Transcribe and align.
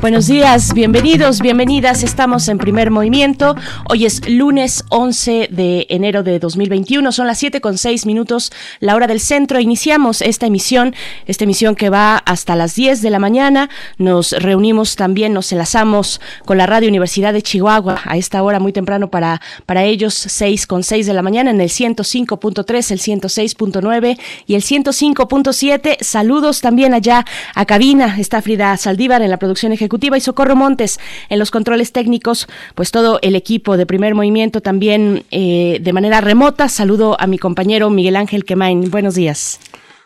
Buenos 0.00 0.28
días, 0.28 0.72
bienvenidos, 0.72 1.42
bienvenidas. 1.42 2.02
Estamos 2.02 2.48
en 2.48 2.56
primer 2.56 2.90
movimiento. 2.90 3.54
Hoy 3.86 4.06
es 4.06 4.26
lunes 4.26 4.82
11 4.88 5.48
de 5.50 5.86
enero 5.90 6.22
de 6.22 6.38
2021. 6.38 7.12
Son 7.12 7.26
las 7.26 7.36
7 7.36 7.60
con 7.60 7.76
6 7.76 8.06
minutos, 8.06 8.50
la 8.80 8.94
hora 8.96 9.06
del 9.06 9.20
centro. 9.20 9.60
Iniciamos 9.60 10.22
esta 10.22 10.46
emisión, 10.46 10.94
esta 11.26 11.44
emisión 11.44 11.76
que 11.76 11.90
va 11.90 12.16
hasta 12.16 12.56
las 12.56 12.76
10 12.76 13.02
de 13.02 13.10
la 13.10 13.18
mañana. 13.18 13.68
Nos 13.98 14.32
reunimos 14.32 14.96
también, 14.96 15.34
nos 15.34 15.52
enlazamos 15.52 16.22
con 16.46 16.56
la 16.56 16.64
Radio 16.64 16.88
Universidad 16.88 17.34
de 17.34 17.42
Chihuahua 17.42 18.00
a 18.02 18.16
esta 18.16 18.42
hora 18.42 18.58
muy 18.58 18.72
temprano 18.72 19.10
para, 19.10 19.42
para 19.66 19.84
ellos, 19.84 20.14
6 20.14 20.66
con 20.66 20.82
6 20.82 21.08
de 21.08 21.12
la 21.12 21.20
mañana 21.20 21.50
en 21.50 21.60
el 21.60 21.68
105.3, 21.68 22.90
el 22.90 23.00
106.9 23.00 24.18
y 24.46 24.54
el 24.54 24.62
105.7. 24.62 25.98
Saludos 26.00 26.62
también 26.62 26.94
allá 26.94 27.26
a 27.54 27.66
cabina. 27.66 28.16
Está 28.18 28.40
Frida 28.40 28.74
Saldívar 28.78 29.20
en 29.20 29.28
la 29.28 29.38
producción 29.38 29.72
ejecutiva 29.72 29.89
y 30.16 30.20
Socorro 30.20 30.56
Montes 30.56 30.98
en 31.28 31.38
los 31.38 31.50
controles 31.50 31.92
técnicos, 31.92 32.48
pues 32.74 32.90
todo 32.90 33.18
el 33.22 33.36
equipo 33.36 33.76
de 33.76 33.86
primer 33.86 34.14
movimiento 34.14 34.60
también 34.60 35.24
eh, 35.30 35.78
de 35.80 35.92
manera 35.92 36.20
remota. 36.20 36.68
Saludo 36.68 37.16
a 37.20 37.26
mi 37.26 37.38
compañero 37.38 37.90
Miguel 37.90 38.16
Ángel 38.16 38.44
Quemain. 38.44 38.90
Buenos 38.90 39.14
días. 39.14 39.60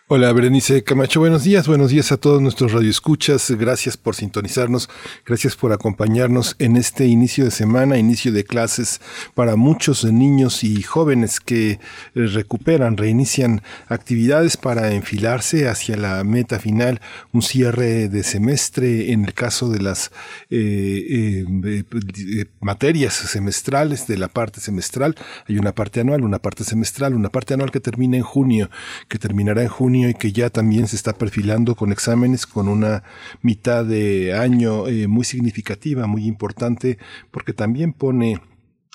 Hola, 0.06 0.30
Berenice 0.34 0.84
Camacho, 0.84 1.20
buenos 1.20 1.44
días, 1.44 1.66
buenos 1.66 1.88
días 1.88 2.12
a 2.12 2.18
todos 2.18 2.42
nuestros 2.42 2.72
radioescuchas, 2.72 3.50
gracias 3.52 3.96
por 3.96 4.14
sintonizarnos, 4.14 4.90
gracias 5.24 5.56
por 5.56 5.72
acompañarnos 5.72 6.56
en 6.58 6.76
este 6.76 7.06
inicio 7.06 7.46
de 7.46 7.50
semana, 7.50 7.96
inicio 7.96 8.30
de 8.30 8.44
clases 8.44 9.00
para 9.32 9.56
muchos 9.56 10.04
niños 10.04 10.62
y 10.62 10.82
jóvenes 10.82 11.40
que 11.40 11.70
eh, 11.70 11.78
recuperan, 12.12 12.98
reinician 12.98 13.62
actividades 13.88 14.58
para 14.58 14.92
enfilarse 14.92 15.68
hacia 15.68 15.96
la 15.96 16.22
meta 16.22 16.60
final, 16.60 17.00
un 17.32 17.40
cierre 17.40 18.10
de 18.10 18.24
semestre 18.24 19.10
en 19.10 19.24
el 19.24 19.32
caso 19.32 19.70
de 19.70 19.80
las 19.80 20.10
eh, 20.50 21.46
eh, 21.64 22.44
materias 22.60 23.14
semestrales, 23.14 24.06
de 24.06 24.18
la 24.18 24.28
parte 24.28 24.60
semestral, 24.60 25.14
hay 25.48 25.56
una 25.56 25.74
parte 25.74 26.00
anual, 26.00 26.24
una 26.24 26.40
parte 26.40 26.62
semestral, 26.62 27.14
una 27.14 27.30
parte 27.30 27.54
anual 27.54 27.70
que 27.70 27.80
termina 27.80 28.18
en 28.18 28.22
junio, 28.22 28.68
que 29.08 29.18
terminará 29.18 29.62
en 29.62 29.68
junio 29.68 29.93
y 29.94 30.14
que 30.14 30.32
ya 30.32 30.50
también 30.50 30.86
se 30.88 30.96
está 30.96 31.12
perfilando 31.12 31.74
con 31.74 31.92
exámenes 31.92 32.46
con 32.46 32.68
una 32.68 33.04
mitad 33.42 33.84
de 33.84 34.34
año 34.34 34.88
eh, 34.88 35.06
muy 35.06 35.24
significativa, 35.24 36.06
muy 36.06 36.26
importante, 36.26 36.98
porque 37.30 37.52
también 37.52 37.92
pone 37.92 38.40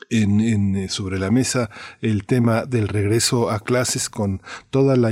en, 0.09 0.75
eh, 0.75 0.89
sobre 0.89 1.19
la 1.19 1.31
mesa 1.31 1.69
el 2.01 2.25
tema 2.25 2.65
del 2.65 2.87
regreso 2.87 3.49
a 3.49 3.59
clases 3.59 4.09
con 4.09 4.41
toda 4.69 4.95
la, 4.95 5.11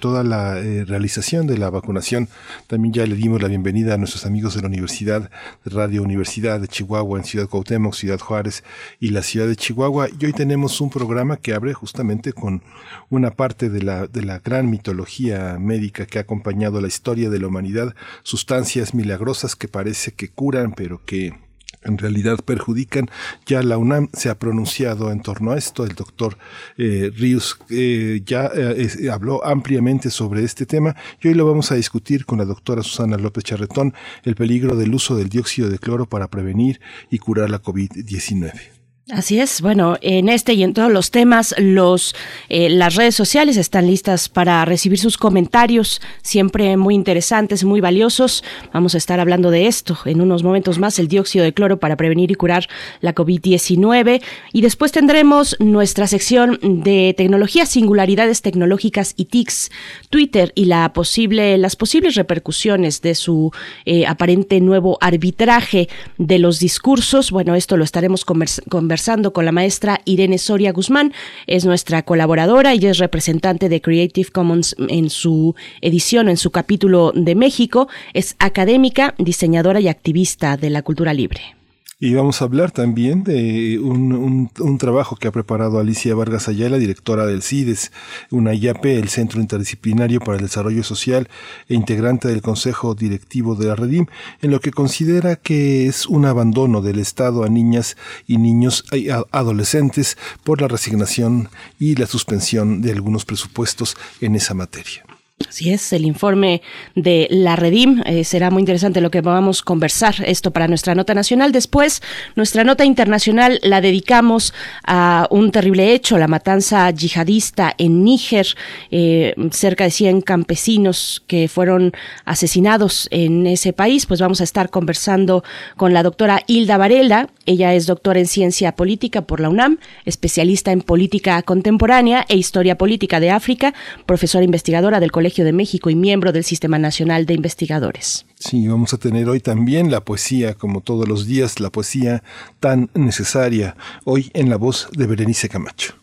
toda 0.00 0.24
la 0.24 0.58
eh, 0.58 0.84
realización 0.84 1.46
de 1.46 1.58
la 1.58 1.70
vacunación. 1.70 2.28
También 2.66 2.94
ya 2.94 3.06
le 3.06 3.14
dimos 3.14 3.42
la 3.42 3.48
bienvenida 3.48 3.94
a 3.94 3.98
nuestros 3.98 4.26
amigos 4.26 4.54
de 4.54 4.62
la 4.62 4.68
Universidad, 4.68 5.30
de 5.64 5.70
Radio 5.70 6.02
Universidad 6.02 6.60
de 6.60 6.68
Chihuahua 6.68 7.18
en 7.18 7.24
Ciudad 7.24 7.48
Cuauhtémoc, 7.48 7.94
Ciudad 7.94 8.18
Juárez 8.18 8.64
y 9.00 9.10
la 9.10 9.22
Ciudad 9.22 9.46
de 9.46 9.56
Chihuahua. 9.56 10.08
Y 10.18 10.26
hoy 10.26 10.32
tenemos 10.32 10.80
un 10.80 10.90
programa 10.90 11.36
que 11.36 11.54
abre 11.54 11.74
justamente 11.74 12.32
con 12.32 12.62
una 13.10 13.30
parte 13.32 13.68
de 13.68 13.82
la, 13.82 14.06
de 14.06 14.22
la 14.22 14.38
gran 14.38 14.70
mitología 14.70 15.56
médica 15.58 16.06
que 16.06 16.18
ha 16.18 16.22
acompañado 16.22 16.80
la 16.80 16.88
historia 16.88 17.30
de 17.30 17.38
la 17.38 17.48
humanidad, 17.48 17.94
sustancias 18.22 18.94
milagrosas 18.94 19.56
que 19.56 19.68
parece 19.68 20.12
que 20.12 20.28
curan, 20.28 20.72
pero 20.72 21.02
que 21.04 21.47
en 21.88 21.98
realidad 21.98 22.38
perjudican. 22.44 23.10
Ya 23.46 23.62
la 23.62 23.78
UNAM 23.78 24.08
se 24.12 24.30
ha 24.30 24.38
pronunciado 24.38 25.10
en 25.10 25.22
torno 25.22 25.52
a 25.52 25.58
esto. 25.58 25.84
El 25.84 25.94
doctor 25.94 26.38
eh, 26.76 27.10
Ríos 27.16 27.58
eh, 27.70 28.22
ya 28.24 28.50
eh, 28.54 29.10
habló 29.10 29.44
ampliamente 29.44 30.10
sobre 30.10 30.44
este 30.44 30.66
tema 30.66 30.94
y 31.20 31.28
hoy 31.28 31.34
lo 31.34 31.46
vamos 31.46 31.72
a 31.72 31.74
discutir 31.74 32.24
con 32.24 32.38
la 32.38 32.44
doctora 32.44 32.82
Susana 32.82 33.16
López 33.16 33.44
Charretón, 33.44 33.94
el 34.24 34.34
peligro 34.34 34.76
del 34.76 34.94
uso 34.94 35.16
del 35.16 35.28
dióxido 35.28 35.68
de 35.68 35.78
cloro 35.78 36.06
para 36.06 36.28
prevenir 36.28 36.80
y 37.10 37.18
curar 37.18 37.50
la 37.50 37.62
COVID-19. 37.62 38.77
Así 39.10 39.40
es, 39.40 39.62
bueno, 39.62 39.96
en 40.02 40.28
este 40.28 40.52
y 40.52 40.62
en 40.62 40.74
todos 40.74 40.92
los 40.92 41.10
temas, 41.10 41.54
los 41.56 42.14
eh, 42.50 42.68
las 42.68 42.94
redes 42.94 43.14
sociales 43.14 43.56
están 43.56 43.86
listas 43.86 44.28
para 44.28 44.62
recibir 44.66 44.98
sus 44.98 45.16
comentarios, 45.16 46.02
siempre 46.20 46.76
muy 46.76 46.94
interesantes, 46.94 47.64
muy 47.64 47.80
valiosos. 47.80 48.44
Vamos 48.70 48.94
a 48.94 48.98
estar 48.98 49.18
hablando 49.18 49.50
de 49.50 49.66
esto 49.66 49.96
en 50.04 50.20
unos 50.20 50.42
momentos 50.42 50.78
más, 50.78 50.98
el 50.98 51.08
dióxido 51.08 51.42
de 51.42 51.54
cloro 51.54 51.80
para 51.80 51.96
prevenir 51.96 52.30
y 52.30 52.34
curar 52.34 52.68
la 53.00 53.14
COVID-19. 53.14 54.20
Y 54.52 54.60
después 54.60 54.92
tendremos 54.92 55.56
nuestra 55.58 56.06
sección 56.06 56.58
de 56.60 57.14
tecnología, 57.16 57.64
singularidades 57.64 58.42
tecnológicas 58.42 59.14
y 59.16 59.24
TICs, 59.24 59.70
Twitter 60.10 60.52
y 60.54 60.66
la 60.66 60.92
posible, 60.92 61.56
las 61.56 61.76
posibles 61.76 62.14
repercusiones 62.14 63.00
de 63.00 63.14
su 63.14 63.52
eh, 63.86 64.06
aparente 64.06 64.60
nuevo 64.60 64.98
arbitraje 65.00 65.88
de 66.18 66.38
los 66.38 66.58
discursos. 66.58 67.30
Bueno, 67.30 67.54
esto 67.54 67.78
lo 67.78 67.84
estaremos 67.84 68.26
conversando 68.26 68.97
conversando 68.98 69.32
con 69.32 69.44
la 69.44 69.52
maestra 69.52 70.00
Irene 70.06 70.38
Soria 70.38 70.72
Guzmán. 70.72 71.12
Es 71.46 71.64
nuestra 71.64 72.02
colaboradora 72.02 72.74
y 72.74 72.84
es 72.84 72.98
representante 72.98 73.68
de 73.68 73.80
Creative 73.80 74.30
Commons 74.30 74.74
en 74.88 75.08
su 75.08 75.54
edición, 75.80 76.28
en 76.28 76.36
su 76.36 76.50
capítulo 76.50 77.12
de 77.14 77.36
México. 77.36 77.86
Es 78.12 78.34
académica, 78.40 79.14
diseñadora 79.16 79.78
y 79.78 79.86
activista 79.86 80.56
de 80.56 80.70
la 80.70 80.82
cultura 80.82 81.14
libre. 81.14 81.57
Y 82.00 82.14
vamos 82.14 82.40
a 82.40 82.44
hablar 82.44 82.70
también 82.70 83.24
de 83.24 83.80
un, 83.80 84.52
un, 84.60 84.78
trabajo 84.78 85.16
que 85.16 85.26
ha 85.26 85.32
preparado 85.32 85.80
Alicia 85.80 86.14
Vargas 86.14 86.46
Ayala, 86.46 86.78
directora 86.78 87.26
del 87.26 87.42
CIDES, 87.42 87.90
una 88.30 88.54
IAP, 88.54 88.84
el 88.84 89.08
Centro 89.08 89.40
Interdisciplinario 89.40 90.20
para 90.20 90.36
el 90.36 90.44
Desarrollo 90.44 90.84
Social 90.84 91.28
e 91.68 91.74
integrante 91.74 92.28
del 92.28 92.40
Consejo 92.40 92.94
Directivo 92.94 93.56
de 93.56 93.66
la 93.66 93.74
Redim, 93.74 94.06
en 94.42 94.52
lo 94.52 94.60
que 94.60 94.70
considera 94.70 95.34
que 95.34 95.88
es 95.88 96.06
un 96.06 96.24
abandono 96.24 96.82
del 96.82 97.00
Estado 97.00 97.42
a 97.42 97.48
niñas 97.48 97.96
y 98.28 98.38
niños 98.38 98.84
y 98.92 99.08
adolescentes 99.32 100.16
por 100.44 100.60
la 100.60 100.68
resignación 100.68 101.48
y 101.80 101.96
la 101.96 102.06
suspensión 102.06 102.80
de 102.80 102.92
algunos 102.92 103.24
presupuestos 103.24 103.96
en 104.20 104.36
esa 104.36 104.54
materia. 104.54 105.07
Así 105.46 105.70
es, 105.70 105.92
el 105.92 106.04
informe 106.04 106.62
de 106.96 107.28
la 107.30 107.54
Redim. 107.54 108.02
Eh, 108.06 108.24
será 108.24 108.50
muy 108.50 108.60
interesante 108.60 109.00
lo 109.00 109.10
que 109.10 109.20
vamos 109.20 109.60
a 109.60 109.64
conversar 109.64 110.16
esto 110.26 110.50
para 110.50 110.66
nuestra 110.66 110.96
nota 110.96 111.14
nacional. 111.14 111.52
Después, 111.52 112.02
nuestra 112.34 112.64
nota 112.64 112.84
internacional 112.84 113.60
la 113.62 113.80
dedicamos 113.80 114.52
a 114.84 115.28
un 115.30 115.52
terrible 115.52 115.92
hecho, 115.92 116.18
la 116.18 116.26
matanza 116.26 116.90
yihadista 116.90 117.72
en 117.78 118.02
Níger. 118.02 118.48
Eh, 118.90 119.34
cerca 119.52 119.84
de 119.84 119.90
100 119.90 120.22
campesinos 120.22 121.22
que 121.28 121.46
fueron 121.46 121.92
asesinados 122.24 123.06
en 123.12 123.46
ese 123.46 123.72
país. 123.72 124.06
Pues 124.06 124.20
vamos 124.20 124.40
a 124.40 124.44
estar 124.44 124.70
conversando 124.70 125.44
con 125.76 125.94
la 125.94 126.02
doctora 126.02 126.42
Hilda 126.48 126.78
Varela. 126.78 127.28
Ella 127.46 127.74
es 127.74 127.86
doctora 127.86 128.18
en 128.18 128.26
ciencia 128.26 128.72
política 128.72 129.22
por 129.22 129.38
la 129.40 129.48
UNAM, 129.48 129.78
especialista 130.04 130.72
en 130.72 130.82
política 130.82 131.40
contemporánea 131.42 132.26
e 132.28 132.36
historia 132.36 132.76
política 132.76 133.20
de 133.20 133.30
África, 133.30 133.72
profesora 134.04 134.44
investigadora 134.44 135.00
del 135.00 135.12
Colegio 135.12 135.27
de 135.36 135.52
México 135.52 135.90
y 135.90 135.94
miembro 135.94 136.32
del 136.32 136.44
Sistema 136.44 136.78
Nacional 136.78 137.26
de 137.26 137.34
Investigadores. 137.34 138.26
Sí, 138.38 138.66
vamos 138.66 138.94
a 138.94 138.98
tener 138.98 139.28
hoy 139.28 139.40
también 139.40 139.90
la 139.90 140.00
poesía, 140.00 140.54
como 140.54 140.80
todos 140.80 141.06
los 141.06 141.26
días, 141.26 141.60
la 141.60 141.70
poesía 141.70 142.22
tan 142.60 142.90
necesaria, 142.94 143.76
hoy 144.04 144.30
en 144.34 144.48
la 144.48 144.56
voz 144.56 144.88
de 144.92 145.06
Berenice 145.06 145.48
Camacho. 145.48 145.94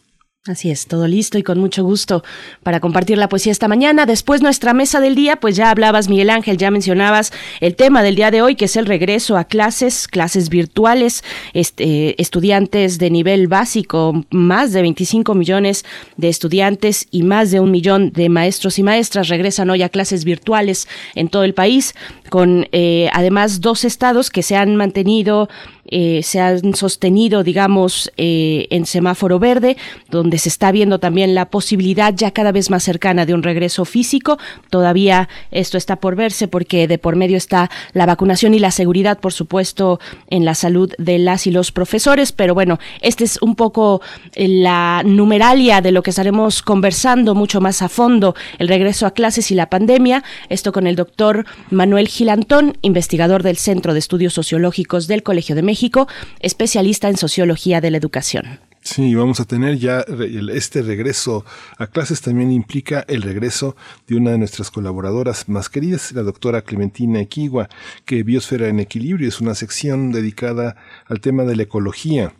Así 0.48 0.70
es, 0.70 0.86
todo 0.86 1.08
listo 1.08 1.40
y 1.40 1.44
con 1.44 1.58
mucho 1.58 1.84
gusto 1.84 2.24
para 2.62 2.80
compartir 2.80 3.18
la 3.18 3.30
poesía 3.30 3.52
esta 3.52 3.68
mañana. 3.68 4.06
Después 4.06 4.44
nuestra 4.44 4.76
mesa 4.76 5.00
del 5.00 5.16
día, 5.16 5.38
pues 5.38 5.56
ya 5.56 5.72
hablabas 5.72 6.08
Miguel 6.08 6.30
Ángel, 6.30 6.58
ya 6.58 6.70
mencionabas 6.70 7.34
el 7.62 7.76
tema 7.76 8.04
del 8.04 8.16
día 8.16 8.30
de 8.30 8.44
hoy, 8.44 8.56
que 8.56 8.66
es 8.66 8.76
el 8.76 8.86
regreso 8.86 9.38
a 9.38 9.46
clases, 9.46 10.08
clases 10.08 10.50
virtuales, 10.50 11.24
este, 11.54 12.22
estudiantes 12.22 13.00
de 13.00 13.10
nivel 13.10 13.48
básico, 13.48 14.24
más 14.30 14.72
de 14.72 14.84
25 14.84 15.34
millones 15.34 15.84
de 16.16 16.30
estudiantes 16.30 17.08
y 17.10 17.24
más 17.24 17.50
de 17.50 17.60
un 17.60 17.72
millón 17.72 18.12
de 18.12 18.30
maestros 18.30 18.78
y 18.78 18.84
maestras 18.84 19.30
regresan 19.30 19.72
hoy 19.72 19.82
a 19.82 19.90
clases 19.90 20.26
virtuales 20.26 20.88
en 21.16 21.28
todo 21.28 21.44
el 21.44 21.56
país. 21.56 21.96
con 22.30 22.68
eh, 22.72 23.10
además 23.14 23.62
dos 23.62 23.84
estados 23.84 24.30
que 24.30 24.44
se 24.44 24.56
han 24.56 24.76
mantenido 24.76 25.48
eh, 25.88 26.22
se 26.24 26.40
han 26.40 26.74
sostenido, 26.74 27.44
digamos, 27.44 28.12
eh, 28.18 28.68
en 28.72 28.86
semáforo 28.86 29.38
verde, 29.38 29.78
donde 30.10 30.40
se 30.40 30.50
está 30.50 30.72
viendo 30.72 31.00
también 31.00 31.36
la 31.36 31.50
posibilidad 31.50 32.14
ya 32.16 32.32
cada 32.32 32.52
vez 32.52 32.70
más 32.70 32.84
cercana 32.84 33.26
de 33.26 33.34
un 33.34 33.44
regreso 33.44 33.86
físico. 33.86 34.40
Todavía 34.70 35.30
esto 35.52 35.78
está 35.78 35.98
por 35.98 36.16
verse 36.16 36.48
porque 36.48 36.88
de 36.88 36.98
por 36.98 37.16
medio 37.16 37.38
está 37.38 37.70
la 37.94 38.06
vacunación 38.06 38.54
y 38.54 38.60
la 38.60 38.72
seguridad, 38.72 39.20
por 39.20 39.34
supuesto, 39.34 40.00
en 40.30 40.44
la 40.44 40.56
salud 40.56 40.92
de 40.98 41.20
las 41.20 41.46
y 41.46 41.52
los 41.52 41.72
profesores. 41.72 42.32
Pero 42.32 42.56
bueno, 42.56 42.80
este 43.02 43.24
es 43.24 43.40
un 43.42 43.56
poco 43.56 44.02
la 44.36 45.04
numeralia 45.06 45.82
de 45.82 45.92
lo 45.92 46.02
que 46.02 46.10
estaremos 46.10 46.64
conversando 46.64 47.36
mucho 47.36 47.62
más 47.62 47.82
a 47.82 47.90
fondo, 47.90 48.36
el 48.58 48.68
regreso 48.68 49.06
a 49.06 49.12
clases 49.12 49.52
y 49.52 49.56
la 49.56 49.70
pandemia. 49.70 50.24
Esto 50.50 50.72
con 50.72 50.88
el 50.88 50.96
doctor 50.96 51.46
Manuel 51.70 52.08
Gilantón, 52.08 52.78
investigador 52.82 53.44
del 53.44 53.58
Centro 53.58 53.94
de 53.94 54.00
Estudios 54.00 54.34
Sociológicos 54.34 55.08
del 55.08 55.22
Colegio 55.22 55.56
de 55.56 55.62
México 55.62 55.75
México, 55.76 56.08
especialista 56.40 57.10
en 57.10 57.18
sociología 57.18 57.82
de 57.82 57.92
la 57.92 57.98
educación. 57.98 58.62
Sí, 58.82 59.14
vamos 59.14 59.42
a 59.42 59.46
tener 59.46 59.78
ya 59.78 60.06
este 60.54 60.82
regreso 60.82 61.44
a 61.78 61.88
clases 61.88 62.22
también 62.22 62.50
implica 62.50 63.04
el 63.10 63.24
regreso 63.24 63.76
de 64.08 64.16
una 64.16 64.32
de 64.32 64.38
nuestras 64.38 64.72
colaboradoras 64.72 65.50
más 65.50 65.68
queridas, 65.68 66.14
la 66.14 66.24
doctora 66.24 66.62
Clementina 66.62 67.20
Equigua, 67.20 67.68
que 68.06 68.24
Biosfera 68.24 68.70
en 68.70 68.80
Equilibrio 68.80 69.28
es 69.28 69.42
una 69.42 69.54
sección 69.54 70.14
dedicada 70.14 70.78
al 71.08 71.20
tema 71.20 71.44
de 71.44 71.58
la 71.58 71.64
ecología 71.64 72.32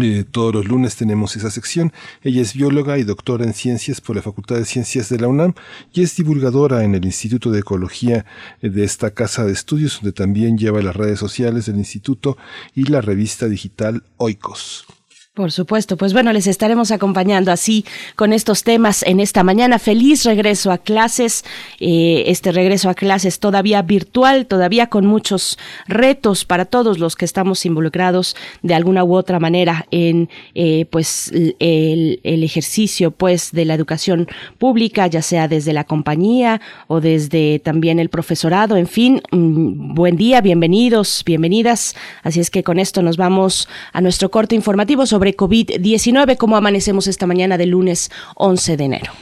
eh, 0.00 0.24
todos 0.28 0.54
los 0.54 0.66
lunes 0.66 0.96
tenemos 0.96 1.36
esa 1.36 1.50
sección. 1.50 1.92
Ella 2.22 2.42
es 2.42 2.54
bióloga 2.54 2.98
y 2.98 3.04
doctora 3.04 3.44
en 3.44 3.54
ciencias 3.54 4.00
por 4.00 4.16
la 4.16 4.22
Facultad 4.22 4.56
de 4.56 4.64
Ciencias 4.64 5.08
de 5.08 5.18
la 5.18 5.28
UNAM 5.28 5.54
y 5.92 6.02
es 6.02 6.16
divulgadora 6.16 6.84
en 6.84 6.94
el 6.94 7.04
Instituto 7.04 7.50
de 7.50 7.60
Ecología 7.60 8.26
eh, 8.60 8.70
de 8.70 8.84
esta 8.84 9.10
casa 9.10 9.44
de 9.44 9.52
estudios, 9.52 10.00
donde 10.00 10.12
también 10.12 10.58
lleva 10.58 10.82
las 10.82 10.96
redes 10.96 11.18
sociales 11.18 11.66
del 11.66 11.76
instituto 11.76 12.36
y 12.74 12.84
la 12.84 13.00
revista 13.00 13.48
digital 13.48 14.02
Oikos. 14.16 14.86
Por 15.34 15.50
supuesto, 15.50 15.96
pues 15.96 16.12
bueno, 16.12 16.32
les 16.32 16.46
estaremos 16.46 16.92
acompañando 16.92 17.50
así 17.50 17.84
con 18.14 18.32
estos 18.32 18.62
temas 18.62 19.02
en 19.02 19.18
esta 19.18 19.42
mañana. 19.42 19.80
Feliz 19.80 20.22
regreso 20.22 20.70
a 20.70 20.78
clases, 20.78 21.44
eh, 21.80 22.22
este 22.28 22.52
regreso 22.52 22.88
a 22.88 22.94
clases 22.94 23.40
todavía 23.40 23.82
virtual, 23.82 24.46
todavía 24.46 24.86
con 24.86 25.06
muchos 25.06 25.58
retos 25.88 26.44
para 26.44 26.66
todos 26.66 27.00
los 27.00 27.16
que 27.16 27.24
estamos 27.24 27.66
involucrados 27.66 28.36
de 28.62 28.74
alguna 28.74 29.02
u 29.02 29.16
otra 29.16 29.40
manera 29.40 29.86
en 29.90 30.28
eh, 30.54 30.86
pues 30.88 31.32
el, 31.32 32.20
ejercicio 32.22 33.10
pues 33.10 33.50
de 33.50 33.64
la 33.64 33.74
educación 33.74 34.28
pública, 34.58 35.08
ya 35.08 35.20
sea 35.20 35.48
desde 35.48 35.72
la 35.72 35.82
compañía 35.82 36.60
o 36.86 37.00
desde 37.00 37.58
también 37.58 37.98
el 37.98 38.08
profesorado. 38.08 38.76
En 38.76 38.86
fin, 38.86 39.20
mm, 39.32 39.96
buen 39.96 40.14
día, 40.14 40.40
bienvenidos, 40.42 41.24
bienvenidas. 41.26 41.96
Así 42.22 42.38
es 42.38 42.50
que 42.50 42.62
con 42.62 42.78
esto 42.78 43.02
nos 43.02 43.16
vamos 43.16 43.68
a 43.92 44.00
nuestro 44.00 44.30
corte 44.30 44.54
informativo 44.54 45.06
sobre 45.06 45.23
COVID-19, 45.32 46.36
como 46.36 46.56
amanecemos 46.56 47.06
esta 47.06 47.26
mañana 47.26 47.56
del 47.56 47.70
lunes 47.70 48.10
11 48.36 48.76
de 48.76 48.84
enero. 48.84 49.12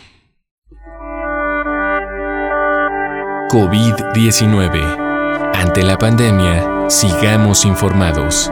COVID-19. 3.50 5.52
Ante 5.54 5.82
la 5.82 5.98
pandemia, 5.98 6.86
sigamos 6.88 7.64
informados. 7.64 8.50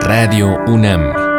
Radio 0.00 0.56
UNAM. 0.66 1.29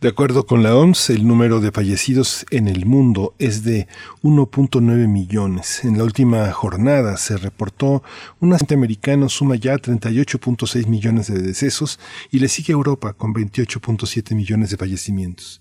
De 0.00 0.08
acuerdo 0.08 0.46
con 0.46 0.62
la 0.62 0.74
OMS, 0.74 1.10
el 1.10 1.28
número 1.28 1.60
de 1.60 1.72
fallecidos 1.72 2.46
en 2.50 2.68
el 2.68 2.86
mundo 2.86 3.34
es 3.38 3.64
de 3.64 3.86
1.9 4.22 4.80
millones. 5.06 5.84
En 5.84 5.98
la 5.98 6.04
última 6.04 6.50
jornada 6.52 7.18
se 7.18 7.36
reportó 7.36 8.02
un 8.40 8.54
americano 8.74 9.28
suma 9.28 9.56
ya 9.56 9.74
38.6 9.74 10.86
millones 10.86 11.26
de 11.26 11.42
decesos 11.42 12.00
y 12.30 12.38
le 12.38 12.48
sigue 12.48 12.72
Europa 12.72 13.12
con 13.12 13.34
28.7 13.34 14.34
millones 14.34 14.70
de 14.70 14.78
fallecimientos. 14.78 15.60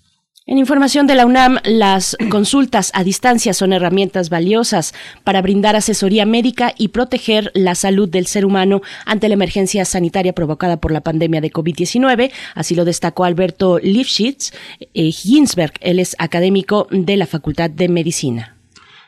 En 0.49 0.57
información 0.57 1.05
de 1.05 1.13
la 1.13 1.27
UNAM, 1.27 1.59
las 1.63 2.17
consultas 2.31 2.89
a 2.95 3.03
distancia 3.03 3.53
son 3.53 3.71
herramientas 3.71 4.31
valiosas 4.31 4.95
para 5.23 5.43
brindar 5.43 5.75
asesoría 5.75 6.25
médica 6.25 6.73
y 6.75 6.87
proteger 6.87 7.51
la 7.53 7.75
salud 7.75 8.09
del 8.09 8.25
ser 8.25 8.45
humano 8.45 8.81
ante 9.05 9.27
la 9.27 9.35
emergencia 9.35 9.85
sanitaria 9.85 10.33
provocada 10.33 10.77
por 10.77 10.91
la 10.91 11.01
pandemia 11.01 11.39
de 11.39 11.51
COVID-19. 11.51 12.31
Así 12.55 12.73
lo 12.73 12.83
destacó 12.83 13.25
Alberto 13.25 13.77
Lifshitz 13.77 14.51
eh, 14.95 15.11
Ginsberg. 15.11 15.73
Él 15.81 15.99
es 15.99 16.15
académico 16.17 16.87
de 16.89 17.15
la 17.15 17.27
Facultad 17.27 17.69
de 17.69 17.87
Medicina. 17.87 18.58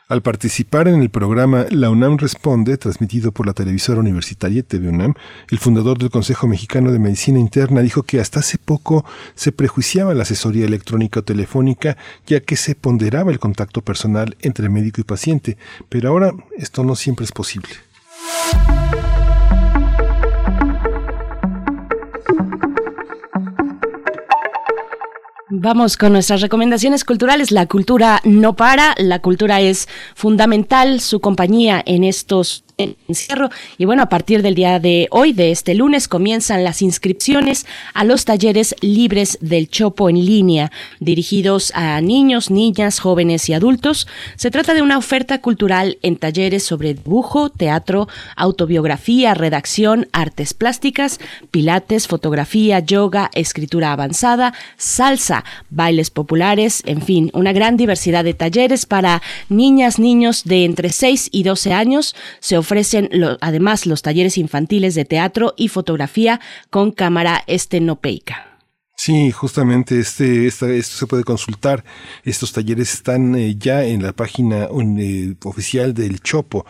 Al 0.08 0.20
participar 0.20 0.88
en 0.88 1.00
el 1.00 1.10
programa 1.10 1.64
La 1.70 1.88
UNAM 1.88 2.18
Responde, 2.18 2.76
transmitido 2.76 3.32
por 3.32 3.46
la 3.46 3.52
televisora 3.52 4.00
universitaria 4.00 4.62
TV 4.62 4.88
UNAM, 4.88 5.14
el 5.50 5.58
fundador 5.58 5.96
del 5.96 6.10
Consejo 6.10 6.46
Mexicano 6.46 6.90
de 6.92 6.98
Medicina 6.98 7.38
Interna 7.38 7.80
dijo 7.80 8.02
que 8.02 8.20
hasta 8.20 8.40
hace 8.40 8.58
poco 8.58 9.04
se 9.34 9.52
prejuiciaba 9.52 10.12
la 10.12 10.24
asesoría 10.24 10.66
electrónica 10.66 11.20
o 11.20 11.24
telefónica, 11.24 11.96
ya 12.26 12.40
que 12.40 12.56
se 12.56 12.74
ponderaba 12.74 13.30
el 13.30 13.38
contacto 13.38 13.80
personal 13.80 14.36
entre 14.40 14.68
médico 14.68 15.00
y 15.00 15.04
paciente, 15.04 15.56
pero 15.88 16.10
ahora 16.10 16.32
esto 16.58 16.84
no 16.84 16.96
siempre 16.96 17.24
es 17.24 17.32
posible. 17.32 17.70
Vamos 25.54 25.98
con 25.98 26.14
nuestras 26.14 26.40
recomendaciones 26.40 27.04
culturales. 27.04 27.50
La 27.50 27.66
cultura 27.66 28.22
no 28.24 28.56
para, 28.56 28.94
la 28.96 29.18
cultura 29.18 29.60
es 29.60 29.86
fundamental, 30.14 30.98
su 30.98 31.20
compañía 31.20 31.82
en 31.84 32.04
estos 32.04 32.64
encierro. 33.08 33.50
Y 33.78 33.84
bueno, 33.84 34.02
a 34.02 34.08
partir 34.08 34.42
del 34.42 34.54
día 34.54 34.78
de 34.78 35.08
hoy, 35.10 35.32
de 35.32 35.50
este 35.50 35.74
lunes, 35.74 36.08
comienzan 36.08 36.64
las 36.64 36.82
inscripciones 36.82 37.66
a 37.94 38.04
los 38.04 38.24
talleres 38.24 38.74
libres 38.80 39.38
del 39.40 39.68
Chopo 39.68 40.08
en 40.08 40.24
línea, 40.24 40.70
dirigidos 41.00 41.72
a 41.74 42.00
niños, 42.00 42.50
niñas, 42.50 42.98
jóvenes 42.98 43.48
y 43.48 43.54
adultos. 43.54 44.06
Se 44.36 44.50
trata 44.50 44.74
de 44.74 44.82
una 44.82 44.98
oferta 44.98 45.40
cultural 45.40 45.98
en 46.02 46.16
talleres 46.16 46.64
sobre 46.64 46.94
dibujo, 46.94 47.50
teatro, 47.50 48.08
autobiografía, 48.36 49.34
redacción, 49.34 50.08
artes 50.12 50.54
plásticas, 50.54 51.18
pilates, 51.50 52.06
fotografía, 52.08 52.78
yoga, 52.80 53.30
escritura 53.34 53.92
avanzada, 53.92 54.54
salsa, 54.76 55.44
bailes 55.70 56.10
populares, 56.10 56.82
en 56.86 57.02
fin, 57.02 57.30
una 57.34 57.52
gran 57.52 57.76
diversidad 57.76 58.24
de 58.24 58.34
talleres 58.34 58.86
para 58.86 59.22
niñas, 59.48 59.98
niños 59.98 60.44
de 60.44 60.64
entre 60.64 60.90
6 60.90 61.28
y 61.32 61.42
12 61.42 61.72
años. 61.72 62.14
Se 62.40 62.56
ofrecen 62.72 63.10
además 63.42 63.84
los 63.84 64.00
talleres 64.00 64.38
infantiles 64.38 64.94
de 64.94 65.04
teatro 65.04 65.52
y 65.58 65.68
fotografía 65.68 66.40
con 66.70 66.90
cámara 66.90 67.44
estenopeica. 67.46 68.48
Sí, 68.96 69.30
justamente 69.30 70.00
este, 70.00 70.46
esto 70.46 70.66
se 70.80 71.06
puede 71.06 71.24
consultar. 71.24 71.84
Estos 72.24 72.52
talleres 72.52 72.94
están 72.94 73.34
eh, 73.34 73.56
ya 73.58 73.84
en 73.84 74.02
la 74.02 74.12
página 74.12 74.68
eh, 74.98 75.34
oficial 75.44 75.92
del 75.92 76.20
Chopo 76.20 76.64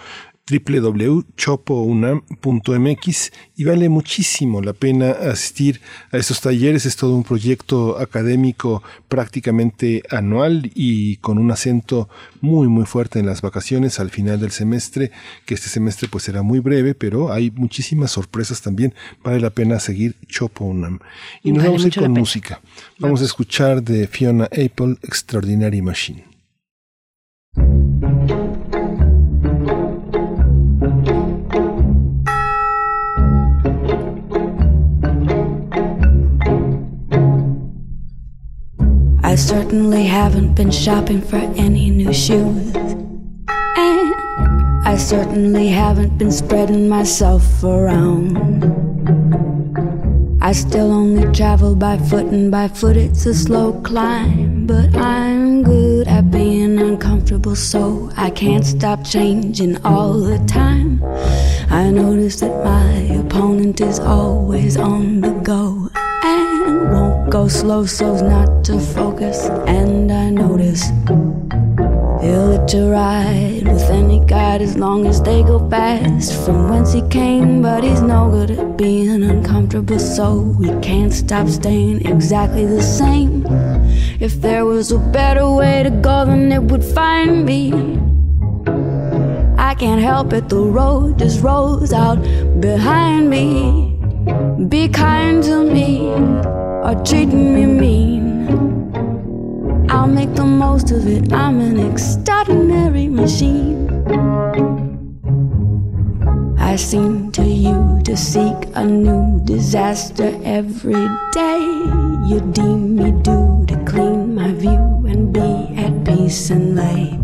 www.chopounam.mx 0.50 3.32
y 3.56 3.64
vale 3.64 3.88
muchísimo 3.88 4.60
la 4.60 4.72
pena 4.72 5.12
asistir 5.12 5.80
a 6.10 6.16
estos 6.16 6.40
talleres. 6.40 6.84
Es 6.84 6.96
todo 6.96 7.14
un 7.14 7.22
proyecto 7.22 7.96
académico 7.98 8.82
prácticamente 9.08 10.02
anual 10.10 10.72
y 10.74 11.18
con 11.18 11.38
un 11.38 11.52
acento 11.52 12.08
muy 12.40 12.66
muy 12.68 12.86
fuerte 12.86 13.20
en 13.20 13.26
las 13.26 13.40
vacaciones 13.40 14.00
al 14.00 14.10
final 14.10 14.40
del 14.40 14.50
semestre, 14.50 15.12
que 15.46 15.54
este 15.54 15.68
semestre 15.68 16.08
pues 16.08 16.24
será 16.24 16.42
muy 16.42 16.58
breve, 16.58 16.94
pero 16.94 17.32
hay 17.32 17.52
muchísimas 17.52 18.10
sorpresas 18.10 18.62
también. 18.62 18.94
Vale 19.22 19.38
la 19.40 19.50
pena 19.50 19.78
seguir 19.78 20.16
Chopo 20.26 20.64
Unam. 20.64 20.98
Y 21.42 21.52
nos 21.52 21.64
vamos 21.64 21.84
a 21.84 21.86
ir 21.86 21.94
con 21.94 22.10
música. 22.12 22.60
Vamos 22.98 23.22
a 23.22 23.24
escuchar 23.24 23.80
de 23.82 24.08
Fiona 24.08 24.44
Apple 24.44 24.96
Extraordinary 25.02 25.82
Machine. 25.82 26.31
I 39.32 39.34
certainly 39.34 40.04
haven't 40.04 40.52
been 40.56 40.70
shopping 40.70 41.22
for 41.22 41.38
any 41.56 41.88
new 41.88 42.12
shoes. 42.12 42.76
And 43.78 44.14
I 44.84 44.94
certainly 44.98 45.68
haven't 45.68 46.18
been 46.18 46.30
spreading 46.30 46.86
myself 46.86 47.64
around. 47.64 48.36
I 50.42 50.52
still 50.52 50.92
only 50.92 51.32
travel 51.32 51.74
by 51.74 51.96
foot, 51.96 52.26
and 52.26 52.50
by 52.50 52.68
foot 52.68 52.98
it's 52.98 53.24
a 53.24 53.32
slow 53.32 53.72
climb. 53.80 54.66
But 54.66 54.94
I'm 54.94 55.62
good 55.62 56.08
at 56.08 56.30
being 56.30 56.78
uncomfortable, 56.78 57.56
so 57.56 58.10
I 58.18 58.28
can't 58.28 58.66
stop 58.66 59.02
changing 59.02 59.82
all 59.82 60.20
the 60.20 60.40
time. 60.40 61.02
I 61.70 61.90
notice 61.90 62.40
that 62.40 62.62
my 62.62 63.16
opponent 63.16 63.80
is 63.80 63.98
always 63.98 64.76
on 64.76 65.22
the 65.22 65.30
go 65.30 65.88
and 66.22 66.51
won't 66.66 67.30
go 67.30 67.48
slow 67.48 67.86
so's 67.86 68.22
not 68.22 68.64
to 68.64 68.78
focus. 68.78 69.46
And 69.66 70.10
I 70.12 70.30
notice 70.30 70.90
he'll 72.22 72.46
let 72.54 72.72
you 72.72 72.90
ride 72.90 73.62
with 73.64 73.90
any 73.90 74.20
guide 74.26 74.62
as 74.62 74.76
long 74.76 75.06
as 75.06 75.22
they 75.22 75.42
go 75.42 75.58
fast 75.68 76.44
from 76.44 76.68
whence 76.68 76.92
he 76.92 77.02
came. 77.08 77.62
But 77.62 77.84
he's 77.84 78.02
no 78.02 78.30
good 78.30 78.50
at 78.52 78.76
being 78.76 79.22
uncomfortable, 79.22 79.98
so 79.98 80.40
we 80.40 80.68
can't 80.80 81.12
stop 81.12 81.48
staying 81.48 82.06
exactly 82.06 82.66
the 82.66 82.82
same. 82.82 83.44
If 84.20 84.40
there 84.40 84.64
was 84.64 84.92
a 84.92 84.98
better 84.98 85.50
way 85.50 85.82
to 85.82 85.90
go, 85.90 86.24
then 86.24 86.52
it 86.52 86.62
would 86.62 86.84
find 86.84 87.44
me. 87.44 87.72
I 89.58 89.74
can't 89.74 90.02
help 90.02 90.32
it, 90.32 90.48
the 90.48 90.60
road 90.60 91.18
just 91.18 91.42
rolls 91.42 91.92
out 91.92 92.20
behind 92.60 93.30
me. 93.30 93.91
Be 94.68 94.88
kind 94.88 95.42
to 95.42 95.64
me 95.64 96.08
or 96.08 96.94
treating 97.04 97.54
me 97.54 97.66
mean. 97.66 98.26
I'll 99.90 100.06
make 100.06 100.34
the 100.34 100.44
most 100.44 100.92
of 100.92 101.06
it. 101.08 101.32
I'm 101.32 101.60
an 101.60 101.80
extraordinary 101.80 103.08
machine. 103.08 103.90
I 106.56 106.76
seem 106.76 107.32
to 107.32 107.42
you 107.42 108.00
to 108.04 108.16
seek 108.16 108.56
a 108.74 108.84
new 108.84 109.40
disaster 109.44 110.38
every 110.44 111.08
day. 111.32 111.58
You 112.28 112.40
deem 112.52 112.96
me 112.96 113.10
due 113.10 113.64
to 113.66 113.76
clean 113.84 114.34
my 114.36 114.52
view 114.52 115.04
and 115.10 115.32
be 115.32 115.50
at 115.76 116.04
peace 116.04 116.50
and 116.50 116.76
lay. 116.76 117.18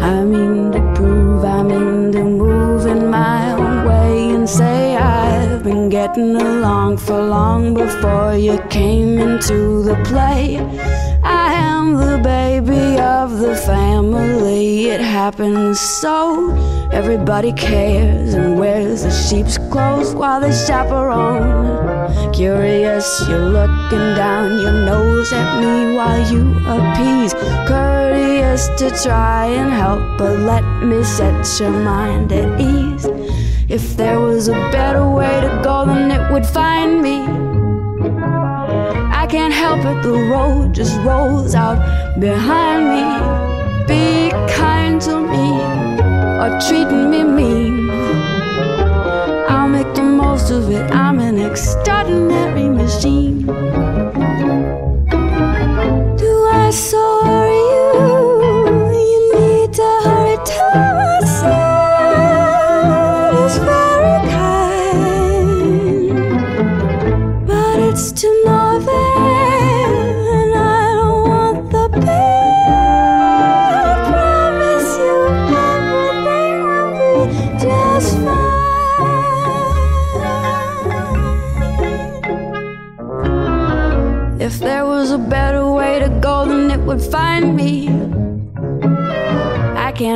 I 0.00 0.22
mean 0.22 0.70
to 0.72 0.80
prove, 0.94 1.44
I 1.44 1.62
mean 1.62 2.12
to 2.12 2.35
getting 6.06 6.36
along 6.36 6.96
for 6.96 7.20
long 7.20 7.74
before 7.74 8.36
you 8.36 8.58
came 8.70 9.18
into 9.18 9.82
the 9.82 9.96
play. 10.04 10.58
I 11.24 11.52
am 11.52 11.94
the 11.94 12.18
baby 12.22 13.00
of 13.00 13.38
the 13.38 13.56
family. 13.56 14.86
It 14.86 15.00
happens 15.00 15.80
so. 15.80 16.52
Everybody 16.92 17.52
cares 17.52 18.34
and 18.34 18.56
wears 18.58 19.02
the 19.02 19.10
sheep's 19.10 19.58
clothes 19.72 20.14
while 20.14 20.40
they 20.40 20.52
chaperone. 20.52 22.32
Curious, 22.32 23.08
you're 23.28 23.50
looking 23.58 24.08
down 24.22 24.60
your 24.60 24.78
nose 24.92 25.32
at 25.32 25.50
me 25.60 25.96
while 25.96 26.22
you 26.32 26.42
appease. 26.76 27.34
Courteous 27.66 28.68
to 28.78 28.90
try 29.02 29.46
and 29.46 29.70
help, 29.72 30.02
but 30.18 30.38
let 30.38 30.64
me 30.84 31.02
set 31.02 31.44
your 31.58 31.70
mind 31.70 32.32
at 32.32 32.60
ease. 32.60 32.75
If 33.68 33.96
there 33.96 34.20
was 34.20 34.46
a 34.46 34.52
better 34.70 35.08
way 35.08 35.40
to 35.40 35.60
go, 35.64 35.84
then 35.86 36.12
it 36.12 36.32
would 36.32 36.46
find 36.46 37.02
me. 37.02 37.26
I 39.12 39.26
can't 39.28 39.52
help 39.52 39.80
it, 39.80 40.04
the 40.04 40.12
road 40.12 40.72
just 40.72 40.96
rolls 41.00 41.56
out 41.56 41.78
behind 42.20 42.84
me. 42.94 43.02
Be 43.88 44.30
kind 44.54 45.00
to 45.02 45.18
me 45.18 45.60
or 46.42 46.60
treat 46.68 46.86
me 46.86 47.24
mean. 47.24 47.90
I'll 49.48 49.68
make 49.68 49.92
the 49.94 50.04
most 50.04 50.52
of 50.52 50.70
it, 50.70 50.88
I'm 50.92 51.18
an 51.18 51.38
extraordinary 51.38 52.68
machine. 52.68 53.46
Do 56.16 56.48
I 56.52 56.70
soar 56.70 57.05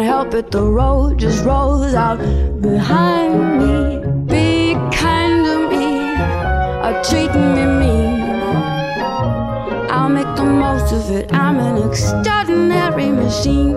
can't 0.00 0.32
help 0.32 0.34
it, 0.34 0.50
the 0.50 0.62
road 0.62 1.18
just 1.18 1.44
rolls 1.44 1.92
out 1.92 2.18
behind 2.62 3.58
me. 3.60 3.98
Be 4.24 4.74
kind 4.96 5.44
to 5.44 5.68
me 5.68 6.12
or 6.84 7.02
treating 7.04 7.54
me 7.54 7.64
mean. 7.80 8.20
I'll 9.90 10.08
make 10.08 10.32
the 10.36 10.44
most 10.44 10.92
of 10.94 11.10
it, 11.10 11.30
I'm 11.34 11.58
an 11.58 11.86
extraordinary 11.86 13.10
machine. 13.10 13.76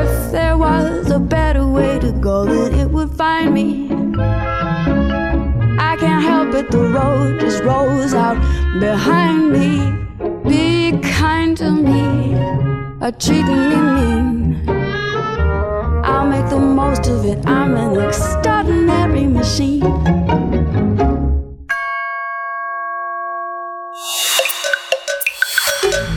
If 0.00 0.32
there 0.32 0.56
was 0.56 1.10
a 1.10 1.18
better 1.18 1.66
way 1.66 1.98
to 1.98 2.12
go, 2.12 2.46
then 2.46 2.72
it 2.72 2.90
would 2.90 3.10
find 3.10 3.52
me. 3.52 3.90
I 5.78 5.94
can't 6.00 6.24
help 6.24 6.54
it, 6.54 6.70
the 6.70 6.84
road 6.88 7.40
just 7.40 7.62
rolls 7.62 8.14
out 8.14 8.38
behind 8.80 9.52
me. 9.52 9.92
Be 10.48 10.98
kind 11.02 11.54
to 11.58 11.70
me 11.70 12.07
or 13.08 13.16
treating 13.16 13.68
me 13.70 13.76
mean. 13.76 14.68
I'll 16.04 16.26
make 16.26 16.48
the 16.50 16.58
most 16.58 17.06
of 17.08 17.24
it, 17.24 17.38
I'm 17.46 17.74
an 17.76 18.00
extraordinary 18.06 19.26
machine. 19.26 19.82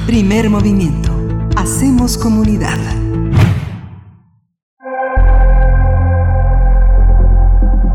Primer 0.06 0.50
movimiento. 0.50 1.12
Hacemos 1.56 2.18
comunidad. 2.18 2.78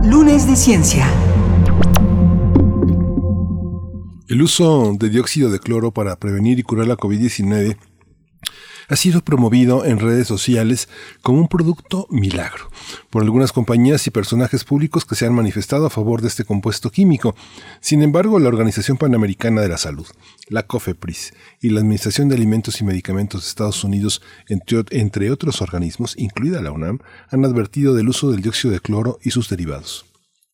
Lunes 0.02 0.46
de 0.46 0.56
Ciencia. 0.56 1.06
El 4.28 4.42
uso 4.42 4.92
de 4.98 5.10
dióxido 5.10 5.50
de 5.50 5.58
cloro 5.58 5.92
para 5.92 6.16
prevenir 6.16 6.58
y 6.58 6.62
curar 6.62 6.86
la 6.86 6.96
COVID-19 6.96 7.76
ha 8.88 8.96
sido 8.96 9.22
promovido 9.22 9.84
en 9.84 9.98
redes 9.98 10.26
sociales 10.26 10.88
como 11.22 11.40
un 11.40 11.48
producto 11.48 12.06
milagro 12.10 12.70
por 13.10 13.22
algunas 13.22 13.52
compañías 13.52 14.06
y 14.06 14.10
personajes 14.10 14.64
públicos 14.64 15.04
que 15.04 15.14
se 15.14 15.26
han 15.26 15.34
manifestado 15.34 15.86
a 15.86 15.90
favor 15.90 16.20
de 16.20 16.28
este 16.28 16.44
compuesto 16.44 16.90
químico. 16.90 17.34
Sin 17.80 18.02
embargo, 18.02 18.38
la 18.38 18.48
Organización 18.48 18.96
Panamericana 18.96 19.60
de 19.60 19.68
la 19.68 19.78
Salud, 19.78 20.06
la 20.48 20.66
COFEPRIS 20.66 21.34
y 21.60 21.70
la 21.70 21.80
Administración 21.80 22.28
de 22.28 22.36
Alimentos 22.36 22.80
y 22.80 22.84
Medicamentos 22.84 23.42
de 23.42 23.48
Estados 23.48 23.82
Unidos, 23.84 24.22
entre, 24.48 25.30
otros 25.30 25.62
organismos, 25.62 26.14
incluida 26.18 26.62
la 26.62 26.72
UNAM, 26.72 27.00
han 27.30 27.44
advertido 27.44 27.94
del 27.94 28.08
uso 28.08 28.30
del 28.30 28.42
dióxido 28.42 28.72
de 28.72 28.80
cloro 28.80 29.18
y 29.22 29.30
sus 29.30 29.48
derivados. 29.48 30.04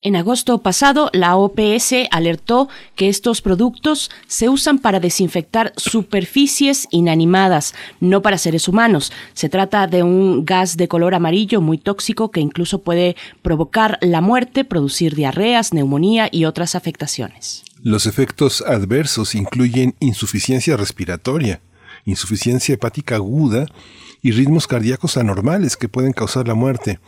En 0.05 0.17
agosto 0.17 0.59
pasado, 0.59 1.11
la 1.13 1.37
OPS 1.37 1.95
alertó 2.11 2.69
que 2.97 3.09
estos 3.09 3.41
productos 3.41 4.11
se 4.27 4.49
usan 4.49 4.81
para 4.81 4.99
desinfectar 4.99 5.73
superficies 5.77 6.89
inanimadas, 6.91 7.73
no 8.01 8.21
para 8.21 8.37
seres 8.37 8.67
humanos. 8.67 9.13
Se 9.33 9.49
trata 9.49 9.87
de 9.87 10.03
un 10.03 10.45
gas 10.45 10.77
de 10.77 10.89
color 10.89 11.15
amarillo 11.15 11.61
muy 11.61 11.79
tóxico 11.79 12.33
que 12.33 12.41
incluso 12.41 12.83
puede 12.83 13.15
provocar 13.43 13.99
la 14.01 14.21
muerte, 14.21 14.65
producir 14.65 15.15
diarreas, 15.15 15.73
neumonía 15.73 16.29
y 16.33 16.47
otras 16.47 16.75
afectaciones. 16.75 17.63
Los 17.81 18.07
efectos 18.07 18.61
adversos 18.67 19.37
incluyen 19.37 19.95
insuficiencia 20.01 20.77
respiratoria, 20.77 21.61
insuficiencia 22.05 22.75
hepática 22.75 23.17
aguda 23.17 23.67
y 24.23 24.31
ritmos 24.31 24.69
cardíacos 24.69 25.17
anormales 25.17 25.77
que 25.77 25.89
pueden 25.89 26.13
causar 26.13 26.47
la 26.47 26.55
muerte. 26.55 27.01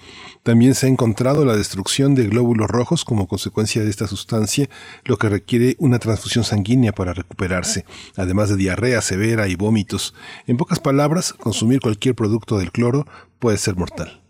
También 0.42 0.74
se 0.74 0.86
ha 0.86 0.88
encontrado 0.88 1.44
la 1.44 1.56
destrucción 1.56 2.14
de 2.14 2.26
glóbulos 2.26 2.68
rojos 2.68 3.04
como 3.04 3.28
consecuencia 3.28 3.84
de 3.84 3.90
esta 3.90 4.08
sustancia, 4.08 4.68
lo 5.04 5.16
que 5.16 5.28
requiere 5.28 5.76
una 5.78 6.00
transfusión 6.00 6.44
sanguínea 6.44 6.92
para 6.92 7.14
recuperarse, 7.14 7.84
además 8.16 8.48
de 8.48 8.56
diarrea 8.56 9.00
severa 9.00 9.46
y 9.46 9.54
vómitos. 9.54 10.14
En 10.46 10.56
pocas 10.56 10.80
palabras, 10.80 11.32
consumir 11.32 11.80
cualquier 11.80 12.16
producto 12.16 12.58
del 12.58 12.72
cloro 12.72 13.06
puede 13.38 13.58
ser 13.58 13.76
mortal. 13.76 14.23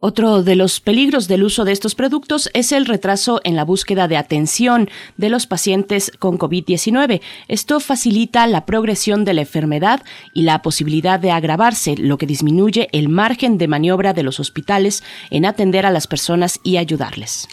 Otro 0.00 0.44
de 0.44 0.54
los 0.54 0.78
peligros 0.78 1.26
del 1.26 1.42
uso 1.42 1.64
de 1.64 1.72
estos 1.72 1.96
productos 1.96 2.50
es 2.54 2.70
el 2.70 2.86
retraso 2.86 3.40
en 3.42 3.56
la 3.56 3.64
búsqueda 3.64 4.06
de 4.06 4.16
atención 4.16 4.88
de 5.16 5.28
los 5.28 5.48
pacientes 5.48 6.12
con 6.20 6.38
COVID-19. 6.38 7.20
Esto 7.48 7.80
facilita 7.80 8.46
la 8.46 8.64
progresión 8.64 9.24
de 9.24 9.34
la 9.34 9.40
enfermedad 9.40 10.04
y 10.32 10.42
la 10.42 10.62
posibilidad 10.62 11.18
de 11.18 11.32
agravarse, 11.32 11.96
lo 11.96 12.16
que 12.16 12.26
disminuye 12.26 12.88
el 12.92 13.08
margen 13.08 13.58
de 13.58 13.66
maniobra 13.66 14.12
de 14.12 14.22
los 14.22 14.38
hospitales 14.38 15.02
en 15.30 15.44
atender 15.44 15.84
a 15.84 15.90
las 15.90 16.06
personas 16.06 16.60
y 16.62 16.76
ayudarles. 16.76 17.48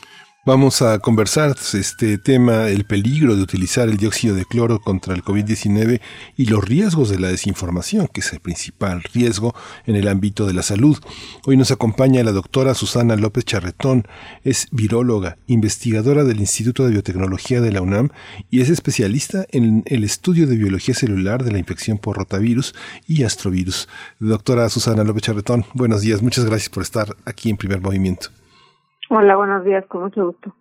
Vamos 0.48 0.84
a 0.84 1.00
conversar 1.00 1.56
este 1.74 2.20
tema, 2.20 2.70
el 2.70 2.86
peligro 2.86 3.36
de 3.36 3.42
utilizar 3.42 3.90
el 3.90 3.98
dióxido 3.98 4.36
de 4.36 4.46
cloro 4.46 4.80
contra 4.80 5.16
el 5.16 5.24
COVID-19 5.24 6.02
y 6.38 6.46
los 6.46 6.64
riesgos 6.64 7.10
de 7.10 7.18
la 7.18 7.30
desinformación, 7.30 8.08
que 8.14 8.22
es 8.22 8.32
el 8.32 8.42
principal 8.42 9.02
riesgo 9.12 9.56
en 9.88 9.96
el 9.96 10.08
ámbito 10.08 10.46
de 10.46 10.54
la 10.54 10.62
salud. 10.62 11.00
Hoy 11.48 11.58
nos 11.58 11.72
acompaña 11.72 12.24
la 12.24 12.32
doctora 12.32 12.75
Susana 12.75 13.16
López 13.16 13.44
Charretón, 13.44 14.08
es 14.44 14.68
viróloga, 14.70 15.40
investigadora 15.48 16.24
del 16.24 16.40
Instituto 16.40 16.86
de 16.86 16.92
Biotecnología 16.92 17.60
de 17.60 17.72
la 17.72 17.82
UNAM 17.82 18.10
y 18.52 18.62
es 18.62 18.70
especialista 18.70 19.48
en 19.50 19.82
el 19.88 20.04
estudio 20.04 20.46
de 20.46 20.58
biología 20.58 20.94
celular 20.94 21.44
de 21.44 21.54
la 21.54 21.58
infección 21.58 21.98
por 21.98 22.18
rotavirus 22.18 22.75
y 23.08 23.24
astrovirus. 23.24 23.90
Doctora 24.20 24.70
Susana 24.70 25.04
López 25.04 25.24
Charretón, 25.24 25.66
buenos 25.74 26.02
días, 26.02 26.22
muchas 26.22 26.46
gracias 26.46 26.70
por 26.70 26.84
estar 26.84 27.16
aquí 27.25 27.50
en 27.50 27.58
primer 27.58 27.82
movimiento. 27.82 28.30
Hola, 29.10 29.36
buenos 29.36 29.64
días, 29.64 29.86
con 29.88 30.04
mucho 30.04 30.26
gusto. 30.28 30.54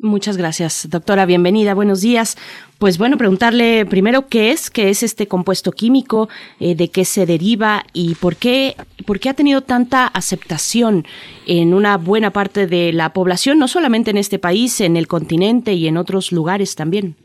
Muchas 0.00 0.36
gracias, 0.36 0.88
doctora. 0.88 1.26
Bienvenida. 1.26 1.74
Buenos 1.74 2.00
días. 2.02 2.36
Pues 2.78 2.98
bueno, 2.98 3.16
preguntarle 3.16 3.84
primero 3.84 4.28
qué 4.28 4.52
es, 4.52 4.70
qué 4.70 4.90
es 4.90 5.02
este 5.02 5.26
compuesto 5.26 5.72
químico, 5.72 6.28
eh, 6.60 6.76
de 6.76 6.88
qué 6.88 7.04
se 7.04 7.26
deriva 7.26 7.82
y 7.92 8.14
por 8.14 8.36
qué, 8.36 8.74
por 9.06 9.18
qué 9.18 9.28
ha 9.28 9.34
tenido 9.34 9.62
tanta 9.62 10.06
aceptación 10.06 11.02
en 11.48 11.74
una 11.74 11.96
buena 11.98 12.30
parte 12.30 12.68
de 12.68 12.92
la 12.92 13.12
población, 13.12 13.58
no 13.58 13.66
solamente 13.66 14.12
en 14.12 14.18
este 14.18 14.38
país, 14.38 14.80
en 14.80 14.96
el 14.96 15.08
continente 15.08 15.72
y 15.72 15.88
en 15.88 15.96
otros 15.96 16.30
lugares 16.30 16.76
también. 16.76 17.16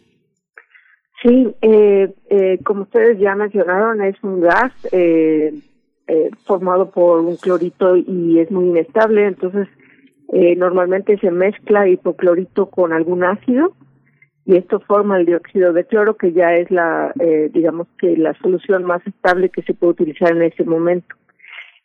Sí, 1.22 1.56
eh, 1.62 2.12
eh, 2.32 2.60
como 2.66 2.84
ustedes 2.84 3.20
ya 3.20 3.36
mencionaron, 3.36 4.02
es 4.02 4.16
un 4.24 4.42
gas 4.42 4.74
formado 6.46 6.92
por 6.92 7.22
un 7.22 7.38
clorito 7.38 7.96
y 7.96 8.40
es 8.40 8.52
muy 8.52 8.66
inestable, 8.66 9.26
entonces 9.26 9.68
eh, 10.34 10.56
normalmente 10.56 11.18
se 11.20 11.30
mezcla 11.30 11.88
hipoclorito 11.88 12.66
con 12.66 12.92
algún 12.92 13.24
ácido 13.24 13.74
y 14.46 14.58
esto 14.58 14.80
forma 14.80 15.20
el 15.20 15.28
dióxido 15.28 15.74
de 15.74 15.86
cloro 15.86 16.18
que 16.18 16.34
ya 16.34 16.56
es 16.56 16.72
la, 16.72 17.14
eh, 17.20 17.52
digamos 17.54 17.88
que 18.00 18.18
la 18.18 18.34
solución 18.42 18.84
más 18.84 19.06
estable 19.06 19.50
que 19.50 19.62
se 19.62 19.76
puede 19.76 19.92
utilizar 19.92 20.32
en 20.32 20.42
ese 20.42 20.64
momento. 20.64 21.16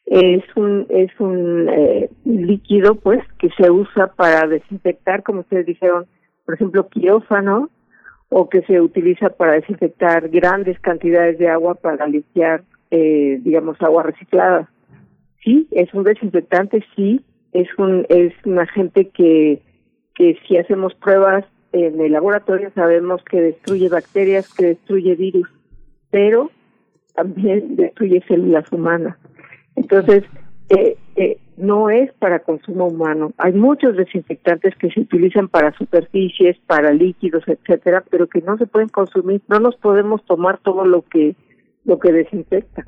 Es 0.06 0.42
un 0.56 0.86
es 0.88 1.10
un 1.20 1.68
eh, 1.68 2.08
líquido 2.24 2.94
pues 2.94 3.22
que 3.38 3.50
se 3.50 3.70
usa 3.70 4.06
para 4.06 4.48
desinfectar, 4.48 5.22
como 5.22 5.40
ustedes 5.40 5.66
dijeron, 5.66 6.06
por 6.46 6.54
ejemplo, 6.54 6.88
quirófano 6.88 7.68
o 8.30 8.48
que 8.48 8.62
se 8.62 8.80
utiliza 8.80 9.28
para 9.28 9.52
desinfectar 9.52 10.30
grandes 10.30 10.80
cantidades 10.80 11.38
de 11.38 11.48
agua 11.48 11.74
para 11.74 12.06
limpiar, 12.06 12.62
eh, 12.90 13.40
digamos, 13.42 13.80
agua 13.82 14.04
reciclada. 14.04 14.70
Sí, 15.44 15.68
es 15.70 15.92
un 15.92 16.04
desinfectante, 16.04 16.82
sí, 16.96 17.22
es 17.52 17.68
un 17.78 18.06
es 18.08 18.32
un 18.44 18.58
agente 18.58 19.08
que 19.08 19.62
que 20.14 20.36
si 20.46 20.56
hacemos 20.56 20.94
pruebas 20.94 21.44
en 21.72 22.00
el 22.00 22.12
laboratorio 22.12 22.70
sabemos 22.74 23.22
que 23.24 23.40
destruye 23.40 23.88
bacterias, 23.88 24.52
que 24.52 24.66
destruye 24.66 25.14
virus, 25.14 25.48
pero 26.10 26.50
también 27.14 27.76
destruye 27.76 28.22
células 28.26 28.70
humanas. 28.72 29.16
Entonces, 29.76 30.24
eh, 30.70 30.96
eh, 31.16 31.38
no 31.56 31.90
es 31.90 32.12
para 32.14 32.40
consumo 32.40 32.86
humano. 32.86 33.32
Hay 33.38 33.52
muchos 33.52 33.96
desinfectantes 33.96 34.74
que 34.76 34.90
se 34.90 35.00
utilizan 35.00 35.48
para 35.48 35.72
superficies, 35.72 36.56
para 36.66 36.92
líquidos, 36.92 37.42
etcétera, 37.46 38.04
pero 38.10 38.28
que 38.28 38.40
no 38.40 38.56
se 38.58 38.66
pueden 38.66 38.88
consumir. 38.88 39.42
No 39.48 39.58
nos 39.60 39.76
podemos 39.76 40.24
tomar 40.24 40.58
todo 40.58 40.84
lo 40.84 41.02
que 41.02 41.36
lo 41.84 41.98
que 41.98 42.12
desinfecta. 42.12 42.84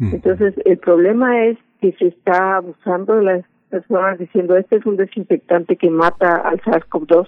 Entonces, 0.00 0.54
el 0.64 0.78
problema 0.78 1.44
es 1.46 1.58
que 1.80 1.92
se 1.92 2.08
está 2.08 2.56
abusando 2.56 3.14
de 3.14 3.22
las 3.22 3.44
personas 3.72 4.18
diciendo 4.18 4.56
este 4.56 4.76
es 4.76 4.86
un 4.86 4.96
desinfectante 4.96 5.76
que 5.76 5.88
mata 5.88 6.36
al 6.36 6.60
SARS-CoV-2. 6.60 7.26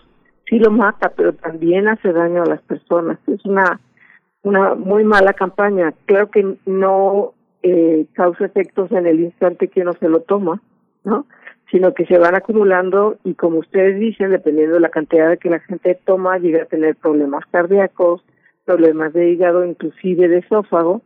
Sí 0.48 0.58
lo 0.58 0.70
mata, 0.70 1.12
pero 1.16 1.32
también 1.32 1.88
hace 1.88 2.12
daño 2.12 2.42
a 2.42 2.46
las 2.46 2.60
personas. 2.62 3.18
Es 3.26 3.42
una 3.46 3.80
una 4.44 4.74
muy 4.74 5.04
mala 5.04 5.32
campaña. 5.32 5.92
Claro 6.06 6.30
que 6.30 6.56
no 6.66 7.32
eh, 7.62 8.06
causa 8.12 8.44
efectos 8.44 8.92
en 8.92 9.06
el 9.06 9.20
instante 9.20 9.68
que 9.68 9.80
uno 9.80 9.94
se 9.94 10.08
lo 10.08 10.20
toma, 10.20 10.60
¿no? 11.02 11.26
Sino 11.70 11.94
que 11.94 12.04
se 12.06 12.18
van 12.18 12.36
acumulando 12.36 13.16
y 13.24 13.34
como 13.34 13.58
ustedes 13.58 13.98
dicen, 13.98 14.30
dependiendo 14.30 14.74
de 14.74 14.80
la 14.80 14.90
cantidad 14.90 15.38
que 15.38 15.50
la 15.50 15.60
gente 15.60 15.98
toma, 16.04 16.38
llega 16.38 16.62
a 16.62 16.66
tener 16.66 16.94
problemas 16.94 17.44
cardíacos, 17.50 18.22
problemas 18.66 19.14
de 19.14 19.30
hígado, 19.30 19.64
inclusive 19.64 20.28
de 20.28 20.38
esófago, 20.38 21.00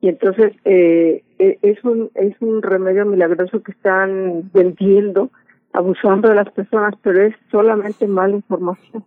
y 0.00 0.08
entonces 0.08 0.52
eh, 0.64 1.22
e, 1.38 1.58
es 1.62 1.82
un 1.84 2.10
es 2.14 2.34
un 2.40 2.62
remedio 2.62 3.06
milagroso 3.06 3.62
que 3.62 3.72
están 3.72 4.50
vendiendo 4.52 5.30
abusando 5.72 6.28
de 6.28 6.34
las 6.34 6.50
personas 6.50 6.94
pero 7.02 7.22
es 7.22 7.34
solamente 7.50 8.06
mala 8.06 8.36
información. 8.36 9.04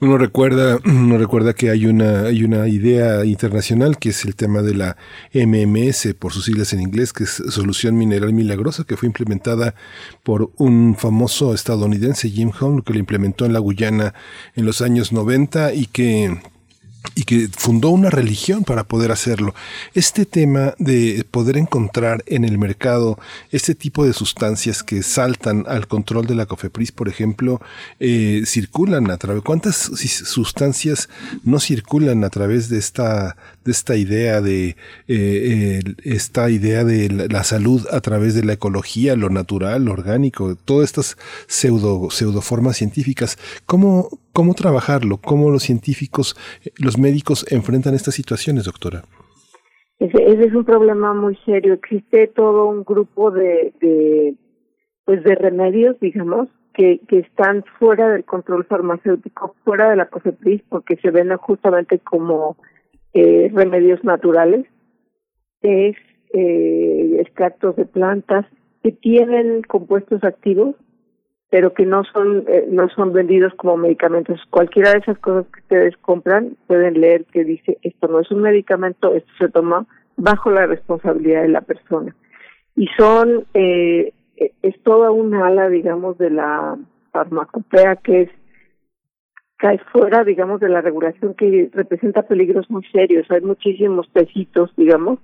Uno 0.00 0.16
recuerda 0.16 0.78
uno 0.84 1.18
recuerda 1.18 1.54
que 1.54 1.70
hay 1.70 1.86
una 1.86 2.26
hay 2.26 2.44
una 2.44 2.68
idea 2.68 3.24
internacional 3.24 3.98
que 3.98 4.10
es 4.10 4.24
el 4.24 4.36
tema 4.36 4.62
de 4.62 4.74
la 4.74 4.96
MMS 5.34 6.14
por 6.14 6.32
sus 6.32 6.44
siglas 6.44 6.72
en 6.72 6.82
inglés 6.82 7.12
que 7.12 7.24
es 7.24 7.42
solución 7.48 7.98
mineral 7.98 8.32
milagrosa 8.32 8.84
que 8.84 8.96
fue 8.96 9.08
implementada 9.08 9.74
por 10.22 10.52
un 10.56 10.94
famoso 10.96 11.52
estadounidense 11.52 12.30
Jim 12.30 12.52
Home 12.60 12.82
que 12.82 12.92
lo 12.92 13.00
implementó 13.00 13.44
en 13.44 13.54
la 13.54 13.58
Guyana 13.58 14.14
en 14.54 14.66
los 14.66 14.82
años 14.82 15.12
90 15.12 15.74
y 15.74 15.86
que 15.86 16.38
y 17.14 17.24
que 17.24 17.48
fundó 17.56 17.90
una 17.90 18.10
religión 18.10 18.64
para 18.64 18.84
poder 18.84 19.12
hacerlo. 19.12 19.54
Este 19.94 20.26
tema 20.26 20.74
de 20.78 21.24
poder 21.30 21.56
encontrar 21.56 22.22
en 22.26 22.44
el 22.44 22.58
mercado 22.58 23.18
este 23.50 23.74
tipo 23.74 24.04
de 24.04 24.12
sustancias 24.12 24.82
que 24.82 25.02
saltan 25.02 25.64
al 25.68 25.86
control 25.86 26.26
de 26.26 26.34
la 26.34 26.46
COFEPRIS, 26.46 26.92
por 26.92 27.08
ejemplo, 27.08 27.60
eh, 28.00 28.42
circulan 28.46 29.10
a 29.10 29.16
través, 29.16 29.42
¿cuántas 29.42 29.76
sustancias 29.76 31.08
no 31.44 31.60
circulan 31.60 32.24
a 32.24 32.30
través 32.30 32.68
de 32.68 32.78
esta, 32.78 33.36
de 33.64 33.72
esta 33.72 33.96
idea 33.96 34.40
de, 34.40 34.76
eh, 35.08 35.82
esta 36.04 36.50
idea 36.50 36.84
de 36.84 37.28
la, 37.30 37.44
salud 37.44 37.86
a 37.92 38.00
través 38.00 38.34
de 38.34 38.44
la 38.44 38.54
ecología, 38.54 39.16
lo 39.16 39.30
natural, 39.30 39.84
lo 39.84 39.92
orgánico, 39.92 40.56
todas 40.56 40.86
estas 40.86 41.16
pseudo, 41.46 42.10
pseudoformas 42.10 42.76
científicas? 42.76 43.38
¿Cómo, 43.66 44.08
cómo 44.36 44.52
trabajarlo? 44.52 45.16
¿Cómo 45.16 45.50
los 45.50 45.62
científicos, 45.62 46.36
los 46.78 46.98
médicos 46.98 47.50
enfrentan 47.50 47.94
estas 47.94 48.14
situaciones, 48.14 48.64
doctora? 48.64 49.00
Ese, 49.98 50.18
es 50.46 50.54
un 50.54 50.66
problema 50.66 51.14
muy 51.14 51.38
serio. 51.46 51.72
Existe 51.72 52.26
todo 52.26 52.66
un 52.66 52.84
grupo 52.84 53.30
de, 53.30 53.72
de 53.80 54.34
pues 55.06 55.24
de 55.24 55.36
remedios, 55.36 55.98
digamos, 56.00 56.48
que, 56.74 57.00
que 57.08 57.20
están 57.20 57.64
fuera 57.78 58.10
del 58.10 58.26
control 58.26 58.66
farmacéutico, 58.66 59.54
fuera 59.64 59.88
de 59.88 59.96
la 59.96 60.10
COFEPRIS, 60.10 60.62
porque 60.68 60.96
se 60.96 61.10
ven 61.10 61.34
justamente 61.38 61.98
como 62.00 62.58
eh, 63.14 63.50
remedios 63.54 64.04
naturales. 64.04 64.66
Es 65.62 65.96
eh, 66.34 67.16
extractos 67.20 67.74
de 67.76 67.86
plantas 67.86 68.44
que 68.82 68.92
tienen 68.92 69.62
compuestos 69.62 70.22
activos 70.24 70.74
pero 71.50 71.72
que 71.72 71.86
no 71.86 72.02
son 72.04 72.44
eh, 72.48 72.66
no 72.68 72.88
son 72.88 73.12
vendidos 73.12 73.54
como 73.54 73.76
medicamentos. 73.76 74.40
Cualquiera 74.50 74.90
de 74.90 74.98
esas 74.98 75.18
cosas 75.18 75.46
que 75.52 75.60
ustedes 75.60 75.96
compran 75.98 76.56
pueden 76.66 77.00
leer 77.00 77.24
que 77.26 77.44
dice 77.44 77.78
esto 77.82 78.08
no 78.08 78.20
es 78.20 78.30
un 78.30 78.42
medicamento, 78.42 79.14
esto 79.14 79.30
se 79.38 79.48
toma 79.48 79.86
bajo 80.16 80.50
la 80.50 80.66
responsabilidad 80.66 81.42
de 81.42 81.48
la 81.48 81.60
persona. 81.60 82.14
Y 82.74 82.88
son 82.98 83.46
eh, 83.54 84.12
es 84.62 84.82
toda 84.82 85.10
una 85.10 85.46
ala, 85.46 85.68
digamos, 85.68 86.18
de 86.18 86.30
la 86.30 86.76
farmacopea 87.12 87.96
que 87.96 88.22
es 88.22 88.30
cae 89.58 89.78
fuera, 89.90 90.22
digamos, 90.24 90.60
de 90.60 90.68
la 90.68 90.82
regulación 90.82 91.32
que 91.32 91.70
representa 91.72 92.22
peligros 92.22 92.68
muy 92.68 92.84
serios. 92.92 93.30
Hay 93.30 93.40
muchísimos 93.40 94.06
pesitos, 94.08 94.74
digamos, 94.76 95.20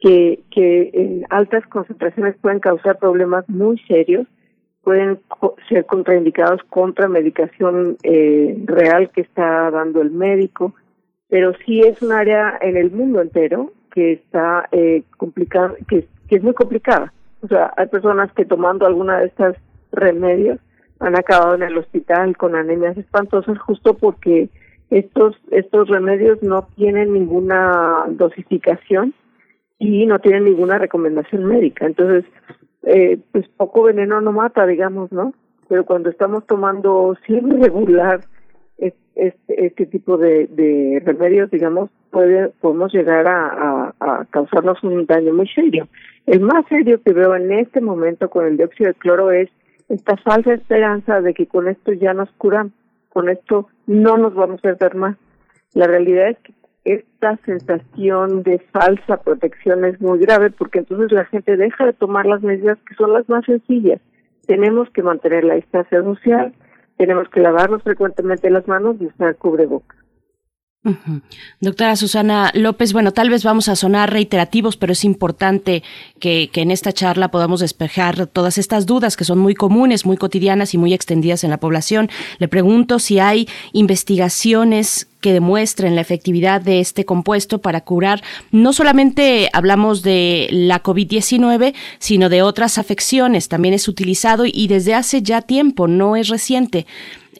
que 0.00 0.40
que 0.52 0.90
en 0.94 1.26
altas 1.30 1.66
concentraciones 1.66 2.36
pueden 2.40 2.60
causar 2.60 2.98
problemas 2.98 3.46
muy 3.48 3.76
serios 3.80 4.26
pueden 4.82 5.20
ser 5.68 5.86
contraindicados 5.86 6.62
contra 6.64 7.08
medicación 7.08 7.96
eh, 8.02 8.56
real 8.64 9.10
que 9.10 9.22
está 9.22 9.70
dando 9.70 10.00
el 10.00 10.10
médico, 10.10 10.74
pero 11.28 11.52
sí 11.64 11.80
es 11.80 12.00
un 12.02 12.12
área 12.12 12.58
en 12.60 12.76
el 12.76 12.90
mundo 12.90 13.20
entero 13.20 13.72
que 13.92 14.12
está 14.12 14.68
eh, 14.72 15.02
complicada, 15.16 15.74
que, 15.88 16.06
que 16.28 16.36
es 16.36 16.42
muy 16.42 16.54
complicada. 16.54 17.12
O 17.42 17.48
sea, 17.48 17.72
hay 17.76 17.86
personas 17.86 18.32
que 18.32 18.44
tomando 18.44 18.86
alguna 18.86 19.18
de 19.18 19.26
estas 19.26 19.56
remedios 19.92 20.58
han 21.00 21.16
acabado 21.16 21.54
en 21.54 21.62
el 21.62 21.76
hospital 21.78 22.36
con 22.36 22.56
anemias 22.56 22.96
espantosas 22.96 23.58
justo 23.58 23.94
porque 23.94 24.48
estos 24.90 25.36
estos 25.50 25.88
remedios 25.88 26.42
no 26.42 26.66
tienen 26.76 27.12
ninguna 27.12 28.04
dosificación 28.08 29.14
y 29.78 30.06
no 30.06 30.18
tienen 30.18 30.44
ninguna 30.44 30.78
recomendación 30.78 31.44
médica. 31.44 31.86
Entonces, 31.86 32.24
eh, 32.82 33.18
pues 33.32 33.48
poco 33.48 33.82
veneno 33.82 34.20
no 34.20 34.32
mata, 34.32 34.66
digamos, 34.66 35.12
¿no? 35.12 35.34
Pero 35.68 35.84
cuando 35.84 36.10
estamos 36.10 36.46
tomando 36.46 37.16
siempre 37.26 37.58
regular 37.62 38.20
este, 38.78 39.66
este 39.66 39.86
tipo 39.86 40.16
de, 40.16 40.46
de 40.46 41.02
remedios, 41.04 41.50
digamos, 41.50 41.90
puede, 42.10 42.50
podemos 42.60 42.92
llegar 42.92 43.26
a, 43.26 43.92
a, 43.98 44.24
causarnos 44.30 44.82
un 44.84 45.06
daño 45.06 45.34
muy 45.34 45.48
serio. 45.48 45.88
El 46.26 46.40
más 46.40 46.64
serio 46.68 47.02
que 47.02 47.12
veo 47.12 47.34
en 47.34 47.52
este 47.52 47.80
momento 47.80 48.30
con 48.30 48.46
el 48.46 48.56
dióxido 48.56 48.88
de 48.88 48.94
cloro 48.94 49.32
es 49.32 49.50
esta 49.88 50.16
falsa 50.18 50.54
esperanza 50.54 51.20
de 51.20 51.34
que 51.34 51.46
con 51.46 51.66
esto 51.68 51.92
ya 51.92 52.14
nos 52.14 52.30
curan, 52.32 52.72
con 53.08 53.28
esto 53.28 53.68
no 53.86 54.16
nos 54.18 54.34
vamos 54.34 54.64
a 54.64 54.70
enfermar. 54.70 55.16
La 55.74 55.86
realidad 55.86 56.30
es 56.30 56.38
que 56.38 56.52
esta 56.92 57.36
sensación 57.44 58.42
de 58.42 58.58
falsa 58.72 59.18
protección 59.18 59.84
es 59.84 60.00
muy 60.00 60.18
grave 60.18 60.50
porque 60.50 60.78
entonces 60.78 61.12
la 61.12 61.26
gente 61.26 61.56
deja 61.56 61.84
de 61.84 61.92
tomar 61.92 62.24
las 62.24 62.42
medidas 62.42 62.78
que 62.88 62.94
son 62.94 63.12
las 63.12 63.28
más 63.28 63.44
sencillas. 63.44 64.00
Tenemos 64.46 64.88
que 64.90 65.02
mantener 65.02 65.44
la 65.44 65.56
distancia 65.56 66.02
social, 66.02 66.54
tenemos 66.96 67.28
que 67.28 67.40
lavarnos 67.40 67.82
frecuentemente 67.82 68.48
las 68.48 68.66
manos 68.66 68.96
y 69.00 69.06
usar 69.06 69.36
cubrebocas. 69.36 69.98
Doctora 71.60 71.96
Susana 71.96 72.50
López, 72.54 72.92
bueno, 72.92 73.12
tal 73.12 73.30
vez 73.30 73.44
vamos 73.44 73.68
a 73.68 73.76
sonar 73.76 74.12
reiterativos, 74.12 74.76
pero 74.76 74.92
es 74.92 75.04
importante 75.04 75.82
que, 76.20 76.50
en 76.54 76.70
esta 76.70 76.92
charla 76.92 77.30
podamos 77.30 77.60
despejar 77.60 78.26
todas 78.26 78.58
estas 78.58 78.84
dudas 78.84 79.16
que 79.16 79.24
son 79.24 79.38
muy 79.38 79.54
comunes, 79.54 80.06
muy 80.06 80.16
cotidianas 80.16 80.74
y 80.74 80.78
muy 80.78 80.92
extendidas 80.92 81.44
en 81.44 81.50
la 81.50 81.58
población. 81.58 82.10
Le 82.38 82.48
pregunto 82.48 82.98
si 82.98 83.20
hay 83.20 83.48
investigaciones 83.72 85.06
que 85.20 85.32
demuestren 85.32 85.94
la 85.94 86.00
efectividad 86.00 86.60
de 86.60 86.80
este 86.80 87.04
compuesto 87.04 87.58
para 87.60 87.80
curar, 87.80 88.22
no 88.52 88.72
solamente 88.72 89.48
hablamos 89.52 90.02
de 90.02 90.48
la 90.50 90.82
COVID-19, 90.82 91.74
sino 91.98 92.28
de 92.28 92.42
otras 92.42 92.78
afecciones. 92.78 93.48
También 93.48 93.74
es 93.74 93.88
utilizado 93.88 94.44
y 94.46 94.68
desde 94.68 94.94
hace 94.94 95.22
ya 95.22 95.42
tiempo, 95.42 95.88
no 95.88 96.16
es 96.16 96.28
reciente 96.28 96.86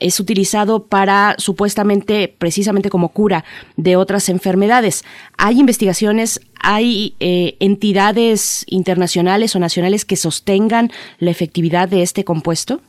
es 0.00 0.20
utilizado 0.20 0.86
para 0.86 1.34
supuestamente, 1.38 2.34
precisamente 2.38 2.90
como 2.90 3.10
cura 3.10 3.44
de 3.76 3.96
otras 3.96 4.28
enfermedades. 4.28 5.04
¿Hay 5.36 5.60
investigaciones, 5.60 6.40
hay 6.62 7.14
eh, 7.20 7.56
entidades 7.60 8.64
internacionales 8.68 9.54
o 9.56 9.58
nacionales 9.58 10.04
que 10.04 10.16
sostengan 10.16 10.90
la 11.18 11.30
efectividad 11.30 11.88
de 11.88 12.02
este 12.02 12.24
compuesto? 12.24 12.80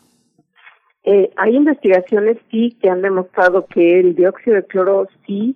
Eh, 1.03 1.31
hay 1.37 1.55
investigaciones, 1.55 2.37
sí, 2.51 2.77
que 2.81 2.89
han 2.89 3.01
demostrado 3.01 3.65
que 3.65 3.99
el 3.99 4.15
dióxido 4.15 4.57
de 4.57 4.65
cloro 4.65 5.07
sí 5.25 5.55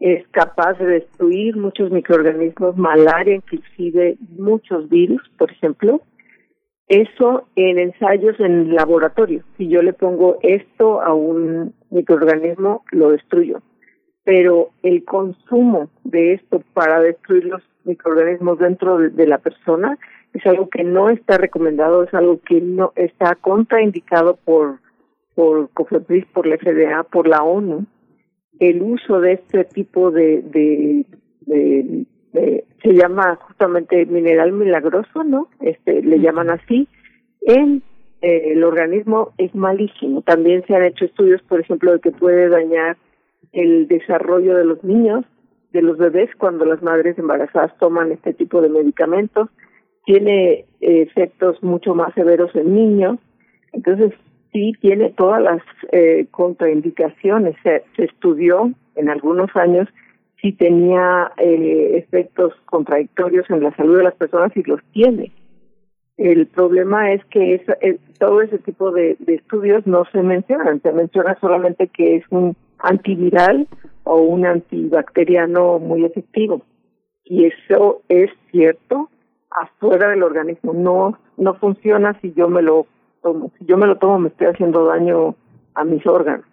es 0.00 0.26
capaz 0.28 0.74
de 0.78 0.86
destruir 0.86 1.56
muchos 1.56 1.90
microorganismos, 1.90 2.76
malaria, 2.76 3.36
inclusive 3.36 4.16
muchos 4.36 4.88
virus, 4.88 5.22
por 5.36 5.50
ejemplo. 5.52 6.00
Eso 6.90 7.46
en 7.54 7.78
ensayos 7.78 8.40
en 8.40 8.74
laboratorio. 8.74 9.44
Si 9.56 9.68
yo 9.68 9.80
le 9.80 9.92
pongo 9.92 10.38
esto 10.42 11.00
a 11.00 11.14
un 11.14 11.72
microorganismo, 11.90 12.82
lo 12.90 13.12
destruyo. 13.12 13.62
Pero 14.24 14.70
el 14.82 15.04
consumo 15.04 15.88
de 16.02 16.32
esto 16.34 16.64
para 16.74 16.98
destruir 17.00 17.44
los 17.44 17.62
microorganismos 17.84 18.58
dentro 18.58 18.98
de, 18.98 19.26
la 19.28 19.38
persona 19.38 19.96
es 20.34 20.44
algo 20.46 20.68
que 20.68 20.82
no 20.82 21.10
está 21.10 21.38
recomendado, 21.38 22.02
es 22.02 22.12
algo 22.12 22.40
que 22.40 22.60
no 22.60 22.92
está 22.96 23.36
contraindicado 23.36 24.36
por 24.44 24.80
por 25.36 25.70
COFEPRIS, 25.70 26.26
por 26.34 26.44
la 26.44 26.56
FDA, 26.58 27.04
por 27.04 27.28
la 27.28 27.44
ONU. 27.44 27.86
El 28.58 28.82
uso 28.82 29.20
de 29.20 29.34
este 29.34 29.64
tipo 29.64 30.10
de, 30.10 30.42
de, 30.42 31.06
de 31.42 32.04
se 32.32 32.94
llama 32.94 33.36
justamente 33.36 34.06
mineral 34.06 34.52
milagroso, 34.52 35.24
¿no? 35.24 35.48
Este, 35.60 36.02
le 36.02 36.20
llaman 36.20 36.50
así. 36.50 36.88
En 37.42 37.82
eh, 38.22 38.52
el 38.52 38.64
organismo 38.64 39.32
es 39.38 39.54
malísimo. 39.54 40.22
También 40.22 40.64
se 40.66 40.74
han 40.74 40.84
hecho 40.84 41.04
estudios, 41.04 41.42
por 41.42 41.60
ejemplo, 41.60 41.92
de 41.92 42.00
que 42.00 42.10
puede 42.10 42.48
dañar 42.48 42.96
el 43.52 43.88
desarrollo 43.88 44.56
de 44.56 44.64
los 44.64 44.84
niños, 44.84 45.24
de 45.72 45.82
los 45.82 45.98
bebés, 45.98 46.30
cuando 46.36 46.64
las 46.64 46.82
madres 46.82 47.18
embarazadas 47.18 47.76
toman 47.78 48.12
este 48.12 48.34
tipo 48.34 48.60
de 48.60 48.68
medicamentos. 48.68 49.48
Tiene 50.04 50.66
eh, 50.80 51.02
efectos 51.02 51.62
mucho 51.62 51.94
más 51.94 52.12
severos 52.14 52.54
en 52.54 52.74
niños. 52.74 53.18
Entonces, 53.72 54.12
sí 54.52 54.72
tiene 54.80 55.10
todas 55.10 55.40
las 55.42 55.62
eh, 55.92 56.26
contraindicaciones. 56.30 57.56
Se, 57.62 57.84
se 57.96 58.04
estudió 58.04 58.72
en 58.96 59.08
algunos 59.08 59.54
años 59.56 59.88
si 60.40 60.52
tenía 60.52 61.32
eh, 61.36 61.98
efectos 61.98 62.54
contradictorios 62.66 63.48
en 63.50 63.62
la 63.62 63.74
salud 63.76 63.98
de 63.98 64.04
las 64.04 64.14
personas 64.14 64.56
y 64.56 64.62
los 64.62 64.80
tiene. 64.92 65.32
El 66.16 66.46
problema 66.46 67.12
es 67.12 67.24
que 67.26 67.54
eh, 67.54 67.98
todo 68.18 68.42
ese 68.42 68.58
tipo 68.58 68.90
de, 68.90 69.16
estudios 69.26 69.86
no 69.86 70.04
se 70.12 70.22
mencionan, 70.22 70.82
se 70.82 70.92
menciona 70.92 71.36
solamente 71.40 71.88
que 71.88 72.16
es 72.16 72.24
un 72.30 72.56
antiviral 72.78 73.68
o 74.04 74.20
un 74.20 74.46
antibacteriano 74.46 75.78
muy 75.78 76.04
efectivo. 76.04 76.62
Y 77.24 77.46
eso 77.46 78.02
es 78.08 78.30
cierto 78.50 79.08
afuera 79.50 80.10
del 80.10 80.22
organismo, 80.22 80.72
no 80.72 81.18
no 81.36 81.54
funciona 81.54 82.18
si 82.20 82.32
yo 82.34 82.48
me 82.48 82.60
lo 82.60 82.86
tomo. 83.22 83.50
Si 83.58 83.64
yo 83.64 83.78
me 83.78 83.86
lo 83.86 83.96
tomo 83.96 84.18
me 84.18 84.28
estoy 84.28 84.48
haciendo 84.48 84.84
daño 84.84 85.34
a 85.74 85.84
mis 85.84 86.06
órganos 86.06 86.44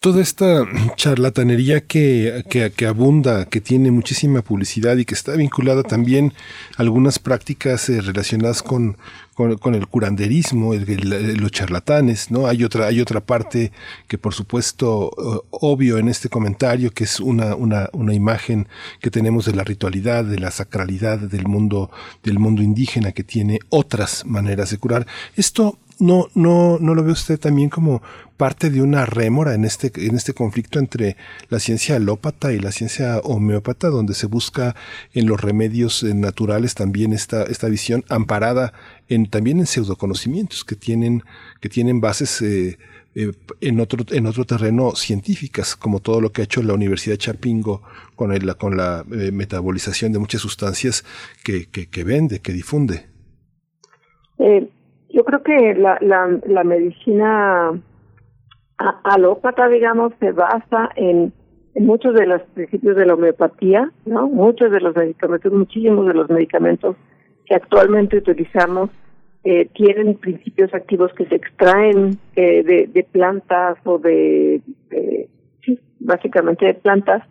toda 0.00 0.22
esta 0.22 0.64
charlatanería 0.94 1.80
que, 1.80 2.44
que, 2.48 2.86
abunda, 2.86 3.46
que 3.46 3.60
tiene 3.60 3.90
muchísima 3.90 4.42
publicidad 4.42 4.96
y 4.96 5.04
que 5.04 5.14
está 5.14 5.32
vinculada 5.32 5.82
también 5.82 6.34
a 6.76 6.82
algunas 6.82 7.18
prácticas 7.18 7.88
eh, 7.88 8.00
relacionadas 8.00 8.62
con, 8.62 8.96
con, 9.34 9.74
el 9.74 9.86
curanderismo, 9.88 10.72
los 10.74 11.50
charlatanes, 11.50 12.30
¿no? 12.30 12.46
Hay 12.46 12.62
otra, 12.62 12.86
hay 12.86 13.00
otra 13.00 13.20
parte 13.20 13.72
que 14.06 14.18
por 14.18 14.34
supuesto 14.34 15.10
obvio 15.50 15.98
en 15.98 16.08
este 16.08 16.28
comentario, 16.28 16.92
que 16.92 17.04
es 17.04 17.18
una, 17.18 17.56
una, 17.56 17.88
una 17.92 18.14
imagen 18.14 18.68
que 19.00 19.10
tenemos 19.10 19.46
de 19.46 19.54
la 19.54 19.64
ritualidad, 19.64 20.24
de 20.24 20.38
la 20.38 20.52
sacralidad 20.52 21.18
del 21.18 21.46
mundo, 21.46 21.90
del 22.22 22.38
mundo 22.38 22.62
indígena 22.62 23.12
que 23.12 23.24
tiene 23.24 23.58
otras 23.68 24.24
maneras 24.24 24.70
de 24.70 24.78
curar. 24.78 25.06
Esto 25.36 25.78
no, 25.98 26.28
no, 26.34 26.78
no 26.80 26.94
lo 26.94 27.02
ve 27.02 27.12
usted 27.12 27.38
también 27.38 27.68
como 27.68 28.02
parte 28.36 28.70
de 28.70 28.80
una 28.80 29.04
rémora 29.04 29.54
en 29.54 29.64
este, 29.64 29.90
en 30.06 30.14
este 30.14 30.32
conflicto 30.32 30.78
entre 30.78 31.16
la 31.50 31.58
ciencia 31.58 31.96
alópata 31.96 32.52
y 32.52 32.60
la 32.60 32.70
ciencia 32.70 33.18
homeópata, 33.24 33.88
donde 33.88 34.14
se 34.14 34.26
busca 34.26 34.76
en 35.12 35.26
los 35.26 35.40
remedios 35.40 36.04
eh, 36.04 36.14
naturales 36.14 36.74
también 36.74 37.12
esta, 37.12 37.42
esta 37.42 37.68
visión 37.68 38.04
amparada 38.08 38.72
en, 39.08 39.26
también 39.26 39.58
en 39.58 39.66
pseudoconocimientos 39.66 40.64
que 40.64 40.76
tienen, 40.76 41.24
que 41.60 41.68
tienen 41.68 42.00
bases 42.00 42.40
eh, 42.42 42.78
eh, 43.16 43.32
en 43.60 43.80
otro, 43.80 44.04
en 44.10 44.26
otro 44.26 44.44
terreno 44.44 44.94
científicas, 44.94 45.74
como 45.74 45.98
todo 45.98 46.20
lo 46.20 46.30
que 46.30 46.42
ha 46.42 46.44
hecho 46.44 46.62
la 46.62 46.74
Universidad 46.74 47.14
de 47.14 47.18
Chapingo 47.18 47.82
con, 48.14 48.32
el, 48.32 48.56
con 48.56 48.76
la 48.76 49.04
metabolización 49.08 50.12
de 50.12 50.20
muchas 50.20 50.42
sustancias 50.42 51.04
que, 51.42 51.66
que, 51.66 51.88
que 51.88 52.04
vende, 52.04 52.38
que 52.38 52.52
difunde. 52.52 53.06
Yo 55.10 55.24
creo 55.24 55.42
que 55.42 55.74
la, 55.74 55.98
la, 56.00 56.38
la 56.46 56.64
medicina 56.64 57.72
alópata, 59.04 59.68
digamos, 59.68 60.12
se 60.20 60.32
basa 60.32 60.90
en, 60.96 61.32
muchos 61.74 62.14
de 62.14 62.26
los 62.26 62.42
principios 62.54 62.96
de 62.96 63.06
la 63.06 63.14
homeopatía, 63.14 63.92
¿no? 64.04 64.28
Muchos 64.28 64.70
de 64.72 64.80
los 64.80 64.96
medicamentos, 64.96 65.52
muchísimos 65.52 66.06
de 66.06 66.14
los 66.14 66.28
medicamentos 66.28 66.96
que 67.46 67.54
actualmente 67.54 68.18
utilizamos 68.18 68.90
eh, 69.44 69.66
tienen 69.74 70.14
principios 70.16 70.74
activos 70.74 71.12
que 71.14 71.26
se 71.26 71.36
extraen 71.36 72.18
eh, 72.34 72.62
de, 72.64 72.90
de, 72.92 73.04
plantas 73.04 73.78
o 73.84 73.98
de, 73.98 74.60
sí, 75.64 75.78
básicamente 76.00 76.66
de 76.66 76.74
plantas, 76.74 77.22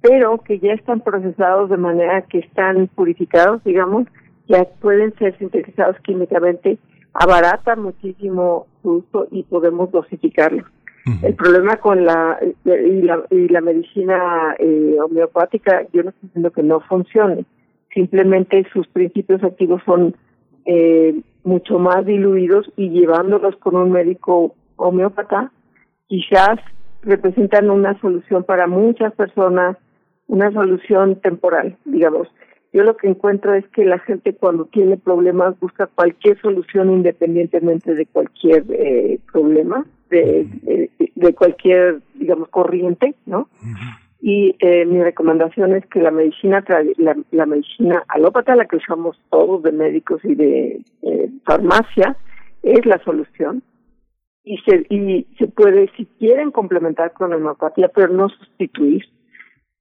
pero 0.00 0.38
que 0.38 0.60
ya 0.60 0.72
están 0.72 1.00
procesados 1.00 1.68
de 1.68 1.76
manera 1.76 2.22
que 2.22 2.38
están 2.38 2.86
purificados, 2.94 3.62
digamos, 3.64 4.06
ya 4.46 4.64
pueden 4.80 5.12
ser 5.18 5.36
sintetizados 5.38 5.96
químicamente, 6.00 6.78
abarata 7.12 7.76
muchísimo 7.76 8.66
su 8.82 9.04
uso 9.04 9.28
y 9.30 9.42
podemos 9.44 9.90
dosificarlos. 9.90 10.64
El 11.22 11.34
problema 11.34 11.76
con 11.76 12.04
la 12.04 12.38
y 12.64 13.02
la, 13.02 13.22
y 13.30 13.48
la 13.48 13.60
medicina 13.60 14.54
eh, 14.58 14.96
homeopática, 15.02 15.86
yo 15.92 16.02
no 16.02 16.10
estoy 16.10 16.28
diciendo 16.28 16.52
que 16.52 16.62
no 16.62 16.80
funcione, 16.80 17.46
simplemente 17.92 18.66
sus 18.72 18.86
principios 18.88 19.42
activos 19.42 19.82
son 19.84 20.14
eh, 20.66 21.20
mucho 21.42 21.78
más 21.78 22.04
diluidos 22.04 22.70
y 22.76 22.90
llevándolos 22.90 23.56
con 23.56 23.76
un 23.76 23.90
médico 23.90 24.54
homeópata, 24.76 25.50
quizás 26.06 26.58
representan 27.02 27.70
una 27.70 27.98
solución 28.00 28.44
para 28.44 28.66
muchas 28.66 29.12
personas, 29.14 29.76
una 30.28 30.52
solución 30.52 31.16
temporal, 31.20 31.76
digamos. 31.84 32.28
Yo 32.72 32.84
lo 32.84 32.96
que 32.96 33.08
encuentro 33.08 33.54
es 33.54 33.66
que 33.68 33.84
la 33.84 33.98
gente 33.98 34.34
cuando 34.34 34.66
tiene 34.66 34.96
problemas 34.96 35.58
busca 35.58 35.86
cualquier 35.86 36.40
solución 36.40 36.90
independientemente 36.90 37.94
de 37.94 38.06
cualquier 38.06 38.64
eh, 38.70 39.18
problema 39.32 39.84
de, 40.08 40.90
de, 41.14 41.34
cualquier, 41.34 42.00
digamos, 42.14 42.48
corriente, 42.48 43.14
¿no? 43.26 43.48
Y 44.20 44.56
eh, 44.58 44.84
mi 44.84 45.02
recomendación 45.02 45.74
es 45.74 45.86
que 45.86 46.00
la 46.00 46.10
medicina 46.10 46.62
la, 46.98 47.16
la, 47.30 47.46
medicina 47.46 48.04
alópata, 48.08 48.54
la 48.54 48.66
que 48.66 48.76
usamos 48.76 49.18
todos 49.30 49.62
de 49.62 49.72
médicos 49.72 50.20
y 50.24 50.34
de 50.34 50.82
eh, 51.02 51.30
farmacia, 51.44 52.16
es 52.62 52.84
la 52.84 53.02
solución. 53.02 53.62
Y 54.44 54.58
se, 54.58 54.86
y 54.90 55.26
se 55.38 55.46
puede, 55.48 55.90
si 55.96 56.06
quieren, 56.18 56.50
complementar 56.50 57.12
con 57.12 57.32
homeopatía, 57.32 57.88
pero 57.88 58.08
no 58.08 58.28
sustituir. 58.28 59.04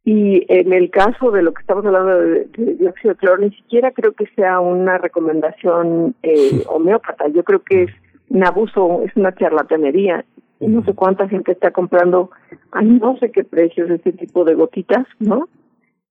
Y 0.05 0.45
en 0.47 0.73
el 0.73 0.89
caso 0.89 1.31
de 1.31 1.43
lo 1.43 1.53
que 1.53 1.62
estamos 1.62 1.85
hablando 1.85 2.17
de, 2.17 2.45
dióxido 2.55 3.13
de 3.13 3.19
cloro, 3.19 3.38
ni 3.39 3.51
siquiera 3.51 3.91
creo 3.91 4.13
que 4.13 4.25
sea 4.35 4.59
una 4.59 4.97
recomendación 4.97 6.15
eh, 6.23 6.63
homeópata. 6.67 7.27
Yo 7.27 7.43
creo 7.43 7.62
que 7.62 7.83
es 7.83 7.91
un 8.29 8.43
abuso, 8.43 9.01
es 9.03 9.15
una 9.15 9.35
charlatanería. 9.35 10.25
No 10.62 10.83
sé 10.83 10.93
cuánta 10.93 11.27
gente 11.27 11.51
está 11.51 11.71
comprando 11.71 12.31
a 12.71 12.81
no 12.81 13.17
sé 13.17 13.31
qué 13.31 13.43
precios 13.43 13.89
este 13.89 14.13
tipo 14.13 14.43
de 14.45 14.55
gotitas, 14.55 15.05
¿no? 15.19 15.47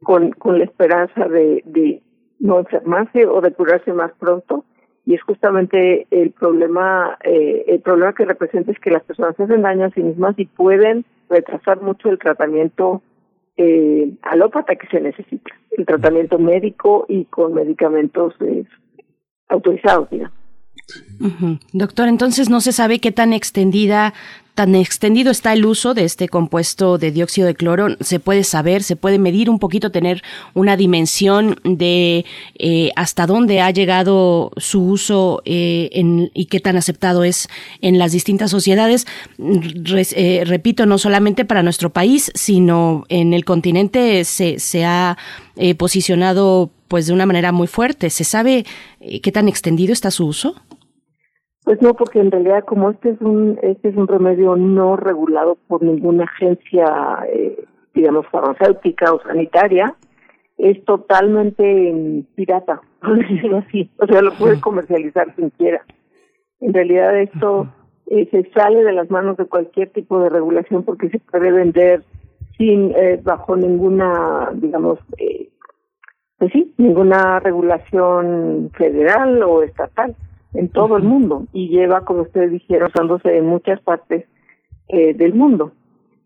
Con, 0.02 0.30
con 0.30 0.58
la 0.58 0.64
esperanza 0.64 1.26
de, 1.26 1.62
de 1.66 2.02
no 2.38 2.60
enfermarse 2.60 3.26
o 3.26 3.40
de 3.40 3.52
curarse 3.52 3.92
más 3.92 4.12
pronto. 4.18 4.64
Y 5.04 5.14
es 5.14 5.22
justamente 5.22 6.06
el 6.10 6.32
problema, 6.32 7.16
eh, 7.24 7.64
el 7.66 7.80
problema 7.80 8.12
que 8.12 8.26
representa 8.26 8.72
es 8.72 8.78
que 8.78 8.90
las 8.90 9.02
personas 9.02 9.36
se 9.36 9.44
hacen 9.44 9.62
daño 9.62 9.86
a 9.86 9.90
sí 9.90 10.02
mismas 10.02 10.38
y 10.38 10.44
pueden 10.44 11.04
retrasar 11.30 11.80
mucho 11.80 12.10
el 12.10 12.18
tratamiento 12.18 13.02
eh, 13.58 14.12
alópata 14.22 14.76
que 14.76 14.86
se 14.86 15.00
necesita, 15.00 15.50
el 15.72 15.84
tratamiento 15.84 16.38
médico 16.38 17.04
y 17.08 17.24
con 17.24 17.54
medicamentos 17.54 18.34
eh, 18.40 18.64
autorizados, 19.48 20.08
digamos. 20.10 20.37
Doctor, 21.72 22.08
entonces 22.08 22.48
no 22.48 22.60
se 22.60 22.72
sabe 22.72 22.98
qué 22.98 23.12
tan 23.12 23.32
extendida 23.32 24.14
tan 24.58 24.74
extendido 24.74 25.30
está 25.30 25.52
el 25.52 25.64
uso 25.64 25.94
de 25.94 26.02
este 26.02 26.28
compuesto 26.28 26.98
de 26.98 27.12
dióxido 27.12 27.46
de 27.46 27.54
cloro, 27.54 27.96
se 28.00 28.18
puede 28.18 28.42
saber, 28.42 28.82
se 28.82 28.96
puede 28.96 29.16
medir 29.16 29.50
un 29.50 29.60
poquito, 29.60 29.92
tener 29.92 30.24
una 30.52 30.76
dimensión 30.76 31.60
de 31.62 32.24
eh, 32.58 32.90
hasta 32.96 33.28
dónde 33.28 33.60
ha 33.60 33.70
llegado 33.70 34.50
su 34.56 34.82
uso 34.82 35.42
eh, 35.44 35.90
y 36.34 36.46
qué 36.46 36.58
tan 36.58 36.76
aceptado 36.76 37.22
es 37.22 37.48
en 37.82 38.00
las 38.00 38.10
distintas 38.10 38.50
sociedades. 38.50 39.06
Eh, 39.38 40.42
repito, 40.44 40.86
no 40.86 40.98
solamente 40.98 41.44
para 41.44 41.62
nuestro 41.62 41.90
país, 41.90 42.32
sino 42.34 43.04
en 43.08 43.34
el 43.34 43.44
continente 43.44 44.24
se, 44.24 44.58
se 44.58 44.84
ha 44.84 45.16
posicionado 45.76 46.72
pues 46.88 47.06
de 47.06 47.12
una 47.12 47.26
manera 47.26 47.52
muy 47.52 47.68
fuerte. 47.68 48.10
¿Se 48.10 48.24
sabe 48.24 48.66
qué 49.22 49.30
tan 49.30 49.46
extendido 49.46 49.92
está 49.92 50.10
su 50.10 50.26
uso? 50.26 50.56
Pues 51.68 51.82
no, 51.82 51.92
porque 51.92 52.18
en 52.18 52.30
realidad 52.30 52.64
como 52.64 52.88
este 52.88 53.10
es 53.10 53.20
un 53.20 53.58
este 53.60 53.90
es 53.90 53.94
un 53.94 54.08
remedio 54.08 54.56
no 54.56 54.96
regulado 54.96 55.58
por 55.66 55.82
ninguna 55.82 56.24
agencia, 56.24 57.18
eh, 57.30 57.62
digamos 57.92 58.26
farmacéutica 58.28 59.12
o 59.12 59.20
sanitaria, 59.20 59.94
es 60.56 60.82
totalmente 60.86 62.24
pirata, 62.34 62.80
por 63.02 63.18
decirlo 63.18 63.58
así. 63.58 63.90
O 63.98 64.06
sea, 64.06 64.22
lo 64.22 64.32
puede 64.32 64.58
comercializar 64.62 65.34
quien 65.34 65.50
quiera. 65.50 65.84
En 66.60 66.72
realidad 66.72 67.20
esto 67.20 67.68
eh, 68.06 68.26
se 68.30 68.50
sale 68.52 68.82
de 68.82 68.92
las 68.94 69.10
manos 69.10 69.36
de 69.36 69.44
cualquier 69.44 69.90
tipo 69.90 70.20
de 70.20 70.30
regulación 70.30 70.84
porque 70.84 71.10
se 71.10 71.18
puede 71.18 71.52
vender 71.52 72.02
sin 72.56 72.92
eh, 72.96 73.20
bajo 73.22 73.58
ninguna, 73.58 74.52
digamos, 74.54 75.00
eh, 75.18 75.50
pues 76.38 76.50
sí, 76.50 76.72
ninguna 76.78 77.40
regulación 77.40 78.70
federal 78.74 79.42
o 79.42 79.62
estatal 79.62 80.16
en 80.58 80.68
todo 80.68 80.96
el 80.96 81.04
mundo 81.04 81.46
y 81.52 81.68
lleva, 81.68 82.04
como 82.04 82.22
ustedes 82.22 82.50
dijeron, 82.50 82.90
usándose 82.92 83.36
en 83.36 83.46
muchas 83.46 83.80
partes 83.80 84.26
eh, 84.88 85.14
del 85.14 85.34
mundo. 85.34 85.72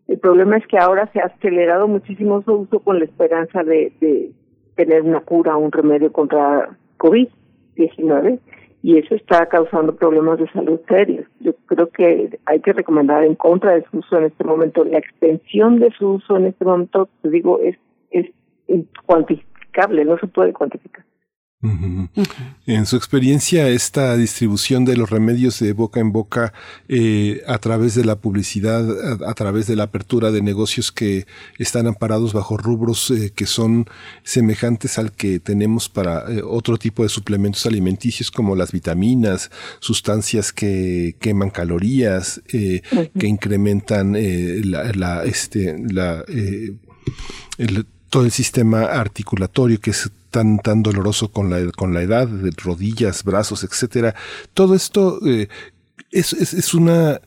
El 0.07 0.17
problema 0.17 0.57
es 0.57 0.65
que 0.65 0.79
ahora 0.79 1.07
se 1.13 1.19
ha 1.21 1.25
acelerado 1.25 1.87
muchísimo 1.87 2.41
su 2.41 2.53
uso 2.53 2.79
con 2.79 2.97
la 2.97 3.05
esperanza 3.05 3.63
de, 3.63 3.93
de 4.01 4.31
tener 4.75 5.03
una 5.03 5.21
cura, 5.21 5.55
un 5.55 5.71
remedio 5.71 6.11
contra 6.11 6.75
COVID-19 6.97 8.39
y 8.81 8.97
eso 8.97 9.13
está 9.13 9.45
causando 9.45 9.95
problemas 9.95 10.39
de 10.39 10.49
salud 10.49 10.79
serios. 10.87 11.27
Yo 11.39 11.53
creo 11.67 11.87
que 11.89 12.39
hay 12.45 12.59
que 12.59 12.73
recomendar 12.73 13.23
en 13.23 13.35
contra 13.35 13.75
de 13.75 13.85
su 13.91 13.99
uso 13.99 14.17
en 14.17 14.25
este 14.25 14.43
momento. 14.43 14.83
La 14.83 14.97
extensión 14.97 15.79
de 15.79 15.91
su 15.91 16.13
uso 16.13 16.37
en 16.37 16.47
este 16.47 16.65
momento, 16.65 17.07
te 17.21 17.29
digo, 17.29 17.59
es, 17.59 17.77
es 18.09 18.25
cuantificable, 19.05 20.05
no 20.05 20.17
se 20.17 20.27
puede 20.27 20.53
cuantificar. 20.53 21.05
En 22.65 22.85
su 22.85 22.97
experiencia, 22.97 23.69
esta 23.69 24.17
distribución 24.17 24.83
de 24.83 24.97
los 24.97 25.09
remedios 25.09 25.59
de 25.59 25.71
boca 25.71 26.01
en 26.01 26.11
boca 26.11 26.53
eh, 26.89 27.41
a 27.47 27.57
través 27.57 27.95
de 27.95 28.03
la 28.03 28.17
publicidad, 28.17 28.85
a, 29.25 29.33
través 29.33 29.67
de 29.67 29.77
la 29.77 29.83
apertura 29.83 30.31
de 30.31 30.41
negocios 30.41 30.91
que 30.91 31.25
están 31.57 31.87
amparados 31.87 32.33
bajo 32.33 32.57
rubros 32.57 33.11
eh, 33.11 33.31
que 33.33 33.45
son 33.45 33.85
semejantes 34.23 34.97
al 34.97 35.13
que 35.13 35.39
tenemos 35.39 35.87
para 35.87 36.29
eh, 36.29 36.41
otro 36.43 36.77
tipo 36.77 37.03
de 37.03 37.09
suplementos 37.09 37.65
alimenticios 37.65 38.29
como 38.29 38.57
las 38.57 38.73
vitaminas, 38.73 39.49
sustancias 39.79 40.51
que 40.51 41.15
queman 41.19 41.49
calorías, 41.49 42.41
que 42.47 42.81
incrementan 43.27 44.13
la, 44.13 45.23
este, 45.23 45.77
la, 45.79 46.23
el, 47.57 47.85
todo 48.13 48.25
el 48.25 48.31
sistema 48.31 48.83
articulatorio 48.83 49.79
que 49.81 49.89
es 49.89 50.11
tan 50.29 50.59
tan 50.59 50.83
doloroso 50.83 51.31
con 51.31 51.49
la 51.49 51.57
con 51.75 51.95
la 51.95 52.03
edad 52.03 52.27
de 52.27 52.51
rodillas 52.63 53.23
brazos 53.23 53.63
etcétera. 53.63 54.13
Todo 54.53 54.75
esto 54.75 55.17
eh, 55.25 55.47
es, 56.11 56.33
es, 56.33 56.53
es, 56.53 56.75
una 56.75 57.21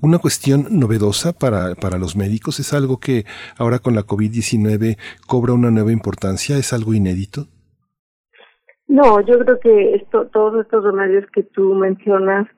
una 0.00 0.18
cuestión 0.18 0.66
novedosa 0.70 1.34
para, 1.34 1.74
para 1.74 1.98
los 1.98 2.16
médicos. 2.16 2.58
Es 2.58 2.72
algo 2.72 2.98
que 2.98 3.26
ahora 3.58 3.80
con 3.80 3.94
la 3.94 4.06
COVID-19 4.06 4.96
cobra 5.26 5.52
una 5.52 5.70
nueva 5.70 5.92
importancia. 5.92 6.56
Es 6.56 6.72
algo 6.72 6.94
inédito 6.94 7.46
no 8.88 9.20
yo 9.20 9.38
creo 9.40 9.60
que 9.60 9.94
esto 9.96 10.26
todos 10.28 10.64
estos 10.64 10.82
remedios 10.82 11.30
que 11.32 11.42
tú 11.42 11.74
mencionas 11.74 12.48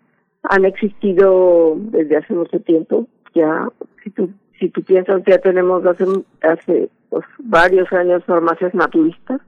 han 0.45 0.65
existido 0.65 1.75
desde 1.77 2.17
hace 2.17 2.33
mucho 2.33 2.61
tiempo. 2.61 3.09
Ya 3.35 3.69
si 4.05 4.11
tú 4.11 4.31
si 4.61 4.69
tú 4.69 4.85
piensas 4.85 5.23
ya 5.27 5.39
tenemos 5.39 5.85
hace 5.85 6.05
hace 6.43 6.91
pues, 7.11 7.25
varios 7.39 7.93
años 7.93 8.25
farmacias 8.25 8.75
naturistas 8.75 9.41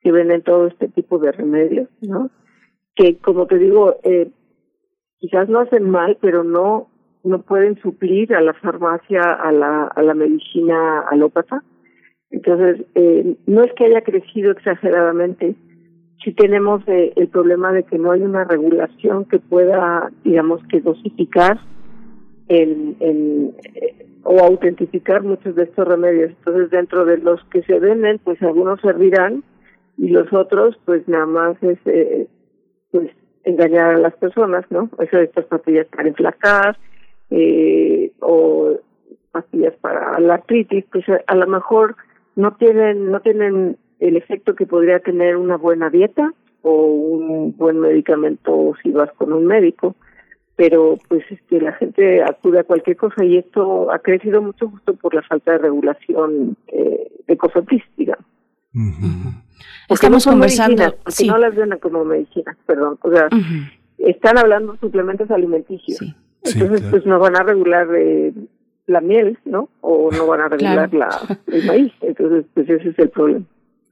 que 0.00 0.12
venden 0.12 0.42
todo 0.42 0.66
este 0.66 0.88
tipo 0.88 1.18
de 1.18 1.32
remedios, 1.32 1.88
¿no? 2.02 2.30
Que 2.94 3.16
como 3.18 3.46
te 3.46 3.58
digo, 3.58 3.96
eh, 4.02 4.30
quizás 5.18 5.48
no 5.48 5.60
hacen 5.60 5.88
mal, 5.90 6.18
pero 6.20 6.44
no 6.44 6.88
no 7.26 7.42
pueden 7.42 7.76
suplir 7.82 8.32
a 8.34 8.40
la 8.40 8.54
farmacia, 8.54 9.20
a 9.20 9.50
la, 9.50 9.86
a 9.88 10.02
la 10.02 10.14
medicina 10.14 11.00
alópata. 11.10 11.62
Entonces, 12.30 12.86
eh, 12.94 13.36
no 13.46 13.62
es 13.62 13.72
que 13.74 13.86
haya 13.86 14.02
crecido 14.02 14.52
exageradamente, 14.52 15.56
sí 16.24 16.32
tenemos 16.32 16.82
eh, 16.86 17.12
el 17.16 17.28
problema 17.28 17.72
de 17.72 17.82
que 17.84 17.98
no 17.98 18.12
hay 18.12 18.22
una 18.22 18.44
regulación 18.44 19.24
que 19.26 19.38
pueda, 19.38 20.10
digamos, 20.24 20.62
que 20.68 20.80
dosificar 20.80 21.58
en, 22.48 22.96
en, 23.00 23.54
o 24.28 24.40
autentificar 24.40 25.22
muchos 25.22 25.54
de 25.54 25.64
estos 25.64 25.86
remedios. 25.86 26.30
Entonces, 26.30 26.70
dentro 26.70 27.04
de 27.04 27.18
los 27.18 27.42
que 27.44 27.62
se 27.62 27.78
venden, 27.78 28.18
pues 28.18 28.42
algunos 28.42 28.80
servirán 28.80 29.44
y 29.96 30.08
los 30.08 30.32
otros, 30.32 30.76
pues 30.84 31.06
nada 31.06 31.26
más 31.26 31.62
es, 31.62 31.78
eh, 31.86 32.26
pues, 32.90 33.10
engañar 33.44 33.94
a 33.94 33.98
las 33.98 34.14
personas, 34.16 34.64
¿no? 34.70 34.90
Eso 34.98 35.18
de 35.18 35.24
estas 35.24 35.44
pastillas 35.44 35.86
para 35.86 36.08
enflacar, 36.08 36.76
eh, 37.30 38.10
o 38.20 38.76
pastillas 39.30 39.74
para 39.80 40.18
la 40.18 40.34
artritis, 40.34 40.84
pues 40.90 41.04
a 41.24 41.34
lo 41.36 41.46
mejor 41.46 41.94
no 42.34 42.56
tienen, 42.56 43.12
no 43.12 43.20
tienen 43.20 43.76
el 44.00 44.16
efecto 44.16 44.56
que 44.56 44.66
podría 44.66 44.98
tener 44.98 45.36
una 45.36 45.56
buena 45.56 45.88
dieta 45.88 46.32
o 46.62 46.86
un 46.86 47.56
buen 47.56 47.78
medicamento 47.78 48.74
si 48.82 48.90
vas 48.90 49.12
con 49.12 49.32
un 49.32 49.46
médico 49.46 49.94
pero 50.56 50.98
pues 51.08 51.22
este 51.30 51.60
la 51.60 51.72
gente 51.74 52.22
acude 52.22 52.60
a 52.60 52.64
cualquier 52.64 52.96
cosa 52.96 53.24
y 53.24 53.36
esto 53.36 53.92
ha 53.92 53.98
crecido 53.98 54.40
mucho 54.40 54.68
justo 54.68 54.94
por 54.94 55.14
la 55.14 55.22
falta 55.22 55.52
de 55.52 55.58
regulación 55.58 56.56
eh, 56.68 57.12
de 57.26 57.36
COFEPRIS, 57.36 57.82
digamos. 57.96 58.24
Estamos 59.88 60.24
conversando, 60.26 60.96
porque 61.04 61.26
no 61.26 61.38
las 61.38 61.54
ven 61.54 61.78
como 61.80 62.04
medicina, 62.04 62.56
perdón, 62.66 62.98
o 63.02 63.10
sea, 63.10 63.28
están 63.98 64.38
hablando 64.38 64.72
de 64.72 64.78
suplementos 64.80 65.30
alimenticios. 65.30 66.00
Entonces, 66.42 66.82
pues 66.90 67.06
no 67.06 67.18
van 67.18 67.36
a 67.36 67.42
regular 67.42 67.88
eh, 67.96 68.32
la 68.86 69.00
miel, 69.00 69.38
¿no? 69.44 69.68
O 69.80 70.10
no 70.12 70.26
van 70.26 70.40
a 70.40 70.48
regular 70.48 70.92
la, 70.92 71.38
el 71.46 71.66
maíz. 71.66 71.92
Entonces, 72.00 72.46
pues 72.54 72.68
ese 72.68 72.90
es 72.90 72.98
el 72.98 73.10
problema. 73.10 73.44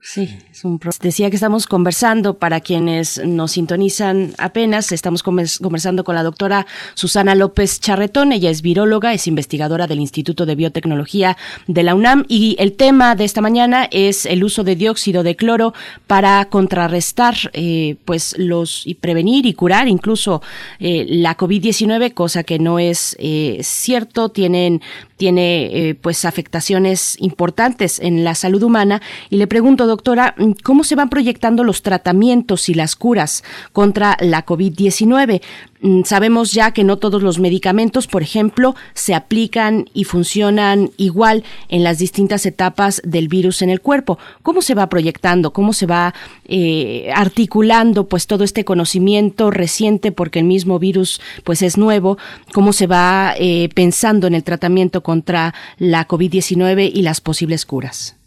Sí, 0.07 0.37
es 0.53 0.67
un 0.67 0.79
decía 1.01 1.31
que 1.31 1.37
estamos 1.37 1.67
conversando 1.67 2.37
para 2.37 2.61
quienes 2.61 3.25
nos 3.25 3.53
sintonizan 3.53 4.35
apenas, 4.37 4.93
estamos 4.93 5.23
conversando 5.23 6.05
con 6.05 6.15
la 6.15 6.23
doctora 6.23 6.67
Susana 6.93 7.35
López 7.35 7.81
Charretón, 7.81 8.31
ella 8.31 8.51
es 8.51 8.61
viróloga, 8.61 9.15
es 9.15 9.27
investigadora 9.27 9.87
del 9.87 10.01
Instituto 10.01 10.45
de 10.45 10.57
Biotecnología 10.57 11.39
de 11.69 11.83
la 11.85 11.95
UNAM 11.95 12.27
y 12.29 12.55
el 12.59 12.75
tema 12.75 13.17
de 13.17 13.25
esta 13.25 13.41
mañana 13.41 13.89
es 13.91 14.27
el 14.27 14.45
uso 14.45 14.63
de 14.63 14.77
dióxido 14.77 15.23
de 15.23 15.37
cloro 15.37 15.73
para 16.07 16.45
contrarrestar 16.51 17.37
eh, 17.55 17.97
pues 18.05 18.35
los 18.37 18.87
y 18.87 18.97
prevenir 18.97 19.47
y 19.47 19.55
curar 19.55 19.89
incluso 19.89 20.43
eh, 20.81 21.07
la 21.09 21.35
COVID-19, 21.35 22.13
cosa 22.13 22.45
que 22.45 22.59
no 22.59 22.79
es 22.79 23.17
eh, 23.19 23.61
cierto, 23.63 24.29
tienen 24.29 24.83
tiene 25.25 25.89
eh, 25.89 25.95
pues 25.95 26.27
afectaciones 26.27 27.17
importantes 27.19 27.99
en 27.99 28.25
la 28.25 28.35
salud 28.35 28.63
humana. 28.63 29.01
Y 29.31 29.39
le 29.39 29.47
pregunto, 29.47 29.87
doctora, 29.87 30.35
¿cómo 30.63 30.85
se 30.85 30.97
van 30.97 31.09
proyectando 31.09 31.65
los 31.65 31.81
tratamientos 31.81 32.69
y 32.69 32.75
las 32.75 32.95
curas 32.95 33.43
contra 33.73 34.19
la 34.21 34.45
COVID-19? 34.45 35.41
Mm, 35.85 36.05
sabemos 36.05 36.55
ya 36.55 36.73
que 36.73 36.83
no 36.83 36.97
todos 36.97 37.23
los 37.23 37.39
medicamentos, 37.39 38.07
por 38.07 38.23
ejemplo, 38.23 38.75
se 38.95 39.15
aplican 39.15 39.85
y 39.93 40.05
funcionan 40.05 40.89
igual 40.97 41.45
en 41.69 41.85
las 41.85 41.99
distintas 41.99 42.47
etapas 42.47 43.03
del 43.05 43.29
virus 43.29 43.61
en 43.61 43.69
el 43.69 43.83
cuerpo. 43.83 44.17
¿Cómo 44.43 44.63
se 44.63 44.75
va 44.75 44.89
proyectando? 44.89 45.53
¿Cómo 45.53 45.75
se 45.75 45.85
va 45.85 46.15
eh, 46.49 47.11
articulando 47.15 48.09
pues 48.09 48.27
todo 48.27 48.45
este 48.45 48.65
conocimiento 48.65 49.51
reciente 49.51 50.11
porque 50.11 50.39
el 50.39 50.47
mismo 50.47 50.79
virus 50.79 51.21
pues 51.45 51.61
es 51.61 51.77
nuevo? 51.77 52.17
¿Cómo 52.55 52.73
se 52.73 52.87
va 52.87 53.35
eh, 53.39 53.69
pensando 53.75 54.27
en 54.27 54.35
el 54.35 54.43
tratamiento 54.43 55.03
contra 55.03 55.53
la 55.77 56.09
COVID-19 56.09 56.93
y 56.95 57.03
las 57.03 57.21
posibles 57.21 57.67
curas? 57.67 58.19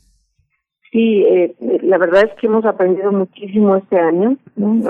Sí, 0.91 1.23
eh, 1.23 1.55
la 1.81 1.97
verdad 1.97 2.25
es 2.25 2.39
que 2.39 2.45
hemos 2.45 2.65
aprendido 2.65 3.11
muchísimo 3.11 3.77
este 3.77 3.97
año. 3.97 4.37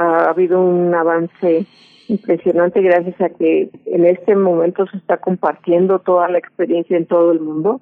Ha 0.01 0.31
habido 0.31 0.59
un 0.61 0.93
avance 0.93 1.65
impresionante 2.09 2.81
gracias 2.81 3.19
a 3.21 3.29
que 3.29 3.69
en 3.85 4.05
este 4.05 4.35
momento 4.35 4.85
se 4.87 4.97
está 4.97 5.17
compartiendo 5.17 5.99
toda 5.99 6.29
la 6.29 6.37
experiencia 6.37 6.97
en 6.97 7.05
todo 7.05 7.31
el 7.31 7.39
mundo. 7.39 7.81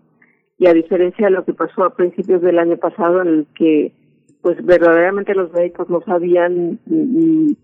Y 0.58 0.68
a 0.68 0.74
diferencia 0.74 1.28
de 1.28 1.32
lo 1.32 1.44
que 1.44 1.54
pasó 1.54 1.84
a 1.84 1.96
principios 1.96 2.42
del 2.42 2.60
año 2.60 2.78
pasado 2.78 3.22
en 3.22 3.28
el 3.28 3.48
que 3.56 3.92
pues 4.46 4.64
verdaderamente 4.64 5.34
los 5.34 5.52
médicos 5.54 5.90
no 5.90 6.02
sabían 6.02 6.80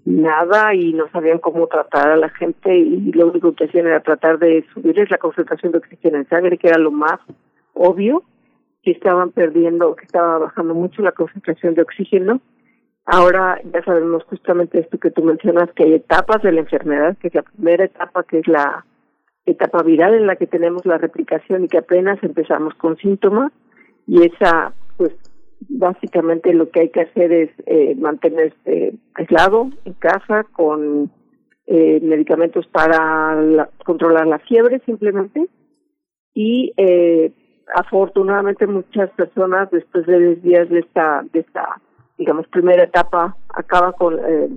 nada 0.03 0.73
y 0.73 0.93
no 0.93 1.07
sabían 1.11 1.37
cómo 1.37 1.67
tratar 1.67 2.09
a 2.09 2.17
la 2.17 2.29
gente 2.29 2.75
y 2.75 3.11
lo 3.11 3.27
único 3.27 3.53
que 3.53 3.65
hacían 3.65 3.85
era 3.85 3.99
tratar 3.99 4.39
de 4.39 4.65
subirles 4.73 5.11
la 5.11 5.19
concentración 5.19 5.73
de 5.73 5.77
oxígeno 5.77 6.17
en 6.17 6.27
sangre 6.27 6.57
que 6.57 6.69
era 6.69 6.79
lo 6.79 6.89
más 6.89 7.19
obvio 7.75 8.23
que 8.81 8.89
estaban 8.89 9.29
perdiendo 9.29 9.95
que 9.95 10.05
estaba 10.05 10.39
bajando 10.39 10.73
mucho 10.73 11.03
la 11.03 11.11
concentración 11.11 11.75
de 11.75 11.83
oxígeno 11.83 12.41
Ahora 13.13 13.59
ya 13.73 13.83
sabemos 13.83 14.23
justamente 14.23 14.79
esto 14.79 14.97
que 14.97 15.11
tú 15.11 15.21
mencionas, 15.21 15.69
que 15.73 15.83
hay 15.83 15.95
etapas 15.95 16.41
de 16.43 16.53
la 16.53 16.61
enfermedad, 16.61 17.17
que 17.17 17.27
es 17.27 17.35
la 17.35 17.41
primera 17.41 17.83
etapa, 17.83 18.23
que 18.23 18.39
es 18.39 18.47
la 18.47 18.85
etapa 19.45 19.83
viral 19.83 20.13
en 20.13 20.27
la 20.27 20.37
que 20.37 20.47
tenemos 20.47 20.85
la 20.85 20.97
replicación 20.97 21.65
y 21.65 21.67
que 21.67 21.79
apenas 21.79 22.23
empezamos 22.23 22.73
con 22.75 22.95
síntomas. 22.95 23.51
Y 24.07 24.23
esa, 24.23 24.71
pues 24.95 25.11
básicamente 25.67 26.53
lo 26.53 26.69
que 26.69 26.83
hay 26.83 26.89
que 26.89 27.01
hacer 27.01 27.33
es 27.33 27.49
eh, 27.65 27.95
mantenerse 27.95 28.93
aislado 29.15 29.69
en 29.83 29.93
casa 29.95 30.45
con 30.53 31.11
eh, 31.67 31.99
medicamentos 32.01 32.65
para 32.67 33.67
controlar 33.83 34.25
la 34.25 34.39
fiebre 34.39 34.79
simplemente. 34.85 35.47
Y 36.33 36.71
eh, 36.77 37.33
afortunadamente 37.75 38.67
muchas 38.67 39.09
personas 39.11 39.69
después 39.69 40.05
de 40.05 40.17
10 40.17 40.43
días 40.43 40.69
de 40.69 40.79
esta 40.79 41.25
de 41.33 41.41
esta 41.41 41.81
digamos, 42.21 42.47
primera 42.49 42.83
etapa 42.83 43.35
acaba 43.49 43.93
con, 43.93 44.19
eh, 44.19 44.47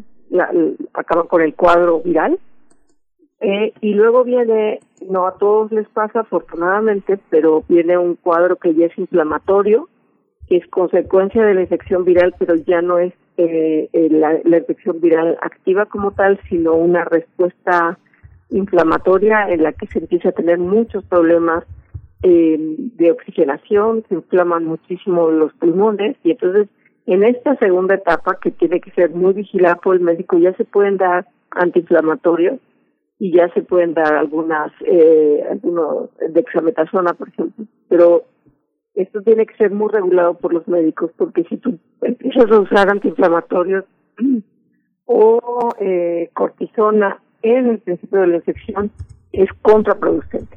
acaba 0.92 1.24
con 1.24 1.40
el 1.40 1.54
cuadro 1.54 2.00
viral. 2.00 2.38
Eh, 3.40 3.72
y 3.80 3.94
luego 3.94 4.22
viene, 4.22 4.80
no 5.08 5.26
a 5.26 5.38
todos 5.38 5.72
les 5.72 5.88
pasa 5.88 6.20
afortunadamente, 6.20 7.18
pero 7.30 7.64
viene 7.66 7.96
un 7.96 8.16
cuadro 8.16 8.56
que 8.56 8.74
ya 8.74 8.84
es 8.84 8.98
inflamatorio, 8.98 9.88
que 10.46 10.58
es 10.58 10.66
consecuencia 10.68 11.42
de 11.42 11.54
la 11.54 11.62
infección 11.62 12.04
viral, 12.04 12.34
pero 12.38 12.54
ya 12.54 12.82
no 12.82 12.98
es 12.98 13.14
eh, 13.38 13.88
la, 14.10 14.38
la 14.44 14.58
infección 14.58 15.00
viral 15.00 15.38
activa 15.40 15.86
como 15.86 16.10
tal, 16.10 16.38
sino 16.50 16.74
una 16.74 17.06
respuesta 17.06 17.98
inflamatoria 18.50 19.48
en 19.48 19.62
la 19.62 19.72
que 19.72 19.86
se 19.86 20.00
empieza 20.00 20.28
a 20.28 20.32
tener 20.32 20.58
muchos 20.58 21.02
problemas 21.04 21.64
eh, 22.26 22.56
de 22.58 23.10
oxigenación, 23.10 24.02
se 24.08 24.14
inflaman 24.14 24.64
muchísimo 24.64 25.30
los 25.30 25.52
pulmones 25.54 26.16
y 26.24 26.30
entonces 26.30 26.68
en 27.06 27.24
esta 27.24 27.56
segunda 27.56 27.94
etapa, 27.94 28.38
que 28.40 28.50
tiene 28.50 28.80
que 28.80 28.90
ser 28.92 29.10
muy 29.10 29.34
vigilada 29.34 29.76
por 29.76 29.96
el 29.96 30.02
médico, 30.02 30.38
ya 30.38 30.54
se 30.54 30.64
pueden 30.64 30.96
dar 30.96 31.26
antiinflamatorios 31.50 32.60
y 33.18 33.32
ya 33.32 33.48
se 33.52 33.62
pueden 33.62 33.94
dar 33.94 34.14
algunas, 34.14 34.72
eh, 34.86 35.44
algunos 35.50 36.10
dexametasona, 36.30 37.12
por 37.14 37.28
ejemplo. 37.28 37.66
Pero 37.88 38.24
esto 38.94 39.22
tiene 39.22 39.46
que 39.46 39.56
ser 39.56 39.70
muy 39.70 39.90
regulado 39.92 40.34
por 40.34 40.54
los 40.54 40.66
médicos, 40.66 41.10
porque 41.16 41.44
si 41.44 41.58
tú 41.58 41.78
empiezas 42.00 42.50
a 42.50 42.60
usar 42.60 42.88
antiinflamatorios 42.88 43.84
o 45.04 45.70
eh, 45.80 46.30
cortisona 46.32 47.20
en 47.42 47.66
el 47.68 47.78
principio 47.80 48.20
de 48.20 48.26
la 48.28 48.36
infección, 48.36 48.90
es 49.32 49.48
contraproducente. 49.62 50.56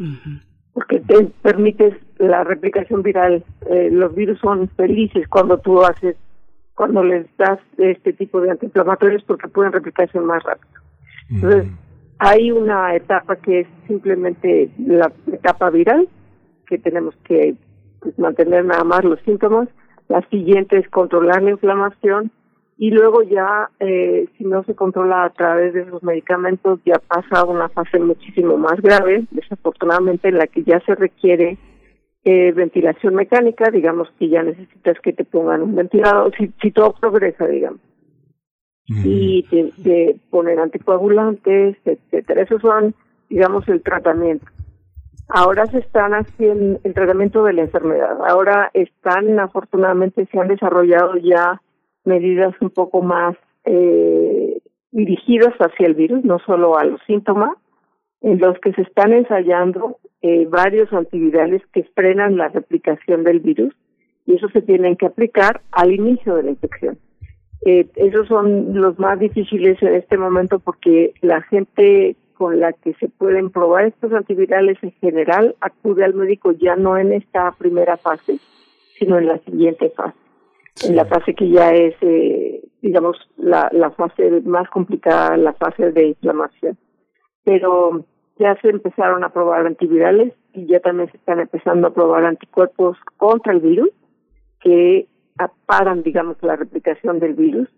Porque 0.74 1.00
te 1.00 1.26
permites 1.42 1.96
la 2.20 2.44
replicación 2.44 3.02
viral. 3.02 3.44
Eh, 3.70 3.90
los 3.92 4.14
virus 4.16 4.40
son 4.40 4.70
felices 4.70 5.28
cuando 5.28 5.58
tú 5.58 5.82
haces 5.82 6.16
cuando 6.78 7.04
les 7.04 7.26
das 7.38 7.60
este 7.80 8.14
tipo 8.14 8.40
de 8.40 8.52
antiinflamatorios 8.52 9.24
porque 9.24 9.48
pueden 9.48 9.74
replicarse 9.74 10.20
más 10.20 10.44
rápido. 10.44 10.80
Entonces, 11.28 11.72
hay 12.20 12.52
una 12.52 12.96
etapa 12.96 13.36
que 13.36 13.62
es 13.62 13.68
simplemente 13.88 14.70
la 14.78 15.12
etapa 15.34 15.72
viral, 15.72 16.08
que 16.68 16.78
tenemos 16.78 17.16
que 17.24 17.56
pues, 18.00 18.18
mantener 18.20 18.64
nada 18.64 18.84
más 18.84 19.04
los 19.04 19.20
síntomas. 19.22 19.68
La 20.08 20.22
siguiente 20.30 20.78
es 20.78 20.88
controlar 20.90 21.42
la 21.42 21.50
inflamación 21.50 22.30
y 22.78 22.92
luego 22.92 23.24
ya, 23.24 23.72
eh, 23.80 24.28
si 24.38 24.44
no 24.44 24.64
se 24.64 24.76
controla 24.76 25.24
a 25.24 25.32
través 25.32 25.74
de 25.74 25.82
esos 25.82 26.04
medicamentos, 26.04 26.80
ya 26.86 27.00
pasa 27.00 27.40
a 27.40 27.46
una 27.46 27.70
fase 27.70 27.98
muchísimo 27.98 28.56
más 28.56 28.80
grave, 28.82 29.26
desafortunadamente, 29.32 30.28
en 30.28 30.38
la 30.38 30.46
que 30.46 30.62
ya 30.62 30.80
se 30.82 30.94
requiere 30.94 31.58
eh, 32.30 32.52
ventilación 32.52 33.16
mecánica, 33.16 33.72
digamos 33.72 34.10
que 34.20 34.28
ya 34.28 34.44
necesitas 34.44 35.00
que 35.00 35.14
te 35.14 35.24
pongan 35.24 35.62
un 35.62 35.76
ventilador, 35.76 36.36
si, 36.36 36.52
si 36.62 36.72
todo 36.72 36.94
progresa, 37.00 37.48
digamos. 37.48 37.80
Y 38.86 39.44
te, 39.44 39.72
te, 39.82 40.20
ponen 40.30 40.60
anticoagulantes, 40.60 41.78
etcétera. 41.86 42.42
Esos 42.42 42.62
son, 42.62 42.94
digamos, 43.30 43.66
el 43.70 43.82
tratamiento. 43.82 44.46
Ahora 45.30 45.68
se 45.68 45.78
están 45.78 46.12
haciendo 46.16 46.82
el 46.84 46.94
tratamiento 46.94 47.46
de 47.46 47.54
la 47.54 47.62
enfermedad. 47.62 48.18
Ahora 48.28 48.72
están, 48.74 49.40
afortunadamente, 49.40 50.28
se 50.30 50.38
han 50.38 50.50
desarrollado 50.50 51.16
ya 51.16 51.62
medidas 52.04 52.54
un 52.60 52.72
poco 52.72 53.02
más 53.02 53.38
eh, 53.64 54.60
dirigidas 54.92 55.54
hacia 55.60 55.88
el 55.88 55.94
virus, 55.94 56.26
no 56.26 56.40
solo 56.40 56.78
a 56.78 56.84
los 56.84 57.00
síntomas, 57.08 57.56
en 58.20 58.38
los 58.40 58.60
que 58.60 58.74
se 58.74 58.82
están 58.82 59.14
ensayando 59.14 59.98
eh, 60.28 60.46
varios 60.46 60.92
antivirales 60.92 61.62
que 61.72 61.84
frenan 61.96 62.36
la 62.36 62.50
replicación 62.50 63.24
del 63.24 63.40
virus 63.40 63.74
y 64.26 64.36
eso 64.36 64.50
se 64.50 64.62
tienen 64.62 64.98
que 64.98 65.06
aplicar 65.06 65.62
al 65.72 65.94
inicio 65.94 66.36
de 66.36 66.44
la 66.44 66.50
infección. 66.50 66.98
Eh, 67.66 67.88
esos 67.96 68.28
son 68.28 68.80
los 68.80 69.00
más 69.00 69.18
difíciles 69.20 69.82
en 69.82 69.96
este 69.96 70.18
momento 70.18 70.60
porque 70.60 71.14
la 71.22 71.42
gente 71.44 72.18
con 72.34 72.60
la 72.60 72.74
que 72.74 72.94
se 72.96 73.08
pueden 73.08 73.52
probar 73.52 73.86
estos 73.86 74.12
antivirales 74.12 74.78
en 74.82 74.92
general 75.00 75.56
acude 75.62 76.04
al 76.04 76.14
médico 76.14 76.52
ya 76.52 76.76
no 76.76 76.98
en 76.98 77.14
esta 77.14 77.54
primera 77.54 77.96
fase, 77.96 78.38
sino 79.00 79.18
en 79.18 79.28
la 79.28 79.38
siguiente 79.40 79.92
fase, 79.92 80.18
en 80.90 80.98
la 80.98 81.06
fase 81.06 81.36
que 81.36 81.50
ya 81.50 81.74
es, 81.74 81.96
eh, 82.02 82.64
digamos, 82.82 83.18
la, 83.38 83.70
la 83.72 83.92
fase 83.92 84.42
más 84.42 84.70
complicada, 84.72 85.38
la 85.38 85.54
fase 85.54 85.94
de 85.94 86.08
inflamación. 86.08 86.78
Pero 87.46 88.04
ya 88.40 88.56
se 88.62 88.70
empezaron 88.70 89.24
a 89.24 89.30
probar 89.30 89.66
antivirales 89.66 90.34
y 90.54 90.66
ya 90.68 90.80
también 90.80 91.10
se 91.12 91.18
están 91.18 91.40
empezando 91.40 91.88
a 91.88 91.94
probar 91.94 92.26
anticuerpos 92.26 92.98
contra 93.18 93.54
el 93.54 93.60
virus 93.60 93.90
que 94.60 95.08
paran, 95.66 96.04
digamos, 96.04 96.38
la 96.42 96.56
replicación 96.56 97.20
del 97.20 97.34
virus 97.34 97.70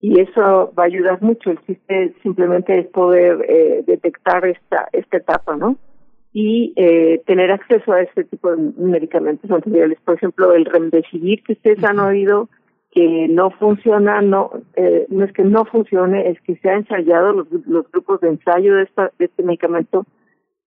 y 0.00 0.20
eso 0.20 0.72
va 0.76 0.82
a 0.82 0.86
ayudar 0.86 1.22
mucho. 1.22 1.50
El 1.50 1.60
chiste 1.64 2.14
simplemente 2.22 2.78
es 2.78 2.86
poder 2.88 3.44
eh, 3.48 3.84
detectar 3.86 4.44
esta 4.46 4.88
esta 4.92 5.16
etapa, 5.16 5.56
¿no? 5.56 5.76
Y 6.32 6.72
eh, 6.76 7.22
tener 7.26 7.52
acceso 7.52 7.92
a 7.92 8.02
este 8.02 8.24
tipo 8.24 8.50
de 8.50 8.72
medicamentos 8.76 9.50
antivirales. 9.50 9.98
Por 10.04 10.16
ejemplo, 10.16 10.54
el 10.54 10.64
remdesivir 10.64 11.42
que 11.44 11.52
ustedes 11.52 11.84
han 11.84 12.00
oído 12.00 12.48
que 12.92 13.26
no 13.28 13.50
funciona, 13.50 14.20
no 14.20 14.50
eh, 14.76 15.06
no 15.08 15.24
es 15.24 15.32
que 15.32 15.44
no 15.44 15.64
funcione, 15.64 16.28
es 16.28 16.40
que 16.42 16.56
se 16.56 16.68
ha 16.68 16.76
ensayado 16.76 17.32
los, 17.32 17.46
los 17.66 17.90
grupos 17.90 18.20
de 18.20 18.28
ensayo 18.28 18.76
de, 18.76 18.82
esta, 18.82 19.10
de 19.18 19.24
este 19.24 19.42
medicamento 19.42 20.04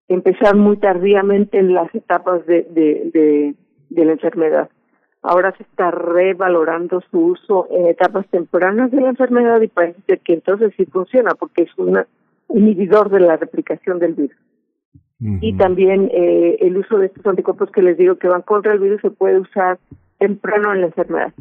empezar 0.08 0.56
muy 0.56 0.78
tardíamente 0.78 1.60
en 1.60 1.74
las 1.74 1.94
etapas 1.94 2.46
de, 2.48 2.64
de, 2.72 3.12
de, 3.14 3.56
de 3.90 4.06
la 4.06 4.14
enfermedad. 4.14 4.70
Ahora 5.22 5.54
se 5.58 5.64
está 5.64 5.90
revalorando 5.92 7.02
su 7.10 7.20
uso 7.20 7.68
en 7.72 7.88
etapas 7.88 8.28
tempranas 8.30 8.92
de 8.92 9.02
la 9.02 9.10
enfermedad 9.10 9.62
y 9.62 9.68
parece 9.68 10.18
que 10.18 10.34
entonces 10.34 10.74
sí 10.78 10.86
funciona 10.86 11.32
porque 11.34 11.64
es 11.64 11.78
un 11.78 12.00
inhibidor 12.50 13.10
de 13.10 13.20
la 13.20 13.38
replicación 13.38 14.00
del 14.00 14.14
virus. 14.14 14.38
Y 15.18 15.58
también 15.58 16.12
eh, 16.14 16.58
el 16.60 16.78
uso 16.78 17.00
de 17.00 17.08
estos 17.08 17.26
anticuerpos 17.26 17.72
que 17.72 17.82
les 17.82 17.98
digo 17.98 18.16
que 18.18 18.28
van 18.28 18.44
contra 18.44 18.74
el 18.74 18.80
virus 18.80 19.02
se 19.02 19.10
puede 19.10 19.40
usar 19.40 19.80
temprano 20.20 20.74
en 20.74 20.82
la 20.82 20.88
enfermedad. 20.88 21.34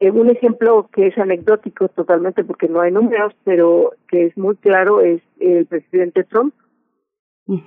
Un 0.00 0.30
ejemplo 0.30 0.88
que 0.92 1.06
es 1.06 1.18
anecdótico 1.18 1.88
totalmente 1.88 2.44
porque 2.44 2.68
no 2.68 2.80
hay 2.80 2.92
números, 2.92 3.34
pero 3.44 3.92
que 4.08 4.26
es 4.26 4.36
muy 4.36 4.56
claro, 4.56 5.00
es 5.00 5.22
el 5.40 5.66
presidente 5.66 6.24
Trump, 6.24 6.54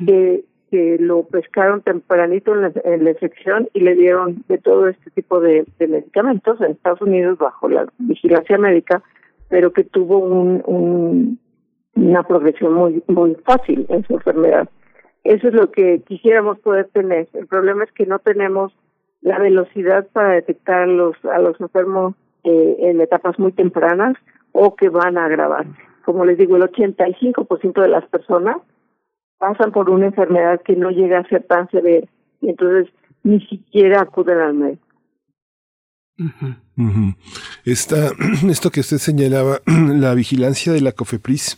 que 0.06 0.44
que 0.70 0.98
lo 1.00 1.24
pescaron 1.24 1.82
tempranito 1.82 2.54
en 2.54 2.62
la, 2.62 2.72
en 2.84 3.04
la 3.04 3.12
infección 3.12 3.70
y 3.74 3.80
le 3.80 3.96
dieron 3.96 4.44
de 4.48 4.58
todo 4.60 4.88
este 4.88 5.10
tipo 5.12 5.40
de, 5.40 5.66
de 5.80 5.88
medicamentos 5.88 6.62
en 6.62 6.72
Estados 6.72 7.02
Unidos 7.02 7.38
bajo 7.40 7.70
la 7.70 7.88
vigilancia 7.98 8.58
médica, 8.58 9.02
pero 9.50 9.74
que 9.74 9.84
tuvo 9.84 10.20
un, 10.20 10.62
un 10.66 11.40
una 11.96 12.24
progresión 12.24 12.74
muy 12.74 13.04
muy 13.08 13.36
fácil 13.46 13.86
en 13.90 14.06
su 14.06 14.14
enfermedad. 14.14 14.70
Eso 15.24 15.48
es 15.48 15.54
lo 15.54 15.72
que 15.72 16.02
quisiéramos 16.08 16.60
poder 16.60 16.88
tener. 16.94 17.28
El 17.34 17.48
problema 17.48 17.84
es 17.84 17.92
que 17.92 18.06
no 18.06 18.20
tenemos 18.20 18.72
la 19.22 19.40
velocidad 19.40 20.08
para 20.14 20.34
detectar 20.34 20.82
a 20.82 20.88
los, 20.88 21.16
a 21.26 21.40
los 21.40 21.60
enfermos 21.60 22.16
eh, 22.44 22.78
en 22.80 23.02
etapas 23.02 23.38
muy 23.38 23.52
tempranas 23.52 24.16
o 24.52 24.76
que 24.76 24.90
van 24.90 25.18
a 25.18 25.26
agravarse. 25.26 25.72
Como 26.06 26.26
les 26.26 26.38
digo, 26.38 26.56
el 26.56 26.64
85% 26.64 27.82
de 27.82 27.88
las 27.88 28.06
personas 28.08 28.58
pasan 29.38 29.72
por 29.72 29.90
una 29.90 30.08
enfermedad 30.08 30.62
que 30.62 30.76
no 30.76 30.90
llega 30.90 31.20
a 31.20 31.28
ser 31.28 31.44
tan 31.44 31.70
severa 31.70 32.08
y 32.42 32.50
entonces 32.50 32.94
ni 33.24 33.40
siquiera 33.48 34.02
acuden 34.02 34.40
al 34.40 34.54
médico. 34.54 34.88
esto 37.66 38.72
que 38.72 38.82
usted 38.82 38.98
señalaba, 38.98 39.60
la 39.66 40.14
vigilancia 40.14 40.74
de 40.74 40.82
la 40.82 40.92
COFEPRIS, 40.92 41.58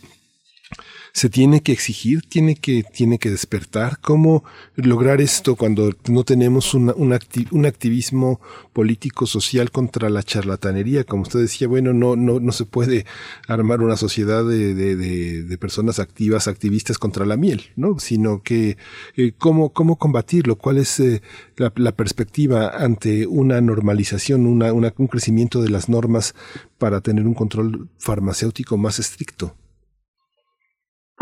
se 1.12 1.28
tiene 1.28 1.60
que 1.62 1.72
exigir, 1.72 2.22
tiene 2.22 2.56
que, 2.56 2.84
tiene 2.84 3.18
que 3.18 3.30
despertar. 3.30 3.98
¿Cómo 4.00 4.44
lograr 4.76 5.20
esto 5.20 5.56
cuando 5.56 5.92
no 6.08 6.24
tenemos 6.24 6.72
una, 6.72 6.94
un, 6.94 7.18
un 7.50 7.66
activismo 7.66 8.40
político 8.72 9.26
social 9.26 9.70
contra 9.70 10.08
la 10.08 10.22
charlatanería? 10.22 11.04
Como 11.04 11.22
usted 11.22 11.40
decía, 11.40 11.68
bueno, 11.68 11.92
no, 11.92 12.16
no, 12.16 12.40
no 12.40 12.52
se 12.52 12.64
puede 12.64 13.04
armar 13.46 13.82
una 13.82 13.96
sociedad 13.96 14.42
de, 14.44 14.74
de, 14.74 14.96
de, 14.96 15.58
personas 15.58 15.98
activas, 15.98 16.48
activistas 16.48 16.98
contra 16.98 17.26
la 17.26 17.36
miel, 17.36 17.64
¿no? 17.76 17.98
Sino 17.98 18.42
que 18.42 18.78
eh, 19.16 19.32
¿cómo, 19.36 19.70
cómo 19.70 19.96
combatirlo, 19.96 20.56
cuál 20.56 20.78
es 20.78 20.98
eh, 20.98 21.20
la, 21.56 21.72
la, 21.76 21.92
perspectiva 21.92 22.70
ante 22.70 23.26
una 23.26 23.60
normalización, 23.60 24.46
una, 24.46 24.72
una, 24.72 24.94
un 24.96 25.08
crecimiento 25.08 25.62
de 25.62 25.68
las 25.68 25.90
normas 25.90 26.34
para 26.78 27.02
tener 27.02 27.26
un 27.26 27.34
control 27.34 27.88
farmacéutico 27.98 28.78
más 28.78 28.98
estricto 28.98 29.54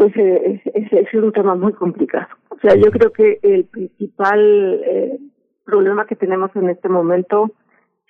pues 0.00 0.16
eh, 0.16 0.62
es, 0.64 0.92
es, 0.92 1.12
un 1.12 1.30
tema 1.30 1.54
muy 1.54 1.74
complicado. 1.74 2.26
O 2.48 2.58
sea, 2.60 2.74
yo 2.74 2.90
creo 2.90 3.12
que 3.12 3.38
el 3.42 3.66
principal 3.66 4.80
eh, 4.82 5.18
problema 5.66 6.06
que 6.06 6.16
tenemos 6.16 6.50
en 6.56 6.70
este 6.70 6.88
momento 6.88 7.50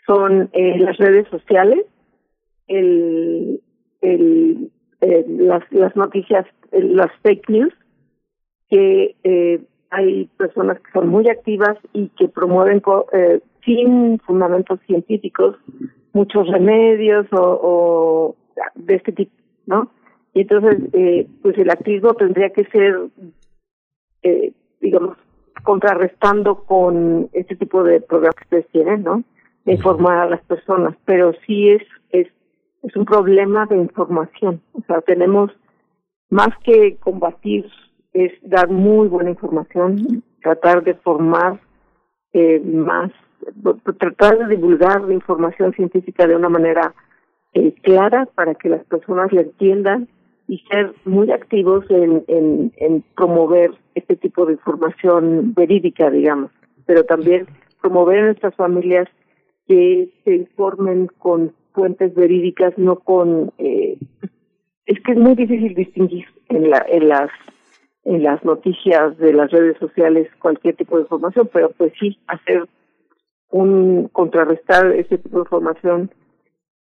son 0.07 0.51
eh, 0.53 0.79
las 0.79 0.97
redes 0.99 1.27
sociales, 1.31 1.85
el, 2.69 3.61
el, 4.03 4.71
eh, 5.01 5.25
las, 5.31 5.65
las 5.73 5.97
noticias, 5.97 6.47
las 6.71 7.11
fake 7.25 7.51
news, 7.51 7.75
que 8.69 9.17
eh, 9.25 9.61
hay 9.91 10.27
personas 10.37 10.79
que 10.79 10.93
son 10.93 11.09
muy 11.09 11.29
activas 11.29 11.77
y 11.93 12.11
que 12.11 12.29
promueven 12.29 12.81
eh, 13.15 13.41
sin 13.65 14.21
fundamentos 14.21 14.79
científicos 14.87 15.57
muchos 16.13 16.47
remedios 16.47 17.27
o, 17.33 17.59
o 17.61 18.37
de 18.77 18.95
este 18.95 19.11
tipo, 19.11 19.33
¿no? 19.67 19.91
Y 20.33 20.43
entonces, 20.43 20.79
eh, 20.93 21.27
pues 21.43 21.59
el 21.59 21.71
activismo 21.71 22.15
tendría 22.15 22.51
que 22.51 22.65
ser, 22.67 23.09
eh, 24.23 24.53
digamos, 24.81 25.17
contrarrestando 25.65 26.65
con 26.65 27.29
este 27.33 27.57
tipo 27.57 27.83
de 27.83 28.01
programas 28.01 28.37
que 28.37 28.45
ustedes 28.45 28.69
tienen, 28.69 29.03
¿no? 29.03 29.25
De 29.65 29.75
informar 29.75 30.19
a 30.19 30.31
las 30.31 30.43
personas. 30.43 30.97
Pero 31.05 31.33
sí 31.47 31.71
es, 31.71 31.83
es, 32.11 32.29
es 32.83 32.97
un 32.97 33.05
problema 33.05 33.67
de 33.67 33.77
información. 33.77 34.63
O 34.73 34.83
sea, 34.87 35.01
tenemos 35.01 35.51
más 36.31 36.51
que 36.65 36.97
combatir, 36.97 37.67
es 38.13 38.33
dar 38.43 38.69
muy 38.69 39.09
buena 39.09 39.31
información, 39.31 40.23
tratar 40.43 40.83
de 40.85 40.95
formar 40.95 41.61
eh, 42.33 42.61
más, 42.61 43.11
tratar 43.99 44.39
de 44.39 44.55
divulgar 44.55 45.03
la 45.03 45.15
información 45.15 45.73
científica 45.73 46.27
de 46.27 46.37
una 46.37 46.49
manera 46.49 46.95
eh, 47.53 47.75
clara 47.83 48.27
para 48.35 48.55
que 48.55 48.69
las 48.69 48.85
personas 48.85 49.33
la 49.33 49.41
entiendan 49.41 50.09
y 50.51 50.59
ser 50.69 50.93
muy 51.05 51.31
activos 51.31 51.85
en, 51.91 52.25
en, 52.27 53.05
promover 53.15 53.71
este 53.95 54.17
tipo 54.17 54.47
de 54.47 54.55
información 54.55 55.55
verídica, 55.55 56.11
digamos, 56.11 56.51
pero 56.87 57.05
también 57.05 57.47
promover 57.81 58.19
en 58.19 58.25
nuestras 58.25 58.57
familias 58.57 59.07
que 59.69 60.11
se 60.25 60.35
informen 60.35 61.07
con 61.19 61.53
fuentes 61.73 62.13
verídicas, 62.17 62.77
no 62.77 62.97
con... 62.97 63.53
Eh, 63.59 63.97
es 64.87 65.01
que 65.03 65.13
es 65.13 65.19
muy 65.19 65.37
difícil 65.37 65.73
distinguir 65.77 66.27
en, 66.49 66.69
la, 66.69 66.85
en 66.89 67.09
las 67.09 67.31
en 68.05 68.25
las 68.25 68.43
noticias 68.45 69.17
de 69.19 69.33
las 69.33 69.53
redes 69.53 69.77
sociales 69.79 70.27
cualquier 70.41 70.75
tipo 70.75 70.97
de 70.97 71.03
información, 71.03 71.49
pero 71.53 71.71
pues 71.71 71.93
sí 72.01 72.19
hacer 72.27 72.67
un 73.51 74.09
contrarrestar 74.09 74.91
ese 74.97 75.19
tipo 75.19 75.37
de 75.37 75.43
información 75.43 76.11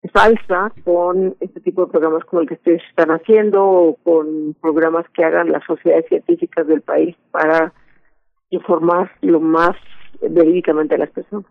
falsa 0.08 0.72
con 0.84 1.36
este 1.40 1.60
tipo 1.60 1.84
de 1.84 1.92
programas 1.92 2.24
como 2.24 2.42
el 2.42 2.48
que 2.48 2.54
ustedes 2.54 2.82
están 2.88 3.10
haciendo 3.10 3.62
o 3.62 3.96
con 4.02 4.54
programas 4.60 5.06
que 5.14 5.24
hagan 5.24 5.52
las 5.52 5.64
sociedades 5.64 6.06
científicas 6.08 6.66
del 6.66 6.80
país 6.80 7.16
para 7.30 7.72
informar 8.50 9.10
lo 9.20 9.40
más 9.40 9.76
verídicamente 10.22 10.94
a 10.94 10.98
las 10.98 11.10
personas. 11.10 11.46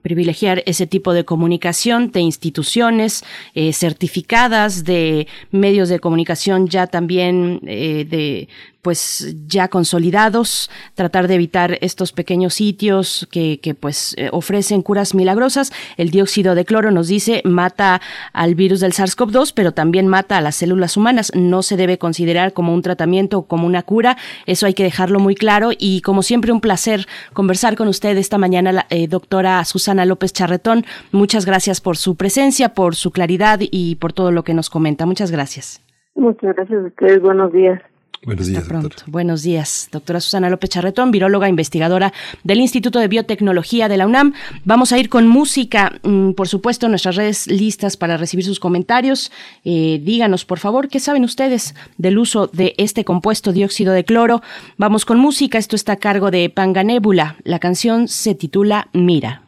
Privilegiar 0.00 0.62
ese 0.64 0.86
tipo 0.86 1.12
de 1.12 1.24
comunicación 1.24 2.10
de 2.10 2.20
instituciones 2.20 3.22
eh, 3.54 3.72
certificadas, 3.74 4.84
de 4.84 5.28
medios 5.50 5.90
de 5.90 6.00
comunicación 6.00 6.68
ya 6.68 6.86
también 6.86 7.60
eh, 7.66 8.06
de 8.08 8.48
pues 8.82 9.34
ya 9.46 9.68
consolidados, 9.68 10.68
tratar 10.94 11.28
de 11.28 11.36
evitar 11.36 11.78
estos 11.80 12.12
pequeños 12.12 12.54
sitios 12.54 13.28
que, 13.30 13.60
que 13.60 13.76
pues 13.76 14.14
eh, 14.18 14.28
ofrecen 14.32 14.82
curas 14.82 15.14
milagrosas. 15.14 15.72
El 15.96 16.10
dióxido 16.10 16.56
de 16.56 16.64
cloro 16.64 16.90
nos 16.90 17.06
dice 17.06 17.42
mata 17.44 18.00
al 18.32 18.56
virus 18.56 18.80
del 18.80 18.92
SARS-CoV-2, 18.92 19.52
pero 19.54 19.70
también 19.70 20.08
mata 20.08 20.36
a 20.36 20.40
las 20.40 20.56
células 20.56 20.96
humanas. 20.96 21.30
No 21.36 21.62
se 21.62 21.76
debe 21.76 21.98
considerar 21.98 22.52
como 22.52 22.74
un 22.74 22.82
tratamiento 22.82 23.38
o 23.38 23.46
como 23.46 23.68
una 23.68 23.84
cura. 23.84 24.16
Eso 24.46 24.66
hay 24.66 24.74
que 24.74 24.82
dejarlo 24.82 25.20
muy 25.20 25.36
claro. 25.36 25.70
Y 25.78 26.00
como 26.02 26.24
siempre, 26.24 26.50
un 26.50 26.60
placer 26.60 27.06
conversar 27.32 27.76
con 27.76 27.86
usted 27.86 28.16
esta 28.16 28.36
mañana, 28.36 28.86
eh, 28.90 29.06
doctora 29.06 29.64
Susana 29.64 30.04
López 30.06 30.32
Charretón. 30.32 30.84
Muchas 31.12 31.46
gracias 31.46 31.80
por 31.80 31.96
su 31.96 32.16
presencia, 32.16 32.70
por 32.70 32.96
su 32.96 33.12
claridad 33.12 33.60
y 33.60 33.94
por 33.96 34.12
todo 34.12 34.32
lo 34.32 34.42
que 34.42 34.54
nos 34.54 34.70
comenta. 34.70 35.06
Muchas 35.06 35.30
gracias. 35.30 35.80
Muchas 36.16 36.56
gracias 36.56 36.82
a 36.82 36.86
ustedes. 36.88 37.22
Buenos 37.22 37.52
días. 37.52 37.80
Buenos 38.24 38.46
días, 38.46 38.64
pronto. 38.64 38.96
Buenos 39.06 39.42
días, 39.42 39.88
doctora 39.90 40.20
Susana 40.20 40.48
López 40.48 40.70
Charretón, 40.70 41.10
viróloga 41.10 41.48
investigadora 41.48 42.12
del 42.44 42.60
Instituto 42.60 43.00
de 43.00 43.08
Biotecnología 43.08 43.88
de 43.88 43.96
la 43.96 44.06
UNAM. 44.06 44.34
Vamos 44.64 44.92
a 44.92 44.98
ir 44.98 45.08
con 45.08 45.26
música, 45.26 45.98
mm, 46.04 46.32
por 46.32 46.46
supuesto, 46.46 46.88
nuestras 46.88 47.16
redes 47.16 47.48
listas 47.48 47.96
para 47.96 48.16
recibir 48.16 48.44
sus 48.44 48.60
comentarios. 48.60 49.32
Eh, 49.64 50.00
díganos, 50.04 50.44
por 50.44 50.60
favor, 50.60 50.88
¿qué 50.88 51.00
saben 51.00 51.24
ustedes 51.24 51.74
del 51.98 52.16
uso 52.16 52.46
de 52.46 52.74
este 52.78 53.04
compuesto 53.04 53.52
dióxido 53.52 53.92
de 53.92 54.04
cloro? 54.04 54.40
Vamos 54.76 55.04
con 55.04 55.18
música, 55.18 55.58
esto 55.58 55.74
está 55.74 55.94
a 55.94 55.96
cargo 55.96 56.30
de 56.30 56.48
Panganébula. 56.48 57.36
La 57.42 57.58
canción 57.58 58.06
se 58.06 58.36
titula 58.36 58.88
Mira. 58.92 59.42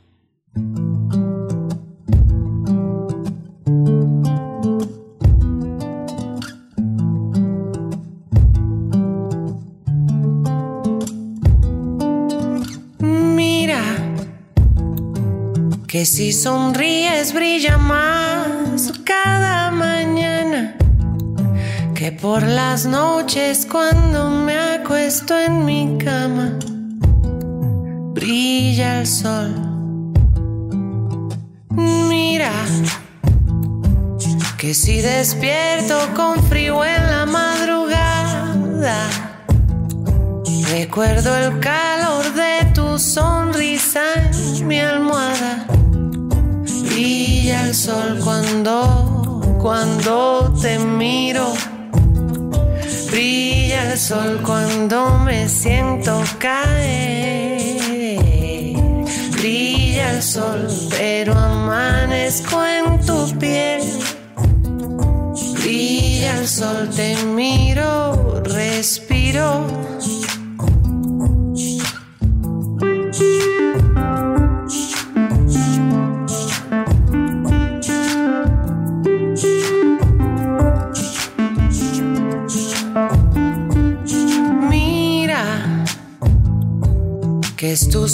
Que 15.94 16.04
si 16.04 16.32
sonríes 16.32 17.32
brilla 17.32 17.78
más 17.78 18.92
cada 19.04 19.70
mañana 19.70 20.74
que 21.94 22.10
por 22.10 22.42
las 22.42 22.84
noches 22.84 23.64
cuando 23.64 24.28
me 24.28 24.58
acuesto 24.58 25.38
en 25.38 25.64
mi 25.64 25.96
cama 25.98 26.58
brilla 28.12 29.02
el 29.02 29.06
sol. 29.06 29.54
Mira 31.70 32.50
que 34.58 34.74
si 34.74 35.00
despierto 35.00 35.96
con 36.16 36.42
frío 36.42 36.84
en 36.84 37.02
la 37.06 37.24
madrugada 37.24 38.98
recuerdo 40.72 41.36
el 41.36 41.60
calor 41.60 42.24
de 42.34 42.64
tu 42.74 42.98
sonrisa 42.98 44.02
en 44.32 44.66
mi 44.66 44.80
almohada 44.80 45.63
brilla 47.44 47.66
el 47.66 47.74
sol 47.74 48.20
cuando, 48.24 49.58
cuando 49.60 50.54
te 50.62 50.78
miro. 50.78 51.52
Brilla 53.10 53.92
el 53.92 53.98
sol 53.98 54.40
cuando 54.42 55.18
me 55.18 55.46
siento 55.46 56.22
caer. 56.38 57.58
Brilla 59.32 60.12
el 60.12 60.22
sol, 60.22 60.66
pero 60.96 61.34
amanezco 61.34 62.64
en 62.64 63.04
tu 63.04 63.38
piel. 63.38 63.82
Brilla 65.60 66.38
el 66.38 66.48
sol, 66.48 66.88
te 66.96 67.14
miro, 67.24 68.42
respiro. 68.44 69.93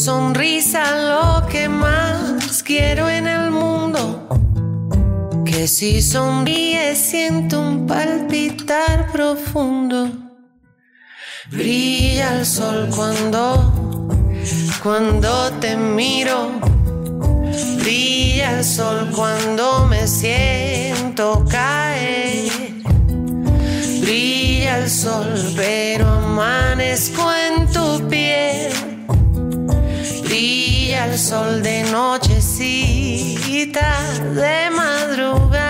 Sonrisa 0.00 0.82
lo 1.10 1.46
que 1.46 1.68
más 1.68 2.62
quiero 2.62 3.10
en 3.10 3.26
el 3.26 3.50
mundo. 3.50 4.26
Que 5.44 5.68
si 5.68 6.00
sonríes 6.00 6.96
siento 6.98 7.60
un 7.60 7.86
palpitar 7.86 9.12
profundo. 9.12 10.08
Brilla 11.50 12.38
el 12.38 12.46
sol 12.46 12.88
cuando, 12.96 14.08
cuando 14.82 15.50
te 15.60 15.76
miro. 15.76 16.50
Brilla 17.80 18.58
el 18.58 18.64
sol 18.64 19.10
cuando 19.14 19.86
me 19.86 20.06
siento 20.06 21.44
caer. 21.50 22.50
Brilla 24.00 24.78
el 24.78 24.88
sol, 24.88 25.34
pero 25.54 26.08
amanezco 26.08 27.30
en 27.34 27.70
tu 27.70 28.08
piel. 28.08 28.69
Sol 31.16 31.60
de 31.62 31.82
nochecita, 31.90 33.80
de 34.34 34.70
madrugada. 34.70 35.69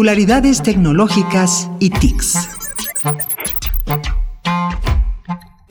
Singularidades 0.00 0.62
tecnológicas 0.62 1.68
y 1.78 1.90
TICs. 1.90 2.48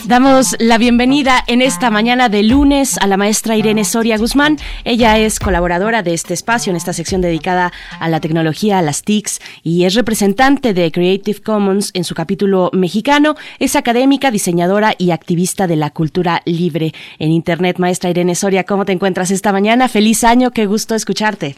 Damos 0.05 0.55
la 0.59 0.77
bienvenida 0.77 1.43
en 1.47 1.63
esta 1.63 1.89
mañana 1.89 2.29
de 2.29 2.43
lunes 2.43 2.99
a 2.99 3.07
la 3.07 3.17
maestra 3.17 3.57
Irene 3.57 3.83
Soria 3.85 4.19
Guzmán. 4.19 4.57
Ella 4.83 5.17
es 5.17 5.39
colaboradora 5.39 6.03
de 6.03 6.13
este 6.13 6.35
espacio 6.35 6.69
en 6.69 6.77
esta 6.77 6.93
sección 6.93 7.21
dedicada 7.21 7.73
a 7.99 8.07
la 8.07 8.19
tecnología, 8.19 8.77
a 8.77 8.81
las 8.83 9.01
TICs 9.01 9.39
y 9.63 9.85
es 9.85 9.95
representante 9.95 10.75
de 10.75 10.91
Creative 10.91 11.41
Commons 11.41 11.89
en 11.95 12.03
su 12.03 12.13
capítulo 12.13 12.69
mexicano. 12.71 13.35
Es 13.57 13.75
académica, 13.75 14.29
diseñadora 14.29 14.93
y 14.99 15.09
activista 15.09 15.65
de 15.65 15.75
la 15.75 15.89
cultura 15.89 16.43
libre 16.45 16.93
en 17.17 17.31
Internet. 17.31 17.79
Maestra 17.79 18.11
Irene 18.11 18.35
Soria, 18.35 18.63
¿cómo 18.63 18.85
te 18.85 18.91
encuentras 18.91 19.31
esta 19.31 19.51
mañana? 19.51 19.87
Feliz 19.87 20.23
año, 20.23 20.51
qué 20.51 20.67
gusto 20.67 20.93
escucharte. 20.93 21.55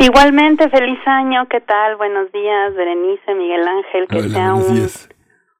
Igualmente, 0.00 0.68
feliz 0.70 0.98
año, 1.04 1.46
¿qué 1.50 1.60
tal? 1.60 1.96
Buenos 1.96 2.32
días, 2.32 2.74
Berenice, 2.74 3.34
Miguel 3.34 3.68
Ángel, 3.68 4.08
que 4.08 4.16
Hola, 4.16 4.28
sea 4.28 4.54
un, 4.54 4.74
días. 4.74 5.10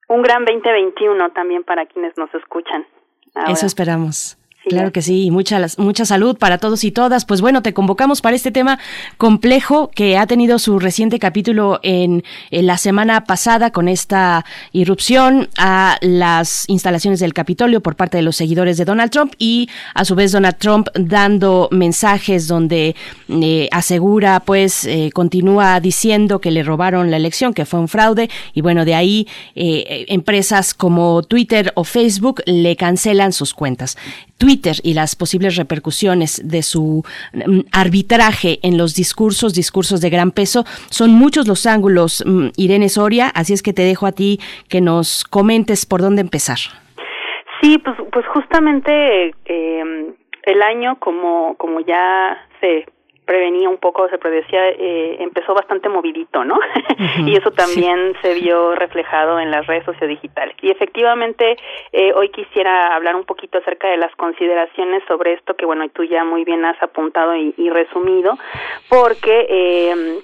un 0.08 0.22
gran 0.22 0.46
2021 0.46 1.30
también 1.32 1.62
para 1.62 1.84
quienes 1.84 2.16
nos 2.16 2.32
escuchan. 2.34 2.86
ahora. 3.34 3.52
Eso 3.52 3.66
esperamos. 3.66 4.38
Claro 4.68 4.92
que 4.92 5.00
sí, 5.00 5.30
mucha, 5.30 5.58
mucha 5.78 6.04
salud 6.04 6.36
para 6.36 6.58
todos 6.58 6.84
y 6.84 6.90
todas. 6.90 7.24
Pues 7.24 7.40
bueno, 7.40 7.62
te 7.62 7.72
convocamos 7.72 8.20
para 8.20 8.36
este 8.36 8.50
tema 8.50 8.78
complejo 9.16 9.90
que 9.90 10.18
ha 10.18 10.26
tenido 10.26 10.58
su 10.58 10.78
reciente 10.78 11.18
capítulo 11.18 11.80
en, 11.82 12.22
en 12.50 12.66
la 12.66 12.76
semana 12.76 13.24
pasada 13.24 13.70
con 13.70 13.88
esta 13.88 14.44
irrupción 14.72 15.48
a 15.56 15.96
las 16.02 16.68
instalaciones 16.68 17.20
del 17.20 17.32
Capitolio 17.32 17.80
por 17.80 17.96
parte 17.96 18.18
de 18.18 18.22
los 18.22 18.36
seguidores 18.36 18.76
de 18.76 18.84
Donald 18.84 19.10
Trump 19.10 19.32
y 19.38 19.70
a 19.94 20.04
su 20.04 20.14
vez 20.14 20.30
Donald 20.32 20.56
Trump 20.58 20.88
dando 20.94 21.68
mensajes 21.72 22.46
donde 22.46 22.94
eh, 23.28 23.68
asegura, 23.72 24.40
pues 24.40 24.84
eh, 24.84 25.10
continúa 25.14 25.80
diciendo 25.80 26.40
que 26.40 26.50
le 26.50 26.62
robaron 26.62 27.10
la 27.10 27.16
elección, 27.16 27.54
que 27.54 27.64
fue 27.64 27.80
un 27.80 27.88
fraude 27.88 28.28
y 28.52 28.60
bueno, 28.60 28.84
de 28.84 28.94
ahí 28.94 29.26
eh, 29.54 29.84
eh, 29.88 30.04
empresas 30.08 30.74
como 30.74 31.22
Twitter 31.22 31.72
o 31.76 31.84
Facebook 31.84 32.42
le 32.44 32.76
cancelan 32.76 33.32
sus 33.32 33.54
cuentas. 33.54 33.96
Twitter 34.40 34.76
y 34.82 34.94
las 34.94 35.14
posibles 35.14 35.56
repercusiones 35.56 36.40
de 36.42 36.62
su 36.62 37.04
mm, 37.34 37.60
arbitraje 37.72 38.58
en 38.62 38.78
los 38.78 38.94
discursos, 38.94 39.54
discursos 39.54 40.00
de 40.00 40.08
gran 40.08 40.30
peso, 40.30 40.64
son 40.88 41.10
muchos 41.10 41.46
los 41.46 41.66
ángulos, 41.66 42.24
mm, 42.26 42.48
Irene 42.56 42.88
Soria, 42.88 43.28
así 43.34 43.52
es 43.52 43.62
que 43.62 43.74
te 43.74 43.82
dejo 43.82 44.06
a 44.06 44.12
ti 44.12 44.40
que 44.70 44.80
nos 44.80 45.24
comentes 45.24 45.84
por 45.84 46.00
dónde 46.00 46.22
empezar. 46.22 46.58
Sí, 47.60 47.76
pues, 47.78 47.96
pues 48.10 48.26
justamente 48.28 49.34
eh, 49.44 50.14
el 50.44 50.62
año, 50.62 50.98
como, 50.98 51.54
como 51.58 51.80
ya 51.80 52.38
se 52.60 52.86
prevenía 53.30 53.68
un 53.68 53.78
poco, 53.78 54.08
se 54.08 54.18
predecía, 54.18 54.70
eh, 54.70 55.18
empezó 55.20 55.54
bastante 55.54 55.88
movidito, 55.88 56.44
¿no? 56.44 56.58
y 57.24 57.36
eso 57.36 57.52
también 57.52 58.12
se 58.22 58.34
vio 58.34 58.74
reflejado 58.74 59.38
en 59.38 59.52
las 59.52 59.68
redes 59.68 59.84
sociodigitales. 59.84 60.56
Y 60.62 60.68
efectivamente, 60.72 61.56
eh, 61.92 62.12
hoy 62.12 62.30
quisiera 62.30 62.92
hablar 62.92 63.14
un 63.14 63.22
poquito 63.22 63.58
acerca 63.58 63.86
de 63.86 63.98
las 63.98 64.12
consideraciones 64.16 65.04
sobre 65.06 65.34
esto 65.34 65.54
que, 65.54 65.64
bueno, 65.64 65.88
tú 65.90 66.02
ya 66.02 66.24
muy 66.24 66.42
bien 66.42 66.64
has 66.64 66.82
apuntado 66.82 67.36
y, 67.36 67.54
y 67.56 67.70
resumido, 67.70 68.36
porque... 68.88 69.46
Eh, 69.48 70.22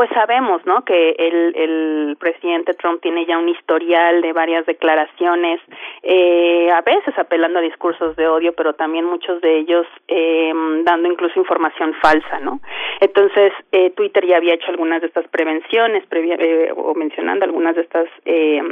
pues 0.00 0.08
sabemos, 0.14 0.64
¿no? 0.64 0.82
Que 0.82 1.10
el, 1.10 1.54
el 1.54 2.16
presidente 2.18 2.72
Trump 2.72 3.02
tiene 3.02 3.26
ya 3.26 3.36
un 3.36 3.50
historial 3.50 4.22
de 4.22 4.32
varias 4.32 4.64
declaraciones, 4.64 5.60
eh, 6.02 6.70
a 6.72 6.80
veces 6.80 7.18
apelando 7.18 7.58
a 7.58 7.60
discursos 7.62 8.16
de 8.16 8.26
odio, 8.26 8.54
pero 8.54 8.72
también 8.72 9.04
muchos 9.04 9.42
de 9.42 9.58
ellos 9.58 9.86
eh, 10.08 10.54
dando 10.84 11.06
incluso 11.06 11.38
información 11.38 11.92
falsa, 12.00 12.40
¿no? 12.40 12.60
Entonces, 13.00 13.52
eh, 13.72 13.90
Twitter 13.90 14.26
ya 14.26 14.38
había 14.38 14.54
hecho 14.54 14.70
algunas 14.70 15.02
de 15.02 15.08
estas 15.08 15.28
prevenciones, 15.28 16.06
previa, 16.06 16.36
eh, 16.36 16.72
o 16.74 16.94
mencionando 16.94 17.44
algunas 17.44 17.76
de 17.76 17.82
estas 17.82 18.08
eh, 18.24 18.62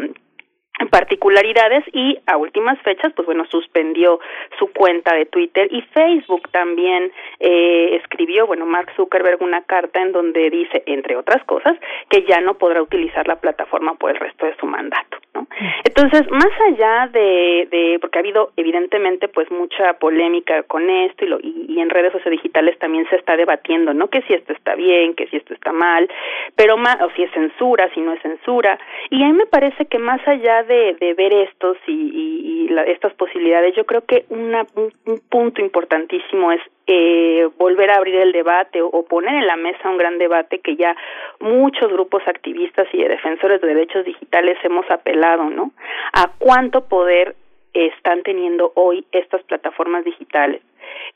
particularidades 0.86 1.84
y 1.92 2.18
a 2.26 2.36
últimas 2.36 2.78
fechas 2.82 3.12
pues 3.14 3.26
bueno 3.26 3.44
suspendió 3.50 4.20
su 4.58 4.72
cuenta 4.72 5.14
de 5.14 5.26
Twitter 5.26 5.68
y 5.70 5.82
Facebook 5.82 6.48
también 6.50 7.12
eh, 7.40 7.96
escribió 7.96 8.46
bueno 8.46 8.66
Mark 8.66 8.92
Zuckerberg 8.96 9.42
una 9.42 9.62
carta 9.62 10.00
en 10.00 10.12
donde 10.12 10.50
dice 10.50 10.82
entre 10.86 11.16
otras 11.16 11.44
cosas 11.44 11.76
que 12.08 12.24
ya 12.24 12.40
no 12.40 12.54
podrá 12.54 12.82
utilizar 12.82 13.26
la 13.26 13.36
plataforma 13.36 13.94
por 13.94 14.10
el 14.10 14.16
resto 14.16 14.46
de 14.46 14.56
su 14.56 14.66
mandato 14.66 15.18
¿no? 15.38 15.46
entonces 15.84 16.30
más 16.30 16.52
allá 16.68 17.08
de, 17.12 17.68
de 17.70 17.98
porque 18.00 18.18
ha 18.18 18.20
habido 18.20 18.50
evidentemente 18.56 19.28
pues 19.28 19.50
mucha 19.50 19.94
polémica 19.94 20.62
con 20.64 20.88
esto 20.88 21.24
y, 21.24 21.28
lo, 21.28 21.38
y, 21.40 21.66
y 21.68 21.80
en 21.80 21.90
redes 21.90 22.12
sociodigitales 22.12 22.78
también 22.78 23.06
se 23.10 23.16
está 23.16 23.36
debatiendo 23.36 23.94
no 23.94 24.08
que 24.08 24.22
si 24.22 24.34
esto 24.34 24.52
está 24.52 24.74
bien 24.74 25.14
que 25.14 25.26
si 25.28 25.36
esto 25.36 25.54
está 25.54 25.72
mal 25.72 26.08
pero 26.56 26.76
más 26.76 27.00
o 27.02 27.10
si 27.16 27.22
es 27.22 27.30
censura 27.32 27.88
si 27.94 28.00
no 28.00 28.12
es 28.12 28.22
censura. 28.22 28.78
Y 29.10 29.22
a 29.22 29.26
mí 29.26 29.32
me 29.32 29.46
parece 29.46 29.86
que 29.86 29.98
más 29.98 30.26
allá 30.26 30.62
de, 30.64 30.96
de 31.00 31.14
ver 31.14 31.32
estos 31.32 31.76
y, 31.86 31.92
y, 31.92 32.66
y 32.66 32.68
la, 32.68 32.82
estas 32.82 33.12
posibilidades, 33.14 33.74
yo 33.76 33.84
creo 33.84 34.04
que 34.04 34.24
una, 34.30 34.66
un, 34.74 34.92
un 35.06 35.20
punto 35.28 35.60
importantísimo 35.60 36.52
es 36.52 36.60
eh, 36.90 37.46
volver 37.58 37.90
a 37.90 37.96
abrir 37.96 38.14
el 38.16 38.32
debate 38.32 38.80
o, 38.80 38.86
o, 38.88 39.04
poner 39.04 39.34
en 39.34 39.46
la 39.46 39.56
mesa 39.56 39.90
un 39.90 39.98
gran 39.98 40.16
debate 40.16 40.60
que 40.60 40.74
ya 40.74 40.96
muchos 41.38 41.92
grupos 41.92 42.22
activistas 42.26 42.88
y 42.94 43.02
de 43.02 43.10
defensores 43.10 43.60
de 43.60 43.68
derechos 43.68 44.06
digitales 44.06 44.56
hemos 44.64 44.90
apelado, 44.90 45.27
¿no? 45.36 45.72
A 46.12 46.30
cuánto 46.38 46.88
poder 46.88 47.36
están 47.72 48.22
teniendo 48.22 48.72
hoy 48.74 49.04
estas 49.12 49.42
plataformas 49.44 50.04
digitales 50.04 50.62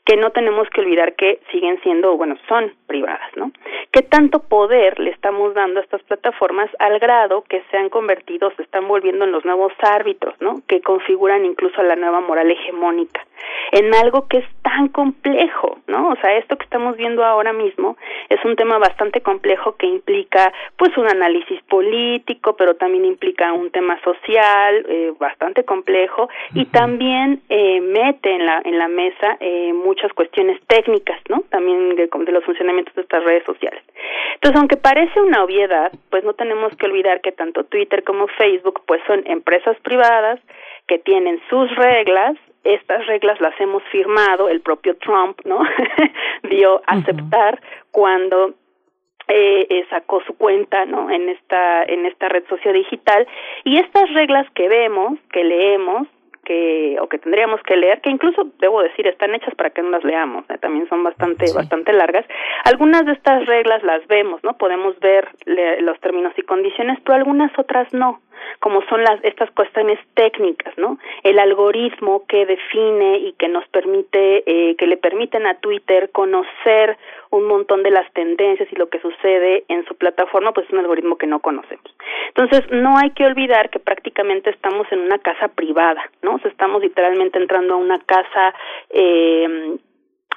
que 0.05 0.17
no 0.17 0.31
tenemos 0.31 0.69
que 0.69 0.81
olvidar 0.81 1.15
que 1.15 1.39
siguen 1.51 1.79
siendo, 1.81 2.17
bueno, 2.17 2.35
son 2.47 2.73
privadas, 2.87 3.29
¿no? 3.35 3.51
¿Qué 3.91 4.01
tanto 4.01 4.39
poder 4.43 4.99
le 4.99 5.11
estamos 5.11 5.53
dando 5.53 5.79
a 5.79 5.83
estas 5.83 6.03
plataformas 6.03 6.69
al 6.79 6.99
grado 6.99 7.43
que 7.47 7.63
se 7.71 7.77
han 7.77 7.89
convertido, 7.89 8.51
se 8.55 8.63
están 8.63 8.87
volviendo 8.87 9.23
en 9.25 9.31
los 9.31 9.45
nuevos 9.45 9.71
árbitros, 9.81 10.35
¿no? 10.41 10.61
Que 10.67 10.81
configuran 10.81 11.45
incluso 11.45 11.81
la 11.83 11.95
nueva 11.95 12.19
moral 12.19 12.51
hegemónica 12.51 13.21
en 13.71 13.93
algo 13.95 14.27
que 14.27 14.37
es 14.39 14.45
tan 14.61 14.87
complejo, 14.89 15.79
¿no? 15.87 16.09
O 16.09 16.15
sea, 16.17 16.37
esto 16.37 16.57
que 16.57 16.63
estamos 16.63 16.95
viendo 16.95 17.23
ahora 17.23 17.53
mismo 17.53 17.97
es 18.29 18.43
un 18.45 18.55
tema 18.55 18.77
bastante 18.77 19.21
complejo 19.21 19.75
que 19.77 19.87
implica, 19.87 20.53
pues, 20.77 20.95
un 20.97 21.07
análisis 21.07 21.61
político, 21.63 22.55
pero 22.55 22.75
también 22.75 23.05
implica 23.05 23.51
un 23.53 23.71
tema 23.71 23.99
social 24.03 24.85
eh, 24.87 25.13
bastante 25.19 25.63
complejo 25.63 26.29
y 26.53 26.65
también 26.65 27.41
eh, 27.49 27.81
mete 27.81 28.35
en 28.35 28.45
la 28.45 28.61
en 28.63 28.77
la 28.77 28.87
mesa 28.87 29.37
eh, 29.39 29.73
muchas 29.93 30.11
cuestiones 30.13 30.59
técnicas, 30.67 31.19
¿no? 31.29 31.41
También 31.49 31.95
de, 31.95 32.07
de 32.07 32.31
los 32.31 32.43
funcionamientos 32.43 32.95
de 32.95 33.03
estas 33.03 33.23
redes 33.23 33.43
sociales. 33.45 33.83
Entonces, 34.35 34.59
aunque 34.59 34.77
parece 34.77 35.21
una 35.21 35.43
obviedad, 35.43 35.91
pues 36.09 36.23
no 36.23 36.33
tenemos 36.33 36.75
que 36.77 36.87
olvidar 36.87 37.21
que 37.21 37.31
tanto 37.31 37.63
Twitter 37.65 38.03
como 38.03 38.27
Facebook, 38.27 38.81
pues, 38.87 39.01
son 39.05 39.21
empresas 39.25 39.77
privadas 39.81 40.39
que 40.87 40.97
tienen 40.99 41.39
sus 41.49 41.73
reglas 41.75 42.35
estas 42.63 43.05
reglas 43.07 43.41
las 43.41 43.59
hemos 43.59 43.83
firmado, 43.91 44.47
el 44.47 44.61
propio 44.61 44.95
Trump, 44.95 45.37
¿no? 45.43 45.59
dio 46.49 46.81
aceptar 46.87 47.61
cuando 47.91 48.53
eh, 49.27 49.67
eh, 49.69 49.85
sacó 49.89 50.21
su 50.23 50.37
cuenta 50.37 50.85
no 50.85 51.09
en 51.09 51.29
esta 51.29 51.83
en 51.83 52.05
esta 52.05 52.29
red 52.29 52.43
social 52.47 52.73
digital 52.73 53.27
y 53.63 53.77
estas 53.79 54.13
reglas 54.13 54.49
que 54.51 54.67
vemos 54.67 55.19
que 55.31 55.43
leemos 55.43 56.07
que 56.43 56.97
o 57.01 57.07
que 57.07 57.17
tendríamos 57.17 57.61
que 57.63 57.75
leer 57.75 58.01
que 58.01 58.09
incluso 58.09 58.47
debo 58.59 58.81
decir 58.81 59.07
están 59.07 59.33
hechas 59.35 59.55
para 59.55 59.69
que 59.69 59.81
no 59.81 59.89
las 59.89 60.03
leamos 60.03 60.49
¿eh? 60.49 60.57
también 60.59 60.87
son 60.89 61.03
bastante 61.03 61.45
bastante 61.53 61.93
largas. 61.93 62.25
Algunas 62.65 63.05
de 63.05 63.13
estas 63.13 63.45
reglas 63.45 63.83
las 63.83 64.05
vemos 64.07 64.43
no 64.43 64.57
podemos 64.57 64.99
ver 64.99 65.29
los 65.45 65.99
términos 65.99 66.33
y 66.37 66.43
condiciones 66.43 66.99
pero 67.03 67.15
algunas 67.15 67.51
otras 67.57 67.91
no 67.93 68.21
como 68.59 68.81
son 68.83 69.03
las 69.03 69.23
estas 69.23 69.49
cuestiones 69.51 69.99
técnicas, 70.13 70.77
¿no? 70.77 70.97
El 71.23 71.39
algoritmo 71.39 72.25
que 72.27 72.45
define 72.45 73.17
y 73.17 73.33
que 73.33 73.47
nos 73.47 73.67
permite, 73.69 74.43
eh, 74.45 74.75
que 74.75 74.87
le 74.87 74.97
permiten 74.97 75.45
a 75.45 75.55
Twitter 75.55 76.09
conocer 76.11 76.97
un 77.29 77.45
montón 77.45 77.83
de 77.83 77.91
las 77.91 78.11
tendencias 78.13 78.71
y 78.71 78.75
lo 78.75 78.89
que 78.89 78.99
sucede 78.99 79.63
en 79.67 79.85
su 79.85 79.95
plataforma, 79.95 80.51
pues 80.51 80.67
es 80.67 80.73
un 80.73 80.79
algoritmo 80.79 81.17
que 81.17 81.27
no 81.27 81.39
conocemos. 81.39 81.85
Entonces, 82.27 82.69
no 82.71 82.97
hay 82.97 83.11
que 83.11 83.25
olvidar 83.25 83.69
que 83.69 83.79
prácticamente 83.79 84.49
estamos 84.49 84.87
en 84.91 84.99
una 84.99 85.19
casa 85.19 85.47
privada, 85.47 86.03
¿no? 86.21 86.35
O 86.35 86.39
sea, 86.39 86.51
estamos 86.51 86.81
literalmente 86.81 87.39
entrando 87.39 87.75
a 87.75 87.77
una 87.77 87.99
casa 87.99 88.53
eh, 88.89 89.77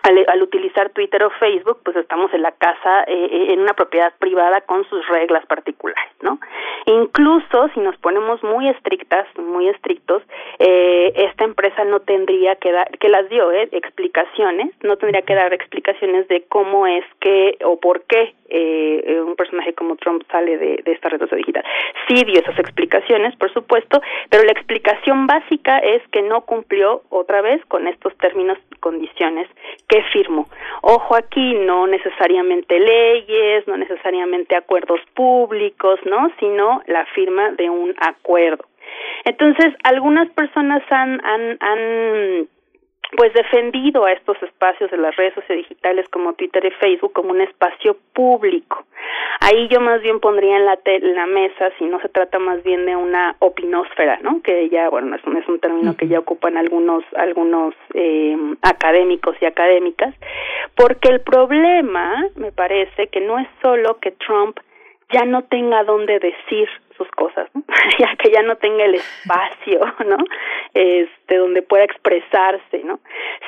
al, 0.06 0.42
utilizar 0.42 0.90
Twitter 0.90 1.22
o 1.24 1.30
Facebook, 1.30 1.80
pues 1.84 1.96
estamos 1.96 2.32
en 2.32 2.42
la 2.42 2.52
casa, 2.52 3.02
eh, 3.06 3.28
eh, 3.30 3.52
en 3.52 3.60
una 3.60 3.74
propiedad 3.74 4.12
privada 4.18 4.60
con 4.60 4.84
sus 4.88 5.06
reglas 5.08 5.44
particulares, 5.46 6.12
¿no? 6.22 6.38
Incluso 6.86 7.68
si 7.74 7.80
nos 7.80 7.96
ponemos 7.96 8.42
muy 8.44 8.68
estrictas, 8.68 9.26
muy 9.36 9.68
estrictos, 9.68 10.22
eh, 10.58 11.12
esta 11.16 11.44
empresa 11.44 11.84
no 11.84 12.00
tendría 12.00 12.56
que 12.56 12.70
dar, 12.70 12.88
que 12.98 13.08
las 13.08 13.28
dio, 13.28 13.50
eh, 13.50 13.68
explicaciones, 13.72 14.70
no 14.82 14.96
tendría 14.96 15.22
que 15.22 15.34
dar 15.34 15.52
explicaciones 15.52 16.28
de 16.28 16.44
cómo 16.48 16.86
es 16.86 17.04
que 17.20 17.58
o 17.64 17.80
por 17.80 18.02
qué 18.02 18.34
eh, 18.48 19.20
un 19.20 19.36
personaje 19.36 19.74
como 19.74 19.96
Trump 19.96 20.22
sale 20.30 20.58
de, 20.58 20.82
de 20.84 20.92
esta 20.92 21.08
red 21.08 21.18
social 21.18 21.38
digital. 21.38 21.64
Sí 22.08 22.24
dio 22.24 22.40
esas 22.40 22.58
explicaciones, 22.58 23.34
por 23.36 23.52
supuesto, 23.52 24.00
pero 24.30 24.44
la 24.44 24.52
explicación 24.52 25.26
básica 25.26 25.78
es 25.78 26.02
que 26.08 26.22
no 26.22 26.42
cumplió 26.42 27.02
otra 27.10 27.40
vez 27.42 27.64
con 27.66 27.86
estos 27.86 28.16
términos 28.18 28.58
y 28.72 28.76
condiciones 28.76 29.48
que 29.88 30.02
firmó. 30.12 30.48
Ojo 30.82 31.16
aquí, 31.16 31.54
no 31.54 31.86
necesariamente 31.86 32.78
leyes, 32.78 33.66
no 33.66 33.76
necesariamente 33.76 34.56
acuerdos 34.56 35.00
públicos, 35.14 35.98
¿no? 36.04 36.30
Sino 36.38 36.82
la 36.86 37.04
firma 37.06 37.50
de 37.52 37.70
un 37.70 37.94
acuerdo. 37.98 38.64
Entonces, 39.24 39.74
algunas 39.82 40.30
personas 40.30 40.82
han, 40.90 41.20
han, 41.24 41.56
han 41.60 42.48
pues 43.16 43.32
defendido 43.34 44.04
a 44.04 44.12
estos 44.12 44.42
espacios 44.42 44.90
de 44.90 44.96
las 44.96 45.14
redes 45.16 45.34
sociales 45.34 45.68
digitales 45.68 46.08
como 46.08 46.32
Twitter 46.34 46.64
y 46.64 46.70
Facebook 46.72 47.12
como 47.12 47.30
un 47.30 47.40
espacio 47.40 47.96
público. 48.12 48.84
Ahí 49.40 49.68
yo 49.68 49.80
más 49.80 50.02
bien 50.02 50.18
pondría 50.18 50.56
en 50.56 50.64
la, 50.64 50.78
la 50.84 51.26
mesa, 51.26 51.70
si 51.78 51.84
no 51.84 52.00
se 52.00 52.08
trata 52.08 52.38
más 52.38 52.62
bien 52.64 52.86
de 52.86 52.96
una 52.96 53.36
opinósfera, 53.38 54.18
¿no? 54.22 54.42
Que 54.42 54.68
ya, 54.68 54.88
bueno, 54.88 55.14
es 55.14 55.24
un, 55.24 55.36
es 55.36 55.46
un 55.46 55.60
término 55.60 55.96
que 55.96 56.08
ya 56.08 56.18
ocupan 56.18 56.56
algunos, 56.56 57.04
algunos 57.16 57.74
eh, 57.94 58.36
académicos 58.62 59.36
y 59.40 59.46
académicas, 59.46 60.14
porque 60.74 61.08
el 61.08 61.20
problema, 61.20 62.26
me 62.36 62.50
parece, 62.50 63.08
que 63.08 63.20
no 63.20 63.38
es 63.38 63.48
solo 63.62 63.98
que 63.98 64.12
Trump 64.12 64.58
ya 65.12 65.24
no 65.24 65.44
tenga 65.44 65.84
dónde 65.84 66.18
decir 66.18 66.68
sus 66.96 67.08
cosas, 67.10 67.48
¿no? 67.54 67.62
ya 67.98 68.14
que 68.16 68.30
ya 68.30 68.42
no 68.42 68.56
tenga 68.56 68.84
el 68.84 68.94
espacio, 68.94 69.80
¿no? 70.06 70.16
Este, 70.74 71.36
donde 71.36 71.62
pueda 71.62 71.84
expresarse, 71.84 72.82
¿no? 72.84 73.00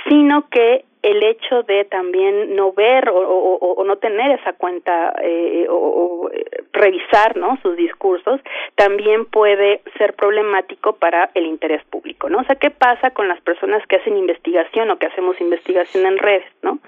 Sino 0.08 0.48
que 0.48 0.84
el 1.02 1.22
hecho 1.22 1.62
de 1.62 1.84
también 1.84 2.56
no 2.56 2.72
ver 2.72 3.08
o, 3.08 3.18
o, 3.18 3.84
no 3.84 3.96
tener 3.96 4.38
esa 4.38 4.52
cuenta 4.54 5.14
eh, 5.22 5.66
o, 5.68 5.74
o, 5.74 6.30
revisar 6.72 7.36
no 7.36 7.58
sus 7.62 7.76
discursos 7.76 8.40
también 8.74 9.24
puede 9.26 9.80
ser 9.96 10.14
problemático 10.14 10.96
para 10.96 11.30
el 11.34 11.46
interés 11.46 11.82
público 11.84 12.28
no 12.28 12.38
o 12.38 12.44
sea 12.44 12.56
qué 12.56 12.70
pasa 12.70 13.10
con 13.10 13.28
las 13.28 13.40
personas 13.42 13.86
que 13.86 13.96
hacen 13.96 14.16
investigación 14.16 14.90
o 14.90 14.98
que 14.98 15.06
hacemos 15.06 15.40
investigación 15.40 16.06
en 16.06 16.18
redes 16.18 16.50
no 16.62 16.78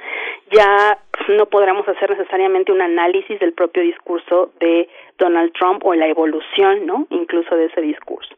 ya 0.51 0.99
no 1.29 1.47
podremos 1.47 1.87
hacer 1.89 2.11
necesariamente 2.11 2.73
un 2.73 2.83
análisis 2.83 3.39
del 3.39 3.53
propio 3.53 3.83
discurso 3.83 4.51
de 4.59 4.89
Donald 5.19 5.53
Trump 5.53 5.85
o 5.85 5.95
la 5.95 6.09
evolución 6.09 6.87
no 6.87 7.07
incluso 7.11 7.55
de 7.57 7.67
ese 7.67 7.81
discurso 7.81 8.35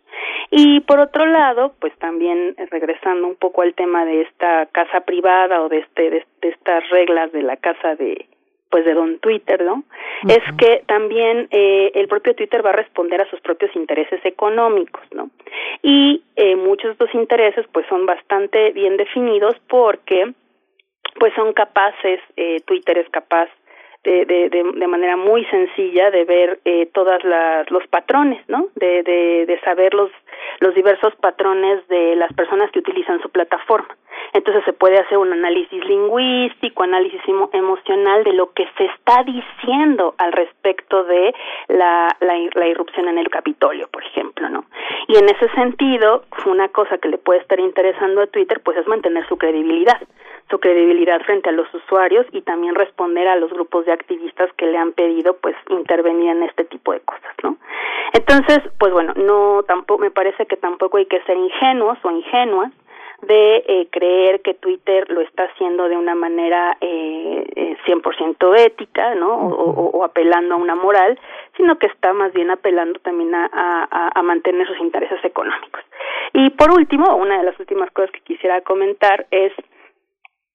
y 0.51 0.81
por 0.81 1.01
otro 1.01 1.27
lado, 1.27 1.75
pues 1.81 1.97
también 1.99 2.55
eh, 2.59 2.67
regresando 2.71 3.27
un 3.27 3.37
poco 3.37 3.63
al 3.63 3.75
tema 3.75 4.05
de 4.05 4.23
esta 4.23 4.67
casa 4.67 5.01
privada 5.01 5.63
o 5.63 5.69
de 5.69 5.79
este 5.79 6.11
de, 6.11 6.27
estas 6.43 6.89
reglas 6.91 7.33
de 7.33 7.43
la 7.43 7.57
casa 7.57 7.95
de 7.95 8.27
pues 8.71 8.87
de 8.87 8.95
don 8.95 9.19
Twitter, 9.19 9.63
¿no? 9.63 9.85
Es 10.27 10.41
que 10.57 10.83
también 10.87 11.47
eh, 11.51 11.93
el 11.95 12.09
propio 12.09 12.35
Twitter 12.35 12.65
va 12.65 12.71
a 12.71 12.75
responder 12.75 13.21
a 13.21 13.29
sus 13.29 13.39
propios 13.41 13.75
intereses 13.77 14.25
económicos, 14.25 15.03
¿no? 15.13 15.29
Y 15.83 16.23
eh, 16.37 16.57
muchos 16.57 16.85
de 16.85 16.93
estos 16.93 17.15
intereses 17.15 17.67
pues 17.71 17.87
son 17.89 18.07
bastante 18.07 18.73
bien 18.73 18.97
definidos 18.97 19.57
porque 19.69 20.33
pues 21.19 21.35
son 21.35 21.53
capaces, 21.53 22.21
eh, 22.37 22.61
Twitter 22.65 22.97
es 22.97 23.09
capaz 23.11 23.51
de, 24.05 24.25
de, 24.25 24.49
de, 24.51 24.87
manera 24.89 25.17
muy 25.17 25.45
sencilla 25.47 26.11
de 26.11 26.25
ver 26.25 26.61
eh, 26.65 26.87
todas 26.93 27.23
las 27.23 27.71
los 27.71 27.87
patrones, 27.87 28.43
¿no? 28.49 28.69
De, 28.75 29.03
de, 29.05 29.47
de 29.47 29.61
saber 29.61 29.95
los 29.95 30.11
los 30.61 30.75
diversos 30.75 31.15
patrones 31.17 31.87
de 31.89 32.17
las 32.17 32.33
personas 32.33 32.71
que 32.73 32.81
utilizan 32.81 33.21
su 33.23 33.31
plataforma. 33.31 33.97
Entonces 34.33 34.65
se 34.65 34.73
puede 34.73 34.99
hacer 34.99 35.19
un 35.19 35.33
análisis 35.33 35.85
lingüístico, 35.85 36.83
análisis 36.83 37.21
emocional 37.53 38.25
de 38.25 38.33
lo 38.33 38.53
que 38.53 38.67
se 38.77 38.87
está 38.87 39.23
diciendo 39.25 40.15
al 40.19 40.33
respecto 40.33 41.05
de 41.05 41.35
la, 41.69 42.17
la, 42.21 42.67
irrupción 42.67 43.09
en 43.09 43.19
el 43.19 43.29
Capitolio, 43.29 43.89
por 43.89 44.05
ejemplo, 44.05 44.49
¿no? 44.49 44.65
Y 45.09 45.17
en 45.17 45.29
ese 45.29 45.49
sentido, 45.55 46.25
una 46.47 46.69
cosa 46.69 46.99
que 46.99 47.09
le 47.09 47.19
puede 47.19 47.41
estar 47.41 47.61
interesando 47.61 48.23
a 48.23 48.27
Twitter, 48.27 48.61
pues 48.65 48.79
es 48.79 48.87
mantener 48.87 49.27
su 49.29 49.37
credibilidad 49.37 50.01
su 50.51 50.59
credibilidad 50.59 51.21
frente 51.23 51.49
a 51.49 51.53
los 51.53 51.73
usuarios 51.73 52.27
y 52.33 52.43
también 52.43 52.75
responder 52.75 53.27
a 53.27 53.37
los 53.37 53.51
grupos 53.51 53.87
de 53.87 53.93
activistas 53.93 54.53
que 54.59 54.67
le 54.67 54.77
han 54.77 54.93
pedido 54.93 55.35
pues 55.39 55.57
intervenir 55.71 56.31
en 56.31 56.43
este 56.43 56.65
tipo 56.65 56.93
de 56.93 57.01
cosas, 57.01 57.35
¿no? 57.43 57.57
Entonces, 58.13 58.61
pues 58.79 58.93
bueno, 58.93 59.15
no 59.17 59.63
tampoco 59.63 60.03
me 60.03 60.11
parece 60.11 60.45
que 60.45 60.57
tampoco 60.57 60.99
hay 60.99 61.07
que 61.07 61.23
ser 61.23 61.37
ingenuos 61.37 61.99
o 62.03 62.11
ingenuas 62.11 62.71
de 63.23 63.65
eh, 63.67 63.89
creer 63.91 64.43
que 64.43 64.55
Twitter 64.55 65.09
lo 65.11 65.21
está 65.21 65.45
haciendo 65.45 65.89
de 65.89 65.97
una 65.97 66.15
manera 66.15 66.77
eh, 66.81 67.45
eh, 67.55 67.77
100% 67.87 68.59
ética, 68.59 69.15
¿no? 69.15 69.35
O, 69.35 69.91
o, 69.99 70.05
apelando 70.05 70.55
a 70.55 70.59
una 70.59 70.75
moral, 70.75 71.19
sino 71.57 71.79
que 71.79 71.87
está 71.87 72.13
más 72.13 72.33
bien 72.33 72.51
apelando 72.51 72.99
también 73.01 73.35
a, 73.35 73.49
a, 73.53 74.11
a 74.19 74.23
mantener 74.23 74.67
sus 74.67 74.79
intereses 74.81 75.25
económicos. 75.25 75.83
Y 76.33 76.51
por 76.51 76.73
último, 76.73 77.15
una 77.17 77.39
de 77.39 77.45
las 77.45 77.59
últimas 77.61 77.91
cosas 77.93 78.11
que 78.11 78.21
quisiera 78.21 78.61
comentar 78.63 79.27
es 79.31 79.53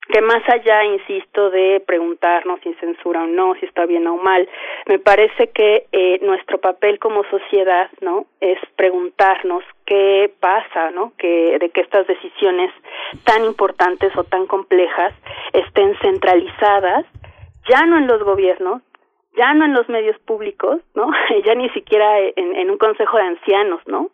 que 0.09 0.21
más 0.21 0.41
allá, 0.47 0.83
insisto, 0.85 1.49
de 1.49 1.81
preguntarnos 1.85 2.59
si 2.61 2.73
censura 2.75 3.23
o 3.23 3.27
no, 3.27 3.55
si 3.55 3.65
está 3.65 3.85
bien 3.85 4.07
o 4.07 4.15
mal, 4.17 4.47
me 4.85 4.99
parece 4.99 5.49
que 5.49 5.87
eh, 5.91 6.19
nuestro 6.21 6.59
papel 6.59 6.99
como 6.99 7.23
sociedad, 7.25 7.89
¿no? 8.01 8.25
Es 8.39 8.57
preguntarnos 8.75 9.63
qué 9.85 10.31
pasa, 10.39 10.91
¿no? 10.91 11.13
Que 11.17 11.57
de 11.59 11.69
que 11.69 11.81
estas 11.81 12.07
decisiones 12.07 12.71
tan 13.25 13.43
importantes 13.43 14.15
o 14.15 14.23
tan 14.23 14.47
complejas 14.47 15.13
estén 15.53 15.95
centralizadas 15.99 17.05
ya 17.69 17.85
no 17.85 17.97
en 17.97 18.07
los 18.07 18.23
gobiernos, 18.23 18.81
ya 19.35 19.53
no 19.53 19.65
en 19.65 19.73
los 19.73 19.89
medios 19.89 20.17
públicos, 20.19 20.79
¿no? 20.95 21.09
ya 21.45 21.53
ni 21.53 21.69
siquiera 21.71 22.19
en, 22.19 22.69
un 22.69 22.77
consejo 22.77 23.17
de 23.17 23.23
ancianos, 23.23 23.81
¿no? 23.87 24.09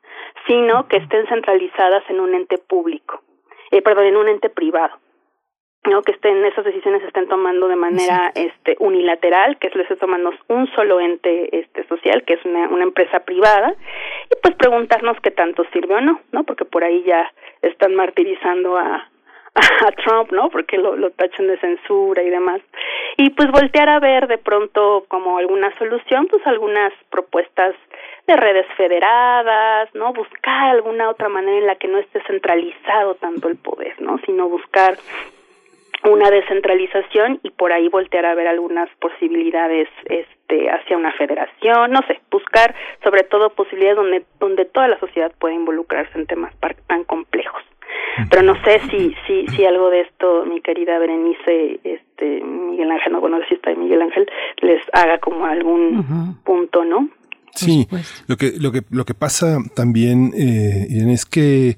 Sino 0.48 0.88
que 0.88 0.98
estén 0.98 1.28
centralizadas 1.28 2.04
en 2.10 2.20
un 2.20 2.34
ente 2.34 2.58
público, 2.58 3.22
eh, 3.70 3.82
perdón, 3.84 4.06
en 4.06 4.18
un 4.18 4.28
ente 4.28 4.50
privado 4.50 5.03
no 5.90 6.02
que 6.02 6.14
estén 6.14 6.44
esas 6.46 6.66
decisiones 6.66 7.02
se 7.02 7.08
estén 7.08 7.28
tomando 7.28 7.68
de 7.68 7.76
manera 7.76 8.32
este 8.36 8.76
unilateral 8.80 9.58
que 9.58 9.70
les 9.70 9.84
esté 9.84 9.98
tomando 9.98 10.34
un 10.48 10.68
solo 10.76 11.00
ente 11.00 11.58
este 11.58 11.86
social 11.88 12.24
que 12.24 12.34
es 12.36 12.46
una, 12.46 12.70
una 12.70 12.84
empresa 12.84 13.20
privada 13.20 13.76
y 14.32 14.36
pues 14.42 14.56
preguntarnos 14.56 15.18
qué 15.22 15.32
tanto 15.32 15.66
sirve 15.74 15.96
o 15.96 16.02
no 16.02 16.22
no 16.32 16.44
porque 16.44 16.66
por 16.66 16.84
ahí 16.84 17.04
ya 17.04 17.32
están 17.62 17.96
martirizando 17.96 18.78
a 18.78 19.10
a 19.56 19.92
Trump, 19.92 20.32
¿no? 20.32 20.50
Porque 20.50 20.78
lo, 20.78 20.96
lo 20.96 21.12
tachan 21.12 21.48
de 21.48 21.60
censura 21.60 22.24
y 22.24 22.30
demás. 22.30 22.62
Y 23.18 23.30
pues 23.32 23.52
voltear 23.52 23.90
a 23.90 24.00
ver 24.00 24.28
de 24.28 24.38
pronto 24.38 25.06
como 25.08 25.38
alguna 25.38 25.76
solución, 25.78 26.28
pues 26.28 26.46
algunas 26.48 26.92
propuestas 27.10 27.76
de 28.26 28.36
redes 28.36 28.66
federadas, 28.78 29.94
¿no? 29.94 30.14
Buscar 30.14 30.72
alguna 30.72 31.10
otra 31.10 31.30
manera 31.30 31.58
en 31.58 31.68
la 31.68 31.76
que 31.76 31.88
no 31.88 32.00
esté 32.00 32.22
centralizado 32.24 33.16
tanto 33.16 33.48
el 33.48 33.58
poder, 33.58 34.02
¿no? 34.02 34.18
Sino 34.26 34.50
buscar 34.50 34.98
una 36.06 36.30
descentralización 36.30 37.40
y 37.44 37.52
por 37.52 37.72
ahí 37.72 37.88
voltear 37.90 38.26
a 38.26 38.36
ver 38.36 38.48
algunas 38.48 38.90
posibilidades 39.00 39.88
este 40.06 40.70
hacia 40.70 40.98
una 40.98 41.12
federación, 41.14 41.92
no 41.92 42.02
sé, 42.08 42.20
buscar 42.30 42.76
sobre 43.04 43.24
todo 43.24 43.52
posibilidades 43.52 43.98
donde 43.98 44.26
donde 44.40 44.66
toda 44.66 44.88
la 44.88 45.00
sociedad 45.00 45.32
pueda 45.40 45.56
involucrarse 45.56 46.18
en 46.18 46.28
temas 46.28 46.54
tan 46.88 47.04
complejos. 47.06 47.62
Pero 48.30 48.44
no 48.44 48.56
sé 48.64 48.80
si 48.92 49.16
si 49.26 49.48
si 49.48 49.66
algo 49.66 49.90
de 49.90 50.02
esto 50.02 50.46
mi 50.46 50.62
querida 50.62 51.00
Berenice 51.00 51.80
este 51.84 52.42
Miguel 52.42 52.92
Ángel, 52.92 53.14
no 53.14 53.22
bueno, 53.22 53.40
si 53.48 53.56
está 53.56 53.74
Miguel 53.74 54.02
Ángel 54.02 54.30
les 54.62 54.82
haga 54.94 55.20
como 55.20 55.46
algún 55.46 56.38
punto, 56.44 56.84
¿no? 56.84 57.10
Sí, 57.56 57.88
lo 58.28 58.36
que, 58.36 58.54
lo 58.60 58.72
que, 58.72 58.82
lo 58.90 59.06
que 59.06 59.14
pasa 59.14 59.60
también, 59.76 60.34
eh, 60.36 60.88
es 60.90 61.26
que 61.26 61.76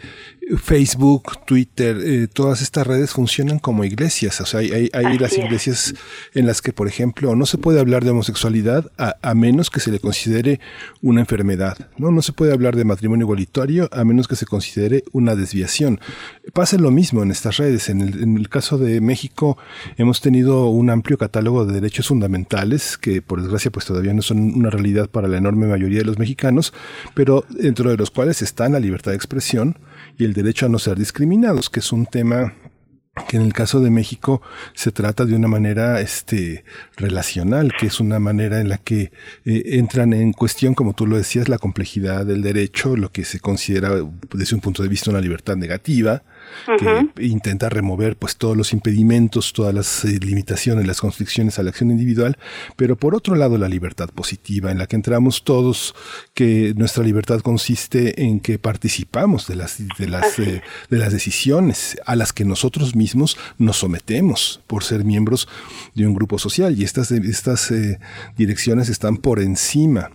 Facebook, 0.57 1.43
Twitter, 1.45 1.97
eh, 2.03 2.27
todas 2.31 2.61
estas 2.61 2.85
redes 2.85 3.11
funcionan 3.11 3.59
como 3.59 3.83
iglesias. 3.83 4.39
O 4.41 4.45
sea, 4.45 4.59
hay, 4.59 4.89
hay, 4.93 5.17
las 5.17 5.37
iglesias 5.37 5.95
en 6.33 6.45
las 6.45 6.61
que, 6.61 6.71
por 6.71 6.87
ejemplo, 6.87 7.35
no 7.35 7.45
se 7.45 7.57
puede 7.57 7.79
hablar 7.79 8.03
de 8.03 8.11
homosexualidad 8.11 8.91
a, 8.97 9.33
menos 9.33 9.69
que 9.69 9.79
se 9.79 9.91
le 9.91 9.99
considere 9.99 10.59
una 11.01 11.21
enfermedad. 11.21 11.89
¿no? 11.97 12.11
no 12.11 12.21
se 12.21 12.31
puede 12.31 12.53
hablar 12.53 12.75
de 12.75 12.85
matrimonio 12.85 13.23
igualitario 13.23 13.89
a 13.91 14.03
menos 14.03 14.27
que 14.27 14.35
se 14.35 14.45
considere 14.45 15.03
una 15.11 15.35
desviación. 15.35 15.99
Pasa 16.53 16.77
lo 16.77 16.91
mismo 16.91 17.23
en 17.23 17.31
estas 17.31 17.57
redes. 17.57 17.89
En 17.89 18.01
el, 18.01 18.21
en 18.21 18.37
el 18.37 18.47
caso 18.49 18.77
de 18.77 19.01
México 19.01 19.57
hemos 19.97 20.21
tenido 20.21 20.67
un 20.67 20.89
amplio 20.89 21.17
catálogo 21.17 21.65
de 21.65 21.73
derechos 21.73 22.07
fundamentales 22.07 22.97
que, 22.97 23.21
por 23.21 23.41
desgracia, 23.41 23.71
pues 23.71 23.85
todavía 23.85 24.13
no 24.13 24.21
son 24.21 24.53
una 24.55 24.69
realidad 24.69 25.09
para 25.09 25.27
la 25.27 25.37
enorme 25.37 25.65
mayoría 25.65 25.99
de 25.99 26.05
los 26.05 26.19
mexicanos, 26.19 26.73
pero 27.13 27.45
dentro 27.49 27.89
de 27.89 27.97
los 27.97 28.11
cuales 28.11 28.41
están 28.41 28.73
la 28.73 28.79
libertad 28.79 29.11
de 29.11 29.17
expresión, 29.17 29.77
y 30.17 30.25
el 30.25 30.33
derecho 30.33 30.65
a 30.65 30.69
no 30.69 30.79
ser 30.79 30.97
discriminados, 30.97 31.69
que 31.69 31.79
es 31.79 31.91
un 31.91 32.05
tema 32.05 32.53
que 33.27 33.37
en 33.37 33.43
el 33.43 33.53
caso 33.53 33.79
de 33.79 33.89
México 33.89 34.41
se 34.73 34.91
trata 34.91 35.25
de 35.25 35.35
una 35.35 35.47
manera 35.47 36.01
este 36.01 36.65
relacional, 36.97 37.71
que 37.79 37.87
es 37.87 37.99
una 37.99 38.19
manera 38.19 38.59
en 38.59 38.67
la 38.67 38.77
que 38.77 39.11
eh, 39.45 39.63
entran 39.77 40.13
en 40.13 40.33
cuestión, 40.33 40.73
como 40.73 40.93
tú 40.93 41.07
lo 41.07 41.15
decías, 41.15 41.47
la 41.47 41.57
complejidad 41.57 42.25
del 42.25 42.41
derecho, 42.41 42.97
lo 42.97 43.11
que 43.11 43.23
se 43.23 43.39
considera 43.39 43.91
desde 44.33 44.55
un 44.55 44.61
punto 44.61 44.83
de 44.83 44.89
vista 44.89 45.11
una 45.11 45.21
libertad 45.21 45.55
negativa, 45.55 46.23
que 46.77 47.23
intenta 47.23 47.69
remover 47.69 48.15
pues 48.15 48.37
todos 48.37 48.55
los 48.55 48.73
impedimentos, 48.73 49.53
todas 49.53 49.73
las 49.73 50.05
eh, 50.05 50.19
limitaciones, 50.19 50.85
las 50.85 51.01
constricciones 51.01 51.59
a 51.59 51.63
la 51.63 51.69
acción 51.69 51.91
individual, 51.91 52.37
pero 52.75 52.95
por 52.95 53.15
otro 53.15 53.35
lado 53.35 53.57
la 53.57 53.69
libertad 53.69 54.09
positiva 54.09 54.71
en 54.71 54.77
la 54.77 54.87
que 54.87 54.95
entramos 54.95 55.43
todos, 55.43 55.95
que 56.33 56.73
nuestra 56.75 57.03
libertad 57.03 57.41
consiste 57.41 58.23
en 58.23 58.39
que 58.39 58.59
participamos 58.59 59.47
de 59.47 59.55
las 59.55 59.77
de 59.97 60.07
las 60.07 60.39
eh, 60.39 60.61
de 60.89 60.97
las 60.97 61.13
decisiones 61.13 61.97
a 62.05 62.15
las 62.15 62.33
que 62.33 62.45
nosotros 62.45 62.95
mismos 62.95 63.37
nos 63.57 63.77
sometemos 63.77 64.61
por 64.67 64.83
ser 64.83 65.03
miembros 65.03 65.47
de 65.93 66.07
un 66.07 66.13
grupo 66.13 66.39
social. 66.39 66.77
Y 66.79 66.83
estas 66.83 67.11
estas 67.11 67.71
eh, 67.71 67.99
direcciones 68.37 68.89
están 68.89 69.17
por 69.17 69.39
encima 69.39 70.11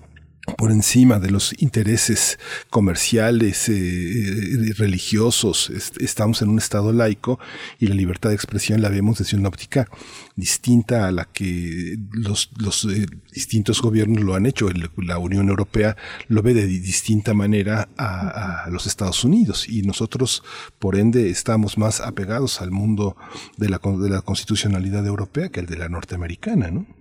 por 0.56 0.70
encima 0.70 1.18
de 1.18 1.30
los 1.30 1.54
intereses 1.62 2.38
comerciales, 2.70 3.68
eh, 3.68 3.72
eh, 3.74 4.72
religiosos. 4.76 5.70
estamos 6.00 6.42
en 6.42 6.48
un 6.48 6.58
Estado 6.58 6.92
laico 6.92 7.38
y 7.78 7.86
la 7.86 7.94
libertad 7.94 8.30
de 8.30 8.36
expresión 8.36 8.80
la 8.80 8.88
vemos 8.88 9.18
desde 9.18 9.36
una 9.36 9.48
óptica 9.48 9.88
distinta 10.36 11.06
a 11.06 11.12
la 11.12 11.26
que 11.26 11.98
los, 12.12 12.50
eh, 12.90 13.06
distintos 13.32 13.82
gobiernos 13.82 14.24
lo 14.24 14.34
han 14.34 14.46
hecho. 14.46 14.68
La 14.96 15.18
Unión 15.18 15.48
Europea 15.48 15.96
lo 16.28 16.42
ve 16.42 16.54
de 16.54 16.66
distinta 16.66 17.34
manera 17.34 17.88
a, 17.96 18.64
a, 18.64 18.70
los 18.70 18.86
Estados 18.86 19.24
Unidos 19.24 19.68
y 19.68 19.82
nosotros, 19.82 20.42
por 20.78 20.96
ende, 20.96 21.30
estamos 21.30 21.76
más 21.78 22.00
apegados 22.00 22.60
al 22.60 22.70
mundo 22.70 23.16
de 23.56 23.68
la, 23.68 23.78
de 23.78 24.10
la 24.10 24.22
constitucionalidad 24.22 25.06
europea 25.06 25.50
que 25.50 25.60
al 25.60 25.66
de 25.66 25.76
la 25.76 25.88
norteamericana, 25.88 26.70
¿no? 26.70 26.99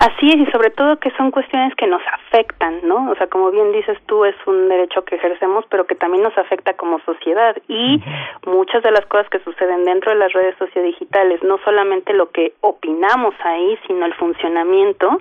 Así 0.00 0.28
es, 0.30 0.36
y 0.36 0.50
sobre 0.50 0.70
todo 0.70 0.98
que 0.98 1.10
son 1.18 1.30
cuestiones 1.30 1.74
que 1.74 1.86
nos 1.86 2.00
afectan, 2.10 2.80
¿no? 2.84 3.10
O 3.10 3.14
sea, 3.16 3.26
como 3.26 3.50
bien 3.50 3.70
dices 3.70 3.98
tú, 4.06 4.24
es 4.24 4.34
un 4.46 4.70
derecho 4.70 5.04
que 5.04 5.16
ejercemos, 5.16 5.66
pero 5.68 5.86
que 5.86 5.94
también 5.94 6.22
nos 6.22 6.36
afecta 6.38 6.72
como 6.72 7.00
sociedad. 7.00 7.54
Y 7.68 8.02
muchas 8.46 8.82
de 8.82 8.92
las 8.92 9.04
cosas 9.04 9.28
que 9.28 9.40
suceden 9.40 9.84
dentro 9.84 10.10
de 10.12 10.18
las 10.18 10.32
redes 10.32 10.56
sociodigitales, 10.56 11.42
no 11.42 11.58
solamente 11.66 12.14
lo 12.14 12.30
que 12.30 12.54
opinamos 12.62 13.34
ahí, 13.44 13.78
sino 13.86 14.06
el 14.06 14.14
funcionamiento, 14.14 15.18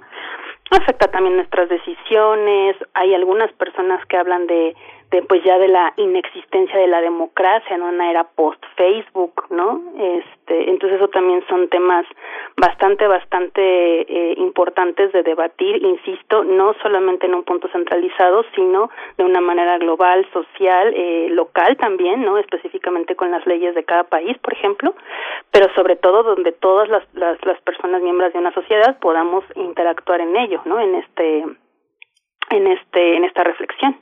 afecta 0.71 1.07
también 1.07 1.35
nuestras 1.35 1.67
decisiones. 1.67 2.77
Hay 2.93 3.13
algunas 3.13 3.51
personas 3.53 4.05
que 4.05 4.15
hablan 4.15 4.47
de 4.47 4.75
de 5.11 5.23
pues 5.23 5.43
ya 5.43 5.57
de 5.57 5.67
la 5.67 5.93
inexistencia 5.97 6.77
de 6.77 6.87
la 6.87 7.01
democracia 7.01 7.75
en 7.75 7.81
una 7.81 8.11
era 8.11 8.23
post 8.23 8.63
Facebook 8.75 9.45
no 9.49 9.81
este 9.97 10.69
entonces 10.69 10.97
eso 10.97 11.07
también 11.07 11.43
son 11.47 11.67
temas 11.69 12.05
bastante 12.57 13.07
bastante 13.07 13.61
eh, 13.61 14.35
importantes 14.37 15.11
de 15.11 15.23
debatir 15.23 15.83
insisto 15.83 16.43
no 16.43 16.75
solamente 16.83 17.25
en 17.25 17.33
un 17.33 17.43
punto 17.43 17.67
centralizado 17.69 18.45
sino 18.55 18.91
de 19.17 19.23
una 19.23 19.41
manera 19.41 19.79
global 19.79 20.27
social 20.31 20.93
eh, 20.95 21.29
local 21.31 21.75
también 21.77 22.23
no 22.23 22.37
específicamente 22.37 23.15
con 23.15 23.31
las 23.31 23.45
leyes 23.47 23.73
de 23.73 23.83
cada 23.83 24.03
país 24.03 24.37
por 24.37 24.53
ejemplo 24.53 24.93
pero 25.51 25.73
sobre 25.73 25.95
todo 25.95 26.21
donde 26.21 26.51
todas 26.51 26.87
las 26.87 27.03
las, 27.15 27.43
las 27.45 27.59
personas 27.61 28.03
miembros 28.03 28.31
de 28.33 28.39
una 28.39 28.53
sociedad 28.53 28.99
podamos 28.99 29.43
interactuar 29.55 30.21
en 30.21 30.35
ello 30.37 30.61
no 30.65 30.79
en 30.79 30.95
este 30.95 31.45
en 32.51 32.67
este 32.67 33.15
en 33.15 33.23
esta 33.23 33.43
reflexión 33.43 33.97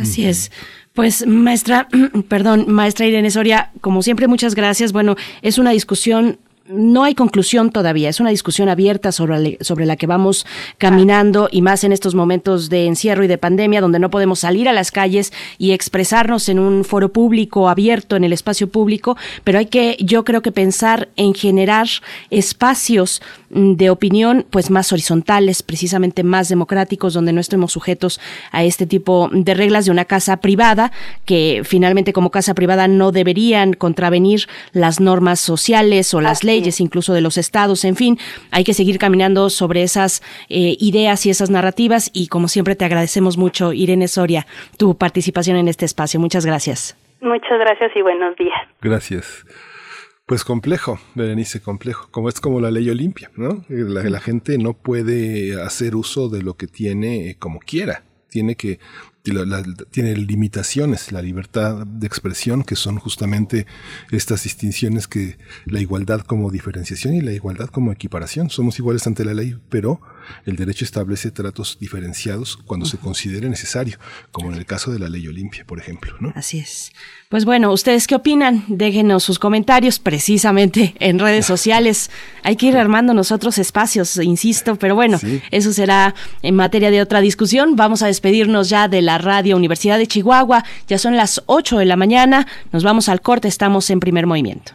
Así 0.00 0.24
es. 0.24 0.50
Pues 0.94 1.26
maestra, 1.26 1.88
perdón, 2.28 2.66
maestra 2.68 3.06
Irene 3.06 3.30
Soria, 3.30 3.70
como 3.80 4.02
siempre, 4.02 4.26
muchas 4.28 4.54
gracias. 4.54 4.92
Bueno, 4.92 5.16
es 5.42 5.58
una 5.58 5.70
discusión 5.70 6.38
no 6.74 7.04
hay 7.04 7.14
conclusión 7.14 7.70
todavía, 7.70 8.08
es 8.08 8.20
una 8.20 8.30
discusión 8.30 8.68
abierta 8.68 9.12
sobre, 9.12 9.86
la 9.86 9.96
que 9.96 10.06
vamos 10.06 10.46
caminando 10.78 11.48
y 11.50 11.62
más 11.62 11.84
en 11.84 11.92
estos 11.92 12.14
momentos 12.14 12.68
de 12.68 12.86
encierro 12.86 13.24
y 13.24 13.28
de 13.28 13.38
pandemia 13.38 13.80
donde 13.80 13.98
no 13.98 14.10
podemos 14.10 14.40
salir 14.40 14.68
a 14.68 14.72
las 14.72 14.90
calles 14.90 15.32
y 15.58 15.72
expresarnos 15.72 16.48
en 16.48 16.58
un 16.58 16.84
foro 16.84 17.12
público 17.12 17.68
abierto, 17.68 18.16
en 18.16 18.24
el 18.24 18.32
espacio 18.32 18.68
público, 18.68 19.16
pero 19.44 19.58
hay 19.58 19.66
que, 19.66 19.96
yo 20.00 20.24
creo 20.24 20.42
que 20.42 20.52
pensar 20.52 21.08
en 21.16 21.34
generar 21.34 21.88
espacios 22.30 23.22
mm, 23.50 23.74
de 23.74 23.90
opinión 23.90 24.46
pues 24.48 24.70
más 24.70 24.92
horizontales, 24.92 25.62
precisamente 25.62 26.22
más 26.22 26.48
democráticos, 26.48 27.14
donde 27.14 27.32
no 27.32 27.40
estemos 27.40 27.72
sujetos 27.72 28.20
a 28.50 28.64
este 28.64 28.86
tipo 28.86 29.28
de 29.32 29.54
reglas 29.54 29.84
de 29.84 29.90
una 29.90 30.04
casa 30.04 30.38
privada, 30.38 30.92
que 31.24 31.62
finalmente 31.64 32.12
como 32.12 32.30
casa 32.30 32.54
privada 32.54 32.88
no 32.88 33.12
deberían 33.12 33.74
contravenir 33.74 34.46
las 34.72 35.00
normas 35.00 35.40
sociales 35.40 36.14
o 36.14 36.20
las 36.20 36.44
leyes 36.44 36.61
incluso 36.80 37.12
de 37.12 37.20
los 37.20 37.36
estados, 37.36 37.84
en 37.84 37.96
fin, 37.96 38.18
hay 38.50 38.64
que 38.64 38.74
seguir 38.74 38.98
caminando 38.98 39.50
sobre 39.50 39.82
esas 39.82 40.22
eh, 40.48 40.76
ideas 40.78 41.26
y 41.26 41.30
esas 41.30 41.50
narrativas 41.50 42.10
y 42.12 42.28
como 42.28 42.48
siempre 42.48 42.76
te 42.76 42.84
agradecemos 42.84 43.36
mucho, 43.38 43.72
Irene 43.72 44.08
Soria, 44.08 44.46
tu 44.78 44.96
participación 44.96 45.56
en 45.56 45.68
este 45.68 45.84
espacio. 45.84 46.20
Muchas 46.20 46.46
gracias. 46.46 46.96
Muchas 47.20 47.58
gracias 47.58 47.92
y 47.94 48.02
buenos 48.02 48.36
días. 48.36 48.60
Gracias. 48.80 49.44
Pues 50.26 50.44
complejo, 50.44 50.98
Berenice, 51.14 51.60
complejo. 51.60 52.08
Como 52.10 52.28
es 52.28 52.40
como 52.40 52.60
la 52.60 52.70
ley 52.70 52.88
Olimpia, 52.90 53.30
¿no? 53.36 53.64
La, 53.68 54.02
la 54.02 54.20
gente 54.20 54.56
no 54.58 54.72
puede 54.72 55.60
hacer 55.60 55.94
uso 55.94 56.28
de 56.28 56.42
lo 56.42 56.54
que 56.54 56.66
tiene 56.66 57.36
como 57.38 57.58
quiera. 57.58 58.04
Tiene 58.28 58.56
que 58.56 58.78
tiene 59.22 60.16
limitaciones, 60.16 61.12
la 61.12 61.22
libertad 61.22 61.86
de 61.86 62.06
expresión, 62.06 62.64
que 62.64 62.74
son 62.74 62.98
justamente 62.98 63.66
estas 64.10 64.42
distinciones 64.42 65.06
que 65.06 65.38
la 65.64 65.80
igualdad 65.80 66.22
como 66.22 66.50
diferenciación 66.50 67.14
y 67.14 67.20
la 67.20 67.32
igualdad 67.32 67.68
como 67.68 67.92
equiparación. 67.92 68.50
Somos 68.50 68.78
iguales 68.78 69.06
ante 69.06 69.24
la 69.24 69.34
ley, 69.34 69.56
pero 69.68 70.00
el 70.46 70.56
derecho 70.56 70.84
establece 70.84 71.30
tratos 71.30 71.78
diferenciados 71.80 72.56
cuando 72.56 72.86
se 72.86 72.98
considere 72.98 73.48
necesario, 73.48 73.98
como 74.30 74.52
en 74.52 74.58
el 74.58 74.66
caso 74.66 74.92
de 74.92 74.98
la 74.98 75.08
ley 75.08 75.26
Olimpia, 75.28 75.64
por 75.64 75.78
ejemplo. 75.78 76.14
¿no? 76.20 76.32
Así 76.34 76.58
es. 76.58 76.92
Pues 77.28 77.44
bueno, 77.44 77.72
¿ustedes 77.72 78.06
qué 78.06 78.14
opinan? 78.14 78.64
Déjenos 78.68 79.24
sus 79.24 79.38
comentarios 79.38 79.98
precisamente 79.98 80.94
en 80.98 81.18
redes 81.18 81.46
sociales. 81.52 82.10
Hay 82.42 82.56
que 82.56 82.66
ir 82.66 82.76
armando 82.76 83.14
nosotros 83.14 83.58
espacios, 83.58 84.16
insisto, 84.18 84.76
pero 84.76 84.94
bueno, 84.94 85.18
eso 85.50 85.72
será 85.72 86.14
en 86.42 86.56
materia 86.56 86.90
de 86.90 87.00
otra 87.00 87.20
discusión. 87.20 87.74
Vamos 87.76 88.02
a 88.02 88.06
despedirnos 88.06 88.68
ya 88.68 88.88
de 88.88 89.02
la 89.02 89.18
radio 89.18 89.56
Universidad 89.56 89.98
de 89.98 90.06
Chihuahua. 90.06 90.64
Ya 90.88 90.98
son 90.98 91.16
las 91.16 91.42
8 91.46 91.78
de 91.78 91.86
la 91.86 91.96
mañana. 91.96 92.46
Nos 92.70 92.84
vamos 92.84 93.08
al 93.08 93.22
corte, 93.22 93.48
estamos 93.48 93.88
en 93.90 94.00
primer 94.00 94.26
movimiento. 94.26 94.72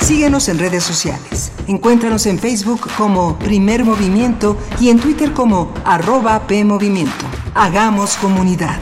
Síguenos 0.00 0.48
en 0.48 0.58
redes 0.58 0.84
sociales. 0.84 1.52
Encuéntranos 1.66 2.26
en 2.26 2.38
Facebook 2.38 2.88
como 2.96 3.38
Primer 3.38 3.84
Movimiento 3.84 4.56
y 4.80 4.88
en 4.88 4.98
Twitter 4.98 5.32
como 5.32 5.72
arroba 5.84 6.46
PMovimiento. 6.46 7.26
Hagamos 7.54 8.16
comunidad. 8.16 8.78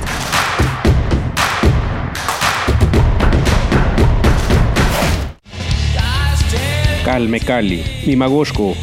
Calme 7.05 7.41
Cali, 7.41 7.85
Mimagoshko, 8.07 8.75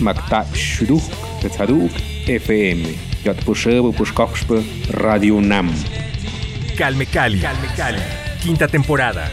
Makta 0.00 0.46
Shuruk, 0.54 1.02
Tetzaduk, 1.40 1.90
FM, 2.26 2.94
Yatpushebo 3.24 3.92
Pushkoxpe, 3.92 4.62
Radio 4.90 5.40
Nam. 5.40 5.70
Calme 6.76 7.06
Cali, 7.06 7.40
Calme 7.40 7.68
Cali, 7.76 8.02
quinta 8.40 8.66
temporada. 8.68 9.30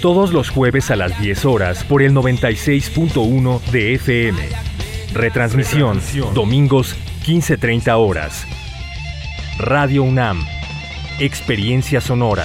Todos 0.00 0.32
los 0.32 0.48
jueves 0.50 0.92
a 0.92 0.96
las 0.96 1.20
10 1.20 1.44
horas 1.44 1.82
por 1.82 2.02
el 2.02 2.12
96.1 2.12 3.60
de 3.72 3.94
FM. 3.94 4.38
Retransmisión, 5.12 6.00
domingos 6.34 6.94
15.30 7.26 7.96
horas. 7.98 8.46
Radio 9.58 10.04
UNAM. 10.04 10.46
Experiencia 11.18 12.00
sonora. 12.00 12.44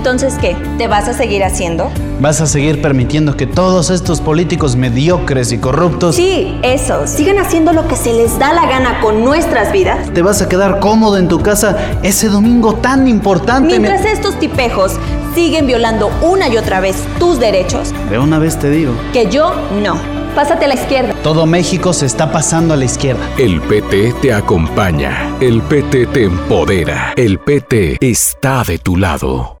Entonces, 0.01 0.33
¿qué? 0.41 0.57
¿Te 0.79 0.87
vas 0.87 1.07
a 1.07 1.13
seguir 1.13 1.43
haciendo? 1.43 1.91
¿Vas 2.19 2.41
a 2.41 2.47
seguir 2.47 2.81
permitiendo 2.81 3.37
que 3.37 3.45
todos 3.45 3.91
estos 3.91 4.19
políticos 4.19 4.75
mediocres 4.75 5.51
y 5.51 5.59
corruptos... 5.59 6.15
Sí, 6.15 6.57
eso. 6.63 7.05
Sigan 7.05 7.37
haciendo 7.37 7.71
lo 7.71 7.87
que 7.87 7.95
se 7.95 8.11
les 8.11 8.39
da 8.39 8.51
la 8.51 8.65
gana 8.65 8.99
con 8.99 9.23
nuestras 9.23 9.71
vidas. 9.71 10.11
¿Te 10.11 10.23
vas 10.23 10.41
a 10.41 10.49
quedar 10.49 10.79
cómodo 10.79 11.19
en 11.19 11.27
tu 11.27 11.39
casa 11.41 11.77
ese 12.01 12.29
domingo 12.29 12.73
tan 12.73 13.07
importante? 13.07 13.77
Mientras 13.77 14.03
estos 14.03 14.39
tipejos 14.39 14.93
siguen 15.35 15.67
violando 15.67 16.09
una 16.23 16.49
y 16.49 16.57
otra 16.57 16.79
vez 16.79 16.95
tus 17.19 17.39
derechos. 17.39 17.93
De 18.09 18.17
una 18.17 18.39
vez 18.39 18.57
te 18.57 18.71
digo. 18.71 18.93
Que 19.13 19.29
yo 19.29 19.53
no. 19.83 19.99
Pásate 20.33 20.65
a 20.65 20.67
la 20.67 20.73
izquierda. 20.73 21.13
Todo 21.21 21.45
México 21.45 21.93
se 21.93 22.07
está 22.07 22.31
pasando 22.31 22.73
a 22.73 22.77
la 22.77 22.85
izquierda. 22.85 23.21
El 23.37 23.61
PT 23.61 24.15
te 24.19 24.33
acompaña. 24.33 25.31
El 25.39 25.61
PT 25.61 26.07
te 26.07 26.23
empodera. 26.23 27.13
El 27.15 27.37
PT 27.37 27.97
está 28.01 28.63
de 28.63 28.79
tu 28.79 28.97
lado. 28.97 29.60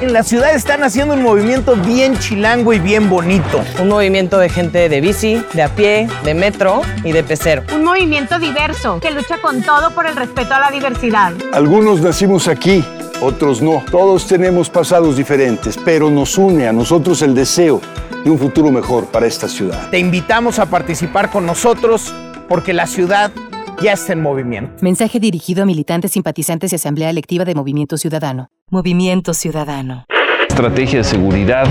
En 0.00 0.14
la 0.14 0.22
ciudad 0.22 0.54
están 0.54 0.82
haciendo 0.82 1.12
un 1.12 1.22
movimiento 1.22 1.76
bien 1.76 2.16
chilango 2.18 2.72
y 2.72 2.78
bien 2.78 3.10
bonito. 3.10 3.62
Un 3.82 3.88
movimiento 3.88 4.38
de 4.38 4.48
gente 4.48 4.88
de 4.88 5.00
bici, 5.02 5.42
de 5.52 5.62
a 5.62 5.68
pie, 5.74 6.08
de 6.24 6.32
metro 6.32 6.80
y 7.04 7.12
de 7.12 7.22
pecero. 7.22 7.64
Un 7.74 7.84
movimiento 7.84 8.38
diverso 8.38 8.98
que 8.98 9.10
lucha 9.10 9.38
con 9.42 9.60
todo 9.62 9.90
por 9.90 10.06
el 10.06 10.16
respeto 10.16 10.54
a 10.54 10.60
la 10.60 10.70
diversidad. 10.70 11.34
Algunos 11.52 12.00
nacimos 12.00 12.48
aquí, 12.48 12.82
otros 13.20 13.60
no. 13.60 13.84
Todos 13.90 14.26
tenemos 14.26 14.70
pasados 14.70 15.18
diferentes, 15.18 15.78
pero 15.84 16.10
nos 16.10 16.38
une 16.38 16.66
a 16.66 16.72
nosotros 16.72 17.20
el 17.20 17.34
deseo 17.34 17.82
de 18.24 18.30
un 18.30 18.38
futuro 18.38 18.70
mejor 18.70 19.04
para 19.04 19.26
esta 19.26 19.48
ciudad. 19.48 19.90
Te 19.90 19.98
invitamos 19.98 20.58
a 20.58 20.64
participar 20.64 21.30
con 21.30 21.44
nosotros 21.44 22.14
porque 22.48 22.72
la 22.72 22.86
ciudad 22.86 23.32
ya 23.82 23.92
está 23.92 24.14
en 24.14 24.22
movimiento. 24.22 24.72
Mensaje 24.80 25.20
dirigido 25.20 25.62
a 25.62 25.66
militantes, 25.66 26.12
simpatizantes 26.12 26.72
y 26.72 26.76
asamblea 26.76 27.10
electiva 27.10 27.44
de 27.44 27.54
Movimiento 27.54 27.98
Ciudadano. 27.98 28.48
Movimiento 28.72 29.34
Ciudadano. 29.34 30.04
Estrategia 30.48 30.98
de 30.98 31.04
seguridad 31.04 31.66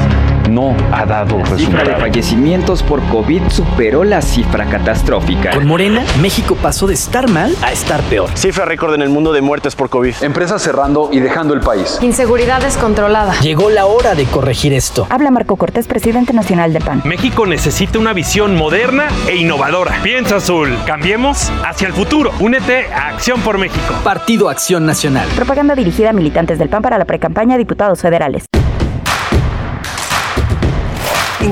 no 0.49 0.75
ha 0.91 1.05
dado 1.05 1.37
La 1.37 1.43
resultados. 1.45 1.61
cifra 1.61 1.83
de 1.83 1.95
fallecimientos 1.95 2.83
por 2.83 3.01
COVID 3.09 3.43
superó 3.49 4.03
la 4.03 4.21
cifra 4.21 4.65
catastrófica. 4.65 5.51
Con 5.51 5.67
Morena, 5.67 6.03
México 6.21 6.55
pasó 6.61 6.87
de 6.87 6.93
estar 6.93 7.29
mal 7.29 7.55
a 7.61 7.71
estar 7.71 8.01
peor. 8.03 8.29
Cifra 8.35 8.65
récord 8.65 8.93
en 8.93 9.01
el 9.01 9.09
mundo 9.09 9.31
de 9.33 9.41
muertes 9.41 9.75
por 9.75 9.89
COVID. 9.89 10.15
Empresas 10.21 10.61
cerrando 10.61 11.09
y 11.11 11.19
dejando 11.19 11.53
el 11.53 11.61
país. 11.61 11.99
Inseguridad 12.01 12.61
descontrolada. 12.61 13.33
Llegó 13.41 13.69
la 13.69 13.85
hora 13.85 14.15
de 14.15 14.25
corregir 14.25 14.73
esto. 14.73 15.07
Habla 15.09 15.31
Marco 15.31 15.55
Cortés, 15.55 15.87
presidente 15.87 16.33
nacional 16.33 16.73
de 16.73 16.79
PAN. 16.81 17.01
México 17.05 17.45
necesita 17.45 17.99
una 17.99 18.13
visión 18.13 18.55
moderna 18.55 19.07
e 19.27 19.35
innovadora. 19.35 19.93
Piensa 20.03 20.37
azul. 20.37 20.75
Cambiemos 20.85 21.51
hacia 21.65 21.87
el 21.87 21.93
futuro. 21.93 22.31
Únete 22.39 22.87
a 22.93 23.09
Acción 23.09 23.41
por 23.41 23.57
México. 23.57 23.93
Partido 24.03 24.49
Acción 24.49 24.85
Nacional. 24.85 25.27
Propaganda 25.35 25.75
dirigida 25.75 26.09
a 26.11 26.13
militantes 26.13 26.59
del 26.59 26.69
PAN 26.69 26.81
para 26.81 26.97
la 26.97 27.05
precampaña 27.05 27.55
a 27.55 27.57
diputados 27.57 28.01
federales. 28.01 28.45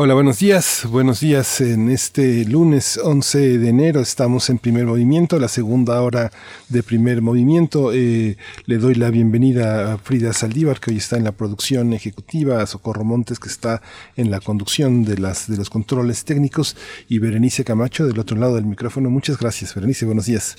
Hola, 0.00 0.14
buenos 0.14 0.38
días. 0.38 0.86
Buenos 0.88 1.18
días. 1.18 1.60
En 1.60 1.90
este 1.90 2.44
lunes 2.44 3.00
11 3.02 3.58
de 3.58 3.68
enero 3.68 4.00
estamos 4.00 4.48
en 4.48 4.58
primer 4.58 4.86
movimiento, 4.86 5.40
la 5.40 5.48
segunda 5.48 6.00
hora 6.00 6.30
de 6.68 6.84
primer 6.84 7.20
movimiento. 7.20 7.92
Eh, 7.92 8.36
le 8.66 8.78
doy 8.78 8.94
la 8.94 9.10
bienvenida 9.10 9.94
a 9.94 9.98
Frida 9.98 10.32
Saldívar, 10.32 10.78
que 10.78 10.92
hoy 10.92 10.98
está 10.98 11.16
en 11.16 11.24
la 11.24 11.32
producción 11.32 11.92
ejecutiva, 11.94 12.62
a 12.62 12.66
Socorro 12.68 13.02
Montes, 13.02 13.40
que 13.40 13.48
está 13.48 13.82
en 14.14 14.30
la 14.30 14.38
conducción 14.38 15.02
de, 15.02 15.18
las, 15.18 15.50
de 15.50 15.56
los 15.56 15.68
controles 15.68 16.24
técnicos, 16.24 16.76
y 17.08 17.18
Berenice 17.18 17.64
Camacho 17.64 18.06
del 18.06 18.20
otro 18.20 18.36
lado 18.36 18.54
del 18.54 18.66
micrófono. 18.66 19.10
Muchas 19.10 19.36
gracias, 19.36 19.74
Berenice. 19.74 20.06
Buenos 20.06 20.26
días. 20.26 20.54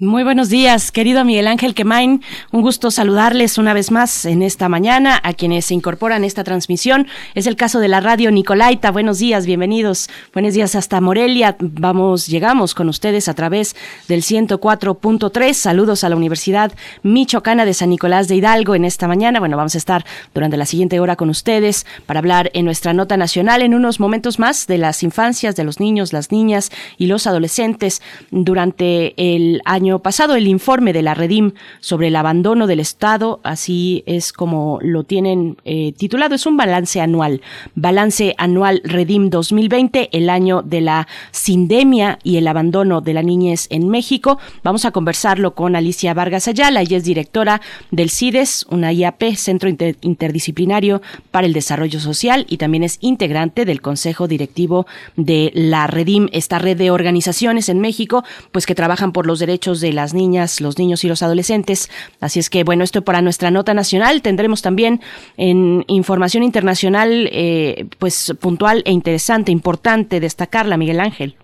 Muy 0.00 0.24
buenos 0.24 0.48
días, 0.48 0.90
querido 0.90 1.24
Miguel 1.24 1.46
Ángel 1.46 1.72
Quemain. 1.72 2.20
Un 2.50 2.62
gusto 2.62 2.90
saludarles 2.90 3.58
una 3.58 3.72
vez 3.74 3.92
más 3.92 4.24
en 4.24 4.42
esta 4.42 4.68
mañana 4.68 5.20
a 5.22 5.34
quienes 5.34 5.66
se 5.66 5.74
incorporan 5.74 6.24
a 6.24 6.26
esta 6.26 6.42
transmisión. 6.42 7.06
Es 7.36 7.46
el 7.46 7.54
caso 7.54 7.78
de 7.78 7.86
la 7.86 8.00
radio 8.00 8.32
Nicolaita. 8.32 8.90
Buenos 8.90 9.20
días, 9.20 9.46
bienvenidos. 9.46 10.10
Buenos 10.32 10.54
días 10.54 10.74
hasta 10.74 11.00
Morelia. 11.00 11.54
Vamos, 11.60 12.26
llegamos 12.26 12.74
con 12.74 12.88
ustedes 12.88 13.28
a 13.28 13.34
través 13.34 13.76
del 14.08 14.22
104.3. 14.22 15.52
Saludos 15.52 16.02
a 16.02 16.08
la 16.08 16.16
Universidad 16.16 16.72
Michoacana 17.04 17.64
de 17.64 17.72
San 17.72 17.90
Nicolás 17.90 18.26
de 18.26 18.34
Hidalgo 18.34 18.74
en 18.74 18.84
esta 18.84 19.06
mañana. 19.06 19.38
Bueno, 19.38 19.56
vamos 19.56 19.76
a 19.76 19.78
estar 19.78 20.04
durante 20.34 20.56
la 20.56 20.66
siguiente 20.66 20.98
hora 20.98 21.14
con 21.14 21.30
ustedes 21.30 21.86
para 22.04 22.18
hablar 22.18 22.50
en 22.54 22.64
nuestra 22.64 22.94
nota 22.94 23.16
nacional 23.16 23.62
en 23.62 23.76
unos 23.76 24.00
momentos 24.00 24.40
más 24.40 24.66
de 24.66 24.78
las 24.78 25.04
infancias, 25.04 25.54
de 25.54 25.62
los 25.62 25.78
niños, 25.78 26.12
las 26.12 26.32
niñas 26.32 26.72
y 26.98 27.06
los 27.06 27.28
adolescentes 27.28 28.02
durante 28.32 29.14
el 29.16 29.62
año 29.64 29.83
pasado 29.98 30.34
el 30.34 30.48
informe 30.48 30.92
de 30.92 31.02
la 31.02 31.14
Redim 31.14 31.52
sobre 31.80 32.08
el 32.08 32.16
abandono 32.16 32.66
del 32.66 32.80
Estado, 32.80 33.40
así 33.42 34.02
es 34.06 34.32
como 34.32 34.78
lo 34.82 35.04
tienen 35.04 35.56
eh, 35.64 35.92
titulado, 35.92 36.34
es 36.34 36.46
un 36.46 36.56
balance 36.56 37.00
anual, 37.00 37.42
balance 37.74 38.34
anual 38.38 38.80
Redim 38.84 39.30
2020, 39.30 40.10
el 40.12 40.30
año 40.30 40.62
de 40.62 40.80
la 40.80 41.06
sindemia 41.30 42.18
y 42.22 42.36
el 42.36 42.48
abandono 42.48 43.00
de 43.00 43.14
la 43.14 43.22
niñez 43.22 43.66
en 43.70 43.88
México. 43.88 44.38
Vamos 44.62 44.84
a 44.84 44.90
conversarlo 44.90 45.54
con 45.54 45.76
Alicia 45.76 46.14
Vargas 46.14 46.48
Ayala, 46.48 46.80
ella 46.80 46.96
es 46.96 47.04
directora 47.04 47.60
del 47.90 48.10
CIDES, 48.10 48.66
una 48.70 48.92
IAP, 48.92 49.34
Centro 49.36 49.68
Interdisciplinario 49.68 51.02
para 51.30 51.46
el 51.46 51.52
Desarrollo 51.52 52.00
Social, 52.00 52.46
y 52.48 52.56
también 52.56 52.84
es 52.84 52.98
integrante 53.00 53.64
del 53.64 53.80
Consejo 53.80 54.28
Directivo 54.28 54.86
de 55.16 55.52
la 55.54 55.86
Redim, 55.86 56.28
esta 56.32 56.58
red 56.58 56.76
de 56.76 56.90
organizaciones 56.90 57.68
en 57.68 57.80
México, 57.80 58.24
pues 58.52 58.66
que 58.66 58.74
trabajan 58.74 59.12
por 59.12 59.26
los 59.26 59.38
derechos 59.38 59.73
de 59.80 59.92
las 59.92 60.14
niñas, 60.14 60.60
los 60.60 60.78
niños 60.78 61.04
y 61.04 61.08
los 61.08 61.22
adolescentes. 61.22 61.90
Así 62.20 62.40
es 62.40 62.50
que, 62.50 62.64
bueno, 62.64 62.84
esto 62.84 63.02
para 63.02 63.22
nuestra 63.22 63.50
nota 63.50 63.74
nacional. 63.74 64.22
Tendremos 64.22 64.62
también 64.62 65.00
en 65.36 65.84
información 65.86 66.42
internacional, 66.42 67.28
eh, 67.32 67.86
pues 67.98 68.34
puntual 68.40 68.82
e 68.86 68.92
interesante, 68.92 69.52
importante 69.52 70.20
destacarla, 70.20 70.76
Miguel 70.76 71.00
Ángel. 71.00 71.36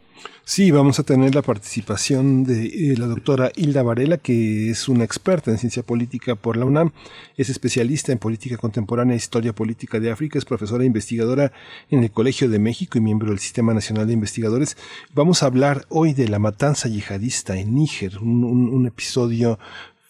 Sí, 0.44 0.72
vamos 0.72 0.98
a 0.98 1.04
tener 1.04 1.34
la 1.34 1.42
participación 1.42 2.42
de 2.42 2.66
eh, 2.66 2.96
la 2.96 3.06
doctora 3.06 3.52
Hilda 3.54 3.84
Varela, 3.84 4.16
que 4.16 4.70
es 4.70 4.88
una 4.88 5.04
experta 5.04 5.50
en 5.50 5.58
ciencia 5.58 5.84
política 5.84 6.34
por 6.34 6.56
la 6.56 6.64
UNAM, 6.64 6.90
es 7.36 7.50
especialista 7.50 8.10
en 8.10 8.18
política 8.18 8.56
contemporánea 8.56 9.14
e 9.14 9.16
historia 9.16 9.54
política 9.54 10.00
de 10.00 10.10
África, 10.10 10.38
es 10.38 10.44
profesora 10.44 10.82
e 10.82 10.88
investigadora 10.88 11.52
en 11.88 12.02
el 12.02 12.10
Colegio 12.10 12.48
de 12.48 12.58
México 12.58 12.98
y 12.98 13.00
miembro 13.00 13.28
del 13.28 13.38
Sistema 13.38 13.74
Nacional 13.74 14.08
de 14.08 14.14
Investigadores. 14.14 14.76
Vamos 15.14 15.42
a 15.42 15.46
hablar 15.46 15.86
hoy 15.88 16.14
de 16.14 16.28
la 16.28 16.40
matanza 16.40 16.88
yihadista 16.88 17.56
en 17.56 17.74
Níger, 17.74 18.18
un 18.18 18.86
episodio 18.86 19.58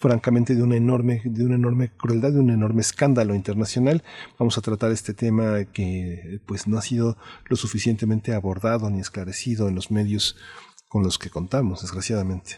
francamente 0.01 0.55
de 0.57 0.63
una 0.63 0.77
enorme, 0.77 1.21
de 1.25 1.45
una 1.45 1.57
enorme 1.57 1.91
crueldad, 1.91 2.33
de 2.33 2.41
un 2.41 2.51
enorme 2.51 2.81
escándalo 2.81 3.35
internacional. 3.35 4.03
Vamos 4.39 4.57
a 4.57 4.63
tratar 4.63 4.91
este 4.91 5.13
tema 5.13 5.65
que 5.67 6.41
pues 6.47 6.67
no 6.67 6.79
ha 6.79 6.83
sido 6.83 7.19
lo 7.49 7.57
suficientemente 7.57 8.35
abordado 8.35 8.89
ni 8.89 9.01
esclarecido 9.01 9.69
en 9.69 9.75
los 9.75 9.91
medios 9.91 10.37
con 10.89 11.03
los 11.03 11.19
que 11.19 11.29
contamos, 11.29 11.83
desgraciadamente. 11.83 12.57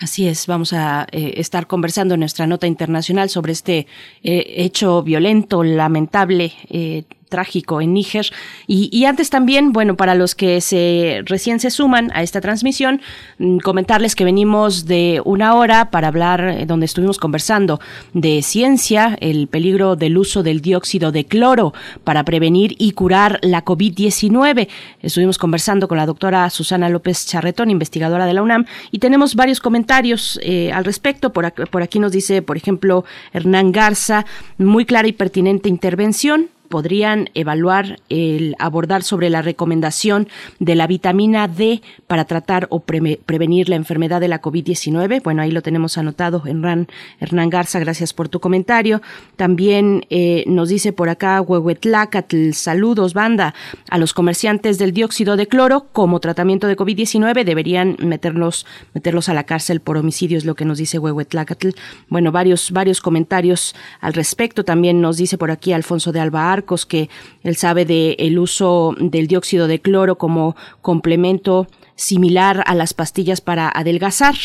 Así 0.00 0.26
es, 0.28 0.46
vamos 0.46 0.72
a 0.72 1.06
eh, 1.10 1.34
estar 1.36 1.66
conversando 1.66 2.14
en 2.14 2.20
nuestra 2.20 2.46
nota 2.46 2.66
internacional 2.66 3.28
sobre 3.28 3.52
este 3.52 3.86
eh, 4.22 4.44
hecho 4.56 5.02
violento, 5.02 5.62
lamentable, 5.64 6.52
eh, 6.70 7.04
trágico 7.28 7.80
en 7.80 7.94
Níger. 7.94 8.30
Y, 8.66 9.04
antes 9.04 9.30
también, 9.30 9.72
bueno, 9.72 9.96
para 9.96 10.14
los 10.14 10.34
que 10.34 10.60
se 10.60 11.22
recién 11.26 11.60
se 11.60 11.70
suman 11.70 12.10
a 12.14 12.22
esta 12.22 12.40
transmisión, 12.40 13.00
mm, 13.38 13.58
comentarles 13.58 14.14
que 14.14 14.24
venimos 14.24 14.86
de 14.86 15.20
una 15.24 15.54
hora 15.54 15.90
para 15.90 16.08
hablar, 16.08 16.40
eh, 16.48 16.66
donde 16.66 16.86
estuvimos 16.86 17.18
conversando 17.18 17.80
de 18.12 18.42
ciencia, 18.42 19.16
el 19.20 19.48
peligro 19.48 19.96
del 19.96 20.18
uso 20.18 20.42
del 20.42 20.60
dióxido 20.60 21.12
de 21.12 21.24
cloro 21.24 21.72
para 22.04 22.24
prevenir 22.24 22.74
y 22.78 22.92
curar 22.92 23.38
la 23.42 23.64
COVID-19. 23.64 24.68
Estuvimos 25.02 25.38
conversando 25.38 25.88
con 25.88 25.98
la 25.98 26.06
doctora 26.06 26.48
Susana 26.50 26.88
López 26.88 27.26
Charretón, 27.26 27.70
investigadora 27.70 28.26
de 28.26 28.34
la 28.34 28.42
UNAM, 28.42 28.66
y 28.90 28.98
tenemos 28.98 29.34
varios 29.34 29.60
comentarios 29.60 30.38
eh, 30.42 30.70
al 30.72 30.84
respecto. 30.84 31.32
Por 31.32 31.48
por 31.70 31.82
aquí 31.82 31.98
nos 31.98 32.12
dice, 32.12 32.42
por 32.42 32.56
ejemplo, 32.56 33.04
Hernán 33.32 33.72
Garza, 33.72 34.26
muy 34.58 34.84
clara 34.84 35.08
y 35.08 35.12
pertinente 35.12 35.68
intervención 35.68 36.50
podrían 36.68 37.30
evaluar 37.34 38.00
el 38.08 38.54
abordar 38.58 39.02
sobre 39.02 39.30
la 39.30 39.42
recomendación 39.42 40.28
de 40.58 40.74
la 40.74 40.86
vitamina 40.86 41.48
D 41.48 41.82
para 42.06 42.24
tratar 42.24 42.66
o 42.70 42.80
prevenir 42.80 43.68
la 43.68 43.76
enfermedad 43.76 44.20
de 44.20 44.28
la 44.28 44.40
COVID-19. 44.40 45.22
Bueno, 45.22 45.42
ahí 45.42 45.50
lo 45.50 45.62
tenemos 45.62 45.98
anotado, 45.98 46.42
Hernán, 46.46 46.88
Hernán 47.20 47.50
Garza, 47.50 47.78
gracias 47.78 48.12
por 48.12 48.28
tu 48.28 48.40
comentario. 48.40 49.02
También 49.36 50.06
eh, 50.10 50.44
nos 50.46 50.68
dice 50.68 50.92
por 50.92 51.08
acá 51.08 51.40
Huehuetlacatl, 51.40 52.52
saludos, 52.52 53.14
banda, 53.14 53.54
a 53.90 53.98
los 53.98 54.12
comerciantes 54.12 54.78
del 54.78 54.92
dióxido 54.92 55.36
de 55.36 55.46
cloro 55.46 55.86
como 55.92 56.20
tratamiento 56.20 56.66
de 56.66 56.76
COVID-19 56.76 57.44
deberían 57.44 57.96
meterlos, 58.00 58.66
meterlos 58.94 59.28
a 59.28 59.34
la 59.34 59.44
cárcel 59.44 59.80
por 59.80 59.96
homicidio, 59.96 60.38
es 60.38 60.44
lo 60.44 60.54
que 60.54 60.64
nos 60.64 60.78
dice 60.78 60.98
Huehuetlacatl. 60.98 61.70
Bueno, 62.08 62.32
varios, 62.32 62.70
varios 62.70 63.00
comentarios 63.00 63.74
al 64.00 64.14
respecto. 64.14 64.64
También 64.64 65.00
nos 65.00 65.16
dice 65.16 65.38
por 65.38 65.50
aquí 65.50 65.72
Alfonso 65.72 66.12
de 66.12 66.20
Alba 66.20 66.57
que 66.86 67.08
él 67.42 67.56
sabe 67.56 67.84
del 67.84 68.16
el 68.18 68.38
uso 68.38 68.94
del 68.98 69.26
dióxido 69.26 69.66
de 69.66 69.80
cloro 69.80 70.18
como 70.18 70.56
complemento 70.80 71.66
similar 71.96 72.62
a 72.66 72.74
las 72.74 72.94
pastillas 72.94 73.40
para 73.40 73.68
adelgazar. 73.68 74.36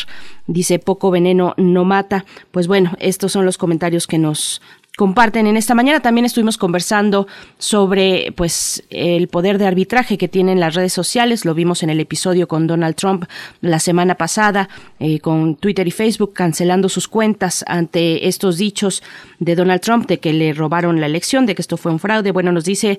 Dice, 0.46 0.78
poco 0.78 1.10
veneno 1.10 1.54
no 1.56 1.84
mata. 1.84 2.24
Pues 2.50 2.66
bueno, 2.66 2.92
estos 2.98 3.32
son 3.32 3.46
los 3.46 3.58
comentarios 3.58 4.06
que 4.06 4.18
nos 4.18 4.60
comparten 4.96 5.46
en 5.46 5.56
esta 5.56 5.74
mañana. 5.74 6.00
También 6.00 6.24
estuvimos 6.24 6.58
conversando 6.58 7.26
sobre 7.58 8.32
pues 8.36 8.84
el 8.90 9.28
poder 9.28 9.58
de 9.58 9.66
arbitraje 9.66 10.18
que 10.18 10.28
tienen 10.28 10.60
las 10.60 10.74
redes 10.74 10.92
sociales. 10.92 11.44
Lo 11.44 11.54
vimos 11.54 11.82
en 11.82 11.90
el 11.90 12.00
episodio 12.00 12.46
con 12.48 12.66
Donald 12.66 12.94
Trump 12.94 13.24
la 13.60 13.78
semana 13.78 14.14
pasada, 14.14 14.68
eh, 15.00 15.18
con 15.20 15.56
Twitter 15.56 15.86
y 15.88 15.90
Facebook 15.90 16.32
cancelando 16.32 16.88
sus 16.88 17.08
cuentas 17.08 17.64
ante 17.66 18.28
estos 18.28 18.58
dichos 18.58 19.02
de 19.38 19.54
Donald 19.54 19.80
Trump 19.80 20.06
de 20.06 20.20
que 20.20 20.32
le 20.32 20.52
robaron 20.52 21.00
la 21.00 21.06
elección, 21.06 21.46
de 21.46 21.54
que 21.54 21.62
esto 21.62 21.76
fue 21.76 21.92
un 21.92 21.98
fraude. 21.98 22.30
Bueno, 22.30 22.52
nos 22.52 22.64
dice 22.64 22.98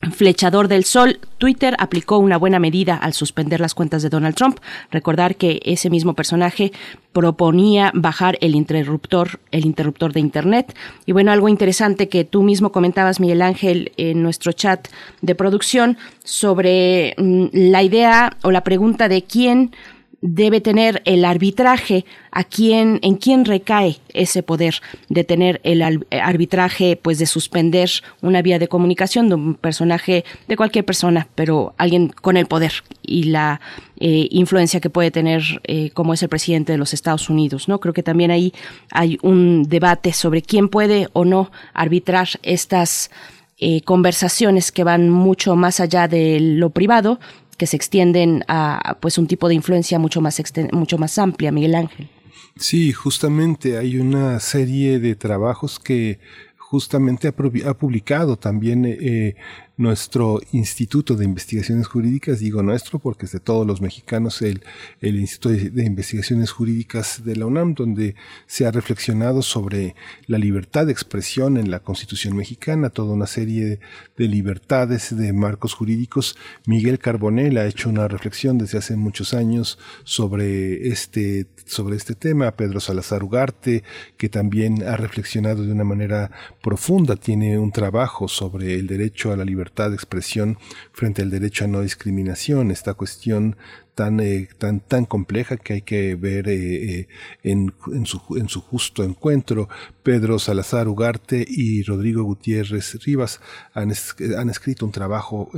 Flechador 0.00 0.68
del 0.68 0.84
Sol, 0.84 1.18
Twitter 1.38 1.74
aplicó 1.80 2.18
una 2.18 2.36
buena 2.36 2.60
medida 2.60 2.94
al 2.94 3.14
suspender 3.14 3.58
las 3.58 3.74
cuentas 3.74 4.00
de 4.00 4.08
Donald 4.08 4.36
Trump. 4.36 4.60
Recordar 4.92 5.34
que 5.34 5.60
ese 5.64 5.90
mismo 5.90 6.14
personaje 6.14 6.70
proponía 7.12 7.90
bajar 7.94 8.38
el 8.40 8.54
interruptor, 8.54 9.40
el 9.50 9.66
interruptor 9.66 10.12
de 10.12 10.20
Internet. 10.20 10.76
Y 11.04 11.10
bueno, 11.10 11.32
algo 11.32 11.48
interesante 11.48 12.08
que 12.08 12.24
tú 12.24 12.44
mismo 12.44 12.70
comentabas, 12.70 13.18
Miguel 13.18 13.42
Ángel, 13.42 13.90
en 13.96 14.22
nuestro 14.22 14.52
chat 14.52 14.86
de 15.20 15.34
producción 15.34 15.98
sobre 16.22 17.16
mm, 17.18 17.46
la 17.52 17.82
idea 17.82 18.36
o 18.42 18.52
la 18.52 18.62
pregunta 18.62 19.08
de 19.08 19.24
quién 19.24 19.72
debe 20.20 20.60
tener 20.60 21.00
el 21.04 21.24
arbitraje, 21.24 22.04
a 22.32 22.44
quién, 22.44 22.98
en 23.02 23.16
quién 23.16 23.44
recae 23.44 23.98
ese 24.12 24.42
poder 24.42 24.80
de 25.08 25.24
tener 25.24 25.60
el 25.62 25.82
arbitraje, 26.10 26.98
pues 27.00 27.18
de 27.18 27.26
suspender 27.26 27.90
una 28.20 28.42
vía 28.42 28.58
de 28.58 28.68
comunicación 28.68 29.28
de 29.28 29.36
un 29.36 29.54
personaje, 29.54 30.24
de 30.48 30.56
cualquier 30.56 30.84
persona, 30.84 31.28
pero 31.34 31.74
alguien 31.78 32.08
con 32.08 32.36
el 32.36 32.46
poder 32.46 32.72
y 33.02 33.24
la 33.24 33.60
eh, 34.00 34.28
influencia 34.30 34.80
que 34.80 34.90
puede 34.90 35.10
tener 35.10 35.42
eh, 35.64 35.90
como 35.90 36.14
es 36.14 36.22
el 36.22 36.28
presidente 36.28 36.72
de 36.72 36.78
los 36.78 36.94
Estados 36.94 37.30
Unidos, 37.30 37.68
¿no? 37.68 37.78
Creo 37.80 37.94
que 37.94 38.02
también 38.02 38.30
ahí 38.30 38.52
hay 38.90 39.18
un 39.22 39.64
debate 39.64 40.12
sobre 40.12 40.42
quién 40.42 40.68
puede 40.68 41.08
o 41.12 41.24
no 41.24 41.50
arbitrar 41.74 42.28
estas 42.42 43.10
eh, 43.58 43.82
conversaciones 43.82 44.70
que 44.72 44.84
van 44.84 45.10
mucho 45.10 45.56
más 45.56 45.80
allá 45.80 46.06
de 46.06 46.38
lo 46.40 46.70
privado 46.70 47.18
que 47.58 47.66
se 47.66 47.76
extienden 47.76 48.44
a 48.48 48.96
pues 49.00 49.18
un 49.18 49.26
tipo 49.26 49.48
de 49.48 49.54
influencia 49.54 49.98
mucho 49.98 50.20
más 50.22 50.40
mucho 50.72 50.96
más 50.96 51.18
amplia, 51.18 51.52
Miguel 51.52 51.74
Ángel. 51.74 52.08
Sí, 52.56 52.92
justamente 52.92 53.76
hay 53.76 53.98
una 53.98 54.40
serie 54.40 54.98
de 54.98 55.14
trabajos 55.14 55.78
que 55.78 56.18
justamente 56.56 57.28
ha, 57.28 57.32
publicado 57.32 58.36
también 58.36 58.84
eh, 58.84 59.36
nuestro 59.78 60.40
Instituto 60.50 61.14
de 61.14 61.24
Investigaciones 61.24 61.86
Jurídicas, 61.86 62.40
digo 62.40 62.62
nuestro 62.64 62.98
porque 62.98 63.26
es 63.26 63.32
de 63.32 63.38
todos 63.38 63.64
los 63.64 63.80
mexicanos, 63.80 64.42
el, 64.42 64.64
el 65.00 65.18
Instituto 65.18 65.50
de, 65.50 65.84
Investigaciones 65.84 66.50
Jurídicas 66.50 67.24
de 67.24 67.36
la 67.36 67.46
UNAM, 67.46 67.74
donde 67.74 68.16
se 68.46 68.66
ha 68.66 68.72
reflexionado 68.72 69.40
sobre 69.40 69.94
la 70.26 70.36
libertad 70.36 70.86
de 70.86 70.92
expresión 70.92 71.56
en 71.56 71.70
la 71.70 71.78
Constitución 71.78 72.36
mexicana, 72.36 72.90
toda 72.90 73.14
una 73.14 73.28
serie 73.28 73.78
de 74.16 74.28
libertades, 74.28 75.16
de 75.16 75.32
marcos 75.32 75.74
jurídicos. 75.74 76.36
Miguel 76.66 76.98
Carbonell 76.98 77.56
ha 77.56 77.66
hecho 77.66 77.88
una 77.88 78.08
reflexión 78.08 78.58
desde 78.58 78.78
hace 78.78 78.96
muchos 78.96 79.32
años 79.32 79.78
sobre 80.02 80.88
este, 80.88 81.46
sobre 81.66 81.96
este 81.96 82.16
tema, 82.16 82.50
Pedro 82.56 82.80
Salazar 82.80 83.22
Ugarte, 83.22 83.84
que 84.16 84.28
también 84.28 84.82
ha 84.82 84.96
reflexionado 84.96 85.64
de 85.64 85.70
una 85.70 85.84
manera 85.84 86.32
profunda, 86.62 87.14
tiene 87.14 87.60
un 87.60 87.70
trabajo 87.70 88.26
sobre 88.26 88.74
el 88.74 88.88
derecho 88.88 89.32
a 89.32 89.36
la 89.36 89.44
libertad 89.44 89.67
de 89.76 89.94
expresión 89.94 90.58
frente 90.92 91.22
al 91.22 91.30
derecho 91.30 91.64
a 91.64 91.68
no 91.68 91.82
discriminación, 91.82 92.70
esta 92.70 92.94
cuestión 92.94 93.56
tan, 93.98 94.20
eh, 94.20 94.48
tan, 94.58 94.78
tan 94.78 95.06
compleja 95.06 95.56
que 95.56 95.72
hay 95.72 95.82
que 95.82 96.14
ver 96.14 96.48
eh, 96.48 97.00
eh, 97.00 97.08
en, 97.42 97.74
en, 97.92 98.06
su, 98.06 98.20
en 98.36 98.48
su 98.48 98.60
justo 98.60 99.02
encuentro. 99.02 99.68
Pedro 100.04 100.38
Salazar 100.38 100.86
Ugarte 100.86 101.44
y 101.46 101.82
Rodrigo 101.82 102.22
Gutiérrez 102.22 102.94
Rivas 103.04 103.40
han, 103.74 103.92
han 104.38 104.50
escrito 104.50 104.86
un 104.86 104.92
trabajo 104.92 105.50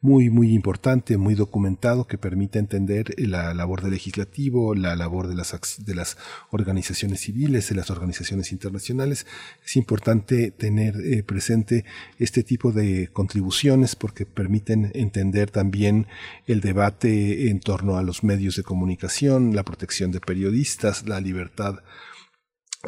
muy, 0.00 0.30
muy 0.30 0.52
importante, 0.52 1.16
muy 1.16 1.34
documentado, 1.34 2.06
que 2.06 2.18
permite 2.18 2.58
entender 2.58 3.14
la 3.18 3.54
labor 3.54 3.82
del 3.82 3.92
legislativo, 3.92 4.74
la 4.74 4.96
labor 4.96 5.28
de 5.28 5.34
las, 5.36 5.84
de 5.84 5.94
las 5.94 6.16
organizaciones 6.50 7.20
civiles, 7.20 7.68
de 7.68 7.76
las 7.76 7.90
organizaciones 7.90 8.50
internacionales. 8.50 9.26
Es 9.64 9.76
importante 9.76 10.50
tener 10.50 11.24
presente 11.24 11.84
este 12.18 12.42
tipo 12.42 12.72
de 12.72 13.10
contribuciones 13.12 13.94
porque 13.94 14.26
permiten 14.26 14.90
entender 14.94 15.50
también 15.52 16.08
el 16.46 16.60
debate 16.60 17.48
en 17.50 17.60
torno 17.60 17.73
a 17.96 18.02
los 18.02 18.22
medios 18.22 18.56
de 18.56 18.62
comunicación, 18.62 19.54
la 19.54 19.64
protección 19.64 20.12
de 20.12 20.20
periodistas, 20.20 21.06
la 21.06 21.20
libertad 21.20 21.80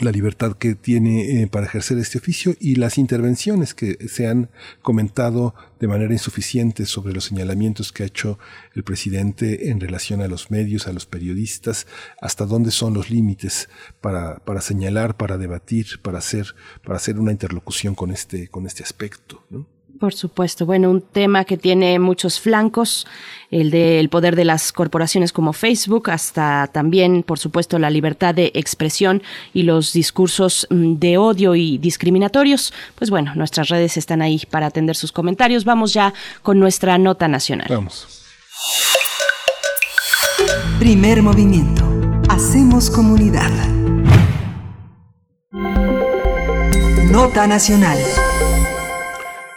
la 0.01 0.11
libertad 0.11 0.57
que 0.57 0.75
tiene 0.75 1.43
eh, 1.43 1.47
para 1.47 1.67
ejercer 1.67 1.99
este 1.99 2.19
oficio 2.19 2.55
y 2.61 2.77
las 2.77 2.99
intervenciones 2.99 3.75
que 3.75 4.09
se 4.09 4.27
han 4.27 4.51
comentado 4.83 5.55
de 5.81 5.89
manera 5.89 6.13
insuficiente 6.13 6.87
sobre 6.87 7.13
los 7.13 7.25
señalamientos 7.25 7.93
que 7.93 8.03
ha 8.03 8.07
hecho 8.07 8.39
el 8.75 8.85
presidente 8.85 9.71
en 9.71 9.81
relación 9.81 10.21
a 10.21 10.29
los 10.29 10.51
medios, 10.51 10.87
a 10.87 10.93
los 10.93 11.07
periodistas, 11.07 11.87
hasta 12.21 12.47
dónde 12.47 12.71
son 12.71 12.95
los 12.95 13.11
límites 13.11 13.69
para, 14.01 14.37
para 14.45 14.61
señalar, 14.61 15.17
para 15.17 15.39
debatir, 15.39 16.01
para 16.03 16.19
hacer, 16.19 16.55
para 16.85 16.97
hacer 16.97 17.19
una 17.19 17.33
interlocución 17.33 17.95
con 17.95 18.11
este, 18.11 18.49
con 18.49 18.67
este 18.67 18.83
aspecto. 18.83 19.45
¿no? 19.51 19.76
Por 19.99 20.15
supuesto. 20.15 20.67
Bueno, 20.67 20.91
un 20.91 21.01
tema 21.01 21.45
que 21.45 21.57
tiene 21.57 21.99
muchos 21.99 22.41
flancos, 22.41 23.07
el 23.51 23.71
del 23.71 24.09
poder 24.09 24.37
de 24.37 24.45
las 24.45 24.73
corporaciones 24.73 25.33
como 25.33 25.53
Facebook, 25.53 26.11
hasta 26.11 26.69
también, 26.73 27.23
por 27.23 27.39
supuesto, 27.39 27.79
la 27.79 27.91
libertad 27.91 28.35
de 28.35 28.51
expresión 28.55 29.23
y 29.55 29.63
los 29.63 29.93
discursos 29.93 30.67
mm, 30.71 30.95
de 30.95 31.19
odio 31.19 31.55
y 31.55 31.79
discriminatorios. 31.79 32.73
Pues 32.97 33.11
bueno, 33.11 33.35
nuestras 33.35 33.69
redes 33.69 33.97
están 33.97 34.23
ahí 34.23 34.43
para 34.51 34.67
atender 34.67 34.97
sus 34.97 35.13
comentarios. 35.13 35.65
Vamos 35.65 35.93
ya 35.93 36.13
con 36.43 36.59
nuestra 36.59 36.99
nota 36.99 37.29
nacional. 37.29 37.67
Vamos. 37.71 38.23
Primer 40.79 41.23
movimiento. 41.23 41.85
Hacemos 42.29 42.91
comunidad. 42.91 43.51
Nota 47.11 47.47
nacional. 47.47 47.99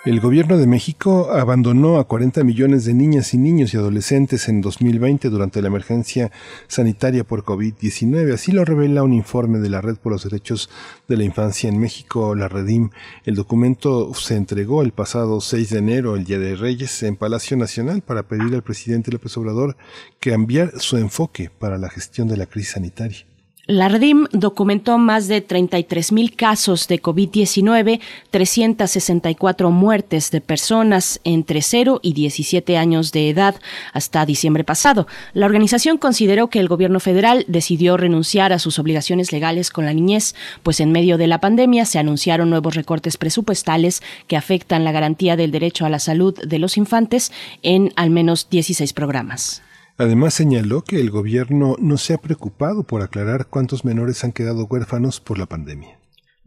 El 0.06 0.22
gobierno 0.22 0.58
de 0.58 0.66
México 0.66 1.30
abandonó 1.34 2.00
a 2.00 2.08
40 2.08 2.46
millones 2.46 2.86
de 2.86 2.94
niñas 2.94 3.34
y 3.34 3.38
niños 3.38 3.74
y 3.74 3.78
adolescentes 3.78 4.48
en 4.48 4.62
2020 4.62 5.30
durante 5.30 5.62
la 5.62 5.68
emergencia 5.68 6.32
sanitaria 6.70 7.26
por 7.26 7.44
COVID-19. 7.44 8.34
Así 8.34 8.54
lo 8.54 8.64
revela 8.64 9.04
un 9.04 9.12
informe 9.12 9.60
de 9.60 9.70
la 9.70 9.82
Red 9.82 9.98
por 9.98 10.14
los 10.14 10.24
Derechos 10.24 10.70
de 11.10 11.18
la 11.18 11.26
Infancia 11.26 11.68
en 11.68 11.78
México, 11.80 12.34
la 12.34 12.48
Redim. 12.48 12.92
El 13.26 13.36
documento 13.36 14.14
se 14.14 14.38
entregó 14.38 14.84
el 14.84 14.94
pasado 14.94 15.42
6 15.42 15.70
de 15.70 15.80
enero, 15.80 16.16
el 16.16 16.24
Día 16.24 16.40
de 16.40 16.56
Reyes, 16.56 17.04
en 17.04 17.18
Palacio 17.18 17.58
Nacional 17.58 18.02
para 18.02 18.24
pedir 18.24 18.56
al 18.56 18.64
presidente 18.64 19.12
López 19.12 19.36
Obrador 19.36 19.76
cambiar 20.22 20.80
su 20.80 20.96
enfoque 20.96 21.50
para 21.50 21.78
la 21.78 21.90
gestión 21.90 22.30
de 22.30 22.38
la 22.38 22.46
crisis 22.46 22.72
sanitaria. 22.72 23.29
La 23.70 23.88
REDIM 23.88 24.26
documentó 24.32 24.98
más 24.98 25.28
de 25.28 25.42
33 25.42 26.12
mil 26.12 26.36
casos 26.36 26.88
de 26.88 27.00
COVID-19, 27.00 28.00
364 28.32 29.70
muertes 29.70 30.32
de 30.32 30.42
personas 30.42 31.22
entre 31.24 31.62
0 31.62 32.00
y 32.02 32.14
17 32.14 32.78
años 32.78 33.12
de 33.12 33.30
edad 33.30 33.62
hasta 33.94 34.26
diciembre 34.26 34.64
pasado. 34.64 35.06
La 35.34 35.46
organización 35.46 36.00
consideró 36.00 36.48
que 36.48 36.60
el 36.60 36.68
gobierno 36.68 37.00
federal 37.00 37.46
decidió 37.48 37.96
renunciar 37.96 38.54
a 38.54 38.58
sus 38.58 38.80
obligaciones 38.80 39.32
legales 39.32 39.70
con 39.70 39.86
la 39.86 39.94
niñez, 39.94 40.34
pues 40.64 40.80
en 40.80 40.92
medio 40.92 41.20
de 41.20 41.28
la 41.28 41.40
pandemia 41.40 41.86
se 41.86 42.00
anunciaron 42.00 42.50
nuevos 42.50 42.74
recortes 42.74 43.18
presupuestales 43.18 44.02
que 44.26 44.36
afectan 44.36 44.84
la 44.84 44.92
garantía 44.92 45.36
del 45.36 45.52
derecho 45.52 45.86
a 45.86 45.90
la 45.90 46.00
salud 46.00 46.34
de 46.44 46.58
los 46.58 46.76
infantes 46.76 47.32
en 47.62 47.94
al 47.98 48.10
menos 48.10 48.50
16 48.50 48.94
programas. 48.94 49.62
Además 50.00 50.34
señaló 50.34 50.82
que 50.82 51.02
el 51.02 51.12
gobierno 51.12 51.76
no 51.78 51.98
se 51.98 52.14
ha 52.14 52.18
preocupado 52.18 52.84
por 52.84 53.02
aclarar 53.02 53.48
cuántos 53.48 53.84
menores 53.84 54.24
han 54.24 54.32
quedado 54.32 54.64
huérfanos 54.64 55.20
por 55.20 55.38
la 55.38 55.46
pandemia. 55.46 55.99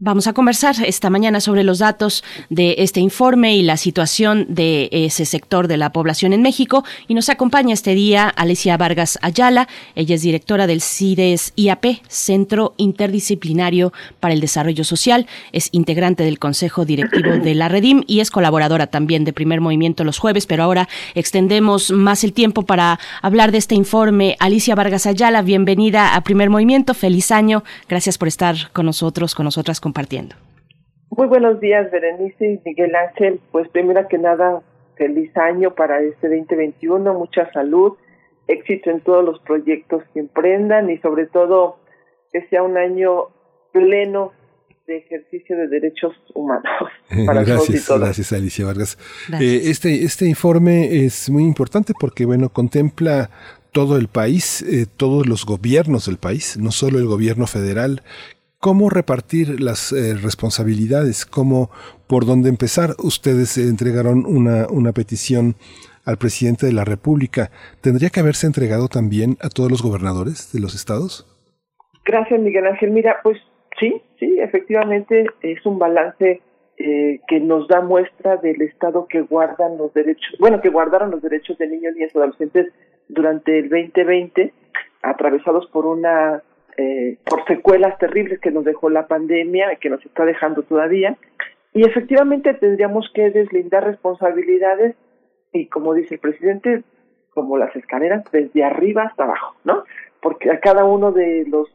Vamos 0.05 0.27
a 0.27 0.33
conversar 0.33 0.75
esta 0.85 1.09
mañana 1.09 1.39
sobre 1.39 1.63
los 1.63 1.79
datos 1.79 2.25
de 2.49 2.75
este 2.79 2.99
informe 2.99 3.55
y 3.55 3.61
la 3.61 3.77
situación 3.77 4.45
de 4.49 4.89
ese 4.91 5.23
sector 5.23 5.69
de 5.69 5.77
la 5.77 5.93
población 5.93 6.33
en 6.33 6.41
México. 6.41 6.83
Y 7.07 7.13
nos 7.13 7.29
acompaña 7.29 7.73
este 7.73 7.95
día 7.95 8.27
Alicia 8.27 8.75
Vargas 8.75 9.17
Ayala. 9.21 9.69
Ella 9.95 10.15
es 10.15 10.21
directora 10.21 10.67
del 10.67 10.81
CIDES 10.81 11.53
IAP, 11.55 12.01
Centro 12.09 12.73
Interdisciplinario 12.75 13.93
para 14.19 14.33
el 14.33 14.41
Desarrollo 14.41 14.83
Social. 14.83 15.25
Es 15.53 15.69
integrante 15.71 16.25
del 16.25 16.37
Consejo 16.37 16.83
Directivo 16.83 17.37
de 17.37 17.55
la 17.55 17.69
Redim 17.69 18.03
y 18.05 18.19
es 18.19 18.29
colaboradora 18.29 18.87
también 18.87 19.23
de 19.23 19.31
Primer 19.31 19.61
Movimiento 19.61 20.03
los 20.03 20.19
jueves. 20.19 20.47
Pero 20.47 20.63
ahora 20.63 20.89
extendemos 21.15 21.91
más 21.91 22.25
el 22.25 22.33
tiempo 22.33 22.63
para 22.63 22.99
hablar 23.21 23.53
de 23.53 23.59
este 23.59 23.75
informe. 23.75 24.35
Alicia 24.41 24.75
Vargas 24.75 25.05
Ayala, 25.05 25.43
bienvenida 25.43 26.13
a 26.13 26.25
Primer 26.25 26.49
Movimiento. 26.49 26.93
Feliz 26.93 27.31
año. 27.31 27.63
Gracias 27.87 28.17
por 28.17 28.27
estar 28.27 28.69
con 28.73 28.85
nosotros, 28.85 29.33
con 29.33 29.45
nosotras 29.45 29.79
compartiendo. 29.93 30.35
Muy 31.11 31.27
buenos 31.27 31.59
días, 31.59 31.91
Berenice 31.91 32.53
y 32.53 32.59
Miguel 32.65 32.95
Ángel. 32.95 33.39
Pues 33.51 33.69
primero 33.69 34.07
que 34.07 34.17
nada, 34.17 34.63
feliz 34.97 35.29
año 35.37 35.75
para 35.75 36.01
este 36.01 36.29
2021, 36.29 37.13
mucha 37.13 37.51
salud, 37.51 37.93
éxito 38.47 38.89
en 38.89 39.01
todos 39.01 39.23
los 39.23 39.39
proyectos 39.41 40.01
que 40.11 40.21
emprendan 40.21 40.89
y 40.89 40.97
sobre 40.97 41.27
todo 41.27 41.77
que 42.31 42.47
sea 42.47 42.63
un 42.63 42.75
año 42.75 43.27
pleno 43.71 44.31
de 44.87 44.97
ejercicio 44.97 45.55
de 45.55 45.67
derechos 45.67 46.15
humanos. 46.33 46.65
Para 47.27 47.43
gracias, 47.43 47.85
todos 47.85 48.01
gracias 48.01 48.33
Alicia 48.33 48.65
Vargas. 48.65 48.97
Eh, 49.39 49.61
este, 49.65 50.03
este 50.03 50.25
informe 50.25 51.05
es 51.05 51.29
muy 51.29 51.43
importante 51.43 51.93
porque 51.99 52.25
bueno 52.25 52.49
contempla 52.49 53.29
todo 53.71 53.97
el 53.97 54.07
país, 54.07 54.63
eh, 54.63 54.87
todos 54.97 55.27
los 55.27 55.45
gobiernos 55.45 56.07
del 56.07 56.17
país, 56.17 56.57
no 56.57 56.71
solo 56.71 56.99
el 56.99 57.05
gobierno 57.05 57.45
federal, 57.47 58.01
cómo 58.63 58.89
repartir 58.89 59.59
las 59.59 59.91
eh, 59.91 60.15
responsabilidades, 60.15 61.25
cómo, 61.25 61.69
por 62.07 62.25
dónde 62.25 62.47
empezar. 62.47 62.91
Ustedes 63.03 63.57
entregaron 63.57 64.25
una, 64.25 64.67
una 64.69 64.93
petición 64.93 65.55
al 66.05 66.15
presidente 66.15 66.65
de 66.67 66.71
la 66.71 66.85
República. 66.85 67.51
¿Tendría 67.81 68.09
que 68.09 68.21
haberse 68.21 68.47
entregado 68.47 68.87
también 68.87 69.35
a 69.41 69.49
todos 69.49 69.69
los 69.69 69.83
gobernadores 69.83 70.53
de 70.53 70.61
los 70.61 70.75
estados? 70.75 71.27
Gracias, 72.05 72.39
Miguel 72.39 72.65
Ángel. 72.65 72.91
Mira, 72.91 73.17
pues 73.21 73.37
sí, 73.81 74.01
sí, 74.17 74.39
efectivamente 74.39 75.25
es 75.41 75.65
un 75.65 75.77
balance 75.77 76.39
eh, 76.77 77.19
que 77.27 77.41
nos 77.41 77.67
da 77.67 77.81
muestra 77.81 78.37
del 78.37 78.61
estado 78.61 79.07
que 79.09 79.23
guardan 79.23 79.77
los 79.77 79.93
derechos, 79.93 80.35
bueno, 80.39 80.61
que 80.61 80.69
guardaron 80.69 81.11
los 81.11 81.21
derechos 81.21 81.57
de 81.57 81.67
niños, 81.67 81.95
y 81.97 82.03
adolescentes 82.05 82.71
durante 83.09 83.59
el 83.59 83.67
2020, 83.67 84.53
atravesados 85.01 85.67
por 85.67 85.85
una 85.85 86.41
eh, 86.77 87.17
por 87.25 87.45
secuelas 87.45 87.97
terribles 87.97 88.39
que 88.39 88.51
nos 88.51 88.65
dejó 88.65 88.89
la 88.89 89.07
pandemia 89.07 89.73
y 89.73 89.77
que 89.77 89.89
nos 89.89 90.03
está 90.05 90.25
dejando 90.25 90.63
todavía. 90.63 91.17
Y 91.73 91.85
efectivamente 91.85 92.53
tendríamos 92.53 93.09
que 93.13 93.31
deslindar 93.31 93.85
responsabilidades 93.85 94.95
y, 95.51 95.67
como 95.67 95.93
dice 95.93 96.15
el 96.15 96.19
presidente, 96.19 96.83
como 97.33 97.57
las 97.57 97.75
escaleras, 97.75 98.23
desde 98.31 98.63
arriba 98.63 99.03
hasta 99.03 99.23
abajo, 99.23 99.55
¿no? 99.63 99.83
Porque 100.21 100.51
a 100.51 100.59
cada 100.59 100.85
uno 100.85 101.11
de 101.11 101.45
los 101.47 101.67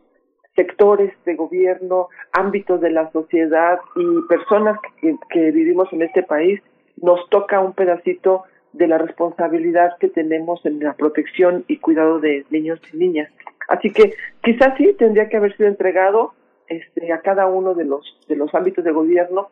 sectores 0.54 1.12
de 1.25 1.37
gobierno, 1.37 2.08
ámbitos 2.33 2.80
de 2.80 2.91
la 2.91 3.11
sociedad 3.12 3.79
y 3.96 4.29
personas 4.29 4.79
que, 5.00 5.16
que 5.30 5.50
vivimos 5.50 5.92
en 5.92 6.03
este 6.03 6.22
país, 6.22 6.61
nos 6.96 7.29
toca 7.30 7.61
un 7.61 7.72
pedacito 7.72 8.45
de 8.72 8.88
la 8.88 8.99
responsabilidad 8.99 9.96
que 9.99 10.08
tenemos 10.08 10.64
en 10.66 10.80
la 10.80 10.95
protección 10.95 11.64
y 11.68 11.79
cuidado 11.79 12.20
de 12.20 12.45
niños 12.50 12.80
y 12.92 12.96
niñas. 12.96 13.30
Así 13.68 13.92
que 13.92 14.14
quizás 14.42 14.76
sí 14.78 14.95
tendría 14.99 15.28
que 15.28 15.36
haber 15.36 15.57
sido 15.57 15.68
entregado 15.68 16.32
este, 16.68 17.12
a 17.12 17.20
cada 17.20 17.46
uno 17.46 17.74
de 17.74 17.84
los, 17.84 18.18
de 18.26 18.36
los 18.36 18.54
ámbitos 18.54 18.84
de 18.84 18.92
gobierno, 18.92 19.49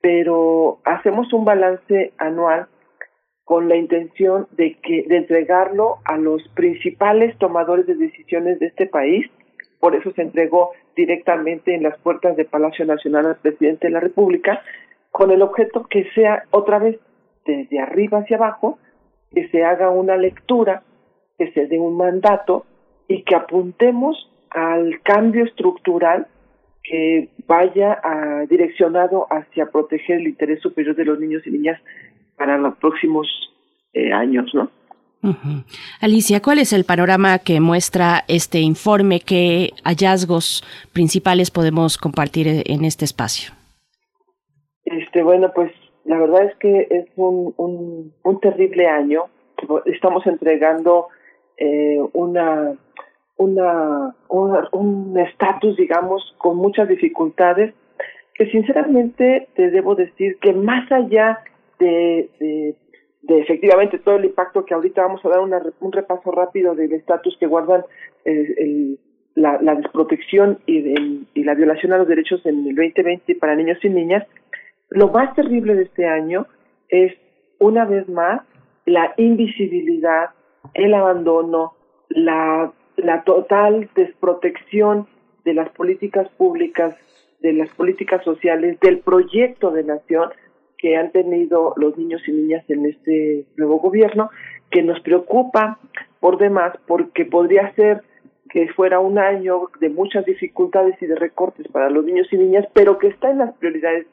pero 0.00 0.78
hacemos 0.84 1.32
un 1.32 1.44
balance 1.44 2.12
anual 2.18 2.68
con 3.44 3.68
la 3.68 3.76
intención 3.76 4.46
de 4.52 4.74
que 4.74 5.04
de 5.08 5.16
entregarlo 5.16 5.98
a 6.04 6.16
los 6.16 6.46
principales 6.50 7.36
tomadores 7.38 7.86
de 7.86 7.96
decisiones 7.96 8.60
de 8.60 8.66
este 8.66 8.86
país. 8.86 9.26
Por 9.80 9.94
eso 9.94 10.12
se 10.12 10.22
entregó 10.22 10.72
directamente 10.94 11.74
en 11.74 11.82
las 11.82 11.98
puertas 11.98 12.36
del 12.36 12.46
Palacio 12.46 12.84
Nacional 12.84 13.26
al 13.26 13.36
presidente 13.36 13.88
de 13.88 13.92
la 13.92 14.00
República, 14.00 14.62
con 15.10 15.30
el 15.30 15.42
objeto 15.42 15.86
que 15.88 16.04
sea 16.14 16.44
otra 16.50 16.78
vez 16.78 16.98
desde 17.44 17.80
arriba 17.80 18.18
hacia 18.18 18.36
abajo, 18.36 18.78
que 19.32 19.48
se 19.48 19.64
haga 19.64 19.90
una 19.90 20.16
lectura, 20.16 20.82
que 21.38 21.50
se 21.52 21.66
dé 21.66 21.78
un 21.78 21.96
mandato 21.96 22.66
y 23.08 23.22
que 23.22 23.34
apuntemos 23.34 24.30
al 24.50 25.00
cambio 25.02 25.44
estructural 25.44 26.26
que 26.82 27.28
vaya 27.46 27.98
a, 28.02 28.46
direccionado 28.48 29.26
hacia 29.30 29.66
proteger 29.66 30.20
el 30.20 30.28
interés 30.28 30.60
superior 30.60 30.94
de 30.94 31.04
los 31.04 31.18
niños 31.18 31.46
y 31.46 31.50
niñas 31.50 31.80
para 32.36 32.56
los 32.56 32.76
próximos 32.76 33.26
eh, 33.92 34.12
años, 34.12 34.50
¿no? 34.54 34.70
Alicia, 36.00 36.40
¿cuál 36.40 36.60
es 36.60 36.72
el 36.72 36.84
panorama 36.84 37.40
que 37.40 37.60
muestra 37.60 38.24
este 38.28 38.60
informe? 38.60 39.20
¿Qué 39.20 39.72
hallazgos 39.82 40.62
principales 40.92 41.50
podemos 41.50 41.98
compartir 41.98 42.46
en 42.64 42.84
este 42.84 43.04
espacio? 43.04 43.52
Este, 44.84 45.22
bueno, 45.24 45.50
pues 45.54 45.72
la 46.04 46.18
verdad 46.18 46.44
es 46.44 46.56
que 46.58 46.86
es 46.90 47.06
un, 47.16 47.52
un, 47.56 48.40
terrible 48.40 48.86
año. 48.86 49.24
Estamos 49.86 50.24
entregando 50.26 51.08
eh, 51.58 51.98
una, 52.12 52.74
una, 53.36 54.14
un 54.28 55.18
estatus, 55.18 55.76
digamos, 55.76 56.34
con 56.38 56.56
muchas 56.56 56.88
dificultades, 56.88 57.74
que 58.34 58.50
sinceramente 58.50 59.48
te 59.54 59.70
debo 59.70 59.94
decir 59.94 60.38
que 60.40 60.52
más 60.52 60.90
allá 60.92 61.40
de, 61.78 62.30
de, 62.38 62.74
efectivamente 63.40 63.98
todo 63.98 64.16
el 64.16 64.24
impacto 64.24 64.64
que 64.64 64.74
ahorita 64.74 65.02
vamos 65.02 65.24
a 65.24 65.28
dar 65.28 65.40
un 65.40 65.92
repaso 65.92 66.30
rápido 66.30 66.74
del 66.74 66.92
estatus 66.92 67.36
que 67.38 67.46
guardan 67.46 67.82
eh, 68.24 68.96
la, 69.34 69.60
la, 69.60 69.74
desprotección 69.74 70.58
y, 70.66 71.26
y 71.34 71.44
la 71.44 71.54
violación 71.54 71.92
a 71.92 71.98
los 71.98 72.08
derechos 72.08 72.44
en 72.46 72.66
el 72.66 72.74
2020 72.74 73.34
para 73.36 73.54
niños 73.54 73.78
y 73.82 73.88
niñas, 73.88 74.24
lo 74.90 75.08
más 75.08 75.34
terrible 75.34 75.74
de 75.74 75.82
este 75.84 76.06
año 76.06 76.46
es, 76.88 77.12
una 77.58 77.84
vez 77.84 78.08
más, 78.08 78.42
la 78.86 79.12
invisibilidad, 79.16 80.30
el 80.74 80.94
abandono, 80.94 81.74
la, 82.08 82.72
la 82.96 83.24
total 83.24 83.88
desprotección 83.94 85.06
de 85.44 85.54
las 85.54 85.68
políticas 85.70 86.28
públicas, 86.36 86.94
de 87.40 87.52
las 87.52 87.68
políticas 87.70 88.22
sociales, 88.24 88.78
del 88.80 88.98
proyecto 88.98 89.70
de 89.70 89.84
nación 89.84 90.30
que 90.76 90.96
han 90.96 91.10
tenido 91.10 91.74
los 91.76 91.96
niños 91.96 92.22
y 92.26 92.32
niñas 92.32 92.64
en 92.68 92.86
este 92.86 93.46
nuevo 93.56 93.80
gobierno, 93.80 94.30
que 94.70 94.82
nos 94.82 95.00
preocupa 95.00 95.78
por 96.20 96.38
demás 96.38 96.74
porque 96.86 97.24
podría 97.24 97.72
ser 97.74 98.02
que 98.50 98.68
fuera 98.68 98.98
un 98.98 99.18
año 99.18 99.68
de 99.80 99.88
muchas 99.90 100.24
dificultades 100.24 101.00
y 101.02 101.06
de 101.06 101.16
recortes 101.16 101.68
para 101.68 101.90
los 101.90 102.04
niños 102.04 102.28
y 102.32 102.38
niñas, 102.38 102.66
pero 102.72 102.98
que 102.98 103.08
está 103.08 103.30
en 103.30 103.38
las 103.38 103.54
prioridades 103.56 104.06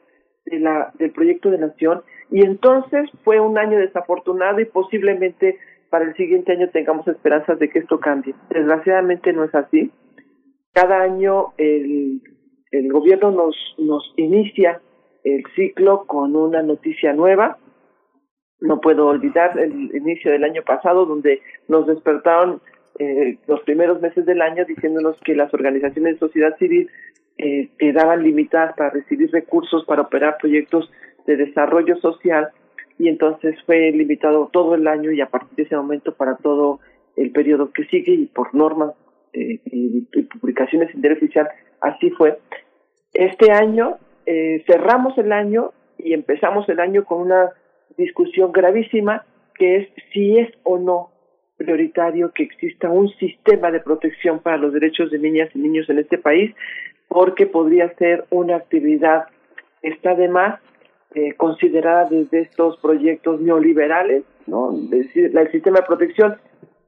de 0.44 0.60
la, 0.60 0.92
del 0.98 1.10
proyecto 1.10 1.50
de 1.50 1.58
nación. 1.58 2.02
Y 2.30 2.42
entonces 2.42 3.10
fue 3.24 3.40
un 3.40 3.58
año 3.58 3.78
desafortunado 3.78 4.60
y 4.60 4.66
posiblemente 4.66 5.58
para 5.90 6.04
el 6.04 6.14
siguiente 6.14 6.52
año 6.52 6.68
tengamos 6.70 7.06
esperanzas 7.08 7.58
de 7.58 7.68
que 7.68 7.80
esto 7.80 8.00
cambie. 8.00 8.34
Desgraciadamente 8.50 9.32
no 9.32 9.44
es 9.44 9.54
así. 9.54 9.90
Cada 10.72 11.02
año 11.02 11.52
el, 11.56 12.20
el 12.70 12.92
gobierno 12.92 13.30
nos, 13.30 13.56
nos 13.78 14.12
inicia 14.16 14.80
el 15.24 15.42
ciclo 15.54 16.04
con 16.06 16.36
una 16.36 16.62
noticia 16.62 17.12
nueva. 17.12 17.58
No 18.60 18.80
puedo 18.80 19.06
olvidar 19.06 19.58
el 19.58 19.94
inicio 19.94 20.30
del 20.30 20.44
año 20.44 20.62
pasado 20.62 21.06
donde 21.06 21.40
nos 21.68 21.86
despertaron 21.86 22.60
eh, 22.98 23.38
los 23.46 23.60
primeros 23.62 24.00
meses 24.00 24.24
del 24.24 24.40
año 24.40 24.64
diciéndonos 24.64 25.18
que 25.24 25.34
las 25.34 25.52
organizaciones 25.52 26.14
de 26.14 26.18
sociedad 26.18 26.56
civil 26.58 26.88
eh, 27.38 27.68
quedaban 27.78 28.22
limitadas 28.22 28.74
para 28.76 28.90
recibir 28.90 29.30
recursos 29.30 29.84
para 29.84 30.02
operar 30.02 30.38
proyectos 30.38 30.90
de 31.26 31.36
desarrollo 31.36 31.96
social 31.96 32.48
y 32.98 33.08
entonces 33.08 33.56
fue 33.66 33.90
limitado 33.92 34.48
todo 34.52 34.74
el 34.74 34.86
año 34.86 35.10
y 35.10 35.20
a 35.20 35.28
partir 35.28 35.54
de 35.56 35.62
ese 35.64 35.76
momento 35.76 36.14
para 36.14 36.36
todo 36.36 36.80
el 37.16 37.30
periodo 37.32 37.72
que 37.72 37.84
sigue 37.84 38.12
y 38.12 38.26
por 38.26 38.54
normas 38.54 38.92
eh, 39.32 39.60
y, 39.66 40.02
publicaciones 40.40 40.90
oficial 41.12 41.48
así 41.80 42.10
fue. 42.10 42.38
Este 43.12 43.52
año 43.52 43.98
eh, 44.24 44.62
cerramos 44.66 45.16
el 45.18 45.32
año 45.32 45.72
y 45.98 46.12
empezamos 46.12 46.68
el 46.68 46.80
año 46.80 47.04
con 47.04 47.20
una 47.20 47.50
discusión 47.96 48.52
gravísima 48.52 49.24
que 49.54 49.76
es 49.76 49.88
si 50.12 50.38
es 50.38 50.50
o 50.62 50.78
no 50.78 51.10
prioritario 51.56 52.32
que 52.32 52.42
exista 52.42 52.90
un 52.90 53.08
sistema 53.16 53.70
de 53.70 53.80
protección 53.80 54.40
para 54.40 54.58
los 54.58 54.74
derechos 54.74 55.10
de 55.10 55.18
niñas 55.18 55.48
y 55.54 55.58
niños 55.58 55.88
en 55.88 55.98
este 55.98 56.18
país, 56.18 56.54
porque 57.08 57.46
podría 57.46 57.94
ser 57.94 58.26
una 58.30 58.56
actividad 58.56 59.26
está 59.82 60.10
además 60.10 60.60
eh, 61.16 61.32
considerada 61.34 62.04
desde 62.10 62.40
estos 62.40 62.76
proyectos 62.76 63.40
neoliberales, 63.40 64.24
¿no? 64.46 64.70
decir, 64.70 65.34
el 65.34 65.50
sistema 65.50 65.78
de 65.78 65.86
protección 65.86 66.36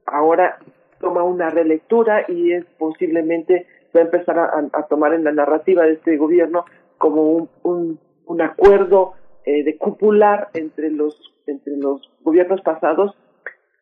ahora 0.05 0.59
toma 0.99 1.23
una 1.23 1.49
relectura 1.49 2.25
y 2.27 2.51
es 2.51 2.63
posiblemente 2.77 3.65
va 3.95 4.01
a 4.01 4.03
empezar 4.03 4.37
a, 4.37 4.83
tomar 4.83 5.15
en 5.15 5.23
la 5.23 5.31
narrativa 5.31 5.83
de 5.83 5.93
este 5.93 6.15
gobierno 6.17 6.65
como 6.99 7.49
un, 7.63 7.99
un, 8.27 8.41
acuerdo 8.43 9.13
eh, 9.45 9.63
de 9.63 9.77
cupular 9.77 10.49
entre 10.53 10.91
los 10.91 11.19
entre 11.47 11.75
los 11.77 11.99
gobiernos 12.21 12.61
pasados 12.61 13.17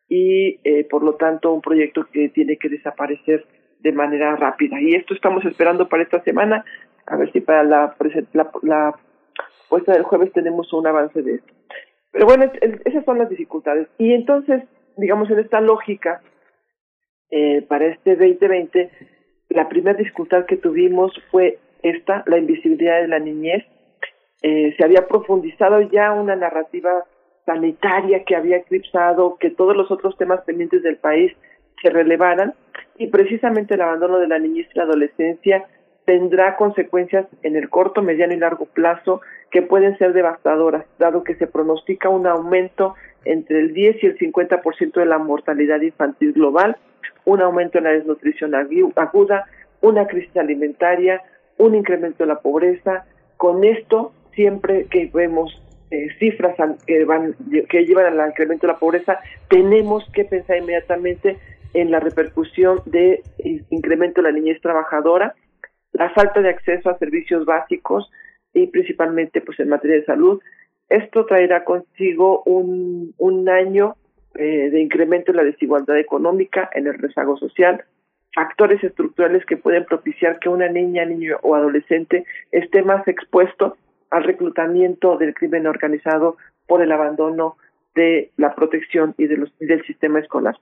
y 0.08 0.60
eh, 0.64 0.86
por 0.88 1.02
lo 1.02 1.16
tanto 1.16 1.52
un 1.52 1.60
proyecto 1.60 2.06
que 2.10 2.30
tiene 2.30 2.56
que 2.56 2.70
desaparecer 2.70 3.44
de 3.80 3.92
manera 3.92 4.34
rápida. 4.36 4.80
Y 4.80 4.94
esto 4.94 5.12
estamos 5.12 5.44
esperando 5.44 5.90
para 5.90 6.04
esta 6.04 6.22
semana, 6.22 6.64
a 7.06 7.16
ver 7.16 7.30
si 7.32 7.42
para 7.42 7.64
la, 7.64 7.94
la, 8.32 8.50
la 8.62 8.94
puesta 9.68 9.92
del 9.92 10.02
jueves 10.02 10.32
tenemos 10.32 10.72
un 10.72 10.86
avance 10.86 11.22
de 11.22 11.34
esto. 11.36 11.52
Pero 12.12 12.26
bueno, 12.26 12.50
esas 12.84 13.04
son 13.04 13.18
las 13.18 13.28
dificultades. 13.28 13.88
Y 13.98 14.12
entonces, 14.12 14.62
digamos, 14.96 15.30
en 15.30 15.38
esta 15.38 15.60
lógica, 15.60 16.22
eh, 17.30 17.62
para 17.62 17.86
este 17.86 18.16
2020, 18.16 18.90
la 19.50 19.68
primera 19.68 19.96
dificultad 19.96 20.46
que 20.46 20.56
tuvimos 20.56 21.12
fue 21.30 21.58
esta, 21.82 22.24
la 22.26 22.38
invisibilidad 22.38 23.00
de 23.00 23.08
la 23.08 23.18
niñez. 23.18 23.64
Eh, 24.42 24.74
se 24.76 24.84
había 24.84 25.06
profundizado 25.06 25.80
ya 25.82 26.12
una 26.12 26.36
narrativa 26.36 27.04
sanitaria 27.44 28.24
que 28.24 28.36
había 28.36 28.58
eclipsado 28.58 29.36
que 29.38 29.50
todos 29.50 29.76
los 29.76 29.90
otros 29.90 30.16
temas 30.16 30.42
pendientes 30.42 30.82
del 30.82 30.96
país 30.96 31.32
se 31.82 31.90
relevaran 31.90 32.54
y 32.98 33.06
precisamente 33.08 33.74
el 33.74 33.80
abandono 33.80 34.18
de 34.18 34.28
la 34.28 34.38
niñez 34.38 34.66
y 34.72 34.78
la 34.78 34.84
adolescencia 34.84 35.64
tendrá 36.04 36.56
consecuencias 36.56 37.26
en 37.42 37.56
el 37.56 37.68
corto, 37.70 38.02
mediano 38.02 38.34
y 38.34 38.38
largo 38.38 38.66
plazo 38.66 39.20
que 39.50 39.62
pueden 39.62 39.96
ser 39.98 40.12
devastadoras, 40.12 40.84
dado 40.98 41.24
que 41.24 41.34
se 41.36 41.46
pronostica 41.46 42.08
un 42.08 42.26
aumento 42.26 42.94
entre 43.24 43.60
el 43.60 43.74
10 43.74 44.02
y 44.02 44.06
el 44.06 44.18
50% 44.18 44.92
de 44.92 45.06
la 45.06 45.18
mortalidad 45.18 45.80
infantil 45.80 46.32
global, 46.32 46.76
un 47.24 47.40
aumento 47.40 47.78
en 47.78 47.84
la 47.84 47.90
desnutrición 47.90 48.54
aguda, 48.54 49.46
una 49.80 50.06
crisis 50.06 50.36
alimentaria, 50.36 51.22
un 51.56 51.74
incremento 51.74 52.24
de 52.24 52.28
la 52.28 52.40
pobreza. 52.40 53.04
Con 53.36 53.64
esto, 53.64 54.12
siempre 54.34 54.86
que 54.90 55.10
vemos 55.12 55.60
eh, 55.90 56.08
cifras 56.18 56.56
que, 56.86 57.04
van, 57.04 57.34
que 57.68 57.84
llevan 57.84 58.18
al 58.18 58.28
incremento 58.28 58.66
de 58.66 58.72
la 58.72 58.78
pobreza, 58.78 59.18
tenemos 59.48 60.04
que 60.12 60.24
pensar 60.24 60.58
inmediatamente 60.58 61.38
en 61.74 61.90
la 61.90 62.00
repercusión 62.00 62.80
de 62.86 63.22
incremento 63.70 64.22
de 64.22 64.30
la 64.30 64.38
niñez 64.38 64.60
trabajadora, 64.60 65.34
la 65.92 66.10
falta 66.10 66.40
de 66.40 66.50
acceso 66.50 66.90
a 66.90 66.98
servicios 66.98 67.44
básicos 67.44 68.10
y 68.62 68.66
principalmente 68.68 69.40
pues 69.40 69.58
en 69.60 69.68
materia 69.68 69.96
de 69.96 70.04
salud. 70.04 70.40
Esto 70.88 71.26
traerá 71.26 71.64
consigo 71.64 72.42
un, 72.44 73.14
un 73.18 73.48
año 73.48 73.96
eh, 74.34 74.70
de 74.70 74.80
incremento 74.80 75.32
en 75.32 75.36
la 75.36 75.44
desigualdad 75.44 75.98
económica, 75.98 76.70
en 76.72 76.86
el 76.86 76.94
rezago 76.94 77.36
social, 77.36 77.84
factores 78.34 78.82
estructurales 78.84 79.44
que 79.46 79.56
pueden 79.56 79.84
propiciar 79.84 80.38
que 80.38 80.48
una 80.48 80.68
niña, 80.68 81.04
niño 81.04 81.38
o 81.42 81.54
adolescente 81.54 82.24
esté 82.52 82.82
más 82.82 83.06
expuesto 83.08 83.76
al 84.10 84.24
reclutamiento 84.24 85.18
del 85.18 85.34
crimen 85.34 85.66
organizado 85.66 86.36
por 86.66 86.82
el 86.82 86.92
abandono 86.92 87.56
de 87.94 88.30
la 88.36 88.54
protección 88.54 89.14
y 89.18 89.26
de 89.26 89.38
los, 89.38 89.58
del 89.58 89.84
sistema 89.84 90.20
escolar. 90.20 90.56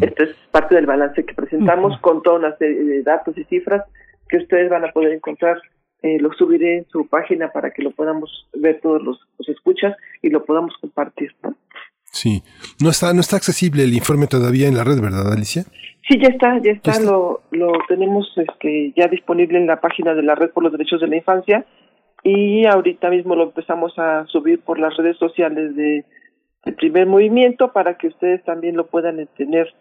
Esto 0.00 0.22
es 0.22 0.34
parte 0.50 0.76
del 0.76 0.86
balance 0.86 1.24
que 1.24 1.34
presentamos 1.34 1.98
con 2.00 2.22
toda 2.22 2.38
una 2.38 2.56
serie 2.56 2.84
de 2.84 3.02
datos 3.02 3.36
y 3.36 3.44
cifras 3.44 3.82
que 4.28 4.38
ustedes 4.38 4.70
van 4.70 4.84
a 4.84 4.92
poder 4.92 5.12
encontrar. 5.12 5.60
Eh, 6.02 6.18
lo 6.20 6.32
subiré 6.32 6.78
en 6.78 6.86
su 6.88 7.08
página 7.08 7.50
para 7.50 7.70
que 7.70 7.82
lo 7.82 7.90
podamos 7.90 8.48
ver 8.54 8.80
todos 8.80 9.02
los, 9.02 9.18
escuchas 9.48 9.96
y 10.22 10.30
lo 10.30 10.44
podamos 10.44 10.74
compartir. 10.80 11.34
¿no? 11.42 11.54
Sí, 12.04 12.42
no 12.80 12.90
está, 12.90 13.12
no 13.12 13.20
está 13.20 13.36
accesible 13.36 13.82
el 13.84 13.94
informe 13.94 14.26
todavía 14.26 14.68
en 14.68 14.76
la 14.76 14.84
red, 14.84 15.00
¿verdad, 15.00 15.32
Alicia? 15.32 15.64
Sí, 16.08 16.18
ya 16.20 16.28
está, 16.28 16.58
ya 16.62 16.72
está, 16.72 17.00
Lo, 17.00 17.42
lo 17.50 17.72
tenemos 17.86 18.32
este, 18.36 18.92
ya 18.96 19.08
disponible 19.08 19.58
en 19.58 19.66
la 19.66 19.80
página 19.80 20.14
de 20.14 20.22
la 20.22 20.34
Red 20.34 20.50
por 20.50 20.62
los 20.62 20.72
Derechos 20.72 21.02
de 21.02 21.08
la 21.08 21.16
Infancia 21.16 21.66
y 22.22 22.66
ahorita 22.66 23.10
mismo 23.10 23.34
lo 23.34 23.44
empezamos 23.44 23.92
a 23.98 24.24
subir 24.26 24.60
por 24.60 24.78
las 24.78 24.96
redes 24.96 25.18
sociales 25.18 25.76
de 25.76 26.04
el 26.64 26.74
primer 26.74 27.06
movimiento 27.06 27.72
para 27.72 27.96
que 27.96 28.08
ustedes 28.08 28.42
también 28.44 28.76
lo 28.76 28.86
puedan 28.86 29.26
tener 29.36 29.72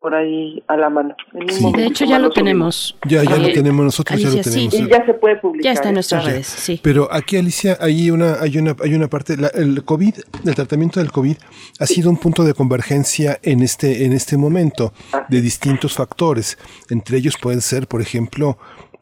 por 0.00 0.14
ahí 0.14 0.62
a 0.66 0.78
la 0.78 0.88
mano. 0.88 1.14
Sí, 1.48 1.72
de 1.76 1.86
hecho 1.86 2.06
ya 2.06 2.18
lo 2.18 2.30
tenemos. 2.30 2.96
Ya, 3.06 3.22
ya 3.22 3.36
lo 3.36 3.48
eh, 3.48 3.52
tenemos, 3.52 3.84
nosotros 3.84 4.18
ya 4.18 4.30
lo 4.30 4.40
tenemos. 4.40 4.74
Y 4.74 4.88
ya 4.88 5.04
se 5.04 5.12
puede 5.12 5.36
publicar. 5.36 5.64
Ya 5.64 5.72
está 5.72 5.88
en 5.88 5.94
nuestras 5.94 6.24
redes, 6.24 6.46
sí. 6.46 6.80
Pero 6.82 7.12
aquí, 7.12 7.36
Alicia, 7.36 7.76
hay 7.80 8.10
una, 8.10 8.40
hay 8.40 8.56
una, 8.56 8.74
hay 8.82 8.94
una 8.94 9.08
parte, 9.08 9.36
el 9.54 9.84
COVID, 9.84 10.14
el 10.46 10.54
tratamiento 10.54 11.00
del 11.00 11.12
COVID 11.12 11.36
ha 11.78 11.86
sido 11.86 12.08
un 12.08 12.16
punto 12.16 12.44
de 12.44 12.54
convergencia 12.54 13.38
en 13.42 13.62
este, 13.62 14.06
en 14.06 14.14
este 14.14 14.38
momento 14.38 14.94
de 15.28 15.42
distintos 15.42 15.94
factores. 15.94 16.56
Entre 16.88 17.18
ellos 17.18 17.36
pueden 17.40 17.60
ser, 17.60 17.86
por 17.86 18.00
ejemplo, 18.00 18.56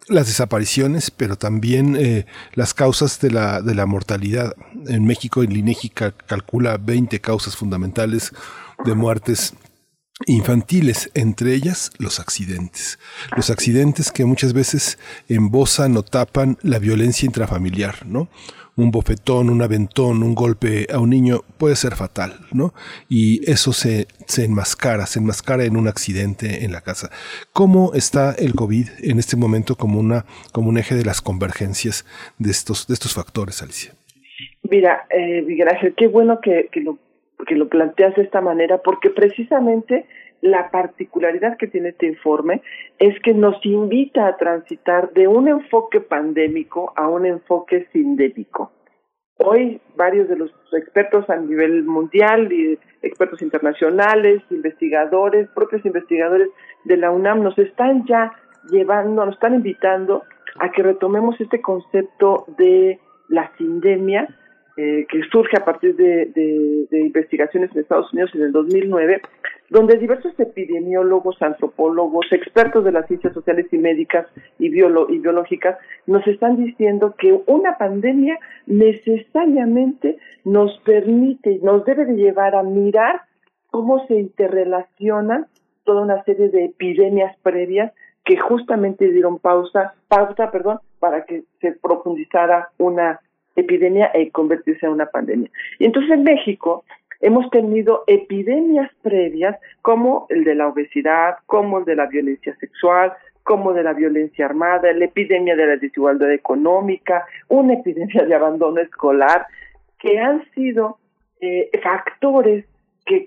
las 0.09 0.27
desapariciones, 0.27 1.13
pero 1.13 1.37
también 1.37 1.97
eh, 1.97 2.27
las 2.55 2.75
causas 2.75 3.21
de 3.21 3.31
la, 3.31 3.63
de 3.63 3.77
la 3.77 3.87
mortalidad. 3.87 4.53
En 4.89 5.05
México, 5.05 5.43
el 5.43 5.57
INEGI 5.57 5.91
calcula 5.91 6.77
20 6.77 7.21
causas 7.21 7.57
fundamentales 7.57 8.33
de 8.85 8.95
muertes 8.95 9.55
infantiles, 10.27 11.11
entre 11.15 11.55
ellas 11.55 11.93
los 11.99 12.21
accidentes. 12.21 12.99
Los 13.37 13.51
accidentes 13.51 14.11
que 14.13 14.25
muchas 14.25 14.53
veces 14.53 14.99
embozan 15.29 15.97
o 15.97 16.03
tapan 16.03 16.59
la 16.63 16.79
violencia 16.79 17.27
intrafamiliar, 17.27 18.07
¿no? 18.07 18.29
Un 18.77 18.93
bofetón, 18.93 19.51
un 19.51 19.61
aventón, 19.61 20.23
un 20.23 20.37
golpe 20.37 20.87
a 20.93 21.01
un 21.01 21.11
niño 21.11 21.41
puede 21.57 21.75
ser 21.75 21.97
fatal, 21.97 22.47
¿no? 22.53 22.75
Y 23.09 23.49
eso 23.51 23.73
se, 23.73 24.07
se 24.27 24.45
enmascara, 24.45 25.07
se 25.07 25.19
enmascara 25.19 25.65
en 25.65 25.77
un 25.77 25.89
accidente 25.89 26.65
en 26.65 26.73
la 26.73 26.81
casa. 26.81 27.11
¿Cómo 27.53 27.93
está 27.95 28.33
el 28.33 28.55
COVID 28.55 28.89
en 29.03 29.19
este 29.19 29.37
momento 29.37 29.75
como, 29.75 29.99
una, 29.99 30.27
como 30.53 30.69
un 30.69 30.79
eje 30.79 30.95
de 30.95 31.05
las 31.05 31.21
convergencias 31.21 32.05
de 32.39 32.53
estos, 32.53 32.87
de 32.87 32.95
estos 32.95 33.15
factores, 33.15 33.63
Alicia? 33.63 33.95
Mira, 34.63 35.07
eh, 35.11 35.45
qué 35.97 36.07
bueno 36.07 36.41
que, 36.41 36.69
que 36.71 36.81
lo 36.81 36.99
que 37.47 37.57
lo 37.57 37.69
planteas 37.69 38.15
de 38.17 38.23
esta 38.23 38.41
manera, 38.41 38.79
porque 38.79 39.11
precisamente 39.11 40.07
la 40.41 40.71
particularidad 40.71 41.57
que 41.57 41.67
tiene 41.67 41.91
este 41.91 42.07
informe 42.07 42.63
es 42.99 43.19
que 43.21 43.35
nos 43.35 43.65
invita 43.65 44.27
a 44.27 44.37
transitar 44.37 45.13
de 45.13 45.27
un 45.27 45.49
enfoque 45.49 46.01
pandémico 46.01 46.93
a 46.97 47.09
un 47.09 47.27
enfoque 47.27 47.87
sindémico. 47.93 48.73
Hoy 49.39 49.81
varios 49.97 50.29
de 50.29 50.37
los 50.37 50.53
expertos 50.73 51.29
a 51.31 51.37
nivel 51.37 51.85
mundial 51.85 52.53
y 52.53 52.79
expertos 53.03 53.41
internacionales, 53.41 54.43
investigadores, 54.51 55.49
propios 55.51 55.85
investigadores 55.85 56.49
de 56.85 56.97
la 56.97 57.11
UNAM 57.11 57.43
nos 57.43 57.57
están 57.59 58.05
ya 58.07 58.33
llevando, 58.69 59.25
nos 59.25 59.35
están 59.35 59.55
invitando 59.55 60.25
a 60.59 60.71
que 60.71 60.83
retomemos 60.83 61.41
este 61.41 61.61
concepto 61.61 62.47
de 62.59 62.99
la 63.29 63.53
sindemia 63.57 64.29
eh, 64.81 65.09
que 65.09 65.23
surge 65.33 65.57
a 65.57 65.65
partir 65.65 65.97
de, 65.97 66.87
investigaciones 66.93 67.75
en 67.75 67.81
Estados 67.81 68.13
Unidos 68.13 68.31
en 68.37 68.43
el 68.43 68.53
2009, 68.53 69.23
donde 69.71 69.99
diversos 69.99 70.39
epidemiólogos, 70.39 71.43
antropólogos, 71.43 72.27
expertos 72.31 72.85
de 72.85 72.93
las 72.93 73.09
ciencias 73.09 73.35
sociales 73.35 73.67
y 73.73 73.79
médicas 73.79 74.29
y, 74.61 74.67
y 74.67 75.19
biológicas 75.19 75.79
nos 76.07 76.25
están 76.29 76.65
diciendo 76.65 77.17
que 77.19 77.37
una 77.47 77.77
pandemia 77.77 78.39
necesariamente 78.67 80.19
nos 80.45 80.79
permite, 80.85 81.59
nos 81.61 81.85
debe 81.85 82.05
de 82.05 82.15
llevar 82.15 82.55
a 82.55 82.63
mirar 82.63 83.23
cómo 83.73 84.07
se 84.07 84.15
interrelacionan 84.15 85.47
toda 85.83 86.03
una 86.03 86.23
serie 86.23 86.51
de 86.51 86.67
epidemias 86.67 87.37
previas 87.43 87.93
que 88.25 88.37
justamente 88.37 89.11
dieron 89.11 89.41
pausa, 89.41 89.95
pausa, 90.07 90.53
perdón, 90.53 90.79
para 91.01 91.25
que 91.25 91.43
se 91.61 91.73
profundizara 91.73 92.69
una 92.79 93.19
epidemia 93.61 94.11
e 94.15 94.31
convertirse 94.31 94.87
en 94.87 94.93
una 94.93 95.07
pandemia. 95.07 95.51
Y 95.79 95.85
entonces 95.85 96.11
en 96.13 96.23
México 96.23 96.85
hemos 97.21 97.51
tenido 97.51 98.05
epidemias 98.07 98.91
previas 99.03 99.57
como 99.83 100.27
el 100.31 100.45
de 100.45 100.55
la 100.55 100.69
obesidad, 100.69 101.37
como 101.47 101.79
el 101.79 101.85
de 101.85 101.97
la 101.97 102.07
violencia 102.07 102.55
sexual, 102.57 103.13
como 103.43 103.73
de 103.73 103.83
la 103.83 103.95
violencia 103.95 104.45
armada, 104.45 104.93
la 104.93 105.07
epidemia 105.07 105.57
de 105.57 105.67
la 105.67 105.77
desigualdad 105.77 106.31
económica, 106.33 107.25
una 107.49 107.75
epidemia 107.75 108.25
de 108.25 108.35
abandono 108.35 108.81
escolar, 108.81 109.47
que 109.99 110.19
han 110.19 110.45
sido 110.53 110.99
eh, 111.41 111.71
factores 111.83 112.67
que, 113.07 113.27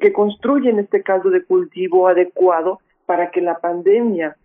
que, 0.00 0.12
construyen 0.12 0.78
este 0.78 1.02
caldo 1.02 1.30
de 1.30 1.42
cultivo 1.42 2.06
adecuado 2.06 2.78
para 3.04 3.30
que 3.30 3.40
la 3.40 3.58
pandemia 3.58 4.36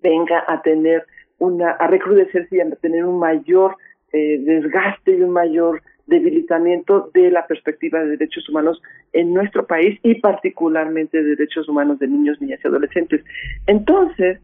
venga 0.00 0.44
a 0.46 0.62
tener 0.62 1.04
una, 1.38 1.72
a 1.72 1.88
recrudecerse 1.88 2.56
y 2.56 2.60
a 2.60 2.70
tener 2.76 3.04
un 3.04 3.18
mayor 3.18 3.76
eh, 4.12 4.38
desgaste 4.40 5.16
y 5.16 5.22
un 5.22 5.30
mayor 5.30 5.82
debilitamiento 6.06 7.10
de 7.14 7.30
la 7.30 7.46
perspectiva 7.46 8.00
de 8.00 8.16
derechos 8.16 8.48
humanos 8.48 8.82
en 9.12 9.32
nuestro 9.32 9.66
país 9.66 9.98
y 10.02 10.16
particularmente 10.16 11.22
de 11.22 11.36
derechos 11.36 11.68
humanos 11.68 11.98
de 11.98 12.08
niños, 12.08 12.40
niñas 12.40 12.60
y 12.62 12.68
adolescentes. 12.68 13.24
Entonces, 13.66 14.40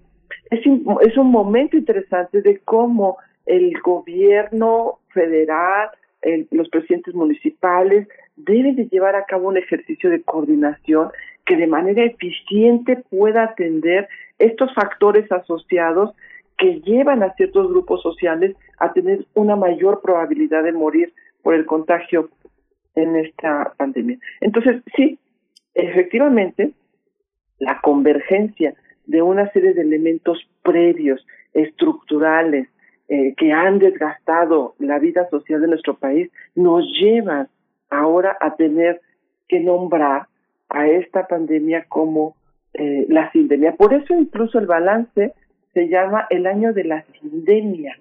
es, 0.51 0.61
es 0.61 1.17
un 1.17 1.31
momento 1.31 1.77
interesante 1.77 2.41
de 2.41 2.61
cómo 2.65 3.19
el 3.47 3.79
gobierno 3.81 4.99
federal, 5.09 5.91
los 6.51 6.69
presidentes 6.69 7.15
municipales 7.15 8.09
deben 8.37 8.77
de 8.77 8.87
llevar 8.87 9.15
a 9.17 9.25
cabo 9.25 9.49
un 9.49 9.57
ejercicio 9.57 10.11
de 10.11 10.23
coordinación 10.23 11.11
que 11.45 11.57
de 11.57 11.67
manera 11.67 12.05
eficiente 12.05 12.97
pueda 13.09 13.45
atender 13.45 14.09
estos 14.39 14.75
factores 14.75 15.31
asociados 15.31 16.15
que 16.59 16.81
llevan 16.81 17.23
a 17.23 17.35
ciertos 17.35 17.69
grupos 17.69 18.03
sociales 18.03 18.57
a 18.79 18.93
tener 18.93 19.27
una 19.35 19.57
mayor 19.57 20.01
probabilidad 20.01 20.65
de 20.65 20.73
morir 20.73 21.13
por 21.43 21.55
el 21.55 21.67
contagio 21.67 22.31
en 22.95 23.17
esta 23.17 23.75
pandemia. 23.77 24.19
Entonces, 24.41 24.83
sí, 24.97 25.19
efectivamente, 25.75 26.73
la 27.59 27.81
convergencia 27.81 28.75
de 29.07 29.23
una 29.23 29.51
serie 29.53 29.75
de 29.75 29.83
elementos 29.83 30.39
previos, 30.63 31.25
estructurales, 31.53 32.69
eh, 33.09 33.35
que 33.37 33.53
han 33.53 33.79
desgastado 33.79 34.75
la 34.79 34.99
vida 34.99 35.29
social 35.31 35.61
de 35.61 35.69
nuestro 35.69 35.95
país, 35.95 36.31
nos 36.55 36.85
llevan 36.99 37.49
ahora 37.89 38.37
a 38.41 38.57
tener 38.57 39.01
que 39.49 39.61
nombrar 39.61 40.27
a 40.69 40.89
esta 40.89 41.27
pandemia 41.29 41.85
como 41.89 42.35
eh, 42.75 43.07
la 43.09 43.31
sindemia. 43.31 43.77
Por 43.77 43.95
eso 43.95 44.13
incluso 44.13 44.59
el 44.59 44.67
balance 44.67 45.35
se 45.77 45.89
llama 45.89 46.27
el 46.31 46.47
año 46.47 46.73
de 46.73 46.85
la 46.85 47.05
sindemia. 47.21 47.95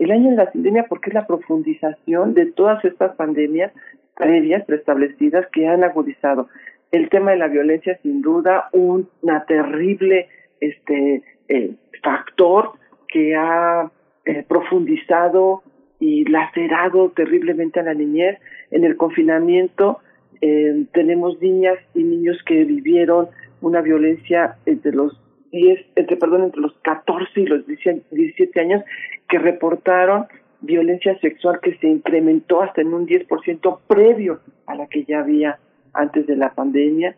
El 0.00 0.10
año 0.10 0.30
de 0.30 0.36
la 0.36 0.50
sindemia 0.50 0.86
porque 0.88 1.10
es 1.10 1.14
la 1.14 1.28
profundización 1.28 2.34
de 2.34 2.46
todas 2.46 2.84
estas 2.84 3.14
pandemias 3.14 3.72
previas 4.16 4.64
preestablecidas 4.64 5.46
que 5.52 5.68
han 5.68 5.84
agudizado. 5.84 6.48
El 6.90 7.08
tema 7.08 7.30
de 7.30 7.36
la 7.36 7.46
violencia, 7.46 7.96
sin 8.02 8.20
duda, 8.20 8.68
una 8.72 9.44
terrible 9.44 10.26
este 10.60 11.22
eh, 11.48 11.70
factor 12.02 12.72
que 13.06 13.36
ha 13.36 13.88
eh, 14.24 14.44
profundizado 14.48 15.62
y 16.00 16.24
lacerado 16.24 17.10
terriblemente 17.10 17.78
a 17.78 17.84
la 17.84 17.94
niñez. 17.94 18.40
En 18.72 18.82
el 18.82 18.96
confinamiento 18.96 20.00
eh, 20.40 20.84
tenemos 20.92 21.40
niñas 21.40 21.78
y 21.94 22.02
niños 22.02 22.42
que 22.44 22.64
vivieron 22.64 23.28
una 23.60 23.82
violencia 23.82 24.56
entre 24.66 24.90
los 24.90 25.16
entre, 25.52 26.16
perdón, 26.16 26.44
entre 26.44 26.60
los 26.60 26.72
14 26.82 27.40
y 27.40 27.46
los 27.46 27.66
17 27.66 28.60
años 28.60 28.82
que 29.28 29.38
reportaron 29.38 30.26
violencia 30.60 31.18
sexual 31.20 31.60
que 31.60 31.76
se 31.78 31.88
incrementó 31.88 32.62
hasta 32.62 32.82
en 32.82 32.92
un 32.92 33.06
10% 33.06 33.80
previo 33.86 34.40
a 34.66 34.74
la 34.74 34.86
que 34.86 35.04
ya 35.04 35.20
había 35.20 35.58
antes 35.92 36.26
de 36.26 36.36
la 36.36 36.54
pandemia. 36.54 37.16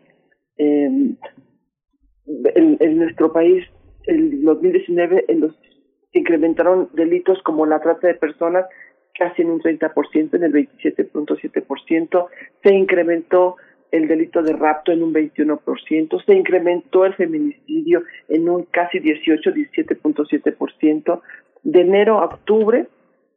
en, 0.57 1.17
nuestro 2.97 3.33
país, 3.33 3.65
en 4.07 4.43
2019, 4.43 5.25
en 5.27 5.41
los, 5.41 5.53
se 6.11 6.19
incrementaron 6.19 6.89
delitos 6.93 7.41
como 7.43 7.65
la 7.65 7.81
trata 7.81 8.07
de 8.07 8.15
personas 8.15 8.65
casi 9.17 9.41
en 9.43 9.51
un 9.51 9.61
30%, 9.61 10.33
en 10.33 10.43
el 10.43 10.53
27.7%, 10.53 12.27
se 12.63 12.73
incrementó 12.73 13.57
el 13.93 14.07
delito 14.07 14.41
de 14.41 14.53
rapto 14.53 14.91
en 14.91 15.03
un 15.03 15.13
21%, 15.13 16.25
se 16.25 16.33
incrementó 16.33 17.05
el 17.05 17.13
feminicidio 17.13 18.01
en 18.27 18.49
un 18.49 18.63
casi 18.63 18.97
18, 18.97 19.51
17.7%. 19.51 21.21
De 21.61 21.81
enero 21.81 22.19
a 22.19 22.25
octubre, 22.25 22.87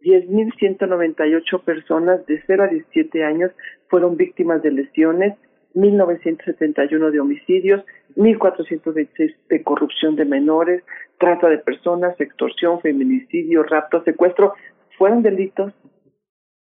10.198 0.00 1.62
personas 1.62 2.24
de 2.24 2.42
0 2.46 2.64
a 2.64 2.66
17 2.68 3.22
años 3.22 3.50
fueron 3.88 4.16
víctimas 4.16 4.62
de 4.62 4.70
lesiones, 4.70 5.34
1.971 5.74 7.10
de 7.10 7.20
homicidios, 7.20 7.84
1.426 8.16 9.34
de 9.50 9.62
corrupción 9.62 10.16
de 10.16 10.24
menores, 10.24 10.82
trata 11.18 11.50
de 11.50 11.58
personas, 11.58 12.18
extorsión, 12.18 12.80
feminicidio, 12.80 13.62
rapto, 13.62 14.02
secuestro. 14.04 14.54
Fueron 14.96 15.22
delitos 15.22 15.74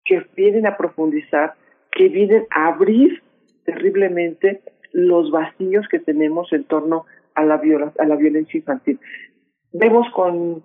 que 0.05 0.27
vienen 0.35 0.67
a 0.67 0.77
profundizar, 0.77 1.55
que 1.93 2.09
vienen 2.09 2.45
a 2.51 2.67
abrir 2.67 3.23
terriblemente 3.65 4.61
los 4.93 5.31
vacíos 5.31 5.87
que 5.89 5.99
tenemos 5.99 6.53
en 6.53 6.65
torno 6.65 7.05
a 7.35 7.45
la, 7.45 7.61
a 7.99 8.05
la 8.07 8.17
violencia 8.17 8.59
infantil. 8.59 8.99
Vemos 9.73 10.07
con, 10.13 10.63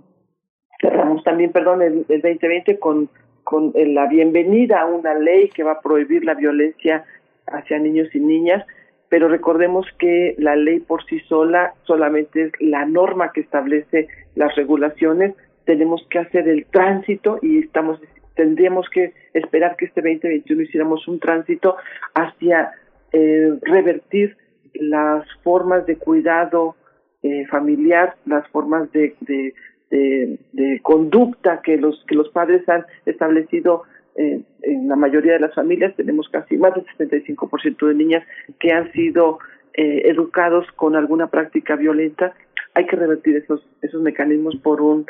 cerramos 0.80 1.24
también, 1.24 1.52
perdón, 1.52 1.82
el, 1.82 2.06
2020 2.08 2.80
con, 2.80 3.10
con 3.44 3.74
la 3.76 4.08
bienvenida 4.08 4.82
a 4.82 4.86
una 4.86 5.16
ley 5.16 5.50
que 5.50 5.64
va 5.64 5.74
a 5.74 5.82
prohibir 5.82 6.24
la 6.24 6.36
violencia 6.36 7.06
hacia 7.48 7.80
niños 7.80 8.14
y 8.14 8.20
niñas, 8.20 8.64
pero 9.10 9.28
recordemos 9.28 9.88
que 9.98 10.36
la 10.38 10.56
ley 10.56 10.80
por 10.80 11.04
sí 11.06 11.20
sola 11.22 11.74
solamente 11.84 12.44
es 12.44 12.52
la 12.60 12.86
norma 12.86 13.32
que 13.34 13.42
establece 13.42 14.08
las 14.36 14.56
regulaciones, 14.56 15.34
tenemos 15.66 16.06
que 16.10 16.20
hacer 16.20 16.48
el 16.48 16.66
tránsito 16.66 17.40
y 17.42 17.60
estamos 17.60 18.00
tendríamos 18.36 18.88
que 18.90 19.14
esperar 19.34 19.76
que 19.76 19.86
este 19.86 20.02
2021 20.02 20.62
hiciéramos 20.62 21.06
un 21.10 21.20
tránsito 21.20 21.76
hacia 22.14 22.72
eh, 23.12 23.52
revertir 23.62 24.38
las 24.74 25.26
formas 25.44 25.86
de 25.86 25.98
cuidado 25.98 26.76
eh, 27.24 27.46
familiar, 27.48 28.16
las 28.26 28.48
formas 28.50 28.92
de, 28.92 29.16
de, 29.22 30.80
conducta 30.82 31.62
que 31.62 31.78
los, 31.78 32.04
que 32.08 32.16
los 32.16 32.30
padres 32.30 32.68
han 32.70 32.86
establecido 33.06 33.84
eh, 34.16 34.42
en 34.64 34.88
la 34.88 34.96
mayoría 34.96 35.34
de 35.34 35.40
las 35.40 35.54
familias 35.54 35.96
tenemos 35.96 36.28
casi 36.30 36.58
más 36.58 36.74
del 36.74 36.86
75% 36.98 37.88
de 37.88 37.94
niñas 37.94 38.28
que 38.60 38.72
han 38.72 38.92
sido 38.92 39.40
eh, 39.74 40.10
educados 40.10 40.66
con 40.76 40.96
alguna 40.96 41.28
práctica 41.28 41.76
violenta. 41.76 42.34
Hay 42.74 42.86
que 42.86 42.96
revertir 42.96 43.38
esos 43.38 43.66
esos 43.82 44.02
mecanismos 44.02 44.56
por 44.58 44.82
un 44.82 45.06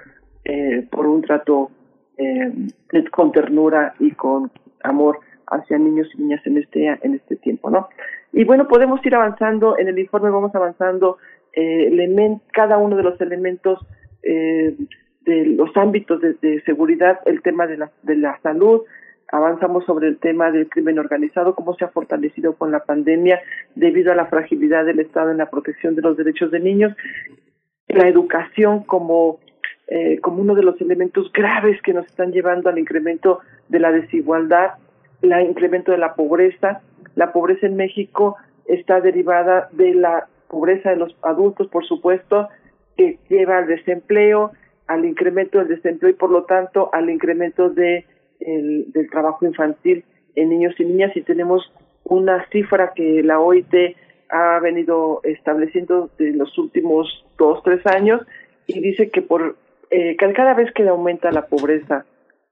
eh, 0.45 0.87
por 0.91 1.07
un 1.07 1.21
trato 1.21 1.71
eh, 2.17 2.51
con 3.11 3.31
ternura 3.31 3.95
y 3.99 4.11
con 4.11 4.51
amor 4.83 5.19
hacia 5.51 5.77
niños 5.77 6.07
y 6.13 6.21
niñas 6.21 6.45
en 6.45 6.57
este 6.57 6.87
en 6.87 7.15
este 7.15 7.35
tiempo, 7.35 7.69
¿no? 7.69 7.89
Y 8.31 8.43
bueno, 8.43 8.67
podemos 8.67 9.03
ir 9.05 9.15
avanzando 9.15 9.77
en 9.77 9.87
el 9.87 9.99
informe, 9.99 10.29
vamos 10.29 10.53
avanzando 10.53 11.17
eh, 11.53 12.39
cada 12.51 12.77
uno 12.77 12.95
de 12.95 13.03
los 13.03 13.19
elementos 13.21 13.79
eh, 14.23 14.75
de 15.21 15.45
los 15.45 15.75
ámbitos 15.75 16.21
de, 16.21 16.33
de, 16.41 16.61
seguridad, 16.63 17.19
el 17.25 17.41
tema 17.41 17.67
de 17.67 17.77
la, 17.77 17.91
de 18.03 18.15
la 18.15 18.39
salud, 18.41 18.81
avanzamos 19.31 19.85
sobre 19.85 20.07
el 20.07 20.17
tema 20.17 20.51
del 20.51 20.69
crimen 20.69 20.99
organizado, 20.99 21.55
cómo 21.55 21.75
se 21.75 21.85
ha 21.85 21.89
fortalecido 21.89 22.53
con 22.53 22.71
la 22.71 22.83
pandemia 22.83 23.41
debido 23.75 24.11
a 24.11 24.15
la 24.15 24.25
fragilidad 24.25 24.85
del 24.85 24.99
Estado 24.99 25.31
en 25.31 25.37
la 25.37 25.49
protección 25.49 25.95
de 25.95 26.01
los 26.01 26.17
derechos 26.17 26.51
de 26.51 26.59
niños, 26.59 26.95
la 27.87 28.07
educación 28.07 28.83
como 28.83 29.39
eh, 29.91 30.19
como 30.21 30.43
uno 30.43 30.53
de 30.53 30.61
los 30.61 30.79
elementos 30.81 31.31
graves 31.31 31.81
que 31.81 31.93
nos 31.93 32.05
están 32.05 32.31
llevando 32.31 32.69
al 32.69 32.77
incremento 32.77 33.39
de 33.69 33.79
la 33.79 33.91
desigualdad, 33.91 34.73
el 35.21 35.31
incremento 35.41 35.91
de 35.91 35.97
la 35.97 36.15
pobreza. 36.15 36.81
La 37.15 37.31
pobreza 37.31 37.67
en 37.67 37.75
México 37.75 38.37
está 38.65 39.01
derivada 39.01 39.69
de 39.71 39.93
la 39.93 40.27
pobreza 40.47 40.91
de 40.91 40.95
los 40.97 41.15
adultos, 41.21 41.67
por 41.67 41.85
supuesto, 41.85 42.49
que 42.97 43.19
lleva 43.29 43.57
al 43.59 43.67
desempleo, 43.67 44.51
al 44.87 45.05
incremento 45.05 45.59
del 45.59 45.67
desempleo 45.67 46.11
y 46.11 46.15
por 46.15 46.31
lo 46.31 46.43
tanto 46.43 46.89
al 46.93 47.09
incremento 47.09 47.69
de 47.69 48.05
el, 48.39 48.91
del 48.91 49.09
trabajo 49.09 49.45
infantil 49.45 50.03
en 50.35 50.49
niños 50.49 50.73
y 50.79 50.85
niñas 50.85 51.15
y 51.15 51.21
tenemos 51.21 51.71
una 52.03 52.45
cifra 52.49 52.93
que 52.95 53.21
la 53.23 53.39
OIT 53.39 53.95
ha 54.29 54.59
venido 54.59 55.21
estableciendo 55.23 56.09
de 56.17 56.31
los 56.33 56.57
últimos 56.57 57.25
dos, 57.37 57.61
tres 57.63 57.85
años 57.85 58.21
y 58.67 58.79
dice 58.79 59.09
que 59.09 59.21
por 59.21 59.57
eh, 59.91 60.15
cada 60.15 60.53
vez 60.53 60.71
que 60.73 60.87
aumenta 60.87 61.31
la 61.31 61.47
pobreza 61.47 62.05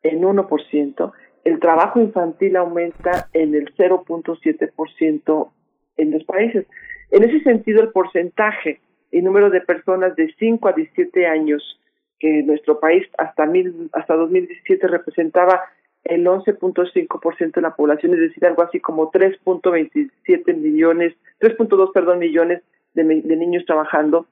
en 0.04 0.22
1%, 0.22 1.12
el 1.44 1.60
trabajo 1.60 2.00
infantil 2.00 2.56
aumenta 2.56 3.30
en 3.34 3.56
el 3.56 3.74
0.7% 3.76 5.50
en 5.98 6.12
los 6.12 6.24
países. 6.26 6.66
En 7.12 7.24
ese 7.24 7.42
sentido, 7.42 7.82
el 7.82 7.90
porcentaje 7.90 8.82
y 9.12 9.22
número 9.22 9.50
de 9.50 9.62
personas 9.62 10.16
de 10.16 10.34
5 10.38 10.68
a 10.68 10.74
17 10.74 11.26
años 11.26 11.80
que 12.20 12.44
nuestro 12.44 12.80
país 12.80 13.08
hasta, 13.18 13.46
mil, 13.46 13.90
hasta 13.94 14.16
2017 14.16 14.88
representaba 14.88 15.62
el 16.04 16.26
11.5% 16.26 17.52
de 17.54 17.62
la 17.62 17.76
población, 17.76 18.14
es 18.14 18.20
decir, 18.20 18.46
algo 18.46 18.64
así 18.64 18.80
como 18.80 19.12
3.27 19.12 20.56
millones, 20.56 21.14
3.2 21.40 21.92
perdón 21.94 22.20
millones 22.20 22.62
de, 22.94 23.04
de 23.04 23.36
niños 23.36 23.66
trabajando 23.66 24.26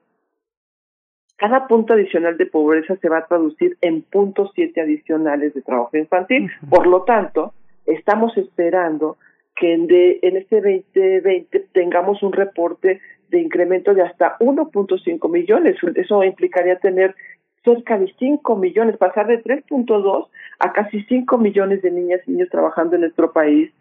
cada 1.38 1.68
punto 1.68 1.94
adicional 1.94 2.38
de 2.38 2.46
pobreza 2.46 2.96
se 2.98 3.10
va 3.10 3.20
a 3.20 3.26
traducir 3.26 3.78
en 3.82 4.02
puntos 4.04 4.52
siete 4.56 4.82
adicionales 4.82 5.54
de 5.54 5.62
trabajo 5.62 5.98
infantil. 5.98 6.50
Por 6.70 6.88
lo 6.88 7.04
tanto, 7.04 7.54
estamos 7.86 8.38
esperando 8.38 9.18
que 9.56 9.74
en, 9.74 9.88
de, 9.88 10.20
en 10.22 10.38
este 10.38 10.62
2020 10.62 11.68
tengamos 11.74 12.24
un 12.24 12.34
reporte 12.34 13.02
de 13.30 13.40
incremento 13.40 13.94
de 13.94 14.04
hasta 14.04 14.38
1.5 14.40 15.30
millones. 15.30 15.76
Eso 15.96 16.24
implicaría 16.24 16.78
tener 16.80 17.16
cerca 17.64 17.98
de 17.98 18.14
5 18.18 18.56
millones, 18.56 18.98
pasar 18.98 19.28
de 19.28 19.44
3.2 19.44 20.28
a 20.60 20.72
casi 20.72 21.04
5 21.04 21.38
millones 21.38 21.82
de 21.82 21.92
niñas 21.92 22.22
y 22.26 22.32
niños 22.32 22.50
trabajando 22.50 22.96
en 22.96 23.02
nuestro 23.02 23.34
país, 23.34 23.72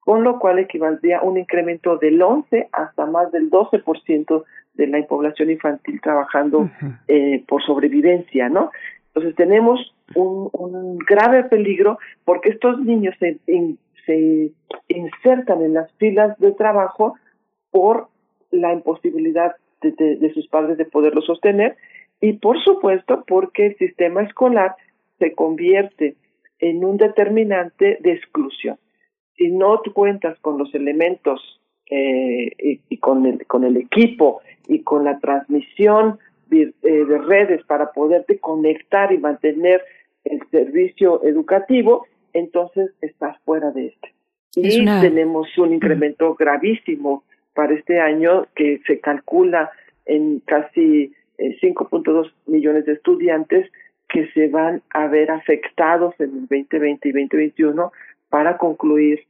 con 0.00 0.24
lo 0.24 0.38
cual 0.38 0.58
equivaldría 0.58 1.18
a 1.18 1.22
un 1.22 1.38
incremento 1.38 1.96
del 1.96 2.20
11 2.20 2.68
hasta 2.72 3.06
más 3.06 3.30
del 3.32 3.50
12% 3.50 4.44
de 4.78 4.86
la 4.86 5.04
población 5.06 5.50
infantil 5.50 6.00
trabajando 6.00 6.70
eh, 7.08 7.44
por 7.46 7.62
sobrevivencia, 7.62 8.48
¿no? 8.48 8.70
Entonces 9.08 9.34
tenemos 9.34 9.94
un, 10.14 10.48
un, 10.52 10.98
grave 10.98 11.44
peligro 11.44 11.98
porque 12.24 12.50
estos 12.50 12.80
niños 12.80 13.14
se, 13.18 13.38
se 14.06 14.52
insertan 14.86 15.62
en 15.62 15.74
las 15.74 15.92
filas 15.94 16.38
de 16.38 16.52
trabajo 16.52 17.16
por 17.70 18.08
la 18.52 18.72
imposibilidad 18.72 19.56
de, 19.82 19.90
de, 20.16 20.32
sus 20.32 20.46
padres 20.48 20.78
de 20.78 20.84
poderlo 20.84 21.20
sostener 21.22 21.76
y 22.20 22.34
por 22.34 22.62
supuesto 22.62 23.24
porque 23.26 23.66
el 23.66 23.76
sistema 23.76 24.22
escolar 24.22 24.76
se 25.18 25.34
convierte 25.34 26.14
en 26.60 26.84
un 26.84 26.96
determinante 26.96 27.98
de 28.00 28.12
exclusión. 28.12 28.78
Si 29.36 29.48
no 29.48 29.80
cuentas 29.92 30.38
con 30.40 30.58
los 30.58 30.72
elementos 30.74 31.57
eh, 31.90 32.52
y, 32.58 32.80
y, 32.88 32.96
con 32.98 33.26
el 33.26 33.46
con 33.46 33.64
el 33.64 33.76
equipo 33.76 34.40
y 34.66 34.80
con 34.80 35.04
la 35.04 35.18
transmisión 35.18 36.18
de, 36.48 36.72
eh, 36.82 37.04
de 37.04 37.18
redes 37.18 37.64
para 37.64 37.92
poderte 37.92 38.38
conectar 38.38 39.12
y 39.12 39.18
mantener 39.18 39.82
el 40.24 40.40
servicio 40.50 41.22
educativo, 41.24 42.06
entonces 42.32 42.90
estás 43.00 43.38
fuera 43.44 43.70
de 43.70 43.86
este. 43.86 44.12
Y 44.56 44.84
tenemos 44.84 45.56
un 45.58 45.72
incremento 45.74 46.34
gravísimo 46.34 47.22
para 47.54 47.74
este 47.74 48.00
año 48.00 48.46
que 48.54 48.80
se 48.86 48.98
calcula 49.00 49.70
en 50.06 50.40
casi 50.40 51.12
5.2 51.38 52.26
eh, 52.26 52.30
millones 52.46 52.86
de 52.86 52.94
estudiantes 52.94 53.70
que 54.08 54.26
se 54.32 54.48
van 54.48 54.82
a 54.90 55.06
ver 55.06 55.30
afectados 55.30 56.14
en 56.18 56.30
el 56.30 56.40
2020 56.48 57.08
y 57.08 57.12
2021 57.12 57.92
para 58.30 58.56
concluir 58.56 59.20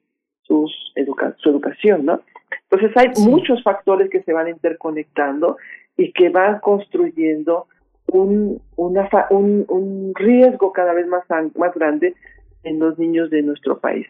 sus 0.42 0.92
educa 0.94 1.34
su 1.38 1.50
educación, 1.50 2.06
¿no? 2.06 2.20
Entonces 2.70 2.96
hay 2.96 3.08
muchos 3.24 3.62
factores 3.62 4.10
que 4.10 4.22
se 4.22 4.32
van 4.32 4.48
interconectando 4.48 5.56
y 5.96 6.12
que 6.12 6.28
van 6.28 6.60
construyendo 6.60 7.66
un, 8.06 8.60
una, 8.76 9.08
un, 9.30 9.64
un 9.68 10.12
riesgo 10.14 10.72
cada 10.72 10.92
vez 10.92 11.06
más, 11.06 11.24
más 11.56 11.74
grande 11.74 12.14
en 12.62 12.78
los 12.78 12.98
niños 12.98 13.30
de 13.30 13.42
nuestro 13.42 13.78
país. 13.78 14.06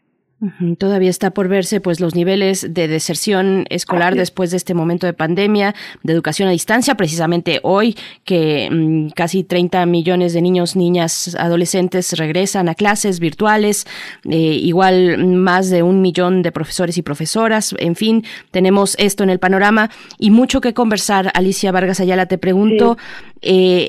Todavía 0.78 1.10
está 1.10 1.32
por 1.32 1.48
verse 1.48 1.81
pues 1.81 1.98
los 1.98 2.15
niveles 2.15 2.73
de 2.73 2.86
deserción 2.86 3.66
escolar 3.70 4.15
después 4.15 4.52
de 4.52 4.56
este 4.56 4.73
momento 4.73 5.05
de 5.05 5.12
pandemia, 5.12 5.74
de 6.05 6.12
educación 6.12 6.48
a 6.48 6.52
distancia, 6.52 6.94
precisamente 6.94 7.59
hoy 7.65 7.97
que 8.23 8.69
mm, 8.70 9.09
casi 9.16 9.43
30 9.43 9.85
millones 9.86 10.35
de 10.35 10.40
niños, 10.40 10.77
niñas, 10.77 11.35
adolescentes 11.40 12.16
regresan 12.16 12.69
a 12.69 12.77
clases 12.77 13.19
virtuales, 13.19 13.85
eh, 14.31 14.36
igual 14.36 15.27
más 15.27 15.70
de 15.70 15.82
un 15.82 16.02
millón 16.02 16.43
de 16.43 16.52
profesores 16.52 16.97
y 16.98 17.02
profesoras, 17.02 17.74
en 17.77 17.97
fin, 17.97 18.24
tenemos 18.52 18.94
esto 19.01 19.24
en 19.24 19.31
el 19.31 19.40
panorama 19.40 19.90
y 20.20 20.31
mucho 20.31 20.60
que 20.60 20.73
conversar. 20.73 21.32
Alicia 21.35 21.73
Vargas 21.73 21.98
Ayala, 21.98 22.27
te 22.27 22.39
pregunto, 22.39 22.97
eh, 23.40 23.89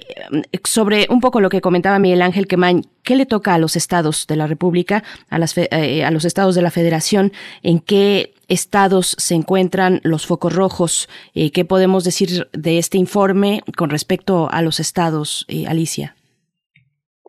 sobre 0.64 1.08
un 1.10 1.22
poco 1.22 1.42
lo 1.42 1.50
que 1.50 1.62
comentaba 1.62 2.00
Miguel 2.00 2.22
Ángel 2.22 2.48
Quemain, 2.48 2.88
¿qué 3.04 3.16
le 3.16 3.26
toca 3.26 3.54
a 3.54 3.58
los 3.58 3.76
estados 3.76 4.28
de 4.28 4.36
la 4.36 4.48
República, 4.48 5.04
a, 5.30 5.40
las 5.40 5.56
eh, 5.58 6.04
a 6.04 6.12
los 6.12 6.26
estados 6.26 6.39
de 6.48 6.62
la 6.62 6.72
Federación? 6.72 7.32
¿En 7.64 7.80
qué 7.80 8.32
estados 8.48 9.16
se 9.20 9.36
encuentran 9.36 10.00
los 10.04 10.26
focos 10.26 10.56
rojos? 10.56 11.10
Eh, 11.36 11.52
¿Qué 11.52 11.66
podemos 11.66 12.04
decir 12.04 12.48
de 12.54 12.78
este 12.78 12.98
informe 12.98 13.62
con 13.78 13.90
respecto 13.90 14.48
a 14.50 14.62
los 14.62 14.80
estados, 14.80 15.46
eh, 15.50 15.66
Alicia? 15.68 16.16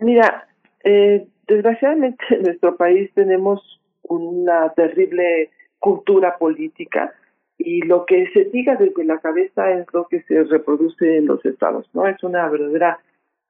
Mira, 0.01 0.47
eh, 0.85 1.27
desgraciadamente 1.47 2.25
en 2.31 2.43
nuestro 2.43 2.77
país 2.77 3.11
tenemos 3.15 3.81
una 4.03 4.73
terrible 4.75 5.51
cultura 5.79 6.39
política 6.39 7.13
y 7.59 7.83
lo 7.83 8.07
que 8.07 8.29
se 8.33 8.45
diga 8.45 8.77
desde 8.77 9.05
la 9.05 9.19
cabeza 9.19 9.71
es 9.73 9.87
lo 9.93 10.07
que 10.09 10.23
se 10.23 10.45
reproduce 10.45 11.19
en 11.19 11.27
los 11.27 11.45
estados, 11.45 11.87
¿no? 11.93 12.07
Es 12.07 12.23
una 12.23 12.49
verdadera 12.49 13.01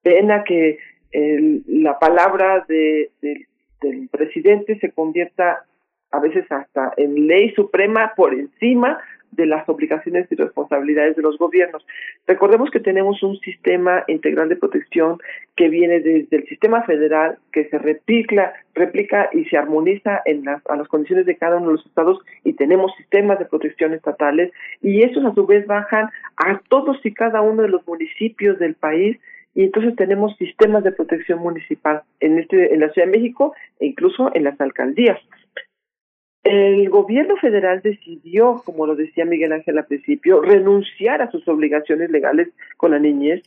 pena 0.03 0.43
que 0.43 0.79
el, 1.13 1.63
la 1.67 1.99
palabra 1.99 2.65
de, 2.69 3.11
de, 3.21 3.47
del 3.81 4.09
presidente 4.09 4.79
se 4.79 4.91
convierta 4.93 5.65
a 6.13 6.21
veces 6.21 6.51
hasta 6.51 6.93
en 6.97 7.27
ley 7.27 7.53
suprema 7.55 8.13
por 8.17 8.35
encima 8.35 8.99
de 9.33 9.47
las 9.47 9.69
obligaciones 9.69 10.27
y 10.31 10.35
responsabilidades 10.35 11.17
de 11.17 11.23
los 11.23 11.39
gobiernos. 11.39 11.87
Recordemos 12.27 12.71
que 12.71 12.81
tenemos 12.81 13.23
un 13.23 13.39
sistema 13.41 14.05
integral 14.09 14.49
de 14.49 14.57
protección 14.57 15.19
que 15.57 15.69
viene 15.69 16.01
desde 16.01 16.37
el 16.37 16.47
sistema 16.49 16.83
federal, 16.83 17.39
que 17.53 17.69
se 17.69 17.79
replica, 17.79 18.53
replica 18.75 19.31
y 19.33 19.45
se 19.45 19.57
armoniza 19.57 20.21
en 20.25 20.45
las, 20.45 20.67
a 20.67 20.77
las 20.77 20.89
condiciones 20.89 21.27
de 21.27 21.37
cada 21.37 21.59
uno 21.59 21.69
de 21.69 21.73
los 21.75 21.87
estados 21.87 22.19
y 22.45 22.55
tenemos 22.55 22.93
sistemas 22.97 23.39
de 23.39 23.45
protección 23.45 23.95
estatales 23.95 24.53
y 24.83 25.03
esos 25.03 25.25
a 25.25 25.35
su 25.35 25.47
vez 25.47 25.67
bajan 25.67 26.11
a 26.37 26.61
todos 26.69 26.99
y 27.05 27.15
cada 27.15 27.41
uno 27.41 27.63
de 27.63 27.69
los 27.69 27.87
municipios 27.87 28.59
del 28.59 28.75
país 28.75 29.19
y 29.55 29.65
entonces 29.65 29.97
tenemos 29.97 30.37
sistemas 30.37 30.85
de 30.85 30.93
protección 30.93 31.41
municipal 31.41 32.03
en 32.21 32.39
este 32.39 32.73
en 32.73 32.81
la 32.81 32.91
Ciudad 32.91 33.09
de 33.09 33.19
México 33.19 33.55
e 33.79 33.87
incluso 33.87 34.31
en 34.35 34.45
las 34.45 34.61
alcaldías. 34.61 35.19
El 36.43 36.89
gobierno 36.89 37.37
federal 37.37 37.83
decidió, 37.83 38.63
como 38.65 38.87
lo 38.87 38.97
decía 38.97 39.25
Miguel 39.25 39.53
Ángel 39.53 39.77
al 39.77 39.87
principio, 39.87 40.41
renunciar 40.41 41.21
a 41.21 41.31
sus 41.31 41.47
obligaciones 41.49 42.11
legales 42.11 42.49
con 42.77 42.93
la 42.93 42.99
niñez 42.99 43.43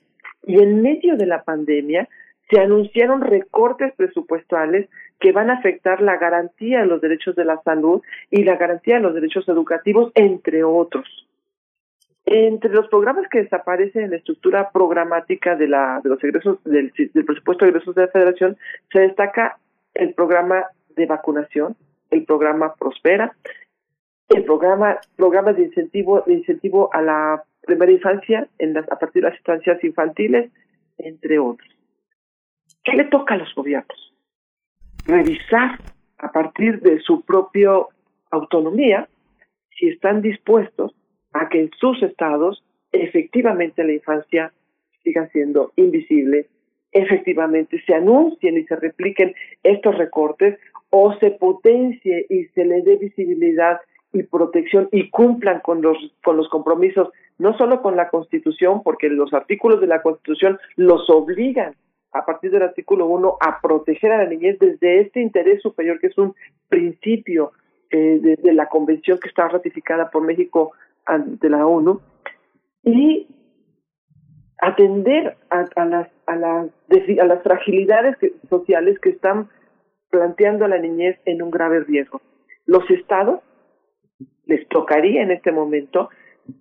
y 0.46 0.62
en 0.62 0.82
medio 0.82 1.16
de 1.16 1.26
la 1.26 1.44
pandemia 1.44 2.08
se 2.50 2.60
anunciaron 2.60 3.22
recortes 3.22 3.94
presupuestales 3.96 4.90
que 5.20 5.32
van 5.32 5.50
a 5.50 5.56
afectar 5.56 6.02
la 6.02 6.18
garantía 6.18 6.82
de 6.82 6.86
los 6.86 7.02
derechos 7.02 7.36
de 7.36 7.46
la 7.46 7.62
salud 7.64 8.02
y 8.30 8.44
la 8.44 8.58
garantía 8.58 8.96
de 8.96 9.02
los 9.02 9.14
derechos 9.16 9.48
educativos, 9.48 10.12
entre 10.16 10.64
otros. 10.64 11.08
Entre 12.26 12.72
los 12.72 12.88
programas 12.88 13.28
que 13.30 13.44
desaparecen 13.44 14.04
en 14.04 14.12
la 14.12 14.18
estructura 14.18 14.72
programática 14.72 15.56
de, 15.56 15.68
la, 15.68 16.00
los 16.04 16.24
egresos 16.24 16.64
del, 16.64 16.92
presupuesto 16.92 17.66
de 17.66 17.72
egresos 17.72 17.96
de 17.96 18.02
la 18.04 18.08
Federación 18.08 18.58
se 18.92 19.00
destaca 19.00 19.58
el 19.94 20.14
programa 20.14 20.66
de 20.96 21.06
vacunación, 21.06 21.76
el 22.12 22.24
programa 22.24 22.76
Prospera, 22.76 23.36
el 24.30 24.46
programa 24.46 25.00
programas 25.18 25.58
de 25.58 25.64
incentivo 25.64 26.22
de 26.22 26.34
incentivo 26.34 26.90
a 26.94 27.02
la 27.02 27.44
primera 27.62 27.92
infancia 27.92 28.48
en 28.58 28.78
a 28.78 28.84
partir 28.84 29.22
de 29.22 29.30
las 29.30 29.38
instancias 29.38 29.84
infantiles, 29.84 30.50
entre 30.98 31.40
otros. 31.40 31.70
¿Qué 32.86 32.94
le 32.94 33.06
toca 33.06 33.34
a 33.34 33.38
los 33.38 33.54
gobiernos? 33.54 34.14
Revisar 35.06 35.78
a 36.20 36.32
partir 36.32 36.80
de 36.80 37.00
su 37.02 37.22
propia 37.22 37.72
autonomía 38.32 39.10
si 39.78 39.90
están 39.90 40.22
dispuestos 40.22 40.94
a 41.34 41.50
que 41.50 41.62
en 41.62 41.72
sus 41.80 42.02
estados 42.04 42.64
efectivamente 42.92 43.84
la 43.84 43.94
infancia 43.94 44.54
siga 45.04 45.28
siendo 45.30 45.74
invisible, 45.76 46.48
efectivamente 46.92 47.82
se 47.86 47.96
anuncien 47.96 48.58
y 48.58 48.64
se 48.66 48.76
repliquen 48.76 49.34
estos 49.64 49.98
recortes 49.98 50.60
o 50.90 51.14
se 51.20 51.32
potencie 51.32 52.26
y 52.30 52.46
se 52.54 52.66
le 52.66 52.82
dé 52.84 52.98
visibilidad 52.98 53.82
y 54.14 54.24
protección 54.24 54.90
y 54.92 55.10
cumplan 55.10 55.60
con 55.62 55.82
los 55.82 55.98
con 56.24 56.38
los 56.38 56.48
compromisos 56.50 57.10
no 57.40 57.58
solo 57.58 57.82
con 57.82 57.96
la 57.96 58.10
Constitución 58.10 58.84
porque 58.84 59.10
los 59.10 59.34
artículos 59.34 59.82
de 59.82 59.88
la 59.88 60.04
Constitución 60.04 60.60
los 60.76 61.10
obligan 61.10 61.74
a 62.12 62.26
partir 62.26 62.52
del 62.52 62.62
artículo 62.62 63.08
1 63.08 63.38
a 63.42 63.60
proteger 63.60 64.12
a 64.12 64.20
la 64.20 64.30
niñez 64.30 64.60
desde 64.60 65.02
este 65.02 65.20
interés 65.20 65.64
superior 65.64 66.00
que 66.00 66.08
es 66.08 66.18
un 66.20 66.36
principio 66.70 67.54
eh, 67.90 68.20
de, 68.22 68.54
la 68.54 68.70
convención 68.70 69.20
que 69.20 69.30
está 69.30 69.48
ratificada 69.48 70.12
por 70.12 70.24
México 70.24 70.74
ante 71.06 71.50
la 71.50 71.66
ONU 71.66 72.02
y 72.84 73.28
atender 74.60 75.38
a, 75.50 75.86
las 75.86 76.10
a 76.26 76.36
las 76.36 76.70
a 77.20 77.26
las 77.26 77.44
fragilidades 77.44 78.18
sociales 78.50 79.00
que 79.00 79.10
están 79.10 79.50
planteando 80.10 80.66
a 80.66 80.68
la 80.68 80.78
niñez 80.78 81.20
en 81.26 81.42
un 81.42 81.52
grave 81.52 81.82
riesgo. 81.82 82.22
Los 82.66 82.90
estados 82.90 83.42
les 84.46 84.68
tocaría 84.70 85.22
en 85.22 85.32
este 85.32 85.52
momento 85.52 86.10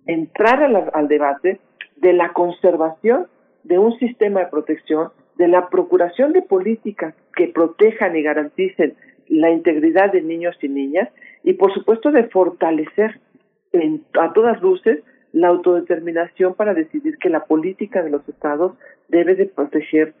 entrar 0.05 0.63
al 0.63 1.07
debate 1.07 1.59
de 1.97 2.13
la 2.13 2.33
conservación 2.33 3.27
de 3.63 3.77
un 3.77 3.97
sistema 3.99 4.41
de 4.41 4.47
protección, 4.47 5.09
de 5.37 5.47
la 5.47 5.69
procuración 5.69 6.33
de 6.33 6.41
políticas 6.41 7.15
que 7.35 7.47
protejan 7.47 8.15
y 8.15 8.21
garanticen 8.21 8.95
la 9.27 9.49
integridad 9.49 10.11
de 10.11 10.21
niños 10.21 10.55
y 10.61 10.67
niñas 10.67 11.09
y 11.43 11.53
por 11.53 11.73
supuesto 11.73 12.11
de 12.11 12.25
fortalecer 12.25 13.19
a 14.19 14.33
todas 14.33 14.61
luces 14.61 15.03
la 15.31 15.47
autodeterminación 15.47 16.53
para 16.53 16.73
decidir 16.73 17.17
que 17.17 17.29
la 17.29 17.45
política 17.45 18.03
de 18.03 18.11
los 18.11 18.27
estados 18.29 18.73
debe 19.07 19.35
de 19.35 19.47
proteger 19.47 20.13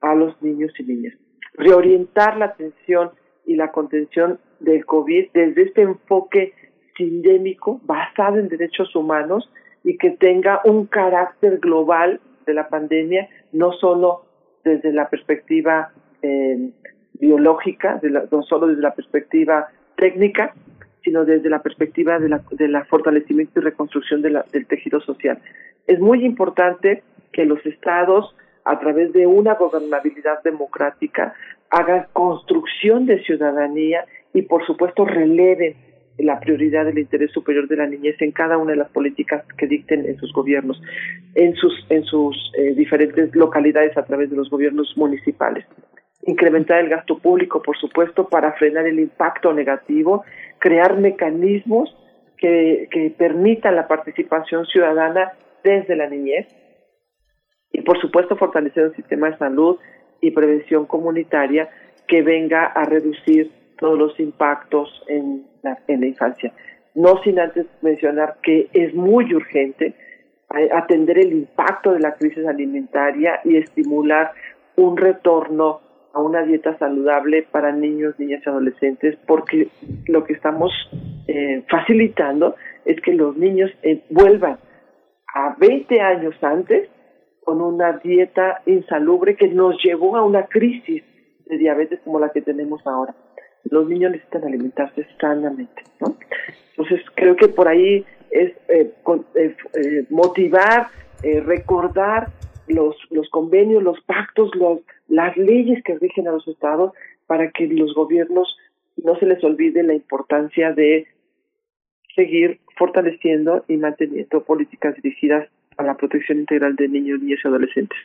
a 0.00 0.14
los 0.14 0.40
niños 0.42 0.72
y 0.78 0.84
niñas. 0.84 1.14
Reorientar 1.54 2.36
la 2.38 2.46
atención 2.46 3.10
y 3.46 3.56
la 3.56 3.70
contención 3.72 4.38
del 4.60 4.86
COVID 4.86 5.28
desde 5.34 5.62
este 5.62 5.82
enfoque 5.82 6.54
sindémico 6.96 7.80
basado 7.84 8.38
en 8.38 8.48
derechos 8.48 8.94
humanos 8.96 9.50
y 9.82 9.98
que 9.98 10.10
tenga 10.10 10.62
un 10.64 10.86
carácter 10.86 11.58
global 11.58 12.20
de 12.46 12.54
la 12.54 12.68
pandemia, 12.68 13.28
no 13.52 13.72
solo 13.72 14.24
desde 14.64 14.92
la 14.92 15.10
perspectiva 15.10 15.92
eh, 16.22 16.70
biológica, 17.14 18.00
no 18.30 18.42
solo 18.42 18.68
desde 18.68 18.82
la 18.82 18.94
perspectiva 18.94 19.68
técnica, 19.96 20.54
sino 21.04 21.24
desde 21.24 21.50
la 21.50 21.62
perspectiva 21.62 22.18
de 22.18 22.28
la, 22.28 22.42
de 22.50 22.68
la 22.68 22.84
fortalecimiento 22.86 23.60
y 23.60 23.62
reconstrucción 23.62 24.22
de 24.22 24.30
la, 24.30 24.44
del 24.52 24.66
tejido 24.66 25.00
social. 25.00 25.38
Es 25.86 26.00
muy 26.00 26.24
importante 26.24 27.02
que 27.32 27.44
los 27.44 27.64
estados 27.66 28.34
a 28.64 28.78
través 28.78 29.12
de 29.12 29.26
una 29.26 29.54
gobernabilidad 29.54 30.42
democrática, 30.42 31.34
haga 31.70 32.08
construcción 32.12 33.06
de 33.06 33.22
ciudadanía 33.22 34.04
y, 34.32 34.42
por 34.42 34.64
supuesto, 34.66 35.04
releven 35.04 35.74
la 36.18 36.38
prioridad 36.38 36.84
del 36.84 36.98
interés 36.98 37.32
superior 37.32 37.66
de 37.66 37.76
la 37.76 37.86
niñez 37.86 38.20
en 38.20 38.30
cada 38.30 38.56
una 38.56 38.70
de 38.70 38.78
las 38.78 38.90
políticas 38.90 39.44
que 39.58 39.66
dicten 39.66 40.06
en 40.06 40.16
sus 40.16 40.32
gobiernos, 40.32 40.80
en 41.34 41.54
sus, 41.56 41.72
en 41.90 42.04
sus 42.04 42.36
eh, 42.56 42.74
diferentes 42.74 43.34
localidades 43.34 43.96
a 43.96 44.04
través 44.04 44.30
de 44.30 44.36
los 44.36 44.48
gobiernos 44.48 44.96
municipales. 44.96 45.66
Incrementar 46.26 46.80
el 46.80 46.88
gasto 46.88 47.18
público, 47.18 47.62
por 47.62 47.76
supuesto, 47.76 48.28
para 48.28 48.52
frenar 48.52 48.86
el 48.86 48.98
impacto 48.98 49.52
negativo, 49.52 50.24
crear 50.58 50.98
mecanismos 50.98 51.94
que, 52.38 53.14
permitan 53.16 53.76
la 53.76 53.88
participación 53.88 54.66
ciudadana 54.66 55.32
desde 55.62 55.96
la 55.96 56.08
niñez, 56.08 56.46
y 57.72 57.80
por 57.82 58.00
supuesto 58.00 58.36
fortalecer 58.36 58.86
un 58.86 58.94
sistema 58.94 59.30
de 59.30 59.38
salud 59.38 59.78
y 60.20 60.30
prevención 60.30 60.86
comunitaria 60.86 61.68
que 62.06 62.22
venga 62.22 62.66
a 62.66 62.84
reducir 62.84 63.50
todos 63.78 63.98
los 63.98 64.20
impactos 64.20 65.02
en 65.08 65.46
la, 65.62 65.78
en 65.88 66.00
la 66.00 66.06
infancia. 66.06 66.52
No 66.94 67.20
sin 67.22 67.40
antes 67.40 67.66
mencionar 67.82 68.36
que 68.42 68.68
es 68.72 68.94
muy 68.94 69.34
urgente 69.34 69.94
atender 70.72 71.18
el 71.18 71.32
impacto 71.32 71.92
de 71.92 72.00
la 72.00 72.14
crisis 72.14 72.46
alimentaria 72.46 73.40
y 73.44 73.56
estimular 73.56 74.32
un 74.76 74.96
retorno 74.96 75.80
a 76.14 76.20
una 76.20 76.42
dieta 76.42 76.78
saludable 76.78 77.42
para 77.50 77.72
niños, 77.72 78.18
niñas 78.18 78.42
y 78.46 78.48
adolescentes, 78.48 79.18
porque 79.26 79.68
lo 80.06 80.24
que 80.24 80.32
estamos 80.32 80.72
eh, 81.26 81.64
facilitando 81.68 82.54
es 82.84 83.00
que 83.00 83.12
los 83.12 83.36
niños 83.36 83.70
eh, 83.82 84.04
vuelvan 84.10 84.58
a 85.34 85.56
20 85.58 86.00
años 86.00 86.34
antes 86.42 86.88
con 87.42 87.60
una 87.60 87.98
dieta 87.98 88.62
insalubre 88.66 89.36
que 89.36 89.48
nos 89.48 89.76
llevó 89.82 90.16
a 90.16 90.24
una 90.24 90.46
crisis 90.46 91.02
de 91.46 91.58
diabetes 91.58 92.00
como 92.04 92.20
la 92.20 92.30
que 92.30 92.40
tenemos 92.40 92.86
ahora. 92.86 93.14
Los 93.64 93.88
niños 93.88 94.12
necesitan 94.12 94.44
alimentarse 94.44 95.06
sanamente, 95.20 95.82
¿no? 96.00 96.16
Entonces 96.76 97.02
creo 97.14 97.36
que 97.36 97.48
por 97.48 97.68
ahí 97.68 98.04
es 98.30 98.52
eh, 98.68 98.92
eh, 99.36 99.56
eh, 99.74 100.04
motivar, 100.10 100.88
recordar 101.22 102.28
los, 102.66 102.96
los 103.10 103.28
convenios, 103.30 103.82
los 103.82 103.98
pactos, 104.02 104.50
los, 104.56 104.80
las 105.08 105.36
leyes 105.36 105.82
que 105.84 105.98
rigen 105.98 106.28
a 106.28 106.32
los 106.32 106.46
estados 106.48 106.92
para 107.26 107.50
que 107.50 107.66
los 107.66 107.94
gobiernos 107.94 108.56
no 109.02 109.16
se 109.16 109.26
les 109.26 109.42
olvide 109.42 109.82
la 109.82 109.94
importancia 109.94 110.72
de 110.72 111.06
seguir 112.14 112.60
fortaleciendo 112.76 113.64
y 113.68 113.76
manteniendo 113.76 114.44
políticas 114.44 114.94
dirigidas 114.96 115.48
a 115.76 115.82
la 115.82 115.96
protección 115.96 116.38
integral 116.38 116.76
de 116.76 116.88
niños, 116.88 117.20
niñas 117.20 117.40
y 117.44 117.48
adolescentes. 117.48 117.98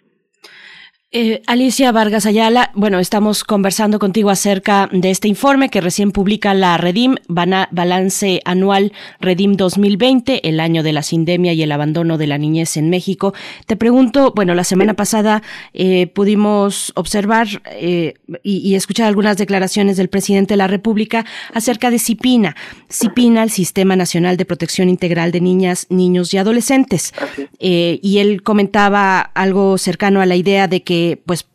Eh, 1.12 1.42
Alicia 1.48 1.92
Vargas 1.92 2.28
Ayala, 2.28 2.70
bueno, 2.76 3.00
estamos 3.00 3.44
conversando 3.44 3.98
contigo 3.98 4.30
acerca 4.30 4.88
de 4.92 5.10
este 5.10 5.28
informe 5.28 5.70
que 5.70 5.82
recién 5.82 6.12
publica 6.12 6.54
la 6.54 6.78
Redim, 6.78 7.16
Balance 7.28 8.42
Anual 8.46 8.94
Redim 9.20 9.56
2020, 9.56 10.48
el 10.48 10.60
año 10.60 10.84
de 10.84 10.94
la 10.94 11.02
sindemia 11.02 11.54
y 11.54 11.64
el 11.64 11.72
abandono 11.72 12.20
de 12.20 12.28
la 12.28 12.38
niñez 12.38 12.78
en 12.78 12.92
México. 12.92 13.34
Te 13.66 13.76
pregunto, 13.76 14.34
bueno, 14.36 14.54
la 14.54 14.64
semana 14.64 14.94
pasada 14.94 15.42
eh, 15.74 16.06
pudimos 16.06 16.92
observar 16.96 17.48
eh, 17.72 18.14
y, 18.44 18.76
escuchar 18.76 19.08
algunas 19.08 19.38
declaraciones 19.38 19.98
del 19.98 20.10
presidente 20.10 20.54
de 20.54 20.58
la 20.58 20.68
República 20.68 21.26
acerca 21.56 21.90
de 21.90 21.98
CIPINA, 21.98 22.56
CIPINA, 22.88 23.42
el 23.42 23.50
Sistema 23.50 23.96
Nacional 23.96 24.38
de 24.38 24.46
Protección 24.46 24.90
Integral 24.90 25.32
de 25.32 25.42
Niñas, 25.42 25.88
Niños 25.90 26.36
y 26.36 26.38
Adolescentes. 26.38 27.16
y 27.60 28.18
él 28.20 28.44
comentaba 28.44 29.22
algo 29.22 29.80
cercano 29.80 30.22
a 30.22 30.28
la 30.28 30.36
idea 30.36 30.68
de 30.68 30.84
que 30.84 30.99
pues 31.26 31.48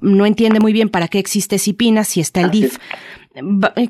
no 0.00 0.26
entiende 0.26 0.60
muy 0.60 0.72
bien 0.72 0.88
para 0.88 1.08
qué 1.08 1.18
existe 1.18 1.58
CIPINA 1.58 2.04
si 2.04 2.20
está 2.20 2.40
el 2.40 2.50
DIF. 2.50 2.78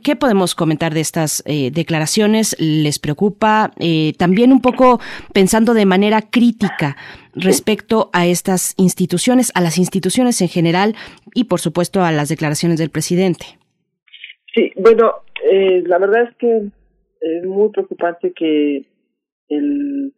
¿Qué 0.03 0.16
podemos 0.16 0.55
comentar 0.55 0.93
de 0.93 1.01
estas 1.01 1.43
eh, 1.47 1.70
declaraciones? 1.70 2.57
¿Les 2.59 2.99
preocupa? 2.99 3.73
Eh, 3.78 4.12
también 4.19 4.53
un 4.53 4.61
poco 4.61 5.01
pensando 5.32 5.73
de 5.73 5.87
manera 5.87 6.23
crítica 6.23 6.97
respecto 7.35 8.11
a 8.12 8.27
estas 8.27 8.74
instituciones, 8.77 9.51
a 9.55 9.61
las 9.61 9.78
instituciones 9.78 10.41
en 10.43 10.49
general 10.49 10.95
y 11.35 11.45
por 11.45 11.61
supuesto 11.61 12.03
a 12.03 12.12
las 12.12 12.28
declaraciones 12.28 12.78
del 12.78 12.91
presidente. 12.91 13.47
Sí, 14.55 14.73
bueno, 14.77 15.12
eh, 15.51 15.82
la 15.87 15.99
verdad 15.99 16.28
es 16.28 16.37
que 16.37 16.69
es 17.20 17.45
muy 17.47 17.70
preocupante 17.70 18.32
que 18.32 18.85
el 19.49 20.12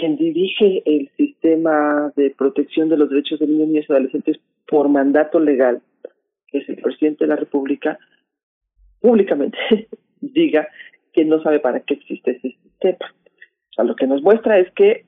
quien 0.00 0.16
dirige 0.16 0.82
el 0.86 1.10
sistema 1.16 2.10
de 2.16 2.30
protección 2.30 2.88
de 2.88 2.96
los 2.96 3.10
derechos 3.10 3.38
de 3.38 3.46
niños, 3.46 3.68
niñas 3.68 3.86
y 3.88 3.92
adolescentes 3.92 4.40
por 4.66 4.88
mandato 4.88 5.38
legal, 5.38 5.82
que 6.48 6.58
es 6.58 6.68
el 6.68 6.76
presidente 6.76 7.24
de 7.24 7.28
la 7.28 7.36
República, 7.36 7.98
públicamente 9.00 9.58
diga 10.20 10.66
que 11.12 11.24
no 11.24 11.42
sabe 11.42 11.60
para 11.60 11.80
qué 11.80 11.94
existe 11.94 12.30
ese 12.32 12.56
sistema. 12.62 13.14
O 13.70 13.72
sea, 13.74 13.84
lo 13.84 13.94
que 13.94 14.06
nos 14.06 14.22
muestra 14.22 14.58
es 14.58 14.70
que 14.72 15.04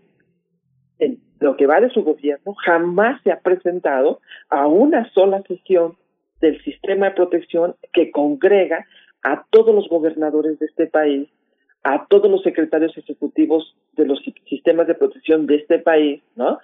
en 0.98 1.18
lo 1.40 1.56
que 1.56 1.66
va 1.66 1.80
de 1.80 1.90
su 1.90 2.04
gobierno, 2.04 2.54
jamás 2.54 3.20
se 3.22 3.32
ha 3.32 3.40
presentado 3.40 4.20
a 4.50 4.66
una 4.66 5.10
sola 5.12 5.42
sesión 5.48 5.96
del 6.40 6.62
sistema 6.64 7.06
de 7.06 7.16
protección 7.16 7.76
que 7.92 8.10
congrega 8.10 8.86
a 9.22 9.46
todos 9.50 9.74
los 9.74 9.88
gobernadores 9.88 10.58
de 10.58 10.66
este 10.66 10.86
país, 10.86 11.28
a 11.84 12.06
todos 12.06 12.30
los 12.30 12.42
secretarios 12.42 12.96
ejecutivos 12.96 13.76
de 13.92 14.06
los 14.06 14.20
sistemas 14.48 14.86
de 14.86 14.94
protección 14.94 15.46
de 15.46 15.56
este 15.56 15.78
país, 15.78 16.22
¿no? 16.36 16.58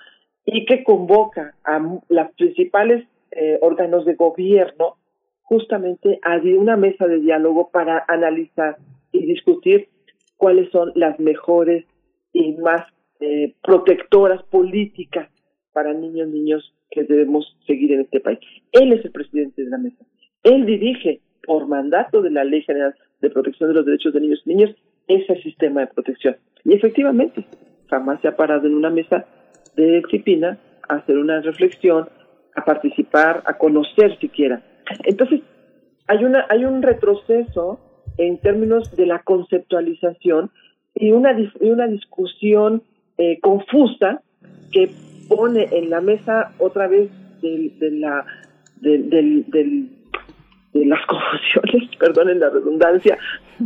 Y 0.44 0.64
que 0.64 0.84
convoca 0.84 1.54
a 1.64 1.78
los 2.08 2.30
principales 2.36 3.06
eh, 3.32 3.58
órganos 3.60 4.04
de 4.04 4.14
gobierno 4.14 4.96
justamente 5.42 6.20
a 6.22 6.36
una 6.58 6.76
mesa 6.76 7.06
de 7.06 7.20
diálogo 7.20 7.70
para 7.70 8.04
analizar 8.08 8.76
y 9.12 9.26
discutir 9.26 9.88
cuáles 10.36 10.70
son 10.70 10.92
las 10.94 11.18
mejores 11.18 11.84
y 12.32 12.52
más 12.52 12.82
eh, 13.20 13.54
protectoras 13.62 14.42
políticas 14.44 15.28
para 15.72 15.92
niños, 15.92 16.28
niños 16.28 16.74
que 16.90 17.04
debemos 17.04 17.56
seguir 17.66 17.92
en 17.92 18.00
este 18.02 18.20
país. 18.20 18.38
Él 18.72 18.92
es 18.92 19.04
el 19.04 19.10
presidente 19.10 19.64
de 19.64 19.70
la 19.70 19.78
mesa. 19.78 20.04
Él 20.42 20.66
dirige, 20.66 21.20
por 21.44 21.66
mandato 21.66 22.22
de 22.22 22.30
la 22.30 22.44
Ley 22.44 22.62
General 22.62 22.94
de 23.20 23.30
Protección 23.30 23.70
de 23.70 23.74
los 23.74 23.86
Derechos 23.86 24.12
de 24.12 24.20
Niños 24.20 24.42
y 24.44 24.48
Niñas, 24.50 24.76
ese 25.08 25.40
sistema 25.42 25.80
de 25.80 25.86
protección. 25.88 26.36
Y 26.64 26.74
efectivamente, 26.74 27.44
jamás 27.88 28.20
se 28.20 28.28
ha 28.28 28.36
parado 28.36 28.66
en 28.66 28.74
una 28.74 28.90
mesa 28.90 29.26
de 29.76 30.00
disciplina 30.00 30.58
a 30.88 30.96
hacer 30.96 31.16
una 31.18 31.40
reflexión, 31.40 32.08
a 32.54 32.64
participar, 32.64 33.42
a 33.46 33.54
conocer 33.54 34.18
siquiera. 34.18 34.62
Entonces, 35.04 35.40
hay, 36.06 36.24
una, 36.24 36.46
hay 36.48 36.64
un 36.64 36.82
retroceso 36.82 37.80
en 38.16 38.38
términos 38.38 38.94
de 38.96 39.06
la 39.06 39.20
conceptualización 39.20 40.50
y 40.94 41.12
una, 41.12 41.36
una 41.60 41.86
discusión 41.86 42.82
eh, 43.16 43.38
confusa 43.40 44.22
que 44.72 44.90
pone 45.28 45.68
en 45.72 45.90
la 45.90 46.00
mesa 46.00 46.52
otra 46.58 46.88
vez 46.88 47.10
de, 47.40 47.90
la 47.92 48.24
del, 48.80 49.90
de 50.72 50.84
las 50.86 51.04
confusiones, 51.06 51.96
perdonen 51.98 52.40
la 52.40 52.50
redundancia, 52.50 53.18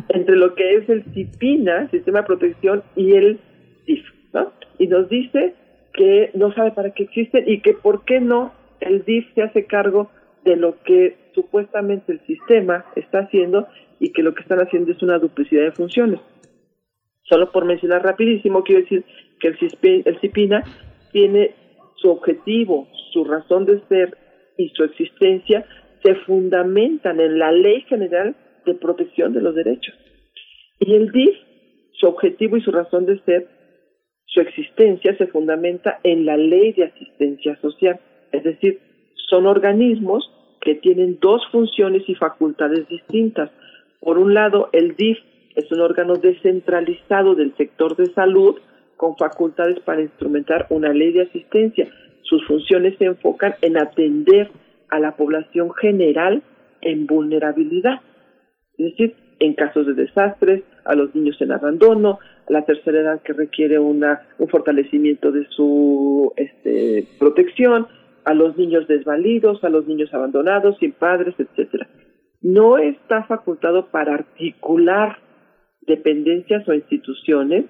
entre 0.09 0.37
lo 0.37 0.55
que 0.55 0.77
es 0.77 0.89
el 0.89 1.05
CIPINA, 1.13 1.91
Sistema 1.91 2.21
de 2.21 2.27
Protección, 2.27 2.83
y 2.97 3.13
el 3.13 3.41
DIF, 3.87 4.05
¿no? 4.33 4.53
Y 4.79 4.87
nos 4.87 5.09
dice 5.09 5.55
que 5.93 6.31
no 6.35 6.53
sabe 6.55 6.73
para 6.73 6.93
qué 6.93 7.05
existen 7.05 7.45
y 7.47 7.61
que 7.61 7.75
por 7.75 8.05
qué 8.05 8.21
no 8.21 8.53
el 8.81 9.05
DIF 9.05 9.27
se 9.35 9.43
hace 9.43 9.67
cargo 9.67 10.11
de 10.45 10.57
lo 10.57 10.83
que 10.83 11.17
supuestamente 11.35 12.13
el 12.13 12.21
sistema 12.27 12.85
está 12.97 13.21
haciendo 13.21 13.69
y 14.01 14.13
que 14.13 14.23
lo 14.23 14.35
que 14.35 14.43
están 14.43 14.59
haciendo 14.61 14.91
es 14.93 15.03
una 15.03 15.19
duplicidad 15.19 15.63
de 15.63 15.73
funciones. 15.73 16.21
Solo 17.23 17.53
por 17.53 17.65
mencionar 17.65 18.03
rapidísimo, 18.03 18.65
quiero 18.65 18.83
decir 18.83 19.05
que 19.39 19.49
el, 19.49 20.03
el 20.05 20.21
CIPINA 20.21 20.65
tiene 21.13 21.55
su 21.97 22.11
objetivo, 22.11 22.89
su 23.13 23.25
razón 23.25 23.65
de 23.65 23.81
ser 23.89 24.17
y 24.59 24.69
su 24.71 24.85
existencia 24.85 25.65
se 26.03 26.15
fundamentan 26.27 27.21
en 27.21 27.39
la 27.39 27.53
Ley 27.53 27.83
General 27.83 28.35
de 28.67 28.75
Protección 28.75 29.33
de 29.33 29.43
los 29.43 29.55
Derechos. 29.55 29.95
Y 30.81 30.95
el 30.95 31.13
DIF, 31.13 31.37
su 31.93 32.07
objetivo 32.07 32.57
y 32.57 32.63
su 32.63 32.73
razón 32.73 33.07
de 33.07 33.21
ser, 33.21 33.47
su 34.27 34.41
existencia 34.41 35.17
se 35.17 35.27
fundamenta 35.27 36.01
en 36.03 36.25
la 36.25 36.37
Ley 36.37 36.73
de 36.73 36.85
Asistencia 36.85 37.57
Social. 37.61 38.01
Es 38.33 38.43
decir, 38.45 38.81
son 39.29 39.47
organismos 39.47 40.31
que 40.61 40.75
tienen 40.77 41.19
dos 41.21 41.43
funciones 41.51 42.03
y 42.09 42.15
facultades 42.15 42.89
distintas. 42.89 43.51
Por 44.01 44.19
un 44.19 44.35
lado, 44.35 44.71
el 44.73 44.97
DIF 44.97 45.19
es 45.55 45.71
un 45.71 45.81
órgano 45.81 46.15
descentralizado 46.15 47.35
del 47.35 47.55
sector 47.57 47.97
de 47.97 48.07
salud 48.13 48.59
con 48.97 49.17
facultades 49.17 49.81
para 49.81 50.01
instrumentar 50.01 50.67
una 50.71 50.93
ley 50.93 51.13
de 51.13 51.23
asistencia. 51.23 51.89
Sus 52.23 52.47
funciones 52.47 52.97
se 52.99 53.05
enfocan 53.05 53.55
en 53.61 53.77
atender 53.77 54.51
a 54.93 55.01
la 55.01 55.17
población 55.17 55.73
general 55.73 56.43
en 56.83 57.07
vulnerabilidad, 57.07 58.03
es 58.77 58.91
decir, 58.91 59.15
en 59.41 59.55
casos 59.55 59.87
de 59.87 59.95
desastres, 59.95 60.65
a 60.85 60.95
los 60.95 61.15
niños 61.15 61.41
en 61.41 61.51
abandono, 61.51 62.19
a 62.47 62.53
la 62.53 62.67
tercera 62.67 63.01
edad 63.01 63.23
que 63.23 63.33
requiere 63.33 63.79
una, 63.79 64.21
un 64.39 64.49
fortalecimiento 64.49 65.33
de 65.33 65.47
su 65.49 66.33
este, 66.37 67.09
protección, 67.19 67.87
a 68.25 68.35
los 68.35 68.59
niños 68.59 68.87
desvalidos, 68.87 69.65
a 69.65 69.71
los 69.71 69.87
niños 69.87 70.13
abandonados, 70.13 70.77
sin 70.79 70.93
padres, 70.93 71.35
etcétera. 71.39 71.89
No 72.43 72.77
está 72.77 73.25
facultado 73.25 73.87
para 73.87 74.15
articular 74.15 75.19
dependencias 75.87 76.69
o 76.69 76.75
instituciones 76.75 77.65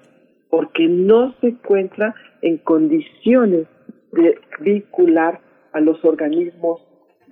porque 0.49 0.89
no 0.89 1.33
se 1.39 1.47
encuentra 1.47 2.15
en 2.41 2.57
condiciones 2.57 3.65
de 4.11 4.37
vincular 4.59 5.39
a 5.71 5.79
los 5.79 6.03
organismos 6.03 6.81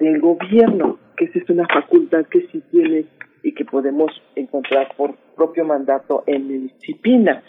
del 0.01 0.19
gobierno, 0.19 0.97
que 1.15 1.25
esa 1.25 1.39
es 1.39 1.49
una 1.49 1.67
facultad 1.67 2.25
que 2.25 2.47
sí 2.47 2.61
tiene 2.71 3.05
y 3.43 3.53
que 3.53 3.65
podemos 3.65 4.11
encontrar 4.35 4.89
por 4.97 5.15
propio 5.35 5.63
mandato 5.63 6.23
en 6.25 6.51
el 6.51 6.71
CIPINA. 6.79 7.43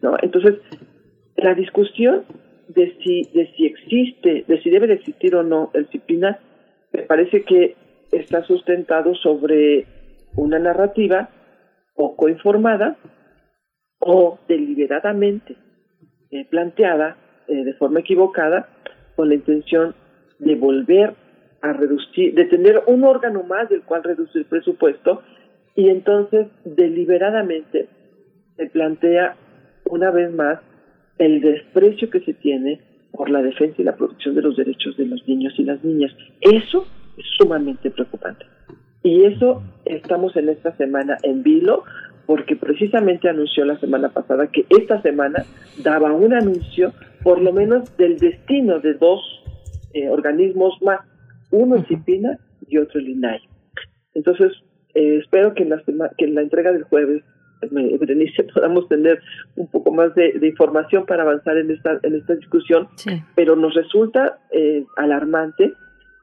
¿no? 0.00 0.16
Entonces, 0.22 0.54
la 1.36 1.54
discusión 1.54 2.22
de 2.68 2.96
si, 3.02 3.22
de 3.34 3.52
si 3.56 3.66
existe, 3.66 4.44
de 4.46 4.62
si 4.62 4.70
debe 4.70 4.86
de 4.86 4.94
existir 4.94 5.34
o 5.34 5.42
no 5.42 5.70
el 5.74 5.88
CIPINA, 5.88 6.38
me 6.92 7.02
parece 7.02 7.42
que 7.42 7.74
está 8.12 8.44
sustentado 8.44 9.14
sobre 9.16 9.86
una 10.36 10.60
narrativa 10.60 11.30
poco 11.96 12.28
informada 12.28 12.96
o 13.98 14.38
deliberadamente 14.46 15.56
eh, 16.30 16.44
planteada 16.48 17.16
eh, 17.48 17.64
de 17.64 17.74
forma 17.74 18.00
equivocada 18.00 18.68
con 19.16 19.28
la 19.30 19.34
intención 19.34 19.94
de 20.38 20.54
volver 20.54 21.25
a 21.70 21.72
reducir, 21.72 22.34
de 22.34 22.44
tener 22.46 22.82
un 22.86 23.04
órgano 23.04 23.42
más 23.42 23.68
del 23.68 23.82
cual 23.82 24.02
reducir 24.02 24.42
el 24.42 24.44
presupuesto 24.46 25.22
y 25.74 25.90
entonces 25.90 26.46
deliberadamente 26.64 27.88
se 28.56 28.66
plantea 28.66 29.36
una 29.84 30.10
vez 30.10 30.32
más 30.32 30.60
el 31.18 31.40
desprecio 31.40 32.10
que 32.10 32.20
se 32.20 32.34
tiene 32.34 32.80
por 33.12 33.30
la 33.30 33.42
defensa 33.42 33.76
y 33.78 33.84
la 33.84 33.96
protección 33.96 34.34
de 34.34 34.42
los 34.42 34.56
derechos 34.56 34.96
de 34.96 35.06
los 35.06 35.26
niños 35.26 35.54
y 35.58 35.64
las 35.64 35.82
niñas. 35.84 36.12
Eso 36.40 36.86
es 37.16 37.24
sumamente 37.38 37.90
preocupante. 37.90 38.44
Y 39.02 39.24
eso 39.24 39.62
estamos 39.84 40.36
en 40.36 40.48
esta 40.48 40.76
semana 40.76 41.16
en 41.22 41.42
vilo, 41.42 41.84
porque 42.26 42.56
precisamente 42.56 43.28
anunció 43.28 43.64
la 43.64 43.78
semana 43.78 44.08
pasada 44.08 44.48
que 44.48 44.66
esta 44.68 45.00
semana 45.00 45.44
daba 45.82 46.12
un 46.12 46.34
anuncio, 46.34 46.92
por 47.22 47.40
lo 47.40 47.52
menos, 47.52 47.96
del 47.96 48.18
destino 48.18 48.80
de 48.80 48.94
dos 48.94 49.20
eh, 49.94 50.08
organismos 50.08 50.74
más 50.82 51.00
uno 51.50 51.76
es 51.76 51.86
CIPINA 51.86 52.38
y 52.68 52.78
otro 52.78 53.00
el 53.00 53.08
INAI. 53.08 53.40
Entonces, 54.14 54.52
eh, 54.94 55.18
espero 55.22 55.54
que 55.54 55.62
en, 55.62 55.70
la 55.70 55.82
que 56.16 56.24
en 56.24 56.34
la 56.34 56.42
entrega 56.42 56.72
del 56.72 56.84
jueves, 56.84 57.22
Berenice, 57.70 58.44
podamos 58.54 58.88
tener 58.88 59.20
un 59.56 59.68
poco 59.68 59.92
más 59.92 60.14
de, 60.14 60.38
información 60.42 61.06
para 61.06 61.22
avanzar 61.22 61.56
en 61.58 61.70
esta, 61.70 61.98
en 62.02 62.14
esta 62.14 62.34
discusión, 62.34 62.88
pero 63.34 63.56
nos 63.56 63.74
resulta 63.74 64.38
eh, 64.52 64.84
alarmante 64.96 65.72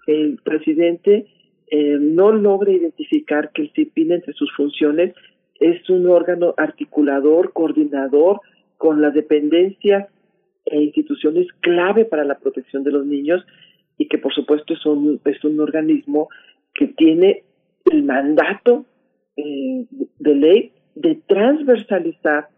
que 0.06 0.22
el 0.22 0.40
presidente 0.44 1.28
eh, 1.68 1.98
no 2.00 2.32
logre 2.32 2.74
identificar 2.74 3.52
que 3.52 3.64
el 3.64 3.72
CIPINA 3.74 4.16
entre 4.16 4.34
sus 4.34 4.52
funciones 4.56 5.14
es 5.60 5.90
un 5.90 6.08
órgano 6.08 6.54
articulador, 6.58 7.54
coordinador 7.54 8.42
con 8.78 9.02
las 9.02 9.14
dependencias 9.14 10.08
e 10.66 10.82
instituciones 10.82 11.48
clave 11.62 12.06
para 12.06 12.24
la 12.24 12.38
protección 12.38 12.84
de 12.84 12.92
los 12.92 13.06
niños 13.06 13.46
y 14.04 14.08
que 14.08 14.18
por 14.18 14.34
supuesto 14.34 14.74
es 14.74 14.86
un, 14.86 15.22
es 15.24 15.42
un 15.46 15.60
organismo 15.62 16.28
que 16.74 16.88
tiene 16.88 17.44
el 17.90 18.04
mandato 18.04 18.86
eh, 19.38 19.86
de 20.20 20.36
ley 20.36 20.72
de 20.96 21.16
transversalizar 21.26 22.50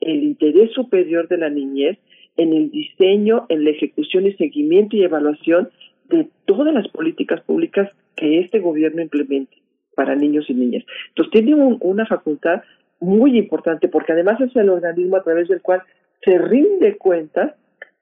el 0.00 0.24
interés 0.24 0.72
superior 0.72 1.28
de 1.28 1.38
la 1.38 1.50
niñez 1.50 1.98
en 2.36 2.52
el 2.52 2.70
diseño, 2.70 3.46
en 3.48 3.64
la 3.64 3.70
ejecución 3.70 4.26
y 4.26 4.32
seguimiento 4.34 4.96
y 4.96 5.04
evaluación 5.04 5.70
de 6.08 6.28
todas 6.46 6.74
las 6.74 6.88
políticas 6.88 7.40
públicas 7.42 7.88
que 8.16 8.40
este 8.40 8.58
gobierno 8.58 9.00
implemente 9.00 9.56
para 9.94 10.16
niños 10.16 10.46
y 10.48 10.54
niñas. 10.54 10.84
Entonces 11.10 11.32
tiene 11.32 11.54
una 11.54 12.06
facultad 12.06 12.62
muy 13.00 13.38
importante 13.38 13.88
porque 13.88 14.12
además 14.12 14.40
es 14.40 14.54
el 14.56 14.70
organismo 14.70 15.16
a 15.16 15.22
través 15.22 15.48
del 15.48 15.62
cual 15.62 15.82
se 16.24 16.38
rinde 16.38 16.96
cuenta 16.96 17.56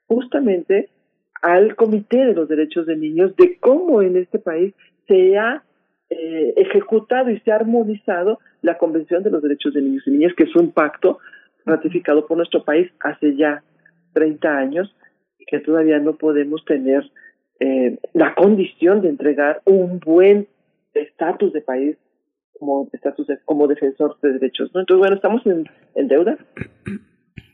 justamente 0.06 0.88
al 1.42 1.76
Comité 1.76 2.26
de 2.26 2.34
los 2.34 2.48
Derechos 2.48 2.86
de 2.86 2.96
Niños 2.96 3.34
de 3.36 3.58
cómo 3.58 4.02
en 4.02 4.16
este 4.16 4.38
país 4.38 4.74
se 5.06 5.36
ha 5.36 5.62
eh, 6.10 6.54
ejecutado 6.56 7.30
y 7.30 7.40
se 7.40 7.50
ha 7.50 7.56
armonizado 7.56 8.38
la 8.62 8.78
Convención 8.78 9.22
de 9.22 9.30
los 9.30 9.42
Derechos 9.42 9.74
de 9.74 9.82
Niños 9.82 10.04
y 10.06 10.10
Niñas, 10.10 10.32
que 10.36 10.44
es 10.44 10.56
un 10.56 10.72
pacto 10.72 11.18
ratificado 11.64 12.26
por 12.26 12.36
nuestro 12.36 12.64
país 12.64 12.90
hace 13.00 13.36
ya 13.36 13.62
30 14.12 14.58
años 14.58 14.94
y 15.38 15.44
que 15.46 15.58
todavía 15.60 15.98
no 15.98 16.16
podemos 16.16 16.64
tener 16.64 17.10
eh, 17.60 17.98
la 18.12 18.34
condición 18.34 19.00
de 19.02 19.08
entregar 19.08 19.62
un 19.64 19.98
buen 19.98 20.46
estatus 20.94 21.52
de 21.52 21.60
país 21.60 21.96
como 22.58 22.88
estatus 22.92 23.26
como 23.44 23.66
defensor 23.66 24.16
de 24.22 24.32
derechos. 24.32 24.70
Entonces, 24.74 24.98
bueno, 24.98 25.16
estamos 25.16 25.42
en, 25.46 25.64
deuda 26.08 26.38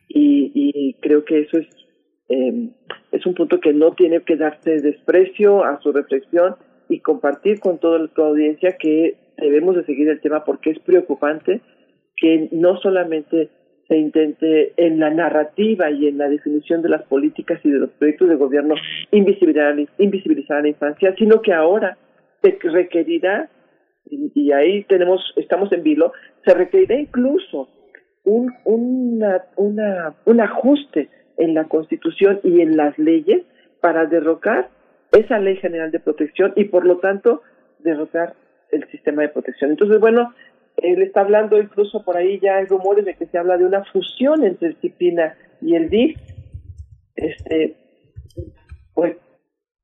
y 0.09 0.95
creo 1.01 1.25
que 1.25 1.41
eso 1.41 1.59
es 1.59 1.82
eh, 2.29 2.69
es 3.13 3.27
un 3.27 3.35
punto 3.35 3.61
que 3.61 3.73
no 3.73 3.93
tiene 3.93 4.21
que 4.23 4.37
darse 4.37 4.81
desprecio 4.81 5.65
a 5.65 5.81
su 5.81 5.93
reflexión 5.93 6.57
y 6.89 7.01
compartir 7.01 7.61
con 7.61 7.79
toda 7.79 7.99
la 7.99 8.09
audiencia 8.17 8.77
que 8.79 9.17
debemos 9.37 9.77
de 9.77 9.85
seguir 9.85 10.09
el 10.09 10.21
tema 10.21 10.45
porque 10.45 10.71
es 10.71 10.79
preocupante 10.81 11.61
que 12.17 12.49
no 12.53 12.77
solamente 12.79 13.51
se 13.89 13.97
intente 13.97 14.73
en 14.77 15.01
la 15.01 15.11
narrativa 15.11 15.91
y 15.91 16.07
en 16.07 16.19
la 16.19 16.29
definición 16.29 16.83
de 16.83 16.89
las 16.89 17.03
políticas 17.03 17.61
y 17.65 17.71
de 17.71 17.81
los 17.81 17.91
proyectos 17.91 18.29
de 18.29 18.37
gobierno 18.37 18.75
invisibilizar, 19.11 19.77
invisibilizar 19.99 20.59
a 20.59 20.63
la 20.63 20.69
infancia, 20.69 21.15
sino 21.19 21.43
que 21.43 21.53
ahora 21.53 21.99
se 22.43 22.59
requerirá, 22.63 23.51
y, 24.07 24.51
ahí 24.53 24.85
tenemos, 24.85 25.21
estamos 25.37 25.73
en 25.73 25.83
vilo, 25.83 26.13
se 26.45 26.55
requerirá 26.55 26.97
incluso 26.97 27.69
un, 28.25 28.53
una, 28.65 29.45
una, 29.57 30.15
un 30.25 30.41
ajuste 30.41 31.09
en 31.37 31.55
la 31.55 31.65
Constitución 31.65 32.41
y 32.43 32.61
en 32.61 32.77
las 32.77 32.99
leyes 32.99 33.43
para 33.81 34.07
derrocar 34.07 34.71
esa 35.13 35.39
ley 35.39 35.57
general 35.57 35.91
de 35.91 36.01
protección 36.01 36.53
y 36.57 36.65
por 36.65 36.87
lo 36.87 36.99
tanto 36.99 37.43
derrotar 37.81 38.35
el 38.71 38.89
sistema 38.91 39.23
de 39.23 39.29
protección. 39.29 39.71
Entonces, 39.71 40.01
bueno, 40.01 40.33
él 40.79 41.03
está 41.03 41.21
hablando 41.21 41.61
incluso 41.61 42.05
por 42.05 42.17
ahí 42.17 42.41
ya 42.41 42.57
hay 42.57 42.65
rumores 42.67 43.05
de 43.05 43.15
que 43.15 43.27
se 43.27 43.39
habla 43.39 43.59
de 43.59 43.67
una 43.67 43.85
fusión 43.85 44.45
entre 44.45 44.69
el 44.69 44.77
CIPINA 44.77 45.37
y 45.61 45.77
el 45.77 45.91
DIF. 45.91 46.19
Este, 47.15 47.77
pues, 48.95 49.17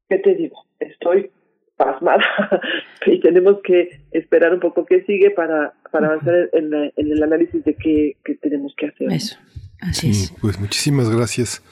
¿qué 0.08 0.18
te 0.18 0.34
digo? 0.34 0.64
Estoy 0.80 1.30
pasmada 1.76 2.24
y 3.06 3.20
tenemos 3.20 3.60
que 3.62 4.00
esperar 4.10 4.54
un 4.54 4.60
poco 4.60 4.84
qué 4.86 5.02
sigue 5.04 5.30
para, 5.30 5.74
para 5.92 6.08
avanzar 6.08 6.48
en, 6.52 6.72
en 6.74 7.12
el 7.12 7.22
análisis 7.22 7.62
de 7.64 7.74
qué, 7.74 8.16
qué 8.24 8.34
tenemos 8.36 8.74
que 8.76 8.86
hacer. 8.86 9.12
Eso. 9.12 9.38
Así 9.80 10.10
es. 10.10 10.32
Pues 10.40 10.58
muchísimas 10.58 11.08
gracias, 11.08 11.62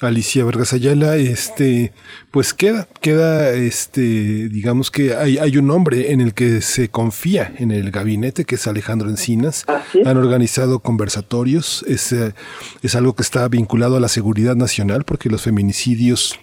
Alicia 0.00 0.44
Vargas 0.44 0.72
Ayala. 0.72 1.16
Este, 1.16 1.92
pues 2.30 2.52
queda, 2.52 2.88
queda, 3.00 3.50
este, 3.52 4.48
digamos 4.48 4.90
que 4.90 5.14
hay, 5.14 5.38
hay 5.38 5.56
un 5.56 5.70
hombre 5.70 6.12
en 6.12 6.20
el 6.20 6.34
que 6.34 6.60
se 6.60 6.88
confía 6.88 7.54
en 7.58 7.70
el 7.70 7.90
gabinete, 7.92 8.44
que 8.44 8.56
es 8.56 8.66
Alejandro 8.66 9.08
Encinas. 9.08 9.66
Han 10.04 10.16
organizado 10.16 10.80
conversatorios. 10.80 11.84
Es, 11.86 12.12
eh, 12.12 12.34
es 12.82 12.94
algo 12.96 13.14
que 13.14 13.22
está 13.22 13.46
vinculado 13.48 13.96
a 13.96 14.00
la 14.00 14.08
seguridad 14.08 14.56
nacional, 14.56 15.04
porque 15.04 15.28
los 15.28 15.42
feminicidios 15.42 16.40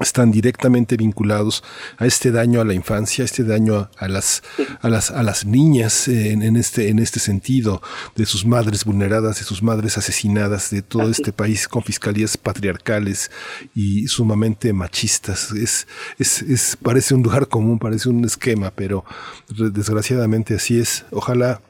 están 0.00 0.32
directamente 0.32 0.96
vinculados 0.96 1.62
a 1.98 2.06
este 2.06 2.32
daño 2.32 2.60
a 2.60 2.64
la 2.64 2.74
infancia, 2.74 3.22
a 3.22 3.26
este 3.26 3.44
daño 3.44 3.90
a, 3.96 4.08
las 4.08 4.42
a 4.80 4.88
las 4.88 5.12
a 5.12 5.22
las 5.22 5.46
niñas 5.46 6.08
en, 6.08 6.56
este 6.56 6.88
en 6.88 6.98
este 6.98 7.20
sentido 7.20 7.80
de 8.16 8.26
sus 8.26 8.44
madres 8.44 8.84
vulneradas, 8.84 9.38
de 9.38 9.44
sus 9.44 9.62
madres 9.62 9.96
asesinadas, 9.96 10.70
de 10.70 10.82
todo 10.82 11.08
este 11.08 11.32
país 11.32 11.68
con 11.68 11.84
fiscalías 11.84 12.36
patriarcales 12.36 13.30
y 13.72 14.08
sumamente 14.08 14.72
machistas. 14.72 15.52
Es, 15.52 15.86
es, 16.18 16.42
es 16.42 16.76
parece 16.82 17.14
un 17.14 17.22
lugar 17.22 17.46
común, 17.46 17.78
parece 17.78 18.08
un 18.08 18.24
esquema, 18.24 18.72
pero 18.74 19.04
desgraciadamente 19.48 20.56
así 20.56 20.80
es. 20.80 21.04
Ojalá 21.12 21.60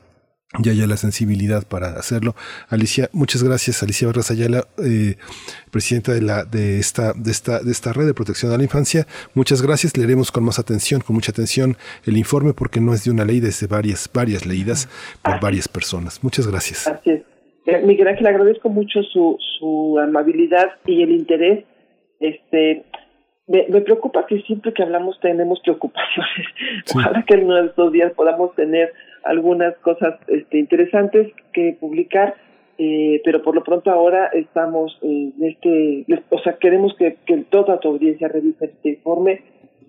ya 0.61 0.73
haya 0.73 0.87
la 0.87 0.97
sensibilidad 0.97 1.67
para 1.67 1.89
hacerlo. 1.89 2.35
Alicia, 2.69 3.09
muchas 3.13 3.43
gracias, 3.43 3.83
Alicia 3.83 4.07
Barras 4.07 4.31
Ayala, 4.31 4.65
eh, 4.79 5.17
presidenta 5.71 6.13
de 6.13 6.23
la 6.23 6.45
de 6.45 6.79
esta 6.79 7.13
de 7.13 7.31
esta 7.31 7.61
de 7.61 7.73
esta 7.73 7.93
red 7.93 8.07
de 8.07 8.15
protección 8.15 8.53
a 8.53 8.57
la 8.57 8.63
infancia. 8.63 9.07
Muchas 9.35 9.63
gracias. 9.63 9.97
Leeremos 9.97 10.31
con 10.31 10.45
más 10.45 10.59
atención, 10.59 11.01
con 11.01 11.15
mucha 11.15 11.33
atención 11.33 11.77
el 12.07 12.17
informe 12.17 12.53
porque 12.53 12.81
no 12.81 12.93
es 12.95 13.05
de 13.05 13.11
una 13.11 13.25
ley, 13.25 13.39
es 13.39 13.61
de 13.61 13.67
varias 13.67 14.11
varias 14.13 14.47
leídas 14.47 14.89
por 15.23 15.41
varias 15.41 15.69
personas. 15.69 16.23
Muchas 16.23 16.47
gracias. 16.47 16.87
Es. 17.05 17.23
Eh, 17.67 17.81
Miguel 17.83 18.09
Ángel, 18.09 18.27
agradezco 18.27 18.69
mucho 18.69 19.03
su 19.03 19.39
su 19.59 19.99
amabilidad 19.99 20.73
y 20.87 21.03
el 21.03 21.11
interés. 21.11 21.65
Este 22.21 22.85
me, 23.47 23.67
me 23.69 23.81
preocupa 23.81 24.27
que 24.27 24.41
siempre 24.43 24.73
que 24.73 24.83
hablamos 24.83 25.19
tenemos 25.21 25.61
preocupaciones. 25.61 26.47
Ojalá 26.95 27.25
que 27.27 27.35
en 27.35 27.45
uno 27.45 27.57
de 27.57 27.67
estos 27.69 27.93
días 27.93 28.13
podamos 28.13 28.55
tener 28.55 28.93
algunas 29.25 29.77
cosas 29.79 30.15
este, 30.29 30.59
interesantes 30.59 31.33
que 31.53 31.77
publicar, 31.79 32.35
eh, 32.79 33.21
pero 33.25 33.43
por 33.43 33.55
lo 33.55 33.63
pronto 33.63 33.91
ahora 33.91 34.27
estamos 34.33 34.99
en 35.03 35.33
este, 35.41 36.05
o 36.31 36.39
sea, 36.41 36.57
queremos 36.59 36.95
que, 36.97 37.17
que 37.27 37.39
toda 37.51 37.79
tu 37.81 37.89
audiencia 37.89 38.29
revise 38.29 38.67
este 38.67 38.91
informe 38.91 39.43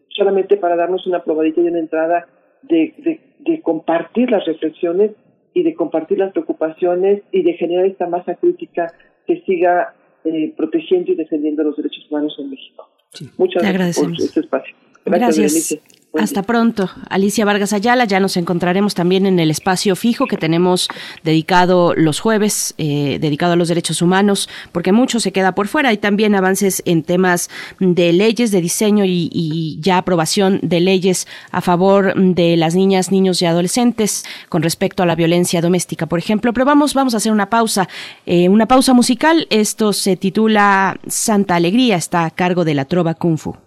solamente 0.10 0.58
para 0.58 0.76
darnos 0.76 1.06
una 1.08 1.24
probadita 1.24 1.62
y 1.62 1.68
una 1.68 1.80
entrada 1.80 2.28
de, 2.62 2.94
de, 2.98 3.20
de 3.40 3.62
compartir 3.62 4.32
las 4.32 4.46
reflexiones 4.46 5.12
y 5.54 5.64
de 5.64 5.74
compartir 5.74 6.20
las 6.20 6.32
preocupaciones 6.32 7.24
y 7.32 7.44
de 7.44 7.54
generar 7.54 7.86
esta 7.86 8.08
masa 8.08 8.36
crítica 8.36 8.94
que 9.26 9.42
siga 9.42 9.96
eh, 10.24 10.54
protegiendo 10.56 11.12
y 11.12 11.16
defendiendo 11.16 11.64
los 11.64 11.78
derechos 11.78 12.06
humanos 12.10 12.36
en 12.40 12.50
México. 12.50 12.90
Muchas 13.38 13.64
gracias 13.64 14.00
por 14.06 14.14
este 14.14 14.40
espacio. 14.40 14.76
Gracias. 15.06 15.80
Hasta 16.18 16.44
pronto. 16.44 16.90
Alicia 17.10 17.46
Vargas 17.46 17.74
Ayala, 17.74 18.06
ya 18.06 18.20
nos 18.20 18.38
encontraremos 18.38 18.96
también 18.96 19.26
en 19.26 19.38
el 19.40 19.52
espacio 19.52 19.96
fijo 19.96 20.28
que 20.28 20.38
tenemos 20.38 20.88
dedicado 21.24 21.94
los 21.96 22.20
jueves, 22.20 22.74
eh, 22.78 23.18
dedicado 23.20 23.54
a 23.54 23.56
los 23.56 23.68
derechos 23.68 24.02
humanos, 24.02 24.50
porque 24.72 24.92
mucho 24.92 25.20
se 25.20 25.32
queda 25.32 25.54
por 25.54 25.68
fuera. 25.68 25.90
Hay 25.90 25.98
también 25.98 26.34
avances 26.34 26.82
en 26.86 27.04
temas 27.04 27.50
de 27.80 28.14
leyes, 28.14 28.52
de 28.52 28.62
diseño 28.62 29.04
y, 29.06 29.78
ya 29.82 29.98
aprobación 29.98 30.60
de 30.62 30.80
leyes 30.80 31.28
a 31.52 31.62
favor 31.62 32.14
de 32.16 32.56
las 32.56 32.76
niñas, 32.76 33.12
niños 33.12 33.42
y 33.42 33.46
adolescentes 33.46 34.24
con 34.48 34.64
respecto 34.64 35.04
a 35.04 35.06
la 35.06 35.16
violencia 35.16 35.62
doméstica, 35.62 36.06
por 36.06 36.20
ejemplo. 36.20 36.54
Pero 36.54 36.66
vamos, 36.66 36.94
vamos 36.94 37.14
a 37.14 37.18
hacer 37.18 37.32
una 37.32 37.50
pausa, 37.50 37.90
eh, 38.26 38.48
una 38.48 38.68
pausa 38.68 38.94
musical. 38.94 39.48
Esto 39.50 39.92
se 39.92 40.16
titula 40.16 40.98
Santa 41.08 41.56
Alegría, 41.56 41.98
está 41.98 42.26
a 42.26 42.32
cargo 42.32 42.64
de 42.64 42.74
la 42.74 42.86
Trova 42.86 43.16
Kung 43.16 43.38
Fu. 43.38 43.65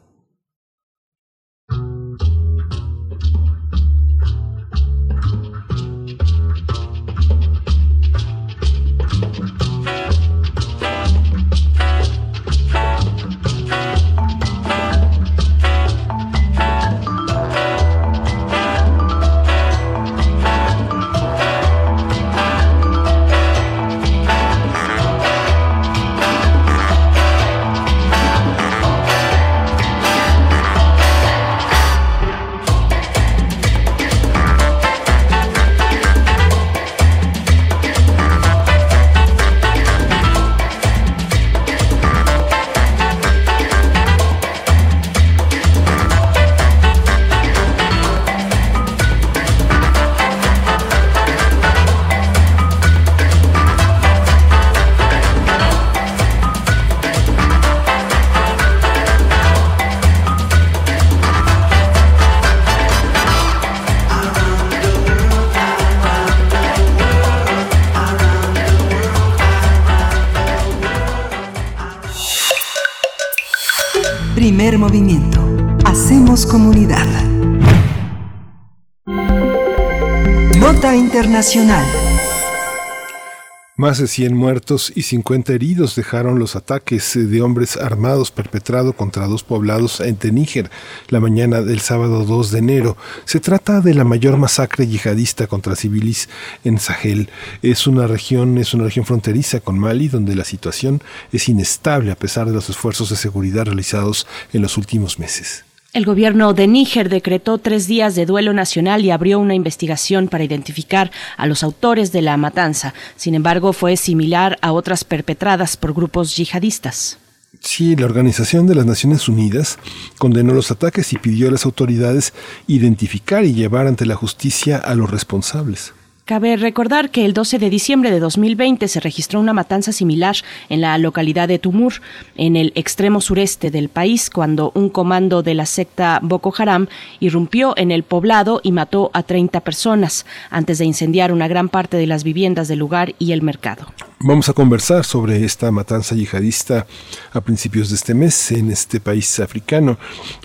Más 83.76 83.98
de 83.98 84.08
100 84.08 84.34
muertos 84.34 84.90
y 84.92 85.02
50 85.02 85.52
heridos 85.52 85.94
dejaron 85.94 86.40
los 86.40 86.56
ataques 86.56 87.12
de 87.14 87.42
hombres 87.42 87.76
armados 87.76 88.32
perpetrados 88.32 88.92
contra 88.96 89.28
dos 89.28 89.44
poblados 89.44 90.00
en 90.00 90.18
Níger 90.34 90.68
la 91.10 91.20
mañana 91.20 91.62
del 91.62 91.78
sábado 91.78 92.24
2 92.24 92.50
de 92.50 92.58
enero. 92.58 92.96
Se 93.24 93.38
trata 93.38 93.80
de 93.80 93.94
la 93.94 94.02
mayor 94.02 94.36
masacre 94.36 94.88
yihadista 94.88 95.46
contra 95.46 95.76
civiles 95.76 96.28
en 96.64 96.80
Sahel. 96.80 97.30
Es 97.62 97.86
una 97.86 98.08
región, 98.08 98.58
es 98.58 98.74
una 98.74 98.82
región 98.82 99.06
fronteriza 99.06 99.60
con 99.60 99.78
Mali 99.78 100.08
donde 100.08 100.34
la 100.34 100.42
situación 100.42 101.00
es 101.30 101.48
inestable 101.48 102.10
a 102.10 102.16
pesar 102.16 102.48
de 102.48 102.54
los 102.54 102.68
esfuerzos 102.68 103.10
de 103.10 103.16
seguridad 103.16 103.66
realizados 103.66 104.26
en 104.52 104.62
los 104.62 104.76
últimos 104.76 105.20
meses. 105.20 105.67
El 105.94 106.04
gobierno 106.04 106.52
de 106.52 106.66
Níger 106.66 107.08
decretó 107.08 107.56
tres 107.56 107.86
días 107.86 108.14
de 108.14 108.26
duelo 108.26 108.52
nacional 108.52 109.06
y 109.06 109.10
abrió 109.10 109.38
una 109.38 109.54
investigación 109.54 110.28
para 110.28 110.44
identificar 110.44 111.10
a 111.38 111.46
los 111.46 111.62
autores 111.62 112.12
de 112.12 112.20
la 112.20 112.36
matanza. 112.36 112.92
Sin 113.16 113.34
embargo, 113.34 113.72
fue 113.72 113.96
similar 113.96 114.58
a 114.60 114.72
otras 114.72 115.04
perpetradas 115.04 115.78
por 115.78 115.94
grupos 115.94 116.36
yihadistas. 116.36 117.18
Sí, 117.60 117.96
la 117.96 118.04
Organización 118.04 118.66
de 118.66 118.74
las 118.74 118.84
Naciones 118.84 119.30
Unidas 119.30 119.78
condenó 120.18 120.52
los 120.52 120.70
ataques 120.70 121.14
y 121.14 121.18
pidió 121.18 121.48
a 121.48 121.52
las 121.52 121.64
autoridades 121.64 122.34
identificar 122.66 123.46
y 123.46 123.54
llevar 123.54 123.86
ante 123.86 124.04
la 124.04 124.14
justicia 124.14 124.76
a 124.76 124.94
los 124.94 125.10
responsables. 125.10 125.94
Cabe 126.28 126.58
recordar 126.58 127.08
que 127.08 127.24
el 127.24 127.32
12 127.32 127.58
de 127.58 127.70
diciembre 127.70 128.10
de 128.10 128.20
2020 128.20 128.86
se 128.86 129.00
registró 129.00 129.40
una 129.40 129.54
matanza 129.54 129.92
similar 129.92 130.36
en 130.68 130.82
la 130.82 130.98
localidad 130.98 131.48
de 131.48 131.58
Tumur, 131.58 132.02
en 132.36 132.54
el 132.54 132.70
extremo 132.74 133.22
sureste 133.22 133.70
del 133.70 133.88
país, 133.88 134.28
cuando 134.28 134.70
un 134.74 134.90
comando 134.90 135.42
de 135.42 135.54
la 135.54 135.64
secta 135.64 136.20
Boko 136.22 136.52
Haram 136.58 136.88
irrumpió 137.18 137.72
en 137.78 137.90
el 137.90 138.02
poblado 138.02 138.60
y 138.62 138.72
mató 138.72 139.10
a 139.14 139.22
30 139.22 139.60
personas, 139.60 140.26
antes 140.50 140.76
de 140.76 140.84
incendiar 140.84 141.32
una 141.32 141.48
gran 141.48 141.70
parte 141.70 141.96
de 141.96 142.06
las 142.06 142.24
viviendas 142.24 142.68
del 142.68 142.80
lugar 142.80 143.14
y 143.18 143.32
el 143.32 143.40
mercado. 143.40 143.86
Vamos 144.20 144.48
a 144.48 144.52
conversar 144.52 145.04
sobre 145.04 145.44
esta 145.44 145.70
matanza 145.70 146.16
yihadista 146.16 146.86
a 147.32 147.40
principios 147.40 147.90
de 147.90 147.94
este 147.94 148.14
mes 148.14 148.50
en 148.50 148.72
este 148.72 148.98
país 148.98 149.38
africano. 149.38 149.96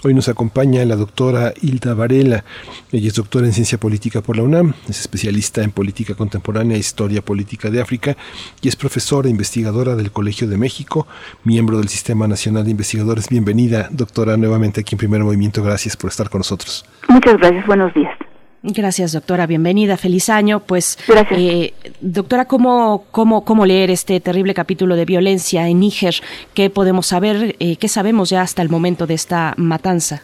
Hoy 0.03 0.13
nos 0.13 0.29
acompaña 0.29 0.85
la 0.85 0.95
doctora 0.95 1.53
Hilda 1.59 1.95
Varela. 1.95 2.43
Ella 2.91 3.07
es 3.07 3.15
doctora 3.15 3.47
en 3.47 3.53
ciencia 3.53 3.79
política 3.79 4.21
por 4.21 4.37
la 4.37 4.43
UNAM, 4.43 4.73
es 4.87 4.99
especialista 4.99 5.63
en 5.63 5.71
política 5.71 6.13
contemporánea 6.13 6.77
e 6.77 6.79
historia 6.79 7.23
política 7.23 7.71
de 7.71 7.81
África 7.81 8.15
y 8.61 8.67
es 8.67 8.75
profesora 8.75 9.27
e 9.27 9.31
investigadora 9.31 9.95
del 9.95 10.11
Colegio 10.11 10.47
de 10.47 10.57
México, 10.57 11.07
miembro 11.43 11.79
del 11.79 11.89
Sistema 11.89 12.27
Nacional 12.27 12.65
de 12.65 12.71
Investigadores. 12.71 13.27
Bienvenida, 13.27 13.87
doctora, 13.89 14.37
nuevamente 14.37 14.81
aquí 14.81 14.93
en 14.93 14.99
Primer 14.99 15.23
Movimiento. 15.23 15.63
Gracias 15.63 15.97
por 15.97 16.11
estar 16.11 16.29
con 16.29 16.41
nosotros. 16.41 16.85
Muchas 17.09 17.37
gracias. 17.37 17.65
Buenos 17.65 17.91
días. 17.95 18.22
Gracias, 18.63 19.11
doctora. 19.11 19.45
Bienvenida. 19.45 19.97
Feliz 19.97 20.29
año. 20.29 20.61
Pues, 20.61 20.97
eh, 21.31 21.73
doctora, 21.99 22.45
¿cómo, 22.45 23.03
cómo, 23.11 23.43
¿cómo 23.43 23.65
leer 23.65 23.91
este 23.91 24.21
terrible 24.21 24.53
capítulo 24.53 24.95
de 24.95 25.03
violencia 25.03 25.67
en 25.67 25.81
Níger? 25.81 26.15
¿Qué 26.53 26.69
podemos 26.69 27.07
saber? 27.07 27.57
Eh, 27.59 27.75
¿Qué 27.75 27.89
sabemos 27.89 28.29
ya 28.29 28.41
hasta 28.41 28.61
el 28.61 28.69
momento 28.69 29.05
de 29.05 29.15
esta 29.15 29.53
matanza? 29.57 30.21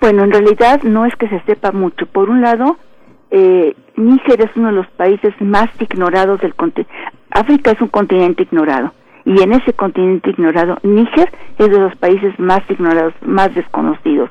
Bueno, 0.00 0.24
en 0.24 0.32
realidad 0.32 0.82
no 0.82 1.06
es 1.06 1.14
que 1.14 1.28
se 1.28 1.40
sepa 1.42 1.70
mucho. 1.70 2.06
Por 2.06 2.28
un 2.28 2.40
lado, 2.40 2.76
eh, 3.30 3.76
Níger 3.94 4.40
es 4.40 4.50
uno 4.56 4.68
de 4.68 4.74
los 4.74 4.88
países 4.88 5.32
más 5.38 5.68
ignorados 5.78 6.40
del 6.40 6.56
continente. 6.56 6.92
África 7.30 7.70
es 7.70 7.80
un 7.80 7.88
continente 7.88 8.42
ignorado. 8.42 8.92
Y 9.26 9.42
en 9.42 9.52
ese 9.52 9.74
continente 9.74 10.30
ignorado, 10.30 10.78
Níger 10.82 11.30
es 11.58 11.68
de 11.68 11.78
los 11.78 11.94
países 11.96 12.38
más 12.38 12.62
ignorados, 12.70 13.12
más 13.20 13.54
desconocidos 13.54 14.30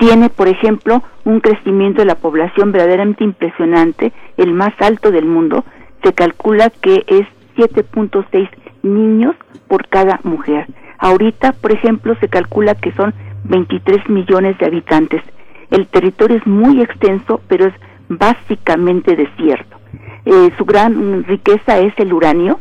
tiene, 0.00 0.30
por 0.30 0.48
ejemplo, 0.48 1.02
un 1.24 1.40
crecimiento 1.40 2.00
de 2.00 2.06
la 2.06 2.14
población 2.14 2.72
verdaderamente 2.72 3.22
impresionante, 3.22 4.12
el 4.38 4.54
más 4.54 4.72
alto 4.80 5.10
del 5.10 5.26
mundo. 5.26 5.62
Se 6.02 6.14
calcula 6.14 6.70
que 6.70 7.04
es 7.06 7.26
7.6 7.56 8.48
niños 8.82 9.36
por 9.68 9.86
cada 9.88 10.18
mujer. 10.24 10.66
Ahorita, 10.98 11.52
por 11.52 11.72
ejemplo, 11.72 12.16
se 12.18 12.28
calcula 12.28 12.74
que 12.74 12.92
son 12.92 13.12
23 13.44 14.08
millones 14.08 14.56
de 14.58 14.66
habitantes. 14.66 15.22
El 15.70 15.86
territorio 15.86 16.38
es 16.38 16.46
muy 16.46 16.80
extenso, 16.80 17.42
pero 17.46 17.66
es 17.66 17.74
básicamente 18.08 19.14
desierto. 19.14 19.76
Eh, 20.24 20.50
su 20.56 20.64
gran 20.64 21.24
riqueza 21.24 21.78
es 21.78 21.92
el 21.98 22.14
uranio, 22.14 22.58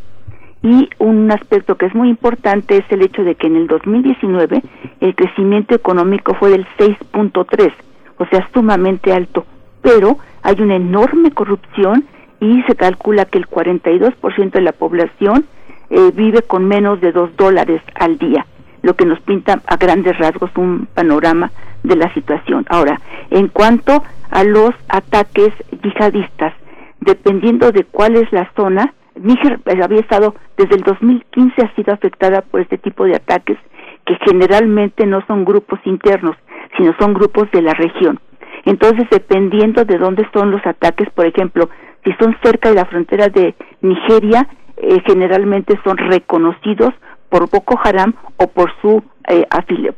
y 0.62 0.90
un 1.00 1.32
aspecto 1.32 1.76
que 1.76 1.86
es 1.86 1.96
muy 1.96 2.10
importante 2.10 2.78
es 2.78 2.86
el 2.90 3.02
hecho 3.02 3.24
de 3.24 3.36
que 3.36 3.48
en 3.48 3.56
el 3.56 3.68
2019 3.68 4.62
el 5.00 5.16
crecimiento 5.16 5.76
económico 5.76 6.34
fue 6.34 6.50
del 6.50 6.68
6.3, 6.78 7.72
o 8.18 8.26
sea, 8.26 8.48
sumamente 8.54 9.14
alto, 9.14 9.46
pero 9.82 10.18
hay 10.42 10.62
una 10.62 10.76
enorme 10.76 11.32
corrupción 11.32 12.06
y 12.42 12.62
se 12.64 12.76
calcula 12.76 13.26
que 13.26 13.38
el 13.38 13.48
42% 13.48 14.52
de 14.52 14.62
la 14.62 14.74
población 14.74 15.46
eh, 15.90 16.12
vive 16.14 16.42
con 16.42 16.66
menos 16.66 17.00
de 17.02 17.12
2 17.12 17.36
dólares 17.38 17.82
al 17.96 18.18
día, 18.18 18.46
lo 18.82 18.96
que 18.96 19.06
nos 19.06 19.20
pinta 19.22 19.62
a 19.66 19.78
grandes 19.78 20.18
rasgos 20.18 20.52
un 20.56 20.88
panorama 20.94 21.52
de 21.84 21.96
la 21.96 22.14
situación. 22.14 22.66
Ahora, 22.70 23.00
en 23.30 23.48
cuanto 23.48 24.04
a 24.30 24.44
los 24.44 24.72
ataques 24.90 25.54
yihadistas, 25.82 26.54
dependiendo 27.00 27.72
de 27.72 27.86
cuál 27.86 28.18
es 28.18 28.32
la 28.32 28.52
zona, 28.56 28.94
Níger 29.22 29.60
había 29.66 30.00
estado 30.00 30.36
desde 30.58 30.76
el 30.76 30.82
2015 30.82 31.62
ha 31.62 31.76
sido 31.76 31.94
afectada 31.94 32.42
por 32.42 32.62
este 32.62 32.78
tipo 32.78 33.06
de 33.06 33.16
ataques 33.16 33.58
que 34.06 34.18
generalmente 34.26 35.06
no 35.06 35.24
son 35.28 35.46
grupos 35.46 35.80
internos, 35.86 36.36
sino 36.78 36.94
son 37.00 37.14
grupos 37.14 37.50
de 37.52 37.62
la 37.62 37.74
región. 37.74 38.20
Entonces, 38.66 39.08
dependiendo 39.12 39.86
de 39.86 39.98
dónde 39.98 40.28
son 40.34 40.52
los 40.52 40.66
ataques, 40.66 41.10
por 41.12 41.26
ejemplo, 41.26 41.70
si 42.04 42.12
son 42.14 42.36
cerca 42.44 42.70
de 42.70 42.76
la 42.76 42.86
frontera 42.86 43.28
de 43.30 43.56
Nigeria, 43.82 44.48
eh, 44.78 45.02
generalmente 45.06 45.80
son 45.84 45.98
reconocidos 45.98 46.94
por 47.30 47.50
Boko 47.50 47.80
Haram 47.84 48.14
o 48.38 48.48
por 48.48 48.72
su 48.82 49.04
eh, 49.28 49.46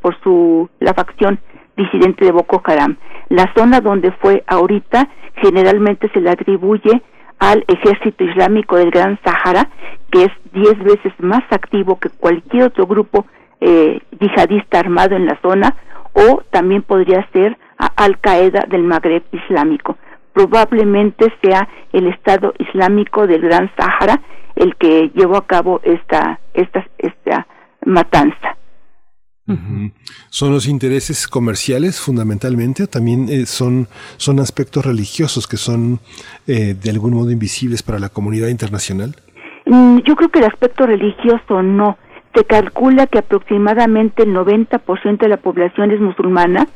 por 0.01 0.19
su 0.21 0.69
la 0.79 0.93
facción 0.93 1.39
disidente 1.77 2.25
de 2.25 2.31
Boko 2.31 2.61
Haram. 2.65 2.97
La 3.29 3.51
zona 3.55 3.79
donde 3.79 4.11
fue 4.11 4.43
ahorita 4.47 5.07
generalmente 5.35 6.09
se 6.13 6.19
le 6.19 6.31
atribuye 6.31 7.01
al 7.41 7.65
ejército 7.67 8.23
islámico 8.23 8.77
del 8.77 8.91
Gran 8.91 9.19
Sahara, 9.25 9.67
que 10.11 10.25
es 10.25 10.31
diez 10.53 10.77
veces 10.77 11.11
más 11.17 11.41
activo 11.49 11.99
que 11.99 12.09
cualquier 12.11 12.65
otro 12.65 12.85
grupo 12.85 13.25
eh, 13.59 13.99
yihadista 14.19 14.79
armado 14.79 15.15
en 15.15 15.25
la 15.25 15.39
zona, 15.41 15.75
o 16.13 16.43
también 16.51 16.83
podría 16.83 17.27
ser 17.33 17.57
a 17.79 17.87
Al 17.95 18.19
Qaeda 18.19 18.65
del 18.67 18.83
Magreb 18.83 19.23
Islámico. 19.31 19.97
Probablemente 20.33 21.33
sea 21.41 21.67
el 21.91 22.07
Estado 22.07 22.53
Islámico 22.59 23.25
del 23.25 23.41
Gran 23.41 23.71
Sahara 23.75 24.21
el 24.55 24.75
que 24.75 25.09
llevó 25.15 25.37
a 25.37 25.47
cabo 25.47 25.81
esta, 25.83 26.39
esta, 26.53 26.85
esta 26.99 27.47
matanza. 27.83 28.55
¿Son 30.29 30.51
los 30.51 30.67
intereses 30.67 31.27
comerciales 31.27 31.99
fundamentalmente 31.99 32.83
o 32.83 32.87
también 32.87 33.27
eh, 33.27 33.45
son, 33.45 33.87
son 34.17 34.39
aspectos 34.39 34.85
religiosos 34.85 35.47
que 35.47 35.57
son 35.57 35.99
eh, 36.47 36.75
de 36.75 36.89
algún 36.89 37.13
modo 37.13 37.31
invisibles 37.31 37.81
para 37.83 37.99
la 37.99 38.09
comunidad 38.09 38.49
internacional? 38.49 39.15
Mm, 39.65 39.99
yo 39.99 40.15
creo 40.15 40.29
que 40.29 40.39
el 40.39 40.45
aspecto 40.45 40.85
religioso 40.85 41.63
no. 41.63 41.97
Se 42.35 42.45
calcula 42.45 43.07
que 43.07 43.19
aproximadamente 43.19 44.23
el 44.23 44.33
90% 44.33 45.17
de 45.17 45.27
la 45.27 45.37
población 45.37 45.91
es 45.91 45.99
musulmana. 45.99 46.67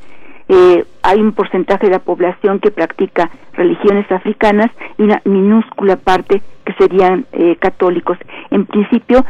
Eh, 0.50 0.86
hay 1.02 1.20
un 1.22 1.32
porcentaje 1.32 1.86
de 1.86 1.94
la 1.94 2.00
población 2.00 2.60
que 2.60 2.72
practica 2.72 3.32
religiones 3.54 4.12
africanas 4.12 4.70
y 4.98 5.04
una 5.04 5.22
minúscula 5.24 5.96
parte 5.96 6.42
que 6.66 6.74
serían 6.74 7.26
católicos. 7.60 8.18
En 8.52 8.66
principio, 8.66 9.24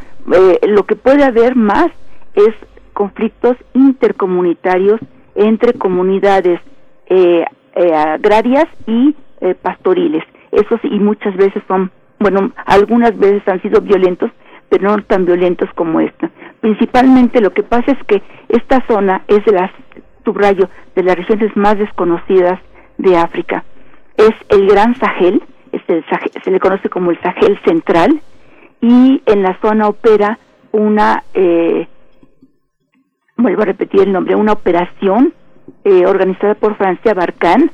lo 0.68 0.86
que 0.86 0.96
puede 0.96 1.24
haber 1.24 1.56
más 1.56 1.92
es 2.34 2.54
conflictos 2.96 3.58
intercomunitarios 3.74 5.00
entre 5.36 5.74
comunidades 5.74 6.60
eh, 7.08 7.46
eh, 7.76 7.94
agrarias 7.94 8.66
y 8.88 9.14
eh, 9.42 9.54
pastoriles. 9.54 10.24
Esos 10.52 10.80
y 10.84 10.98
muchas 10.98 11.36
veces 11.36 11.62
son, 11.68 11.92
bueno, 12.20 12.52
algunas 12.66 13.16
veces 13.18 13.46
han 13.48 13.62
sido 13.62 13.82
violentos, 13.82 14.32
pero 14.70 14.90
no 14.90 15.04
tan 15.04 15.26
violentos 15.26 15.70
como 15.76 16.00
esta. 16.00 16.32
Principalmente 16.62 17.42
lo 17.42 17.52
que 17.52 17.64
pasa 17.64 17.92
es 17.92 18.04
que 18.08 18.24
esta 18.48 18.82
zona 18.88 19.24
es 19.28 19.44
de 19.44 19.52
las, 19.52 19.72
subrayo, 20.24 20.70
de 20.96 21.04
las 21.04 21.18
regiones 21.18 21.56
más 21.58 21.78
desconocidas 21.78 22.60
de 22.98 23.18
África. 23.18 23.66
Es 24.16 24.34
el 24.50 24.68
Gran 24.68 24.96
Sahel, 24.96 25.44
se 25.86 26.52
le 26.52 26.60
conoce 26.62 26.88
como 26.90 27.12
el 27.12 27.20
Sahel 27.22 27.60
Central, 27.66 28.22
y 28.80 29.22
en 29.26 29.44
la 29.44 29.58
zona 29.62 29.90
opera 29.90 30.40
una 30.72 31.24
eh, 31.34 31.88
vuelvo 33.38 33.64
a 33.64 33.66
repetir 33.66 34.02
el 34.02 34.12
nombre, 34.12 34.36
una 34.36 34.54
operación 34.54 35.34
eh, 35.84 36.06
organizada 36.06 36.56
por 36.56 36.76
Francia 36.78 37.14
Barcán 37.14 37.72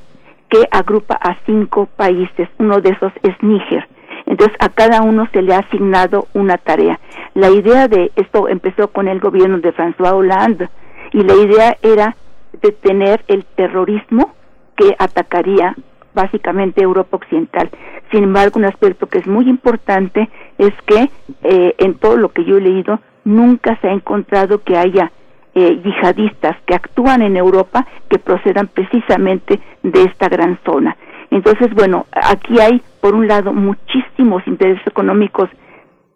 que 0.49 0.67
agrupa 0.71 1.15
a 1.15 1.37
cinco 1.45 1.87
países, 1.95 2.49
uno 2.57 2.81
de 2.81 2.89
esos 2.89 3.13
es 3.23 3.35
Níger. 3.41 3.87
Entonces 4.25 4.55
a 4.59 4.69
cada 4.69 5.01
uno 5.01 5.27
se 5.31 5.41
le 5.41 5.53
ha 5.53 5.59
asignado 5.59 6.27
una 6.33 6.57
tarea. 6.57 6.99
La 7.33 7.49
idea 7.49 7.87
de 7.87 8.11
esto 8.15 8.49
empezó 8.49 8.89
con 8.89 9.07
el 9.07 9.19
gobierno 9.19 9.59
de 9.59 9.73
François 9.73 10.13
Hollande 10.13 10.69
y 11.13 11.23
la 11.23 11.35
idea 11.35 11.77
era 11.81 12.15
detener 12.61 13.23
el 13.27 13.45
terrorismo 13.45 14.33
que 14.75 14.95
atacaría 14.99 15.75
básicamente 16.13 16.81
Europa 16.81 17.17
Occidental. 17.17 17.69
Sin 18.11 18.23
embargo, 18.23 18.59
un 18.59 18.65
aspecto 18.65 19.07
que 19.07 19.19
es 19.19 19.27
muy 19.27 19.47
importante 19.47 20.29
es 20.57 20.73
que 20.85 21.09
eh, 21.43 21.75
en 21.77 21.93
todo 21.95 22.17
lo 22.17 22.29
que 22.29 22.43
yo 22.43 22.57
he 22.57 22.61
leído 22.61 22.99
nunca 23.23 23.77
se 23.79 23.87
ha 23.87 23.93
encontrado 23.93 24.63
que 24.63 24.77
haya 24.77 25.11
eh, 25.53 25.81
yihadistas 25.83 26.55
que 26.65 26.75
actúan 26.75 27.21
en 27.21 27.35
Europa 27.35 27.85
que 28.09 28.19
procedan 28.19 28.67
precisamente 28.67 29.59
de 29.83 30.03
esta 30.03 30.29
gran 30.29 30.59
zona. 30.65 30.95
Entonces, 31.29 31.73
bueno, 31.73 32.05
aquí 32.11 32.59
hay, 32.59 32.81
por 32.99 33.15
un 33.15 33.27
lado, 33.27 33.53
muchísimos 33.53 34.45
intereses 34.47 34.85
económicos, 34.85 35.49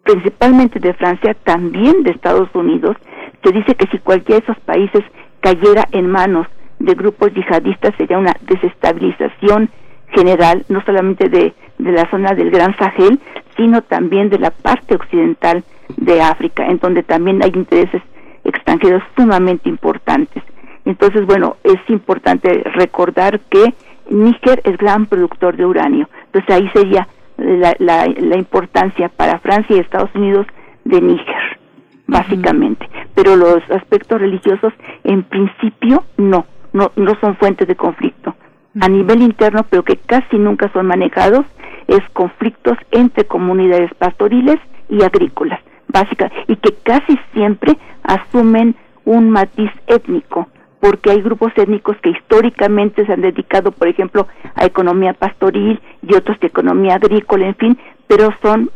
principalmente 0.04 0.78
de 0.78 0.94
Francia, 0.94 1.34
también 1.44 2.02
de 2.02 2.10
Estados 2.10 2.48
Unidos. 2.54 2.96
Se 3.42 3.52
dice 3.52 3.74
que 3.74 3.86
si 3.88 3.98
cualquiera 3.98 4.40
de 4.40 4.52
esos 4.52 4.62
países 4.64 5.02
cayera 5.40 5.84
en 5.92 6.10
manos 6.10 6.46
de 6.78 6.94
grupos 6.94 7.32
yihadistas 7.32 7.94
sería 7.96 8.18
una 8.18 8.36
desestabilización 8.42 9.70
general, 10.10 10.64
no 10.68 10.82
solamente 10.84 11.28
de, 11.28 11.54
de 11.78 11.92
la 11.92 12.08
zona 12.10 12.34
del 12.34 12.50
Gran 12.50 12.76
Sahel, 12.76 13.18
sino 13.56 13.82
también 13.82 14.28
de 14.28 14.38
la 14.38 14.50
parte 14.50 14.94
occidental 14.94 15.64
de 15.96 16.20
África, 16.20 16.66
en 16.66 16.78
donde 16.78 17.02
también 17.02 17.42
hay 17.42 17.52
intereses 17.54 18.02
extranjeros 18.46 19.02
sumamente 19.16 19.68
importantes. 19.68 20.42
Entonces, 20.84 21.26
bueno, 21.26 21.56
es 21.64 21.78
importante 21.88 22.62
recordar 22.74 23.40
que 23.50 23.74
Níger 24.08 24.60
es 24.64 24.76
gran 24.78 25.06
productor 25.06 25.56
de 25.56 25.66
uranio. 25.66 26.08
Entonces 26.26 26.54
ahí 26.54 26.68
sería 26.72 27.08
la, 27.38 27.74
la, 27.78 28.06
la 28.06 28.36
importancia 28.36 29.08
para 29.08 29.38
Francia 29.40 29.76
y 29.76 29.80
Estados 29.80 30.14
Unidos 30.14 30.46
de 30.84 31.00
Níger, 31.00 31.58
básicamente. 32.06 32.88
Pero 33.14 33.36
los 33.36 33.68
aspectos 33.70 34.20
religiosos, 34.20 34.72
en 35.04 35.24
principio, 35.24 36.04
no, 36.16 36.46
no, 36.72 36.92
no 36.96 37.14
son 37.20 37.36
fuentes 37.36 37.66
de 37.66 37.74
conflicto. 37.74 38.36
A 38.80 38.88
nivel 38.88 39.22
interno, 39.22 39.64
pero 39.68 39.82
que 39.82 39.96
casi 39.96 40.38
nunca 40.38 40.70
son 40.72 40.86
manejados, 40.86 41.46
es 41.88 42.02
conflictos 42.12 42.76
entre 42.90 43.24
comunidades 43.24 43.92
pastoriles 43.94 44.56
y 44.88 45.02
agrícolas, 45.02 45.60
básica, 45.96 46.30
y 46.46 46.56
que 46.56 46.74
casi 46.82 47.18
siempre 47.32 47.76
asumen 48.02 48.74
un 49.04 49.30
matiz 49.30 49.70
étnico, 49.86 50.48
porque 50.80 51.10
hay 51.10 51.22
grupos 51.22 51.52
étnicos 51.56 51.96
que 52.02 52.10
históricamente 52.10 53.06
se 53.06 53.12
han 53.12 53.22
dedicado, 53.22 53.72
por 53.72 53.88
ejemplo, 53.88 54.26
a 54.54 54.66
economía 54.66 55.14
pastoril 55.14 55.80
y 56.02 56.14
otros 56.14 56.38
de 56.40 56.48
economía 56.48 56.96
agrícola, 56.96 57.46
en 57.46 57.54
fin, 57.54 57.78
pero 58.06 58.30
son 58.42 58.70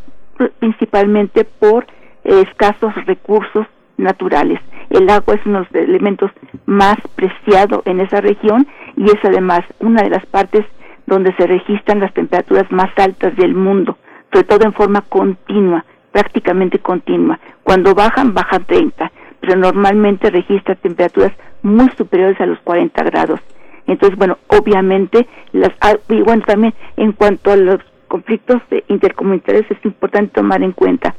principalmente 0.59 1.45
por 1.45 1.87
escasos 2.25 2.95
recursos 3.07 3.67
naturales. 3.99 4.61
El 4.89 5.11
agua 5.11 5.35
es 5.35 5.45
uno 5.45 5.61
de 5.61 5.81
los 5.81 5.89
elementos 5.89 6.31
más 6.65 6.97
preciados 7.15 7.83
en 7.85 8.01
esa 8.01 8.21
región 8.21 8.67
y 8.97 9.05
es 9.05 9.23
además 9.23 9.61
una 9.79 10.03
de 10.03 10.11
las 10.11 10.25
partes 10.27 10.65
donde 11.07 11.35
se 11.35 11.47
registran 11.47 12.01
las 12.01 12.15
temperaturas 12.15 12.71
más 12.71 12.91
altas 12.97 13.37
del 13.37 13.55
mundo, 13.55 13.99
sobre 14.33 14.47
todo 14.47 14.65
en 14.65 14.73
forma 14.73 15.03
continua, 15.03 15.85
prácticamente 16.13 16.79
continua. 16.79 17.39
Cuando 17.63 17.95
bajan, 17.95 18.35
bajan 18.35 18.65
30, 18.65 19.11
pero 19.41 19.57
normalmente 19.57 20.31
registra 20.31 20.75
temperaturas 20.75 21.33
muy 21.63 21.89
superiores 21.97 22.41
a 22.41 22.47
los 22.47 22.59
40 22.61 23.03
grados. 23.05 23.41
Entonces, 23.87 24.19
bueno, 24.19 24.39
obviamente, 24.49 25.27
las, 25.53 25.73
ah, 25.81 25.95
y 26.09 26.21
bueno, 26.23 26.43
también 26.47 26.75
en 26.97 27.13
cuanto 27.13 27.51
a 27.53 27.57
los 27.57 27.81
conflictos 28.09 28.61
intercomunitarios 28.89 29.71
es 29.71 29.85
importante 29.85 30.33
tomar 30.35 30.63
en 30.63 30.73
cuenta 30.73 31.15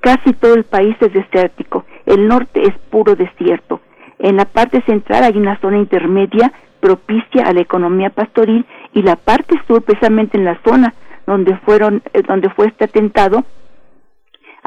Casi 0.00 0.32
todo 0.32 0.54
el 0.54 0.64
país 0.64 0.96
es 1.00 1.12
desértico, 1.12 1.84
el 2.06 2.28
norte 2.28 2.62
es 2.62 2.74
puro 2.90 3.16
desierto. 3.16 3.80
En 4.18 4.36
la 4.36 4.44
parte 4.44 4.80
central 4.82 5.24
hay 5.24 5.36
una 5.36 5.58
zona 5.60 5.78
intermedia 5.78 6.52
propicia 6.80 7.42
a 7.44 7.52
la 7.52 7.60
economía 7.60 8.10
pastoril 8.10 8.64
y 8.94 9.02
la 9.02 9.16
parte 9.16 9.60
sur, 9.66 9.82
precisamente 9.82 10.38
en 10.38 10.44
la 10.44 10.58
zona 10.64 10.94
donde 11.26 11.56
fueron, 11.58 12.02
eh, 12.12 12.22
donde 12.22 12.48
fue 12.50 12.68
este 12.68 12.84
atentado, 12.84 13.44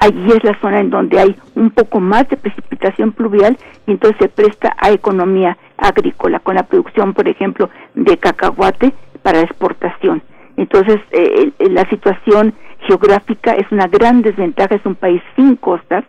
allí 0.02 0.32
es 0.32 0.44
la 0.44 0.60
zona 0.60 0.80
en 0.80 0.90
donde 0.90 1.20
hay 1.20 1.36
un 1.56 1.70
poco 1.70 2.00
más 2.00 2.28
de 2.28 2.36
precipitación 2.36 3.12
pluvial 3.12 3.58
y 3.86 3.92
entonces 3.92 4.18
se 4.20 4.28
presta 4.28 4.76
a 4.78 4.92
economía 4.92 5.58
agrícola 5.78 6.40
con 6.40 6.56
la 6.56 6.64
producción, 6.64 7.14
por 7.14 7.28
ejemplo, 7.28 7.70
de 7.94 8.18
cacahuate 8.18 8.94
para 9.22 9.42
exportación. 9.42 10.24
Entonces, 10.58 11.00
eh, 11.12 11.52
la 11.60 11.88
situación 11.90 12.54
geográfica 12.88 13.54
es 13.54 13.72
una 13.72 13.88
gran 13.88 14.24
desventaja, 14.24 14.76
es 14.76 14.86
un 14.86 14.96
país 14.96 15.22
sin 15.36 15.56
costas, 15.56 16.04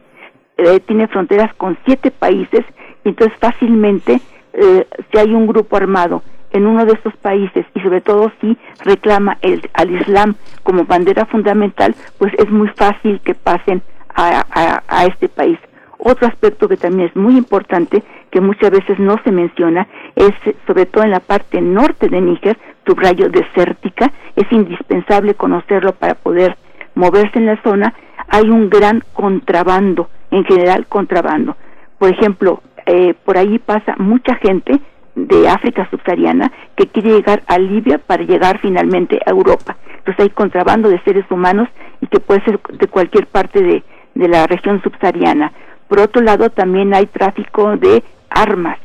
eh, 0.57 0.81
tiene 0.81 1.07
fronteras 1.09 1.55
con 1.55 1.77
siete 1.85 2.11
países, 2.11 2.65
y 3.05 3.11
entonces 3.11 3.37
fácilmente, 3.39 4.21
eh, 4.55 4.87
si 5.11 5.19
hay 5.19 5.35
un 5.35 5.47
grupo 5.47 5.77
armado 5.77 6.23
en 6.53 6.67
uno 6.67 6.85
de 6.85 6.93
estos 6.93 7.17
países 7.17 7.67
y 7.75 7.81
sobre 7.81 8.01
todo 8.01 8.33
si 8.41 8.57
reclama 8.85 9.39
el, 9.41 9.69
al 9.75 9.91
Islam 9.91 10.35
como 10.63 10.85
bandera 10.85 11.27
fundamental, 11.27 11.95
pues 12.19 12.33
es 12.39 12.51
muy 12.51 12.69
fácil 12.69 13.21
que 13.21 13.35
pasen 13.35 13.83
a, 14.15 14.83
a 14.87 15.07
este 15.07 15.29
país. 15.29 15.59
Otro 16.05 16.27
aspecto 16.27 16.69
que 16.69 16.77
también 16.77 17.09
es 17.09 17.17
muy 17.17 17.37
importante, 17.37 18.03
que 18.31 18.41
muchas 18.41 18.73
veces 18.73 18.99
no 18.99 19.19
se 19.23 19.31
menciona, 19.31 19.87
es 20.17 20.33
sobre 20.67 20.85
todo 20.87 21.05
en 21.05 21.13
la 21.13 21.21
parte 21.21 21.61
norte 21.61 22.09
de 22.09 22.21
Níger, 22.21 22.59
subrayo 22.85 23.29
desértica, 23.29 24.11
es 24.35 24.51
indispensable 24.51 25.35
conocerlo 25.35 25.93
para 25.93 26.15
poder 26.15 26.57
moverse 26.97 27.39
en 27.39 27.47
la 27.47 27.63
zona, 27.63 27.95
hay 28.27 28.51
un 28.51 28.69
gran 28.69 29.05
contrabando, 29.13 30.09
en 30.33 30.45
general 30.45 30.87
contrabando. 30.89 31.57
Por 31.99 32.11
ejemplo, 32.11 32.63
eh, 32.87 33.15
por 33.25 33.39
ahí 33.39 33.61
pasa 33.61 33.95
mucha 33.99 34.35
gente 34.37 34.81
de 35.15 35.49
África 35.49 35.89
subsahariana 35.91 36.51
que 36.77 36.87
quiere 36.87 37.11
llegar 37.11 37.43
a 37.47 37.59
Libia 37.59 37.99
para 37.99 38.23
llegar 38.23 38.59
finalmente 38.59 39.21
a 39.27 39.31
Europa. 39.31 39.77
Entonces 39.99 40.25
hay 40.25 40.31
contrabando 40.31 40.89
de 40.89 41.01
seres 41.01 41.25
humanos 41.31 41.69
y 42.01 42.07
que 42.07 42.21
puede 42.21 42.43
ser 42.45 42.59
de 42.61 42.89
cualquier 42.89 43.27
parte 43.27 43.63
de, 43.63 43.83
de 44.15 44.29
la 44.29 44.47
región 44.47 44.83
subsahariana. 44.83 45.53
Por 45.89 46.01
otro 46.01 46.23
lado, 46.23 46.51
también 46.51 46.95
hay 46.95 47.07
tráfico 47.07 47.77
de 47.77 48.03
armas. 48.31 48.79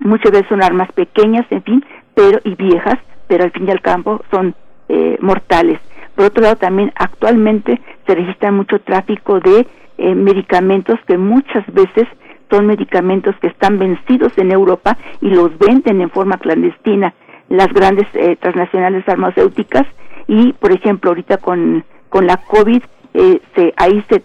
Muchas 0.00 0.32
veces 0.32 0.48
son 0.48 0.62
armas 0.62 0.90
pequeñas, 0.92 1.46
en 1.50 1.62
fin, 1.62 1.84
pero 2.14 2.40
y 2.44 2.54
viejas, 2.56 2.98
pero 3.28 3.44
al 3.44 3.52
fin 3.52 3.68
y 3.68 3.70
al 3.70 3.80
cabo 3.80 4.22
son 4.30 4.54
eh, 4.88 5.16
mortales. 5.20 5.78
Por 6.14 6.26
otro 6.26 6.42
lado, 6.42 6.56
también 6.56 6.92
actualmente 6.96 7.80
se 8.06 8.14
registra 8.14 8.50
mucho 8.50 8.80
tráfico 8.80 9.40
de 9.40 9.66
eh, 9.98 10.14
medicamentos 10.14 10.98
que 11.06 11.16
muchas 11.16 11.64
veces 11.72 12.08
son 12.50 12.66
medicamentos 12.66 13.34
que 13.40 13.48
están 13.48 13.78
vencidos 13.78 14.32
en 14.36 14.50
Europa 14.50 14.96
y 15.20 15.30
los 15.30 15.56
venden 15.58 16.00
en 16.00 16.10
forma 16.10 16.38
clandestina 16.38 17.14
las 17.48 17.68
grandes 17.68 18.06
eh, 18.14 18.36
transnacionales 18.36 19.04
farmacéuticas 19.04 19.86
y, 20.26 20.52
por 20.54 20.72
ejemplo, 20.72 21.10
ahorita 21.10 21.38
con, 21.38 21.84
con 22.08 22.26
la 22.26 22.36
COVID, 22.38 22.82
se, 23.56 23.74
ahí 23.76 24.04
se, 24.08 24.22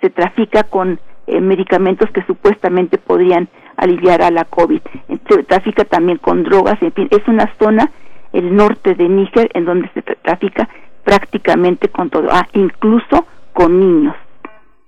se 0.00 0.10
trafica 0.10 0.62
con 0.62 1.00
medicamentos 1.26 2.08
que 2.12 2.22
supuestamente 2.22 2.96
podrían 2.96 3.48
aliviar 3.76 4.22
a 4.22 4.30
la 4.30 4.44
COVID. 4.44 4.80
Se 5.28 5.42
trafica 5.42 5.84
también 5.84 6.18
con 6.18 6.44
drogas, 6.44 6.80
en 6.80 6.92
fin, 6.92 7.08
es 7.10 7.26
una 7.26 7.52
zona 7.58 7.90
el 8.32 8.54
norte 8.54 8.94
de 8.94 9.08
Níger, 9.08 9.50
en 9.54 9.64
donde 9.64 9.88
se 9.94 10.02
trafica 10.02 10.68
prácticamente 11.04 11.88
con 11.88 12.10
todo, 12.10 12.28
ah, 12.30 12.46
incluso 12.52 13.26
con 13.52 13.80
niños. 13.80 14.14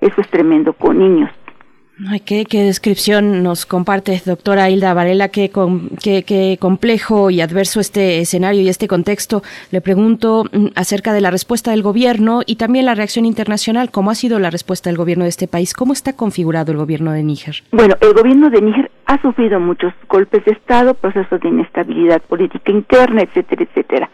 Eso 0.01 0.21
es 0.21 0.29
tremendo, 0.29 0.73
con 0.73 0.99
niños. 0.99 1.31
Ay, 2.09 2.21
qué, 2.21 2.47
descripción 2.65 3.43
nos 3.43 3.67
comparte, 3.67 4.23
doctora 4.25 4.71
Hilda 4.71 4.95
Varela, 4.95 5.29
qué, 5.29 5.51
qué, 5.51 6.57
complejo 6.59 7.31
y 7.31 7.43
adverso 7.43 7.79
este 7.79 8.21
escenario 8.21 8.63
y 8.63 8.69
este 8.69 8.89
contexto. 8.89 9.43
Le 9.71 9.83
pregunto 9.83 10.45
mm, 10.51 10.69
acerca 10.77 11.13
de 11.13 11.21
la 11.21 11.31
respuesta 11.31 11.73
del 11.73 11.83
gobierno 11.83 12.41
y 12.47 12.57
también 12.57 12.87
la 12.87 12.95
reacción 12.95 13.27
internacional. 13.27 13.91
¿Cómo 13.91 14.11
ha 14.11 14.15
sido 14.15 14.39
la 14.39 14.49
respuesta 14.49 14.89
del 14.89 14.97
gobierno 14.97 15.25
de 15.25 15.31
este 15.31 15.47
país? 15.47 15.75
¿Cómo 15.75 15.93
está 15.93 16.15
configurado 16.15 16.73
el 16.73 16.79
gobierno 16.79 17.13
de 17.13 17.23
Níger? 17.23 17.57
Bueno, 17.71 17.97
el 18.01 18.15
gobierno 18.15 18.49
de 18.49 18.63
Níger 18.63 18.91
ha 19.05 19.21
sufrido 19.21 19.61
muchos 19.61 19.93
golpes 20.09 20.43
de 20.47 20.53
Estado, 20.53 20.95
procesos 20.95 21.39
de 21.41 21.49
inestabilidad 21.49 22.23
política 22.23 22.73
interna, 22.73 23.23
etcétera, 23.23 23.65
etcétera. 23.65 24.11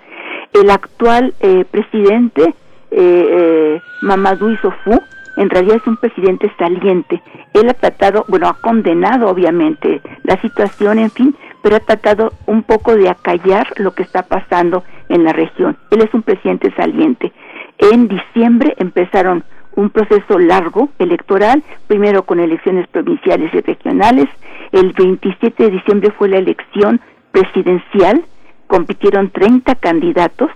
El 0.53 0.71
actual 0.71 1.35
eh, 1.41 1.65
presidente, 1.71 2.43
eh, 2.91 3.27
eh, 3.31 3.81
Mamadou 4.03 4.51
Issoufou, 4.51 5.01
en 5.37 5.51
realidad 5.51 5.77
es 5.77 5.87
un 5.87 5.97
presidente 5.97 6.51
saliente. 6.59 7.23
Él 7.53 7.69
ha 7.69 7.75
tratado, 7.75 8.25
bueno, 8.29 8.49
ha 8.49 8.55
condenado 8.55 9.29
obviamente 9.29 10.01
la 10.25 10.41
situación, 10.41 10.99
en 10.99 11.11
fin, 11.11 11.37
pero 11.63 11.77
ha 11.77 11.81
tratado 11.81 12.33
un 12.47 12.63
poco 12.63 12.95
de 12.97 13.09
acallar 13.09 13.73
lo 13.77 13.93
que 13.93 14.03
está 14.03 14.23
pasando 14.23 14.85
en 15.09 15.25
la 15.25 15.33
región. 15.33 15.77
Él 15.91 16.03
es 16.03 16.13
un 16.15 16.23
presidente 16.23 16.73
saliente. 16.77 17.33
En 17.79 18.09
diciembre 18.09 18.75
empezaron 18.79 19.45
un 19.75 19.91
proceso 19.91 20.39
largo 20.39 20.89
electoral, 20.99 21.63
primero 21.87 22.23
con 22.25 22.41
elecciones 22.41 22.89
provinciales 22.89 23.53
y 23.53 23.61
regionales. 23.61 24.29
El 24.73 24.93
27 24.93 25.65
de 25.65 25.71
diciembre 25.71 26.11
fue 26.13 26.29
la 26.29 26.39
elección 26.39 27.01
presidencial, 27.31 28.25
compitieron 28.67 29.31
30 29.31 29.75
candidatos 29.77 30.51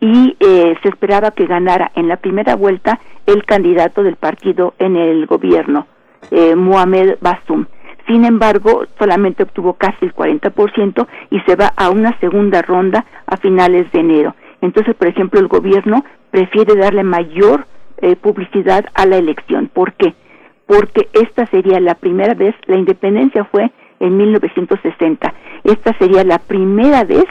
y 0.00 0.36
eh, 0.40 0.76
se 0.82 0.88
esperaba 0.88 1.30
que 1.30 1.46
ganara 1.46 1.92
en 1.94 2.08
la 2.08 2.16
primera 2.16 2.56
vuelta 2.56 2.98
el 3.26 3.44
candidato 3.44 4.02
del 4.02 4.16
partido 4.16 4.74
en 4.78 4.96
el 4.96 5.26
gobierno, 5.26 5.86
eh, 6.30 6.56
Mohamed 6.56 7.18
Bassoum. 7.20 7.66
Sin 8.06 8.24
embargo, 8.24 8.84
solamente 8.98 9.42
obtuvo 9.42 9.74
casi 9.74 10.06
el 10.06 10.14
40% 10.14 11.06
y 11.30 11.40
se 11.40 11.54
va 11.54 11.72
a 11.76 11.90
una 11.90 12.18
segunda 12.18 12.62
ronda 12.62 13.04
a 13.26 13.36
finales 13.36 13.92
de 13.92 14.00
enero. 14.00 14.34
Entonces, 14.62 14.96
por 14.96 15.06
ejemplo, 15.06 15.38
el 15.38 15.48
gobierno 15.48 16.04
prefiere 16.30 16.74
darle 16.74 17.04
mayor 17.04 17.66
eh, 17.98 18.16
publicidad 18.16 18.86
a 18.94 19.06
la 19.06 19.16
elección. 19.16 19.68
¿Por 19.68 19.92
qué? 19.92 20.14
Porque 20.66 21.08
esta 21.12 21.46
sería 21.46 21.78
la 21.78 21.94
primera 21.94 22.34
vez, 22.34 22.54
la 22.66 22.76
independencia 22.76 23.44
fue 23.44 23.70
en 24.00 24.16
1960. 24.16 25.34
Esta 25.64 25.92
sería 25.98 26.24
la 26.24 26.38
primera 26.38 27.04
vez 27.04 27.26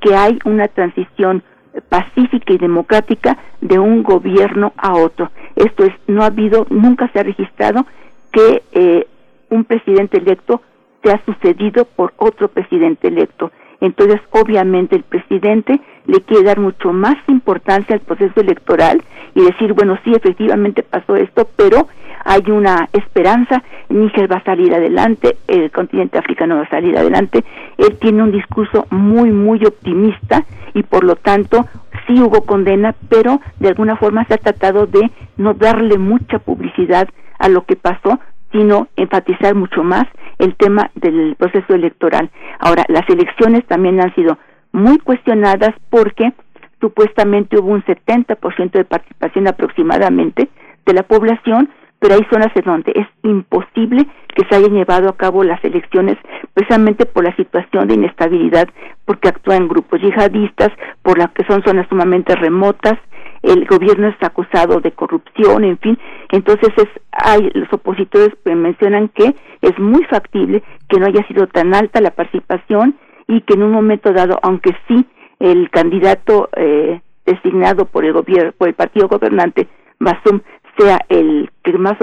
que 0.00 0.14
hay 0.14 0.38
una 0.44 0.68
transición 0.68 1.42
pacífica 1.88 2.52
y 2.52 2.58
democrática 2.58 3.38
de 3.60 3.78
un 3.78 4.02
gobierno 4.02 4.72
a 4.76 4.94
otro. 4.94 5.30
Esto 5.56 5.84
es, 5.84 5.92
no 6.06 6.22
ha 6.22 6.26
habido, 6.26 6.66
nunca 6.70 7.08
se 7.12 7.20
ha 7.20 7.22
registrado 7.22 7.86
que 8.30 8.62
eh, 8.72 9.06
un 9.50 9.64
presidente 9.64 10.18
electo 10.18 10.62
se 11.02 11.10
ha 11.10 11.24
sucedido 11.24 11.84
por 11.84 12.12
otro 12.16 12.48
presidente 12.48 13.08
electo. 13.08 13.50
Entonces, 13.80 14.20
obviamente, 14.30 14.96
el 14.96 15.02
presidente 15.02 15.80
le 16.06 16.20
quiere 16.20 16.44
dar 16.44 16.58
mucho 16.58 16.92
más 16.92 17.16
importancia 17.28 17.94
al 17.94 18.00
proceso 18.00 18.40
electoral 18.40 19.02
y 19.34 19.42
decir, 19.42 19.72
bueno, 19.72 19.98
sí, 20.04 20.12
efectivamente 20.14 20.82
pasó 20.82 21.16
esto, 21.16 21.48
pero 21.56 21.88
hay 22.24 22.42
una 22.50 22.88
esperanza, 22.92 23.62
Níger 23.88 24.30
va 24.30 24.36
a 24.36 24.44
salir 24.44 24.74
adelante, 24.74 25.36
el 25.48 25.70
continente 25.70 26.18
africano 26.18 26.56
va 26.56 26.62
a 26.62 26.68
salir 26.68 26.96
adelante, 26.96 27.44
él 27.78 27.98
tiene 27.98 28.22
un 28.22 28.32
discurso 28.32 28.86
muy, 28.90 29.30
muy 29.30 29.64
optimista 29.64 30.44
y 30.74 30.82
por 30.82 31.04
lo 31.04 31.16
tanto 31.16 31.66
sí 32.06 32.20
hubo 32.20 32.42
condena, 32.42 32.94
pero 33.08 33.40
de 33.58 33.68
alguna 33.68 33.96
forma 33.96 34.24
se 34.26 34.34
ha 34.34 34.38
tratado 34.38 34.86
de 34.86 35.10
no 35.36 35.54
darle 35.54 35.98
mucha 35.98 36.38
publicidad 36.38 37.08
a 37.38 37.48
lo 37.48 37.64
que 37.64 37.76
pasó, 37.76 38.20
sino 38.52 38.88
enfatizar 38.96 39.54
mucho 39.54 39.82
más 39.82 40.04
el 40.38 40.54
tema 40.56 40.90
del 40.94 41.34
proceso 41.36 41.74
electoral. 41.74 42.30
Ahora, 42.58 42.84
las 42.88 43.08
elecciones 43.08 43.64
también 43.66 44.00
han 44.00 44.14
sido 44.14 44.38
muy 44.72 44.98
cuestionadas 44.98 45.74
porque 45.90 46.32
supuestamente 46.80 47.58
hubo 47.58 47.72
un 47.72 47.84
70% 47.84 48.72
de 48.72 48.84
participación 48.84 49.46
aproximadamente 49.48 50.48
de 50.84 50.92
la 50.92 51.04
población, 51.04 51.70
pero 52.00 52.14
hay 52.14 52.26
zonas 52.30 52.50
en 52.56 52.64
donde 52.64 52.92
es 52.96 53.06
imposible 53.22 54.06
que 54.34 54.44
se 54.48 54.56
hayan 54.56 54.74
llevado 54.74 55.08
a 55.08 55.16
cabo 55.16 55.44
las 55.44 55.62
elecciones 55.64 56.18
precisamente 56.54 57.06
por 57.06 57.24
la 57.24 57.36
situación 57.36 57.86
de 57.86 57.94
inestabilidad, 57.94 58.68
porque 59.04 59.28
actúan 59.28 59.68
grupos 59.68 60.00
yihadistas, 60.00 60.70
por 61.02 61.18
las 61.18 61.30
que 61.30 61.44
son 61.44 61.62
zonas 61.62 61.86
sumamente 61.88 62.34
remotas, 62.34 62.98
el 63.42 63.66
gobierno 63.66 64.08
es 64.08 64.16
acusado 64.20 64.80
de 64.80 64.92
corrupción, 64.92 65.64
en 65.64 65.78
fin, 65.78 65.98
entonces 66.30 66.70
es, 66.76 66.88
hay 67.10 67.50
los 67.54 67.72
opositores 67.72 68.30
mencionan 68.44 69.08
que 69.08 69.34
es 69.60 69.78
muy 69.78 70.04
factible 70.04 70.62
que 70.88 70.98
no 70.98 71.06
haya 71.06 71.26
sido 71.26 71.46
tan 71.48 71.74
alta 71.74 72.00
la 72.00 72.12
participación 72.12 72.96
y 73.28 73.40
que 73.42 73.54
en 73.54 73.62
un 73.62 73.72
momento 73.72 74.12
dado, 74.12 74.38
aunque 74.42 74.76
sí 74.88 75.06
el 75.38 75.70
candidato 75.70 76.48
eh, 76.56 77.00
designado 77.26 77.86
por 77.86 78.04
el 78.04 78.12
gobierno, 78.12 78.52
por 78.52 78.68
el 78.68 78.74
partido 78.74 79.08
gobernante, 79.08 79.68
Basum, 79.98 80.40
sea 80.78 80.98
el 81.08 81.50
que 81.62 81.72
más 81.78 81.96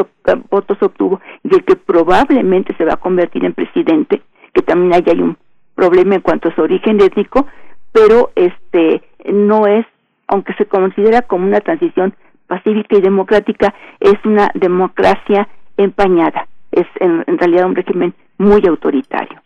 votos 0.49 0.77
obtuvo 0.81 1.19
y 1.43 1.55
el 1.55 1.63
que 1.63 1.75
probablemente 1.75 2.75
se 2.75 2.85
va 2.85 2.93
a 2.93 2.97
convertir 2.97 3.43
en 3.45 3.53
presidente, 3.53 4.21
que 4.53 4.61
también 4.61 4.93
ahí 4.93 5.03
hay 5.07 5.21
un 5.21 5.37
problema 5.75 6.15
en 6.15 6.21
cuanto 6.21 6.49
a 6.49 6.55
su 6.55 6.61
origen 6.61 7.01
étnico, 7.01 7.47
pero 7.91 8.31
este 8.35 9.01
no 9.31 9.67
es, 9.67 9.85
aunque 10.27 10.53
se 10.53 10.65
considera 10.65 11.21
como 11.23 11.45
una 11.45 11.61
transición 11.61 12.13
pacífica 12.47 12.97
y 12.97 13.01
democrática, 13.01 13.73
es 13.99 14.15
una 14.25 14.49
democracia 14.53 15.47
empañada, 15.77 16.47
es 16.71 16.87
en, 16.99 17.37
realidad 17.37 17.65
un 17.65 17.75
régimen 17.75 18.13
muy 18.37 18.65
autoritario. 18.67 19.41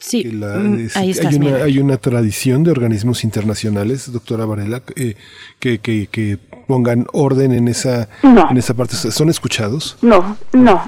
Sí, 0.00 0.24
mm, 0.24 0.86
hay, 0.94 1.12
una, 1.36 1.56
hay, 1.56 1.78
una, 1.78 1.98
tradición 1.98 2.64
de 2.64 2.70
organismos 2.70 3.22
internacionales, 3.22 4.10
doctora 4.10 4.46
Varela, 4.46 4.80
eh, 4.96 5.14
que, 5.58 5.78
que, 5.78 6.06
que, 6.10 6.38
pongan 6.66 7.04
orden 7.12 7.52
en 7.52 7.68
esa, 7.68 8.08
en 8.22 8.56
esa 8.56 8.74
parte. 8.74 8.94
¿Son 8.94 9.28
escuchados? 9.28 9.98
No, 10.00 10.36
no. 10.52 10.82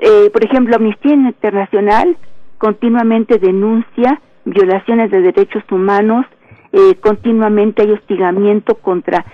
Eh, 0.00 0.30
por 0.32 0.42
ejemplo, 0.42 0.76
Amnistía 0.76 1.12
Internacional 1.12 2.16
continuamente 2.58 3.38
denuncia 3.38 4.20
violaciones 4.46 5.10
de 5.10 5.20
derechos 5.20 5.64
humanos, 5.70 6.24
eh, 6.72 6.94
continuamente 7.00 7.82
hay 7.82 7.90
hostigamiento 7.90 8.76
contra 8.76 9.24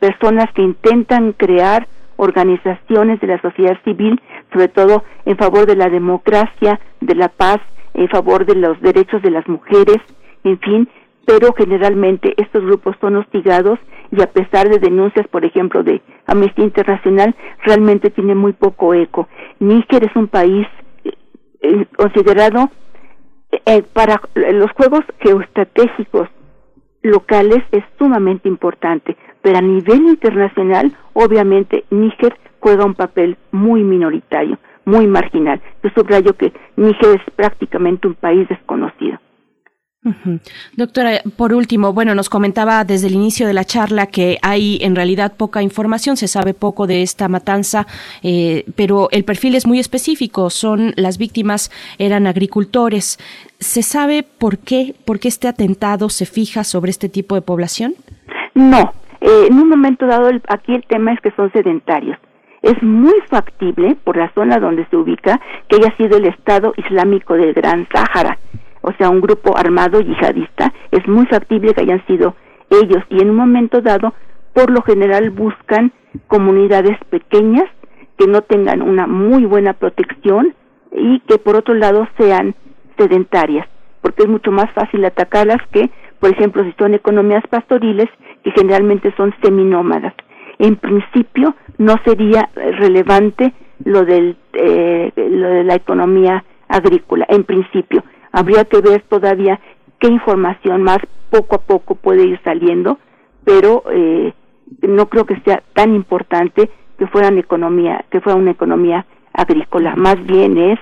personas 0.00 0.52
que 0.54 0.62
intentan 0.62 1.32
crear 1.32 1.86
organizaciones 2.16 3.20
de 3.20 3.26
la 3.26 3.40
sociedad 3.40 3.76
civil, 3.84 4.20
sobre 4.52 4.68
todo 4.68 5.04
en 5.24 5.36
favor 5.36 5.66
de 5.66 5.76
la 5.76 5.88
democracia, 5.88 6.80
de 7.00 7.14
la 7.14 7.28
paz 7.28 7.60
en 7.94 8.08
favor 8.08 8.46
de 8.46 8.54
los 8.54 8.80
derechos 8.80 9.22
de 9.22 9.30
las 9.30 9.46
mujeres, 9.48 9.98
en 10.44 10.58
fin, 10.58 10.88
pero 11.26 11.52
generalmente 11.52 12.34
estos 12.36 12.64
grupos 12.64 12.96
son 13.00 13.16
hostigados 13.16 13.78
y 14.10 14.20
a 14.22 14.26
pesar 14.26 14.68
de 14.68 14.78
denuncias, 14.78 15.26
por 15.28 15.44
ejemplo, 15.44 15.82
de 15.82 16.02
Amnistía 16.26 16.64
Internacional, 16.64 17.34
realmente 17.64 18.10
tiene 18.10 18.34
muy 18.34 18.52
poco 18.52 18.94
eco. 18.94 19.28
Níger 19.60 20.04
es 20.04 20.16
un 20.16 20.28
país 20.28 20.66
eh, 21.04 21.12
eh, 21.62 21.86
considerado 21.96 22.70
eh, 23.66 23.82
para 23.92 24.20
los 24.34 24.70
juegos 24.72 25.02
geoestratégicos 25.20 26.28
locales 27.02 27.60
es 27.72 27.84
sumamente 27.98 28.48
importante, 28.48 29.16
pero 29.42 29.58
a 29.58 29.62
nivel 29.62 30.06
internacional, 30.06 30.96
obviamente, 31.12 31.84
Níger 31.90 32.36
juega 32.60 32.84
un 32.84 32.94
papel 32.94 33.36
muy 33.50 33.82
minoritario 33.82 34.58
muy 34.84 35.06
marginal. 35.06 35.60
Yo 35.82 35.90
subrayo 35.94 36.34
que 36.36 36.52
Níger 36.76 37.20
es 37.20 37.34
prácticamente 37.34 38.08
un 38.08 38.14
país 38.14 38.48
desconocido. 38.48 39.18
Doctora, 40.76 41.20
por 41.36 41.54
último, 41.54 41.92
bueno, 41.92 42.16
nos 42.16 42.28
comentaba 42.28 42.82
desde 42.84 43.06
el 43.06 43.14
inicio 43.14 43.46
de 43.46 43.54
la 43.54 43.64
charla 43.64 44.06
que 44.06 44.36
hay 44.42 44.78
en 44.82 44.96
realidad 44.96 45.36
poca 45.36 45.62
información, 45.62 46.16
se 46.16 46.26
sabe 46.26 46.54
poco 46.54 46.88
de 46.88 47.02
esta 47.02 47.28
matanza, 47.28 47.86
eh, 48.24 48.64
pero 48.74 49.08
el 49.12 49.24
perfil 49.24 49.54
es 49.54 49.64
muy 49.64 49.78
específico. 49.78 50.50
Son 50.50 50.92
las 50.96 51.18
víctimas 51.18 51.70
eran 51.98 52.26
agricultores. 52.26 53.18
¿Se 53.60 53.84
sabe 53.84 54.24
por 54.24 54.58
qué, 54.58 54.96
por 55.04 55.20
qué 55.20 55.28
este 55.28 55.46
atentado 55.46 56.08
se 56.08 56.26
fija 56.26 56.64
sobre 56.64 56.90
este 56.90 57.08
tipo 57.08 57.36
de 57.36 57.42
población? 57.42 57.94
No, 58.54 58.92
eh, 59.20 59.46
en 59.48 59.54
un 59.54 59.68
momento 59.68 60.06
dado 60.06 60.30
aquí 60.48 60.74
el 60.74 60.84
tema 60.84 61.12
es 61.12 61.20
que 61.20 61.30
son 61.30 61.52
sedentarios 61.52 62.18
es 62.62 62.80
muy 62.82 63.20
factible, 63.28 63.96
por 64.04 64.16
la 64.16 64.32
zona 64.34 64.58
donde 64.58 64.86
se 64.86 64.96
ubica, 64.96 65.40
que 65.68 65.76
haya 65.76 65.96
sido 65.96 66.16
el 66.16 66.26
Estado 66.26 66.72
Islámico 66.76 67.34
del 67.34 67.52
Gran 67.52 67.88
Sáhara, 67.92 68.38
o 68.80 68.92
sea, 68.92 69.10
un 69.10 69.20
grupo 69.20 69.56
armado 69.56 70.00
yihadista, 70.00 70.72
es 70.90 71.06
muy 71.06 71.26
factible 71.26 71.74
que 71.74 71.82
hayan 71.82 72.04
sido 72.06 72.34
ellos 72.70 73.02
y 73.10 73.20
en 73.20 73.30
un 73.30 73.36
momento 73.36 73.80
dado, 73.80 74.14
por 74.54 74.70
lo 74.70 74.82
general 74.82 75.30
buscan 75.30 75.92
comunidades 76.26 76.98
pequeñas 77.10 77.68
que 78.18 78.26
no 78.26 78.42
tengan 78.42 78.82
una 78.82 79.06
muy 79.06 79.44
buena 79.44 79.72
protección 79.72 80.54
y 80.92 81.20
que 81.20 81.38
por 81.38 81.56
otro 81.56 81.74
lado 81.74 82.06
sean 82.18 82.54
sedentarias, 82.96 83.66
porque 84.00 84.24
es 84.24 84.28
mucho 84.28 84.52
más 84.52 84.70
fácil 84.72 85.04
atacarlas 85.04 85.60
que, 85.72 85.90
por 86.20 86.30
ejemplo, 86.30 86.62
si 86.64 86.72
son 86.72 86.94
economías 86.94 87.44
pastoriles 87.48 88.08
que 88.44 88.50
generalmente 88.52 89.12
son 89.16 89.34
seminómadas. 89.42 90.14
En 90.58 90.76
principio, 90.76 91.54
no 91.78 91.96
sería 92.04 92.48
relevante 92.54 93.52
lo, 93.84 94.04
del, 94.04 94.36
eh, 94.52 95.12
lo 95.16 95.48
de 95.48 95.64
la 95.64 95.74
economía 95.74 96.44
agrícola, 96.68 97.26
en 97.28 97.44
principio. 97.44 98.04
Habría 98.32 98.64
que 98.64 98.80
ver 98.80 99.02
todavía 99.08 99.60
qué 99.98 100.08
información 100.08 100.82
más 100.82 100.98
poco 101.30 101.56
a 101.56 101.60
poco 101.60 101.94
puede 101.94 102.24
ir 102.24 102.40
saliendo, 102.44 102.98
pero 103.44 103.84
eh, 103.90 104.32
no 104.82 105.08
creo 105.08 105.26
que 105.26 105.40
sea 105.40 105.62
tan 105.74 105.94
importante 105.94 106.70
que 106.98 107.06
fuera 107.06 107.28
una 107.28 107.40
economía, 107.40 108.04
que 108.10 108.20
fuera 108.20 108.38
una 108.38 108.52
economía 108.52 109.06
agrícola. 109.32 109.96
Más 109.96 110.24
bien 110.24 110.58
es 110.58 110.78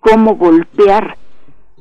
cómo 0.00 0.36
golpear 0.36 1.16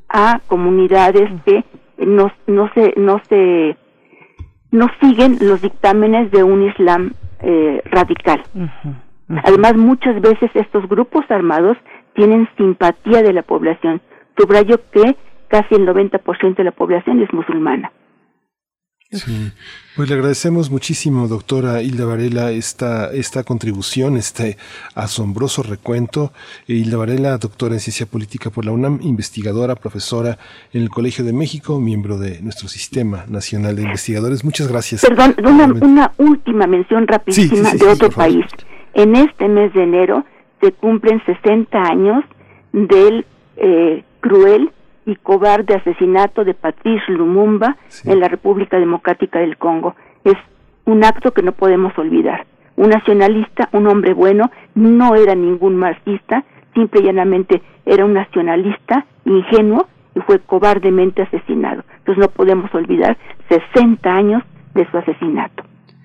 a 0.10 0.42
comunidades 0.48 1.30
que 1.46 1.64
no, 1.98 2.32
no 2.48 2.70
se, 2.74 2.94
no 2.98 3.22
se, 3.30 3.78
no 4.72 4.88
siguen 5.00 5.38
los 5.42 5.62
dictámenes 5.62 6.32
de 6.32 6.44
un 6.44 6.64
Islam 6.64 7.14
eh, 7.42 7.82
radical. 7.86 8.42
Además, 9.44 9.76
muchas 9.78 10.20
veces 10.22 10.52
estos 10.54 10.88
grupos 10.88 11.24
armados 11.30 11.78
tienen 12.14 12.48
simpatía 12.58 13.22
de 13.22 13.34
la 13.34 13.44
población. 13.44 14.02
Subrayo 14.38 14.80
que 14.92 15.16
casi 15.48 15.76
el 15.76 15.88
90% 15.88 16.56
de 16.56 16.64
la 16.64 16.72
población 16.72 17.22
es 17.22 17.32
musulmana. 17.34 17.92
Sí, 19.12 19.52
pues 19.96 20.08
le 20.10 20.16
agradecemos 20.16 20.72
muchísimo, 20.72 21.28
doctora 21.28 21.82
Hilda 21.82 22.06
Varela, 22.06 22.52
esta, 22.52 23.12
esta 23.12 23.44
contribución, 23.44 24.16
este 24.16 24.58
asombroso 24.96 25.64
recuento. 25.64 26.32
Hilda 26.68 26.98
Varela, 26.98 27.38
doctora 27.38 27.74
en 27.74 27.82
Ciencia 27.82 28.06
Política 28.06 28.50
por 28.50 28.66
la 28.66 28.72
UNAM, 28.72 29.00
investigadora, 29.02 29.76
profesora 29.76 30.38
en 30.72 30.84
el 30.84 30.90
Colegio 30.90 31.26
de 31.26 31.34
México, 31.34 31.80
miembro 31.80 32.18
de 32.18 32.42
nuestro 32.42 32.70
Sistema 32.70 33.26
Nacional 33.28 33.76
de 33.76 33.84
Investigadores. 33.84 34.46
Muchas 34.46 34.70
gracias. 34.70 35.02
Perdón, 35.02 35.36
una, 35.82 36.14
última 36.18 36.66
mención 36.68 37.06
rapidísima 37.06 37.74
de 37.74 37.88
otro 37.88 38.10
país. 38.10 38.46
En 38.94 39.16
este 39.16 39.48
mes 39.48 39.74
de 39.74 39.84
enero 39.84 40.26
se 40.62 40.72
cumplen 40.72 41.22
60 41.26 41.78
años 41.78 42.24
del 42.72 43.26
eh, 43.58 44.04
cruel 44.22 44.72
y 45.06 45.16
cobarde 45.16 45.76
asesinato 45.76 46.44
de 46.44 46.54
Patrice 46.54 47.12
Lumumba 47.12 47.78
en 48.06 48.20
la 48.20 48.28
República 48.28 48.80
Democrática 48.80 49.40
del 49.40 49.58
Congo. 49.58 49.96
Es 50.24 50.38
un 50.86 51.04
acto 51.04 51.32
que 51.32 51.42
no 51.42 51.52
podemos 51.52 51.98
olvidar. 51.98 52.46
Un 52.76 52.90
nacionalista, 52.90 53.70
un 53.74 53.88
hombre 53.88 54.14
bueno, 54.14 54.52
no 54.76 55.16
era 55.16 55.36
ningún 55.36 55.76
marxista, 55.76 56.44
simple 56.74 57.02
y 57.02 57.06
llanamente 57.06 57.62
era 57.86 58.06
un 58.06 58.14
nacionalista 58.14 59.06
ingenuo 59.26 59.88
y 60.16 60.20
fue 60.22 60.40
cobardemente 60.40 61.22
asesinado. 61.22 61.84
Entonces 62.00 62.22
no 62.22 62.30
podemos 62.30 62.74
olvidar 62.74 63.18
60 63.50 64.14
años 64.14 64.44
de 64.74 64.90
su 64.90 64.98
asesinato. 64.98 65.64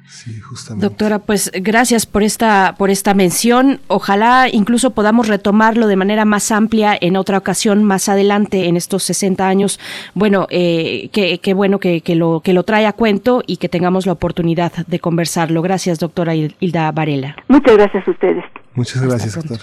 Sí, 0.09 0.41
justamente. 0.41 0.87
Doctora, 0.87 1.19
pues 1.19 1.51
gracias 1.55 2.07
por 2.07 2.23
esta, 2.23 2.75
por 2.79 2.91
esta 2.91 3.15
mención. 3.15 3.81
Ojalá 3.89 4.49
incluso 4.51 4.91
podamos 4.91 5.29
retomarlo 5.29 5.87
de 5.87 5.97
manera 5.97 6.25
más 6.25 6.51
amplia 6.53 6.97
en 7.01 7.17
otra 7.17 7.39
ocasión 7.39 7.85
más 7.85 8.09
adelante 8.09 8.67
en 8.67 8.77
estos 8.77 9.03
60 9.05 9.47
años. 9.47 9.81
Bueno, 10.15 10.47
eh, 10.51 11.11
qué 11.13 11.55
bueno 11.55 11.79
que, 11.81 12.01
que, 12.01 12.15
lo, 12.15 12.41
que 12.41 12.53
lo 12.53 12.63
trae 12.63 12.87
a 12.87 12.93
cuento 12.93 13.43
y 13.47 13.57
que 13.57 13.69
tengamos 13.69 14.07
la 14.07 14.13
oportunidad 14.13 14.73
de 14.87 14.99
conversarlo. 15.01 15.63
Gracias, 15.63 15.99
doctora 15.99 16.35
Hilda 16.35 16.91
Varela. 16.93 17.37
Muchas 17.49 17.77
gracias 17.77 18.07
a 18.07 18.11
ustedes. 18.11 18.45
Muchas 18.75 19.03
gracias, 19.03 19.35
doctor. 19.35 19.61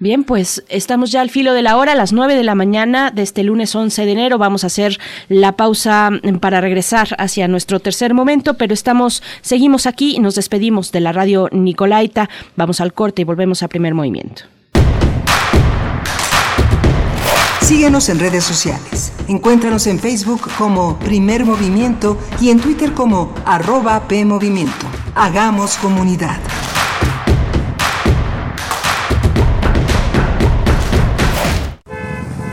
Bien, 0.00 0.24
pues 0.24 0.64
estamos 0.68 1.12
ya 1.12 1.20
al 1.20 1.30
filo 1.30 1.54
de 1.54 1.62
la 1.62 1.76
hora, 1.76 1.92
a 1.92 1.94
las 1.94 2.12
9 2.12 2.34
de 2.34 2.42
la 2.42 2.56
mañana 2.56 3.12
de 3.12 3.22
este 3.22 3.44
lunes 3.44 3.74
11 3.74 4.04
de 4.04 4.12
enero. 4.12 4.38
Vamos 4.38 4.64
a 4.64 4.66
hacer 4.66 4.98
la 5.28 5.52
pausa 5.52 6.10
para 6.40 6.60
regresar 6.60 7.14
hacia 7.18 7.46
nuestro 7.46 7.78
tercer 7.78 8.12
momento, 8.12 8.54
pero 8.54 8.74
estamos, 8.74 9.22
seguimos 9.40 9.86
aquí 9.86 10.16
y 10.16 10.18
nos 10.18 10.34
despedimos 10.34 10.90
de 10.90 11.00
la 11.00 11.12
radio 11.12 11.48
Nicolaita. 11.52 12.28
Vamos 12.56 12.80
al 12.80 12.92
corte 12.92 13.22
y 13.22 13.24
volvemos 13.24 13.62
a 13.62 13.68
primer 13.68 13.94
movimiento. 13.94 14.42
Síguenos 17.60 18.10
en 18.10 18.18
redes 18.18 18.44
sociales. 18.44 19.12
Encuéntranos 19.26 19.86
en 19.86 19.98
Facebook 19.98 20.42
como 20.58 20.98
Primer 20.98 21.46
Movimiento 21.46 22.18
y 22.40 22.50
en 22.50 22.60
Twitter 22.60 22.92
como 22.92 23.32
arroba 23.46 24.06
PMovimiento. 24.06 24.86
Hagamos 25.14 25.76
comunidad. 25.76 26.36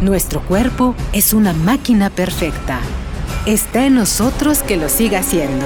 Nuestro 0.00 0.42
cuerpo 0.42 0.94
es 1.12 1.32
una 1.32 1.54
máquina 1.54 2.10
perfecta. 2.10 2.80
Está 3.46 3.86
en 3.86 3.94
nosotros 3.94 4.62
que 4.62 4.76
lo 4.76 4.90
siga 4.90 5.22
siendo. 5.22 5.64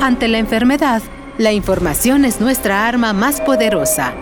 Ante 0.00 0.28
la 0.28 0.38
enfermedad, 0.38 1.02
la 1.36 1.52
información 1.52 2.24
es 2.24 2.40
nuestra 2.40 2.88
arma 2.88 3.12
más 3.12 3.42
poderosa. 3.42 4.14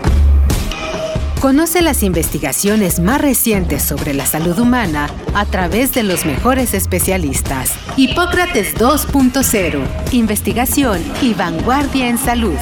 Conoce 1.41 1.83
las 1.83 2.03
investigaciones 2.03 2.99
más 2.99 3.21
recientes 3.21 3.83
sobre 3.83 4.13
la 4.13 4.27
salud 4.27 4.59
humana 4.59 5.09
a 5.35 5.45
través 5.45 5.93
de 5.93 6.03
los 6.03 6.25
mejores 6.25 6.75
especialistas. 6.75 7.71
Hipócrates 7.97 8.75
2.0. 8.75 9.85
Investigación 10.13 11.01
y 11.23 11.35
vanguardia 11.35 12.09
en 12.09 12.19
salud. 12.19 12.59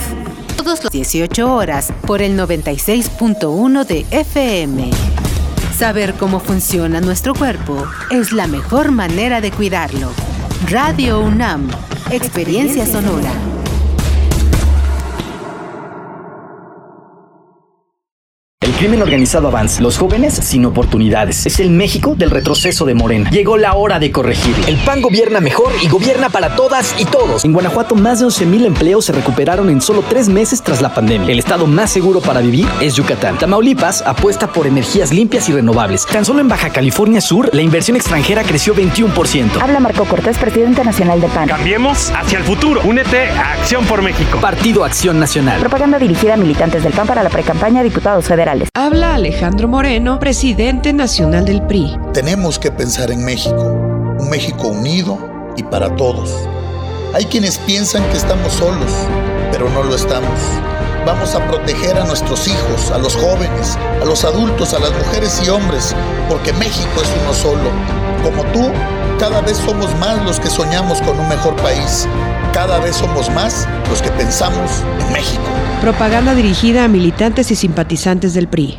Todos 0.58 0.84
los 0.84 0.92
18 0.92 1.54
horas 1.54 1.90
por 2.06 2.20
el 2.20 2.36
96.1 2.38 3.86
de 3.86 4.04
FM. 4.10 4.90
Saber 5.82 6.14
cómo 6.14 6.38
funciona 6.38 7.00
nuestro 7.00 7.34
cuerpo 7.34 7.84
es 8.08 8.30
la 8.30 8.46
mejor 8.46 8.92
manera 8.92 9.40
de 9.40 9.50
cuidarlo. 9.50 10.12
Radio 10.70 11.18
UNAM, 11.18 11.68
Experiencia 12.12 12.86
Sonora. 12.86 13.51
Crimen 18.82 19.00
organizado 19.00 19.46
avanza, 19.46 19.80
los 19.80 19.96
jóvenes 19.96 20.34
sin 20.34 20.66
oportunidades. 20.66 21.46
Es 21.46 21.60
el 21.60 21.70
México 21.70 22.16
del 22.16 22.30
retroceso 22.30 22.84
de 22.84 22.94
Morena. 22.94 23.30
Llegó 23.30 23.56
la 23.56 23.74
hora 23.74 24.00
de 24.00 24.10
corregirlo. 24.10 24.66
El 24.66 24.76
PAN 24.78 25.00
gobierna 25.00 25.38
mejor 25.38 25.72
y 25.80 25.86
gobierna 25.86 26.30
para 26.30 26.56
todas 26.56 26.92
y 26.98 27.04
todos. 27.04 27.44
En 27.44 27.52
Guanajuato, 27.52 27.94
más 27.94 28.18
de 28.18 28.26
11.000 28.26 28.66
empleos 28.66 29.04
se 29.04 29.12
recuperaron 29.12 29.70
en 29.70 29.80
solo 29.80 30.02
tres 30.08 30.28
meses 30.28 30.62
tras 30.62 30.82
la 30.82 30.92
pandemia. 30.92 31.30
El 31.30 31.38
estado 31.38 31.68
más 31.68 31.92
seguro 31.92 32.20
para 32.20 32.40
vivir 32.40 32.66
es 32.80 32.96
Yucatán. 32.96 33.38
Tamaulipas 33.38 34.02
apuesta 34.04 34.48
por 34.48 34.66
energías 34.66 35.12
limpias 35.12 35.48
y 35.48 35.52
renovables. 35.52 36.04
Tan 36.04 36.24
solo 36.24 36.40
en 36.40 36.48
Baja 36.48 36.70
California 36.70 37.20
Sur, 37.20 37.50
la 37.52 37.62
inversión 37.62 37.96
extranjera 37.96 38.42
creció 38.42 38.74
21%. 38.74 39.62
Habla 39.62 39.78
Marco 39.78 40.06
Cortés, 40.06 40.38
presidente 40.38 40.82
nacional 40.82 41.20
de 41.20 41.28
PAN. 41.28 41.46
Cambiemos 41.46 42.10
hacia 42.16 42.38
el 42.38 42.42
futuro. 42.42 42.80
Únete 42.82 43.28
a 43.28 43.52
Acción 43.52 43.84
por 43.84 44.02
México. 44.02 44.40
Partido 44.40 44.84
Acción 44.84 45.20
Nacional. 45.20 45.60
Propaganda 45.60 46.00
dirigida 46.00 46.34
a 46.34 46.36
militantes 46.36 46.82
del 46.82 46.92
PAN 46.92 47.06
para 47.06 47.22
la 47.22 47.30
precampaña 47.30 47.82
a 47.82 47.84
diputados 47.84 48.24
federales. 48.24 48.71
Habla 48.74 49.16
Alejandro 49.16 49.68
Moreno, 49.68 50.18
presidente 50.18 50.94
nacional 50.94 51.44
del 51.44 51.60
PRI. 51.66 51.94
Tenemos 52.14 52.58
que 52.58 52.72
pensar 52.72 53.10
en 53.10 53.22
México, 53.22 53.64
un 54.18 54.30
México 54.30 54.68
unido 54.68 55.18
y 55.58 55.62
para 55.62 55.94
todos. 55.94 56.34
Hay 57.12 57.26
quienes 57.26 57.58
piensan 57.58 58.02
que 58.08 58.16
estamos 58.16 58.50
solos, 58.54 58.90
pero 59.50 59.68
no 59.68 59.82
lo 59.82 59.94
estamos. 59.94 60.40
Vamos 61.04 61.34
a 61.34 61.44
proteger 61.48 61.98
a 61.98 62.04
nuestros 62.04 62.46
hijos, 62.46 62.92
a 62.92 62.98
los 62.98 63.16
jóvenes, 63.16 63.76
a 64.00 64.04
los 64.04 64.24
adultos, 64.24 64.72
a 64.72 64.78
las 64.78 64.92
mujeres 64.92 65.42
y 65.44 65.48
hombres, 65.50 65.96
porque 66.28 66.52
México 66.52 67.02
es 67.02 67.10
uno 67.22 67.34
solo. 67.34 67.70
Como 68.22 68.44
tú, 68.52 68.70
cada 69.18 69.40
vez 69.40 69.56
somos 69.56 69.92
más 69.98 70.24
los 70.24 70.38
que 70.38 70.48
soñamos 70.48 71.02
con 71.02 71.18
un 71.18 71.28
mejor 71.28 71.56
país. 71.56 72.06
Cada 72.52 72.78
vez 72.78 72.96
somos 72.96 73.28
más 73.30 73.66
los 73.90 74.00
que 74.00 74.10
pensamos 74.12 74.70
en 75.00 75.12
México. 75.12 75.42
Propaganda 75.80 76.36
dirigida 76.36 76.84
a 76.84 76.88
militantes 76.88 77.50
y 77.50 77.56
simpatizantes 77.56 78.34
del 78.34 78.46
PRI. 78.46 78.78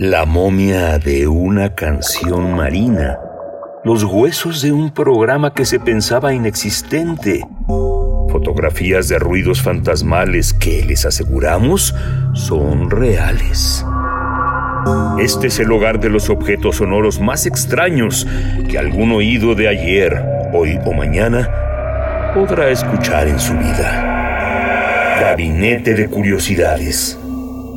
La 0.00 0.24
momia 0.24 0.98
de 0.98 1.28
una 1.28 1.74
canción 1.74 2.54
marina. 2.54 3.18
Los 3.84 4.02
huesos 4.02 4.62
de 4.62 4.72
un 4.72 4.94
programa 4.94 5.52
que 5.52 5.66
se 5.66 5.78
pensaba 5.78 6.32
inexistente. 6.32 7.46
Fotografías 8.30 9.08
de 9.08 9.18
ruidos 9.18 9.60
fantasmales 9.60 10.54
que, 10.54 10.86
les 10.86 11.04
aseguramos, 11.04 11.94
son 12.32 12.88
reales. 12.88 13.84
Este 15.18 15.48
es 15.48 15.58
el 15.58 15.70
hogar 15.70 16.00
de 16.00 16.08
los 16.08 16.30
objetos 16.30 16.76
sonoros 16.76 17.20
más 17.20 17.44
extraños 17.44 18.26
que 18.70 18.78
algún 18.78 19.12
oído 19.12 19.54
de 19.54 19.68
ayer 19.68 20.18
hoy 20.54 20.80
o 20.86 20.94
mañana, 20.94 21.46
podrá 22.32 22.70
escuchar 22.70 23.28
en 23.28 23.38
su 23.38 23.52
vida. 23.52 25.18
Gabinete 25.20 25.92
de 25.92 26.08
Curiosidades. 26.08 27.19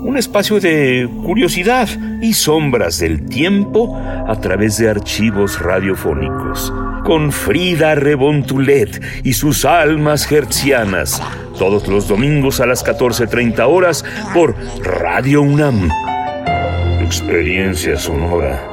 Un 0.03 0.17
espacio 0.17 0.59
de 0.59 1.09
curiosidad 1.23 1.87
y 2.21 2.33
sombras 2.33 2.99
del 2.99 3.25
tiempo 3.25 3.97
a 3.97 4.35
través 4.41 4.77
de 4.77 4.89
archivos 4.89 5.61
radiofónicos. 5.61 6.73
Con 7.05 7.31
Frida 7.31 7.95
Rebontulet 7.95 9.01
y 9.23 9.33
sus 9.33 9.63
almas 9.63 10.29
hertzianas. 10.29 11.21
Todos 11.57 11.87
los 11.87 12.09
domingos 12.09 12.59
a 12.59 12.65
las 12.65 12.85
14.30 12.85 13.65
horas 13.67 14.03
por 14.33 14.55
Radio 14.83 15.41
UNAM. 15.41 15.89
Experiencia 17.01 17.97
sonora. 17.97 18.72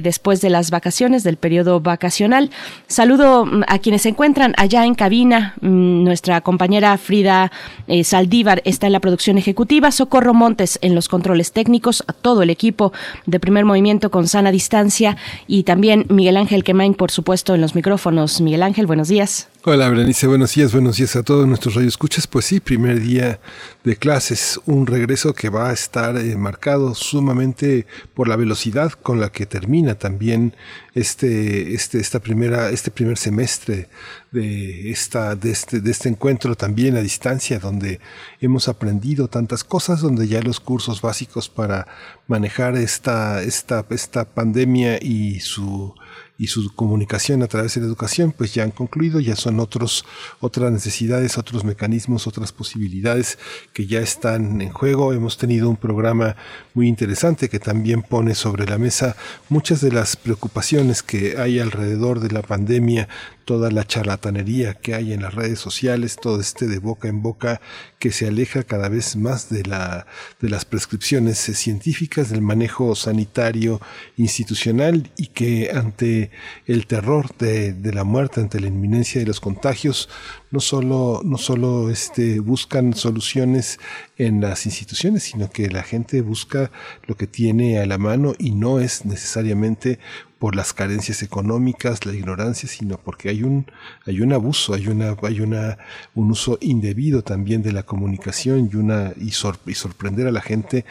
Después 0.00 0.40
de 0.40 0.50
las 0.50 0.70
vacaciones, 0.70 1.22
del 1.22 1.36
periodo 1.36 1.80
vacacional. 1.80 2.50
Saludo 2.86 3.46
mm, 3.46 3.62
a 3.68 3.78
quienes 3.78 4.02
se 4.02 4.10
encuentran 4.10 4.54
allá 4.56 4.84
en 4.84 4.94
cabina. 4.94 5.54
Mm, 5.60 6.04
nuestra 6.04 6.40
compañera 6.40 6.96
Frida 6.98 7.50
eh, 7.86 8.04
Saldívar 8.04 8.62
está 8.64 8.86
en 8.86 8.92
la 8.92 9.00
producción 9.00 9.38
ejecutiva, 9.38 9.90
Socorro 9.90 10.34
Montes 10.34 10.78
en 10.82 10.94
los 10.94 11.08
controles 11.08 11.52
técnicos, 11.52 12.04
a 12.06 12.12
todo 12.12 12.42
el 12.42 12.50
equipo 12.50 12.92
de 13.26 13.40
primer 13.40 13.64
movimiento 13.64 14.10
con 14.10 14.28
sana 14.28 14.50
distancia 14.50 15.16
y 15.46 15.64
también 15.64 16.06
Miguel 16.08 16.36
Ángel 16.36 16.64
Quemain, 16.64 16.94
por 16.94 17.10
supuesto, 17.10 17.54
en 17.54 17.60
los 17.60 17.74
micrófonos. 17.74 18.40
Miguel 18.40 18.62
Ángel, 18.62 18.86
buenos 18.86 19.08
días. 19.08 19.48
Hola, 19.66 19.88
Berenice, 19.88 20.26
buenos 20.26 20.54
días, 20.54 20.74
buenos 20.74 20.98
días 20.98 21.16
a 21.16 21.22
todos 21.22 21.46
nuestros 21.48 21.74
radioescuchas. 21.74 22.26
Pues 22.26 22.44
sí, 22.44 22.60
primer 22.60 23.00
día 23.00 23.40
de 23.82 23.96
clases, 23.96 24.60
un 24.66 24.86
regreso 24.86 25.32
que 25.32 25.48
va 25.48 25.70
a 25.70 25.72
estar 25.72 26.18
eh, 26.18 26.36
marcado 26.36 26.94
sumamente 26.94 27.86
por 28.12 28.28
la 28.28 28.36
velocidad 28.36 28.92
con 28.92 29.20
la 29.20 29.32
que 29.32 29.46
termina 29.46 29.94
también 29.94 30.54
este, 30.94 31.72
este, 31.72 31.98
esta 31.98 32.20
primera, 32.20 32.68
este 32.68 32.90
primer 32.90 33.16
semestre 33.16 33.88
de, 34.32 34.90
esta, 34.90 35.34
de, 35.34 35.52
este, 35.52 35.80
de 35.80 35.90
este 35.90 36.10
encuentro 36.10 36.56
también 36.56 36.98
a 36.98 37.00
distancia, 37.00 37.58
donde 37.58 38.00
hemos 38.42 38.68
aprendido 38.68 39.28
tantas 39.28 39.64
cosas, 39.64 40.02
donde 40.02 40.28
ya 40.28 40.42
los 40.42 40.60
cursos 40.60 41.00
básicos 41.00 41.48
para 41.48 41.86
manejar 42.26 42.76
esta, 42.76 43.42
esta, 43.42 43.86
esta 43.88 44.26
pandemia 44.26 44.98
y 45.00 45.40
su 45.40 45.94
y 46.36 46.48
su 46.48 46.74
comunicación 46.74 47.42
a 47.42 47.46
través 47.46 47.74
de 47.74 47.80
la 47.80 47.86
educación 47.86 48.32
pues 48.32 48.52
ya 48.54 48.64
han 48.64 48.72
concluido, 48.72 49.20
ya 49.20 49.36
son 49.36 49.60
otros, 49.60 50.04
otras 50.40 50.72
necesidades, 50.72 51.38
otros 51.38 51.64
mecanismos, 51.64 52.26
otras 52.26 52.52
posibilidades 52.52 53.38
que 53.72 53.86
ya 53.86 54.00
están 54.00 54.60
en 54.60 54.70
juego. 54.70 55.12
Hemos 55.12 55.38
tenido 55.38 55.70
un 55.70 55.76
programa 55.76 56.36
muy 56.74 56.88
interesante 56.88 57.48
que 57.48 57.60
también 57.60 58.02
pone 58.02 58.34
sobre 58.34 58.66
la 58.66 58.78
mesa 58.78 59.16
muchas 59.48 59.80
de 59.80 59.92
las 59.92 60.16
preocupaciones 60.16 61.02
que 61.02 61.36
hay 61.38 61.60
alrededor 61.60 62.20
de 62.20 62.30
la 62.30 62.42
pandemia, 62.42 63.08
toda 63.44 63.70
la 63.70 63.86
charlatanería 63.86 64.74
que 64.74 64.94
hay 64.94 65.12
en 65.12 65.22
las 65.22 65.34
redes 65.34 65.58
sociales, 65.58 66.16
todo 66.20 66.40
este 66.40 66.66
de 66.66 66.78
boca 66.78 67.08
en 67.08 67.22
boca 67.22 67.60
que 67.98 68.10
se 68.12 68.26
aleja 68.26 68.64
cada 68.64 68.88
vez 68.88 69.16
más 69.16 69.48
de, 69.48 69.64
la, 69.64 70.06
de 70.40 70.48
las 70.48 70.64
prescripciones 70.64 71.38
científicas, 71.38 72.30
del 72.30 72.42
manejo 72.42 72.94
sanitario 72.94 73.80
institucional 74.16 75.10
y 75.16 75.28
que 75.28 75.70
ante 75.70 76.30
el 76.66 76.86
terror 76.86 77.34
de, 77.38 77.72
de 77.72 77.92
la 77.92 78.04
muerte, 78.04 78.40
ante 78.40 78.60
la 78.60 78.68
inminencia 78.68 79.20
de 79.20 79.26
los 79.26 79.40
contagios, 79.40 80.08
no 80.54 80.60
solo, 80.60 81.20
no 81.24 81.36
solo 81.36 81.90
este, 81.90 82.38
buscan 82.38 82.94
soluciones 82.94 83.80
en 84.16 84.40
las 84.40 84.66
instituciones, 84.66 85.24
sino 85.24 85.50
que 85.50 85.68
la 85.68 85.82
gente 85.82 86.22
busca 86.22 86.70
lo 87.08 87.16
que 87.16 87.26
tiene 87.26 87.80
a 87.80 87.86
la 87.86 87.98
mano 87.98 88.34
y 88.38 88.52
no 88.52 88.78
es 88.78 89.04
necesariamente 89.04 89.98
por 90.38 90.54
las 90.54 90.72
carencias 90.72 91.22
económicas, 91.22 92.06
la 92.06 92.12
ignorancia, 92.12 92.68
sino 92.68 92.98
porque 92.98 93.30
hay 93.30 93.42
un, 93.42 93.66
hay 94.06 94.20
un 94.20 94.32
abuso, 94.32 94.74
hay 94.74 94.86
una, 94.86 95.16
hay 95.22 95.40
una, 95.40 95.78
un 96.14 96.30
uso 96.30 96.56
indebido 96.60 97.22
también 97.22 97.62
de 97.62 97.72
la 97.72 97.82
comunicación 97.82 98.70
y 98.72 98.76
una, 98.76 99.12
y, 99.20 99.32
sorprender 99.32 100.28
a 100.28 100.30
la 100.30 100.40
gente 100.40 100.84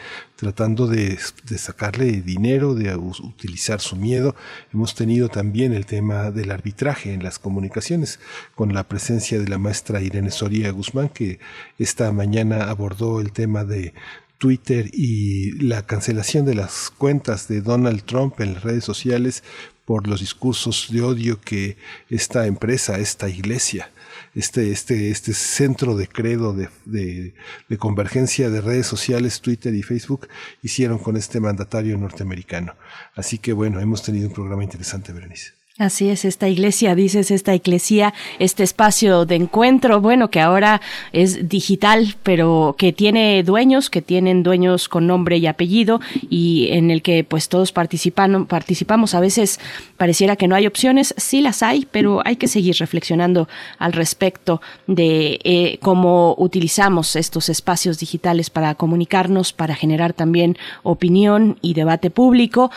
tratando 0.44 0.86
de, 0.86 1.18
sacarle 1.56 2.20
dinero, 2.20 2.74
de 2.74 2.94
utilizar 2.94 3.80
su 3.80 3.96
miedo. 3.96 4.36
Hemos 4.74 4.94
tenido 4.94 5.30
también 5.30 5.72
el 5.72 5.86
tema 5.86 6.30
del 6.30 6.50
arbitraje 6.50 7.14
en 7.14 7.22
las 7.22 7.38
comunicaciones, 7.38 8.20
con 8.54 8.74
la 8.74 8.86
presencia 8.86 9.40
de 9.40 9.48
la 9.48 9.56
maestra 9.56 10.02
Irene 10.02 10.30
Soria 10.30 10.70
Guzmán, 10.70 11.08
que 11.08 11.38
esta 11.78 12.12
mañana 12.12 12.68
abordó 12.68 13.22
el 13.22 13.32
tema 13.32 13.64
de 13.64 13.94
Twitter 14.36 14.90
y 14.92 15.52
la 15.62 15.86
cancelación 15.86 16.44
de 16.44 16.56
las 16.56 16.90
cuentas 16.90 17.48
de 17.48 17.62
Donald 17.62 18.02
Trump 18.02 18.38
en 18.40 18.52
las 18.52 18.64
redes 18.64 18.84
sociales 18.84 19.42
por 19.86 20.06
los 20.06 20.20
discursos 20.20 20.88
de 20.90 21.00
odio 21.00 21.40
que 21.40 21.78
esta 22.10 22.46
empresa, 22.46 22.98
esta 22.98 23.30
iglesia, 23.30 23.90
este, 24.34 24.70
este, 24.70 25.10
este 25.10 25.32
centro 25.32 25.96
de 25.96 26.08
credo 26.08 26.52
de, 26.52 26.68
de, 26.84 27.78
convergencia 27.78 28.50
de 28.50 28.60
redes 28.60 28.86
sociales, 28.86 29.40
Twitter 29.40 29.74
y 29.74 29.82
Facebook, 29.82 30.28
hicieron 30.62 30.98
con 30.98 31.16
este 31.16 31.40
mandatario 31.40 31.96
norteamericano. 31.98 32.74
Así 33.14 33.38
que 33.38 33.52
bueno, 33.52 33.80
hemos 33.80 34.02
tenido 34.02 34.28
un 34.28 34.34
programa 34.34 34.64
interesante, 34.64 35.12
Berenice. 35.12 35.52
Así 35.76 36.08
es, 36.08 36.24
esta 36.24 36.48
iglesia, 36.48 36.94
dices, 36.94 37.32
esta 37.32 37.52
iglesia, 37.52 38.14
este 38.38 38.62
espacio 38.62 39.26
de 39.26 39.34
encuentro, 39.34 40.00
bueno, 40.00 40.30
que 40.30 40.40
ahora 40.40 40.80
es 41.12 41.48
digital, 41.48 42.14
pero 42.22 42.76
que 42.78 42.92
tiene 42.92 43.42
dueños, 43.42 43.90
que 43.90 44.00
tienen 44.00 44.44
dueños 44.44 44.88
con 44.88 45.08
nombre 45.08 45.38
y 45.38 45.48
apellido 45.48 46.00
y 46.30 46.68
en 46.70 46.92
el 46.92 47.02
que 47.02 47.24
pues 47.24 47.48
todos 47.48 47.72
participan, 47.72 48.46
participamos. 48.46 49.16
A 49.16 49.20
veces 49.20 49.58
pareciera 49.96 50.36
que 50.36 50.46
no 50.46 50.54
hay 50.54 50.68
opciones, 50.68 51.12
sí 51.16 51.40
las 51.40 51.60
hay, 51.64 51.88
pero 51.90 52.22
hay 52.24 52.36
que 52.36 52.46
seguir 52.46 52.76
reflexionando 52.78 53.48
al 53.78 53.94
respecto 53.94 54.62
de 54.86 55.40
eh, 55.42 55.78
cómo 55.82 56.36
utilizamos 56.38 57.16
estos 57.16 57.48
espacios 57.48 57.98
digitales 57.98 58.48
para 58.48 58.76
comunicarnos, 58.76 59.52
para 59.52 59.74
generar 59.74 60.12
también 60.12 60.56
opinión 60.84 61.58
y 61.62 61.74
debate 61.74 62.10
público 62.10 62.70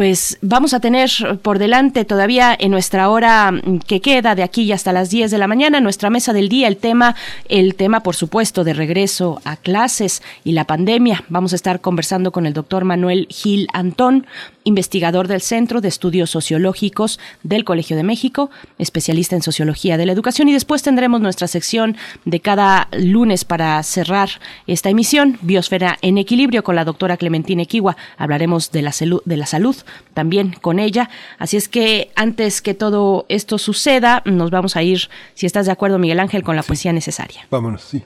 pues 0.00 0.38
vamos 0.40 0.72
a 0.72 0.80
tener 0.80 1.10
por 1.42 1.58
delante 1.58 2.06
todavía 2.06 2.56
en 2.58 2.70
nuestra 2.70 3.10
hora 3.10 3.52
que 3.86 4.00
queda 4.00 4.34
de 4.34 4.42
aquí 4.42 4.72
hasta 4.72 4.94
las 4.94 5.10
10 5.10 5.30
de 5.30 5.36
la 5.36 5.46
mañana, 5.46 5.78
nuestra 5.82 6.08
mesa 6.08 6.32
del 6.32 6.48
día, 6.48 6.68
el 6.68 6.78
tema, 6.78 7.16
el 7.50 7.74
tema 7.74 8.02
por 8.02 8.16
supuesto 8.16 8.64
de 8.64 8.72
regreso 8.72 9.42
a 9.44 9.56
clases 9.56 10.22
y 10.42 10.52
la 10.52 10.64
pandemia. 10.64 11.24
Vamos 11.28 11.52
a 11.52 11.56
estar 11.56 11.82
conversando 11.82 12.32
con 12.32 12.46
el 12.46 12.54
doctor 12.54 12.86
Manuel 12.86 13.26
Gil 13.28 13.68
Antón, 13.74 14.26
investigador 14.64 15.28
del 15.28 15.42
Centro 15.42 15.82
de 15.82 15.88
Estudios 15.88 16.30
Sociológicos 16.30 17.20
del 17.42 17.64
Colegio 17.64 17.94
de 17.94 18.02
México, 18.02 18.50
especialista 18.78 19.36
en 19.36 19.42
sociología 19.42 19.98
de 19.98 20.06
la 20.06 20.12
educación 20.12 20.48
y 20.48 20.54
después 20.54 20.82
tendremos 20.82 21.20
nuestra 21.20 21.46
sección 21.46 21.98
de 22.24 22.40
cada 22.40 22.88
lunes 22.92 23.44
para 23.44 23.82
cerrar 23.82 24.30
esta 24.66 24.88
emisión, 24.88 25.38
Biosfera 25.42 25.98
en 26.00 26.16
Equilibrio 26.16 26.64
con 26.64 26.74
la 26.74 26.86
doctora 26.86 27.18
Clementina 27.18 27.64
Equiwa. 27.64 27.98
Hablaremos 28.16 28.70
de 28.70 28.80
la, 28.80 28.94
de 29.26 29.36
la 29.36 29.46
salud 29.46 29.76
también 30.14 30.54
con 30.60 30.78
ella. 30.78 31.10
Así 31.38 31.56
es 31.56 31.68
que 31.68 32.10
antes 32.16 32.62
que 32.62 32.74
todo 32.74 33.26
esto 33.28 33.58
suceda, 33.58 34.22
nos 34.24 34.50
vamos 34.50 34.76
a 34.76 34.82
ir, 34.82 35.08
si 35.34 35.46
estás 35.46 35.66
de 35.66 35.72
acuerdo 35.72 35.98
Miguel 35.98 36.20
Ángel, 36.20 36.42
con 36.42 36.56
la 36.56 36.62
poesía 36.62 36.92
necesaria. 36.92 37.46
Vámonos, 37.50 37.82
sí. 37.82 38.02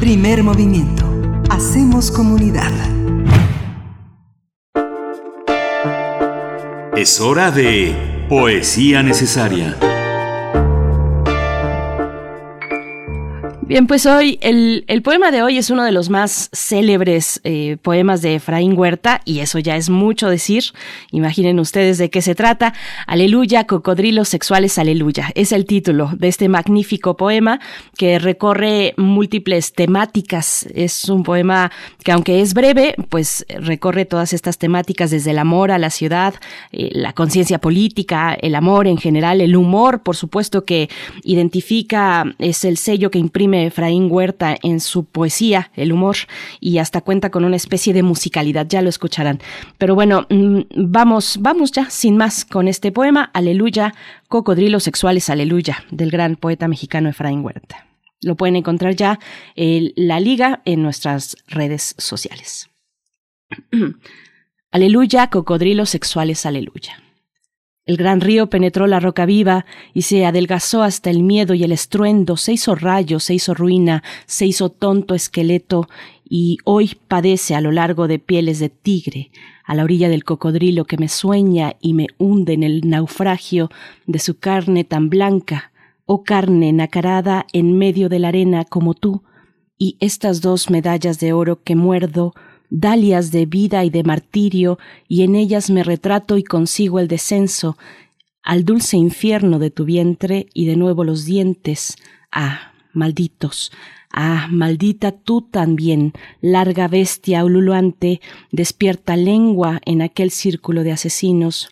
Primer 0.00 0.42
movimiento. 0.42 1.04
Hacemos 1.50 2.10
comunidad. 2.10 2.72
Es 6.96 7.20
hora 7.20 7.50
de 7.50 8.26
Poesía 8.28 9.02
Necesaria. 9.02 9.76
Bien, 13.68 13.86
pues 13.86 14.06
hoy 14.06 14.38
el, 14.40 14.84
el, 14.86 15.02
poema 15.02 15.30
de 15.30 15.42
hoy 15.42 15.58
es 15.58 15.68
uno 15.68 15.84
de 15.84 15.92
los 15.92 16.08
más 16.08 16.48
célebres 16.54 17.38
eh, 17.44 17.76
poemas 17.82 18.22
de 18.22 18.36
Efraín 18.36 18.72
Huerta 18.78 19.20
y 19.26 19.40
eso 19.40 19.58
ya 19.58 19.76
es 19.76 19.90
mucho 19.90 20.30
decir. 20.30 20.64
Imaginen 21.10 21.60
ustedes 21.60 21.98
de 21.98 22.08
qué 22.08 22.22
se 22.22 22.34
trata. 22.34 22.72
Aleluya, 23.06 23.64
cocodrilos 23.64 24.30
sexuales, 24.30 24.78
aleluya. 24.78 25.32
Es 25.34 25.52
el 25.52 25.66
título 25.66 26.10
de 26.16 26.28
este 26.28 26.48
magnífico 26.48 27.18
poema 27.18 27.60
que 27.98 28.18
recorre 28.18 28.94
múltiples 28.96 29.74
temáticas. 29.74 30.66
Es 30.74 31.10
un 31.10 31.22
poema 31.22 31.70
que 32.02 32.12
aunque 32.12 32.40
es 32.40 32.54
breve, 32.54 32.94
pues 33.10 33.44
recorre 33.50 34.06
todas 34.06 34.32
estas 34.32 34.56
temáticas 34.56 35.10
desde 35.10 35.32
el 35.32 35.38
amor 35.38 35.72
a 35.72 35.78
la 35.78 35.90
ciudad, 35.90 36.32
eh, 36.72 36.88
la 36.92 37.12
conciencia 37.12 37.58
política, 37.58 38.32
el 38.32 38.54
amor 38.54 38.86
en 38.86 38.96
general, 38.96 39.42
el 39.42 39.56
humor, 39.56 40.02
por 40.02 40.16
supuesto 40.16 40.64
que 40.64 40.88
identifica, 41.22 42.24
es 42.38 42.64
el 42.64 42.78
sello 42.78 43.10
que 43.10 43.18
imprime 43.18 43.57
Efraín 43.66 44.08
Huerta 44.10 44.56
en 44.62 44.80
su 44.80 45.04
poesía, 45.04 45.70
el 45.74 45.92
humor, 45.92 46.16
y 46.60 46.78
hasta 46.78 47.00
cuenta 47.00 47.30
con 47.30 47.44
una 47.44 47.56
especie 47.56 47.92
de 47.92 48.02
musicalidad, 48.02 48.66
ya 48.68 48.82
lo 48.82 48.88
escucharán. 48.88 49.40
Pero 49.78 49.94
bueno, 49.94 50.26
mm, 50.30 50.60
vamos, 50.74 51.38
vamos 51.40 51.72
ya, 51.72 51.90
sin 51.90 52.16
más, 52.16 52.44
con 52.44 52.68
este 52.68 52.92
poema, 52.92 53.30
Aleluya, 53.34 53.94
Cocodrilos 54.28 54.84
Sexuales, 54.84 55.30
Aleluya, 55.30 55.84
del 55.90 56.10
gran 56.10 56.36
poeta 56.36 56.68
mexicano 56.68 57.08
Efraín 57.08 57.44
Huerta. 57.44 57.86
Lo 58.20 58.36
pueden 58.36 58.56
encontrar 58.56 58.96
ya 58.96 59.20
en 59.54 59.92
la 59.96 60.20
liga 60.20 60.62
en 60.64 60.82
nuestras 60.82 61.36
redes 61.46 61.94
sociales. 61.98 62.68
aleluya, 64.70 65.30
cocodrilos 65.30 65.90
sexuales, 65.90 66.44
aleluya. 66.44 67.02
El 67.88 67.96
gran 67.96 68.20
río 68.20 68.50
penetró 68.50 68.86
la 68.86 69.00
roca 69.00 69.24
viva 69.24 69.64
y 69.94 70.02
se 70.02 70.26
adelgazó 70.26 70.82
hasta 70.82 71.08
el 71.08 71.22
miedo 71.22 71.54
y 71.54 71.64
el 71.64 71.72
estruendo, 71.72 72.36
se 72.36 72.52
hizo 72.52 72.74
rayo, 72.74 73.18
se 73.18 73.32
hizo 73.32 73.54
ruina, 73.54 74.02
se 74.26 74.44
hizo 74.44 74.68
tonto 74.68 75.14
esqueleto 75.14 75.88
y 76.28 76.58
hoy 76.64 76.98
padece 77.08 77.54
a 77.54 77.62
lo 77.62 77.72
largo 77.72 78.06
de 78.06 78.18
pieles 78.18 78.58
de 78.58 78.68
tigre, 78.68 79.30
a 79.64 79.74
la 79.74 79.84
orilla 79.84 80.10
del 80.10 80.24
cocodrilo 80.24 80.84
que 80.84 80.98
me 80.98 81.08
sueña 81.08 81.76
y 81.80 81.94
me 81.94 82.08
hunde 82.18 82.52
en 82.52 82.62
el 82.62 82.82
naufragio 82.86 83.70
de 84.06 84.18
su 84.18 84.38
carne 84.38 84.84
tan 84.84 85.08
blanca, 85.08 85.72
oh 86.04 86.24
carne 86.24 86.74
nacarada 86.74 87.46
en 87.54 87.78
medio 87.78 88.10
de 88.10 88.18
la 88.18 88.28
arena 88.28 88.66
como 88.66 88.92
tú, 88.92 89.22
y 89.78 89.96
estas 90.00 90.42
dos 90.42 90.68
medallas 90.68 91.20
de 91.20 91.32
oro 91.32 91.62
que 91.62 91.74
muerdo, 91.74 92.34
dalias 92.70 93.30
de 93.30 93.46
vida 93.46 93.84
y 93.84 93.90
de 93.90 94.02
martirio, 94.02 94.78
y 95.08 95.22
en 95.22 95.34
ellas 95.34 95.70
me 95.70 95.82
retrato 95.82 96.36
y 96.36 96.44
consigo 96.44 96.98
el 96.98 97.08
descenso 97.08 97.76
al 98.48 98.64
dulce 98.64 98.96
infierno 98.96 99.58
de 99.58 99.70
tu 99.70 99.84
vientre 99.84 100.46
y 100.54 100.64
de 100.64 100.76
nuevo 100.76 101.04
los 101.04 101.26
dientes. 101.26 101.96
Ah, 102.32 102.72
malditos. 102.94 103.72
Ah, 104.10 104.48
maldita 104.50 105.12
tú 105.12 105.42
también, 105.42 106.14
larga 106.40 106.88
bestia 106.88 107.44
ululante, 107.44 108.22
despierta 108.50 109.16
lengua 109.16 109.80
en 109.84 110.00
aquel 110.00 110.30
círculo 110.30 110.82
de 110.82 110.92
asesinos. 110.92 111.68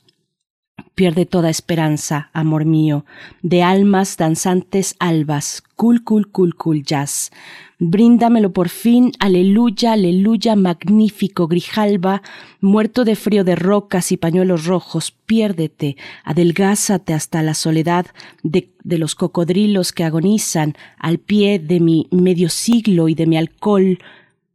Pierde 0.95 1.27
toda 1.27 1.51
esperanza, 1.51 2.31
amor 2.33 2.65
mío, 2.65 3.05
de 3.43 3.63
almas 3.63 4.17
danzantes 4.17 4.95
albas, 4.99 5.63
cul 5.75 6.05
cul 6.05 6.31
cul 6.31 6.55
cul 6.55 6.85
jazz. 6.85 7.31
Bríndamelo 7.79 8.53
por 8.53 8.71
fin, 8.71 9.13
aleluya, 9.19 9.93
aleluya, 9.93 10.55
magnífico 10.55 11.49
Grijalba, 11.49 12.23
muerto 12.61 13.05
de 13.05 13.17
frío 13.17 13.45
de 13.45 13.57
rocas 13.57 14.13
y 14.13 14.17
pañuelos 14.17 14.65
rojos, 14.65 15.13
piérdete, 15.13 15.97
adelgázate 16.25 17.15
hasta 17.15 17.43
la 17.43 17.55
soledad 17.55 18.07
de, 18.43 18.71
de 18.83 18.99
los 18.99 19.15
cocodrilos 19.15 19.93
que 19.93 20.05
agonizan 20.05 20.75
al 20.99 21.19
pie 21.19 21.59
de 21.59 21.81
mi 21.81 22.07
medio 22.11 22.49
siglo 22.49 23.09
y 23.09 23.15
de 23.15 23.27
mi 23.27 23.37
alcohol, 23.37 23.99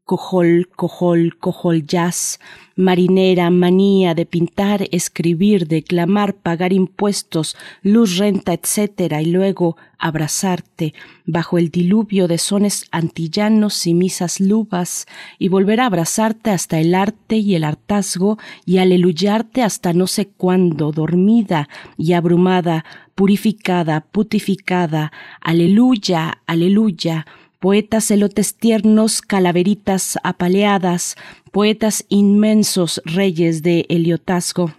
cojol, 0.06 0.68
cojol, 0.76 1.38
cojol 1.38 1.86
jazz, 1.86 2.40
marinera, 2.76 3.50
manía 3.50 4.14
de 4.16 4.26
pintar, 4.26 4.88
escribir, 4.92 5.68
declamar, 5.68 6.34
pagar 6.34 6.74
impuestos, 6.74 7.56
luz, 7.82 8.18
renta, 8.18 8.54
etcétera, 8.54 9.22
y 9.22 9.28
luego 9.28 9.78
abrazarte 9.98 10.94
bajo 11.26 11.58
el 11.58 11.70
diluvio 11.70 12.28
de 12.28 12.40
sones 12.40 12.88
antillanos 12.92 13.86
y 13.86 13.94
misas 13.94 14.40
lubas, 14.40 15.06
y 15.38 15.48
volver 15.48 15.80
a 15.80 15.86
abrazarte 15.86 16.50
hasta 16.50 16.80
el 16.80 16.96
arte 16.96 17.38
y 17.38 17.56
el 17.56 17.64
hartazgo, 17.64 18.38
y 18.66 18.80
aleluyarte 18.80 19.62
hasta 19.62 19.94
no 19.94 20.08
sé 20.08 20.28
cuándo, 20.28 20.92
dormida 20.92 21.70
y 21.98 22.14
abrumada, 22.14 22.84
purificada, 23.16 24.02
putificada, 24.02 25.12
aleluya, 25.42 26.42
aleluya, 26.48 27.28
poetas 27.62 28.10
elotes 28.10 28.56
tiernos, 28.56 29.22
calaveritas 29.22 30.18
apaleadas, 30.24 31.16
poetas 31.52 32.04
inmensos 32.10 33.00
reyes 33.06 33.62
de 33.62 33.86
Heliotazgo, 33.88 34.74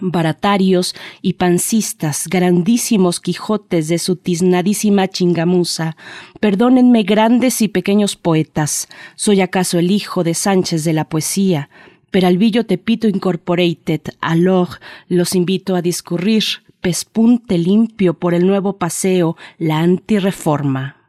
baratarios 0.00 0.94
y 1.20 1.34
pancistas, 1.34 2.26
grandísimos 2.28 3.20
Quijotes 3.20 3.88
de 3.88 3.98
su 3.98 4.16
tiznadísima 4.16 5.08
chingamuza. 5.08 5.98
Perdónenme 6.40 7.02
grandes 7.02 7.60
y 7.60 7.68
pequeños 7.68 8.16
poetas, 8.16 8.88
soy 9.14 9.42
acaso 9.42 9.78
el 9.78 9.90
hijo 9.90 10.24
de 10.24 10.32
Sánchez 10.32 10.84
de 10.84 10.94
la 10.94 11.10
poesía. 11.10 11.68
Peralvillo 12.10 12.64
Tepito 12.64 13.08
Incorporated, 13.08 14.00
alog, 14.22 14.70
los 15.08 15.34
invito 15.34 15.76
a 15.76 15.82
discurrir, 15.82 16.44
pespunte 16.80 17.58
limpio 17.58 18.14
por 18.14 18.32
el 18.32 18.46
nuevo 18.46 18.78
paseo, 18.78 19.36
la 19.58 19.80
antireforma. 19.80 21.05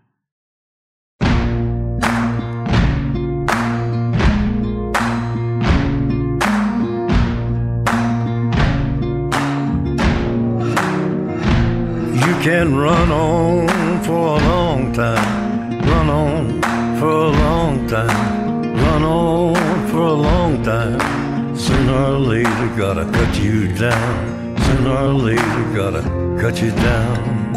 Can 12.42 12.76
run 12.76 13.12
on 13.12 13.68
for 14.04 14.38
a 14.38 14.40
long 14.40 14.94
time, 14.94 15.80
run 15.82 16.10
on 16.10 16.62
for 17.00 17.10
a 17.10 17.30
long 17.30 17.88
time, 17.88 18.76
run 18.76 19.04
on 19.04 19.88
for 19.88 20.02
a 20.02 20.14
long 20.14 20.64
time. 20.64 21.58
Sooner 21.58 21.94
or 21.94 22.20
later, 22.20 22.68
gotta 22.78 23.06
cut 23.12 23.40
you 23.40 23.74
down. 23.76 24.58
Sooner 24.66 24.96
or 24.96 25.14
later, 25.14 25.64
gotta 25.76 26.04
cut 26.40 26.62
you 26.62 26.72
down. 26.72 27.54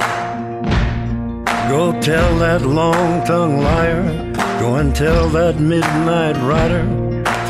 Go 1.69 2.01
tell 2.01 2.39
that 2.39 2.62
long 2.62 3.24
tongued 3.27 3.62
liar, 3.62 4.32
go 4.61 4.77
and 4.77 4.94
tell 4.94 5.28
that 5.28 5.61
midnight 5.61 6.36
rider 6.36 7.10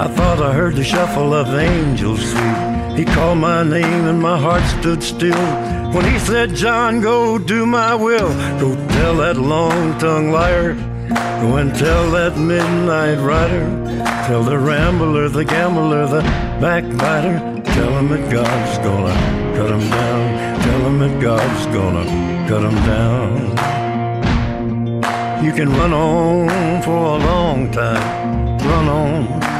I 0.00 0.08
thought 0.08 0.40
I 0.40 0.54
heard 0.54 0.76
the 0.76 0.82
shuffle 0.82 1.34
of 1.34 1.46
angels 1.48 2.22
sweet. 2.22 2.96
He 2.96 3.04
called 3.04 3.36
my 3.36 3.62
name 3.62 4.06
and 4.08 4.18
my 4.18 4.38
heart 4.38 4.62
stood 4.80 5.02
still. 5.02 5.36
When 5.92 6.06
he 6.10 6.18
said, 6.18 6.54
John, 6.54 7.02
go 7.02 7.36
do 7.36 7.66
my 7.66 7.94
will. 7.94 8.30
Go 8.58 8.74
tell 8.88 9.16
that 9.16 9.36
long 9.36 9.98
tongued 9.98 10.32
liar. 10.32 10.72
Go 11.42 11.56
and 11.56 11.74
tell 11.74 12.10
that 12.12 12.38
midnight 12.38 13.18
rider. 13.18 13.66
Tell 14.26 14.42
the 14.42 14.58
rambler, 14.58 15.28
the 15.28 15.44
gambler, 15.44 16.06
the 16.06 16.22
backbiter. 16.62 17.38
Tell 17.62 17.98
him 17.98 18.08
that 18.08 18.32
God's 18.32 18.78
gonna 18.78 19.14
cut 19.54 19.70
him 19.70 19.90
down. 19.90 20.60
Tell 20.62 20.80
him 20.80 20.98
that 21.00 21.20
God's 21.20 21.66
gonna 21.76 22.04
cut 22.48 22.62
him 22.62 22.74
down. 22.88 23.50
You 25.44 25.52
can 25.52 25.68
run 25.68 25.92
on 25.92 26.80
for 26.84 26.96
a 26.96 27.18
long 27.18 27.70
time. 27.70 28.58
Run 28.60 28.88
on 28.88 29.59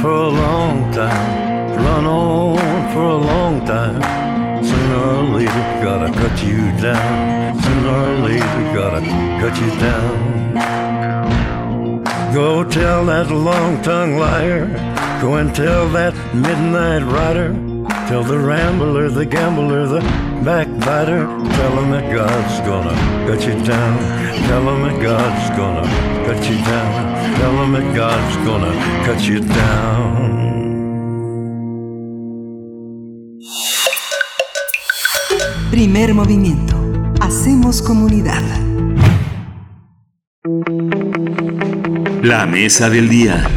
for 0.00 0.10
a 0.10 0.28
long 0.28 0.92
time. 0.92 1.76
Run 1.76 2.06
on 2.06 2.92
for 2.92 3.04
a 3.04 3.16
long 3.16 3.64
time. 3.64 4.02
Sooner 4.64 4.96
or 4.96 5.22
later, 5.38 5.64
gotta 5.82 6.12
cut 6.12 6.42
you 6.44 6.72
down. 6.80 7.60
Sooner 7.62 7.94
or 8.04 8.16
later, 8.28 8.62
gotta 8.74 9.00
cut 9.40 9.54
you 9.60 9.70
down. 9.88 10.16
Go 12.34 12.64
tell 12.64 13.06
that 13.06 13.30
long 13.30 13.82
tongued 13.82 14.18
liar. 14.18 14.66
Go 15.20 15.36
and 15.36 15.54
tell 15.54 15.88
that 15.90 16.14
midnight 16.34 17.02
rider. 17.02 17.65
Tell 18.08 18.22
the 18.22 18.38
rambler, 18.38 19.10
the 19.10 19.26
gambler, 19.26 19.84
the 19.88 20.00
backbiter. 20.44 21.26
Tell 21.26 21.72
him 21.80 21.90
that 21.90 22.06
God's 22.14 22.60
gonna 22.60 22.94
cut 23.26 23.44
you 23.44 23.54
down. 23.64 23.98
Tell 24.46 24.62
him 24.62 24.82
that 24.86 25.02
God's 25.02 25.50
gonna 25.58 25.82
cut 26.24 26.48
you 26.48 26.56
down. 26.64 27.36
Tell 27.40 27.64
him 27.64 27.72
that 27.72 27.96
God's 27.96 28.36
gonna 28.46 28.72
cut 29.04 29.20
you 29.26 29.40
down. 29.40 30.36
Primer 35.72 36.14
movimiento. 36.14 36.76
Hacemos 37.20 37.82
comunidad. 37.82 38.44
La 42.22 42.46
mesa 42.46 42.88
del 42.88 43.08
día. 43.08 43.48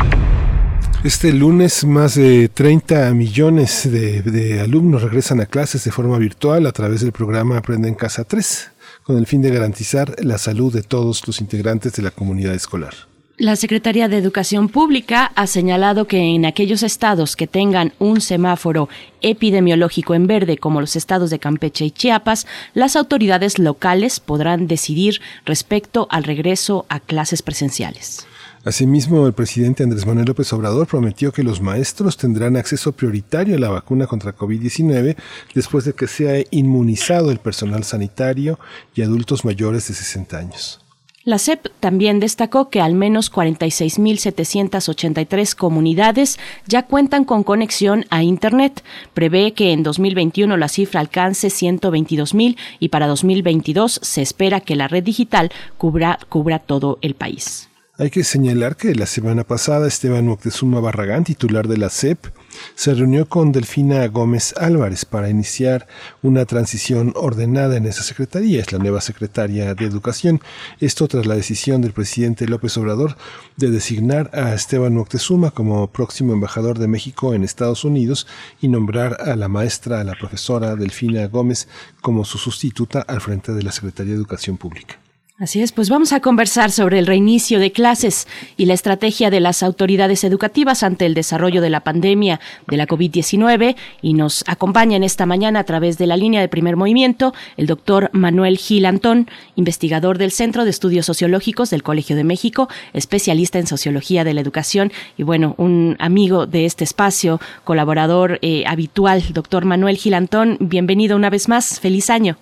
Este 1.01 1.31
lunes 1.31 1.85
más 1.85 2.15
de 2.15 2.49
30 2.49 3.13
millones 3.13 3.89
de, 3.89 4.59
alumnos 4.59 5.01
regresan 5.01 5.39
a 5.39 5.45
clases 5.45 5.85
de 5.85 5.91
forma 5.91 6.17
virtual 6.17 6.65
a 6.65 6.73
través 6.73 6.99
del 6.99 7.13
programa 7.13 7.57
Aprende 7.57 7.87
en 7.87 7.95
Casa 7.95 8.25
3, 8.25 8.71
con 9.03 9.17
el 9.17 9.25
fin 9.25 9.41
de 9.41 9.49
garantizar 9.49 10.13
la 10.21 10.37
salud 10.37 10.73
de 10.73 10.83
todos 10.83 11.25
los 11.25 11.39
integrantes 11.39 11.93
de 11.93 12.03
la 12.03 12.11
comunidad 12.11 12.53
escolar. 12.53 12.93
La 13.37 13.55
Secretaría 13.55 14.09
de 14.09 14.17
Educación 14.17 14.67
Pública 14.67 15.31
ha 15.35 15.47
señalado 15.47 16.05
que 16.05 16.17
en 16.17 16.45
aquellos 16.45 16.83
estados 16.83 17.37
que 17.37 17.47
tengan 17.47 17.93
un 17.97 18.19
semáforo 18.19 18.89
epidemiológico 19.21 20.15
en 20.15 20.27
verde, 20.27 20.57
como 20.57 20.81
los 20.81 20.97
estados 20.97 21.29
de 21.29 21.39
Campeche 21.39 21.85
y 21.85 21.91
Chiapas, 21.91 22.45
las 22.73 22.97
autoridades 22.97 23.57
locales 23.57 24.19
podrán 24.19 24.67
decidir 24.67 25.21
respecto 25.45 26.09
al 26.11 26.25
regreso 26.25 26.85
a 26.89 26.99
clases 26.99 27.41
presenciales. 27.41 28.27
Asimismo, 28.65 29.25
el 29.25 29.33
presidente 29.33 29.83
Andrés 29.83 30.05
Manuel 30.05 30.27
López 30.27 30.51
Obrador 30.51 30.85
prometió 30.85 31.31
que 31.31 31.43
los 31.43 31.61
maestros 31.61 32.17
tendrán 32.17 32.57
acceso 32.57 32.91
prioritario 32.91 33.55
a 33.55 33.59
la 33.59 33.69
vacuna 33.69 34.05
contra 34.05 34.35
COVID-19 34.35 35.15
después 35.55 35.85
de 35.85 35.93
que 35.93 36.07
sea 36.07 36.43
inmunizado 36.51 37.31
el 37.31 37.39
personal 37.39 37.85
sanitario 37.85 38.59
y 38.93 39.01
adultos 39.01 39.45
mayores 39.45 39.87
de 39.87 39.93
60 39.93 40.37
años. 40.37 40.81
La 41.23 41.37
CEP 41.37 41.67
también 41.79 42.19
destacó 42.19 42.69
que 42.69 42.81
al 42.81 42.95
menos 42.95 43.31
46.783 43.31 45.55
comunidades 45.55 46.37
ya 46.65 46.87
cuentan 46.87 47.23
con 47.23 47.43
conexión 47.43 48.05
a 48.09 48.23
Internet. 48.23 48.83
Prevé 49.13 49.53
que 49.53 49.71
en 49.71 49.83
2021 49.83 50.57
la 50.57 50.67
cifra 50.69 51.01
alcance 51.01 51.49
122.000 51.49 52.57
y 52.79 52.89
para 52.89 53.05
2022 53.07 53.99
se 54.01 54.21
espera 54.21 54.59
que 54.59 54.75
la 54.75 54.87
red 54.87 55.03
digital 55.03 55.51
cubra, 55.77 56.17
cubra 56.29 56.57
todo 56.59 56.97
el 57.01 57.15
país. 57.15 57.68
Hay 58.01 58.11
que 58.11 58.23
señalar 58.23 58.77
que 58.77 58.95
la 58.95 59.05
semana 59.05 59.43
pasada 59.43 59.85
Esteban 59.85 60.25
Moctezuma 60.25 60.79
Barragán, 60.79 61.25
titular 61.25 61.67
de 61.67 61.75
la 61.75 61.89
CEP, 61.89 62.27
se 62.73 62.93
reunió 62.93 63.27
con 63.27 63.51
Delfina 63.51 64.07
Gómez 64.07 64.53
Álvarez 64.55 65.03
para 65.03 65.29
iniciar 65.29 65.85
una 66.21 66.45
transición 66.45 67.11
ordenada 67.17 67.75
en 67.75 67.85
esa 67.85 68.03
secretaría. 68.03 68.61
Es 68.61 68.71
la 68.71 68.79
nueva 68.79 69.01
secretaria 69.01 69.75
de 69.75 69.83
Educación. 69.83 70.39
Esto 70.79 71.09
tras 71.09 71.25
la 71.25 71.35
decisión 71.35 71.81
del 71.81 71.91
presidente 71.91 72.47
López 72.47 72.77
Obrador 72.77 73.17
de 73.57 73.69
designar 73.69 74.31
a 74.33 74.53
Esteban 74.53 74.95
Moctezuma 74.95 75.51
como 75.51 75.85
próximo 75.87 76.31
embajador 76.31 76.79
de 76.79 76.87
México 76.87 77.33
en 77.33 77.43
Estados 77.43 77.83
Unidos 77.83 78.27
y 78.61 78.69
nombrar 78.69 79.17
a 79.19 79.35
la 79.35 79.49
maestra, 79.49 79.99
a 79.99 80.05
la 80.05 80.15
profesora 80.15 80.77
Delfina 80.77 81.27
Gómez, 81.27 81.67
como 81.99 82.23
su 82.23 82.37
sustituta 82.37 83.01
al 83.01 83.19
frente 83.19 83.51
de 83.51 83.63
la 83.63 83.73
Secretaría 83.73 84.13
de 84.13 84.19
Educación 84.19 84.55
Pública. 84.55 84.99
Así 85.39 85.61
es, 85.61 85.71
pues 85.71 85.89
vamos 85.89 86.11
a 86.11 86.19
conversar 86.19 86.69
sobre 86.69 86.99
el 86.99 87.07
reinicio 87.07 87.61
de 87.61 87.71
clases 87.71 88.27
y 88.57 88.65
la 88.65 88.73
estrategia 88.73 89.29
de 89.29 89.39
las 89.39 89.63
autoridades 89.63 90.25
educativas 90.25 90.83
ante 90.83 91.05
el 91.05 91.13
desarrollo 91.13 91.61
de 91.61 91.69
la 91.69 91.79
pandemia 91.79 92.41
de 92.67 92.75
la 92.75 92.85
COVID-19 92.85 93.77
y 94.01 94.15
nos 94.15 94.43
acompaña 94.47 94.97
en 94.97 95.03
esta 95.05 95.25
mañana 95.25 95.61
a 95.61 95.63
través 95.63 95.97
de 95.97 96.07
la 96.07 96.17
línea 96.17 96.41
de 96.41 96.49
primer 96.49 96.75
movimiento 96.75 97.33
el 97.55 97.67
doctor 97.67 98.09
Manuel 98.11 98.57
Gil 98.57 98.85
Antón, 98.85 99.29
investigador 99.55 100.17
del 100.17 100.31
Centro 100.31 100.65
de 100.65 100.71
Estudios 100.71 101.05
Sociológicos 101.05 101.69
del 101.69 101.83
Colegio 101.83 102.17
de 102.17 102.25
México, 102.25 102.67
especialista 102.91 103.59
en 103.59 103.67
sociología 103.67 104.25
de 104.25 104.33
la 104.33 104.41
educación 104.41 104.91
y 105.15 105.23
bueno, 105.23 105.55
un 105.55 105.95
amigo 105.99 106.47
de 106.47 106.65
este 106.65 106.83
espacio, 106.83 107.39
colaborador 107.63 108.39
eh, 108.41 108.65
habitual, 108.67 109.23
doctor 109.31 109.63
Manuel 109.63 109.95
Gil 109.95 110.15
Antón, 110.15 110.57
bienvenido 110.59 111.15
una 111.15 111.29
vez 111.29 111.47
más, 111.47 111.79
feliz 111.79 112.09
año. 112.09 112.35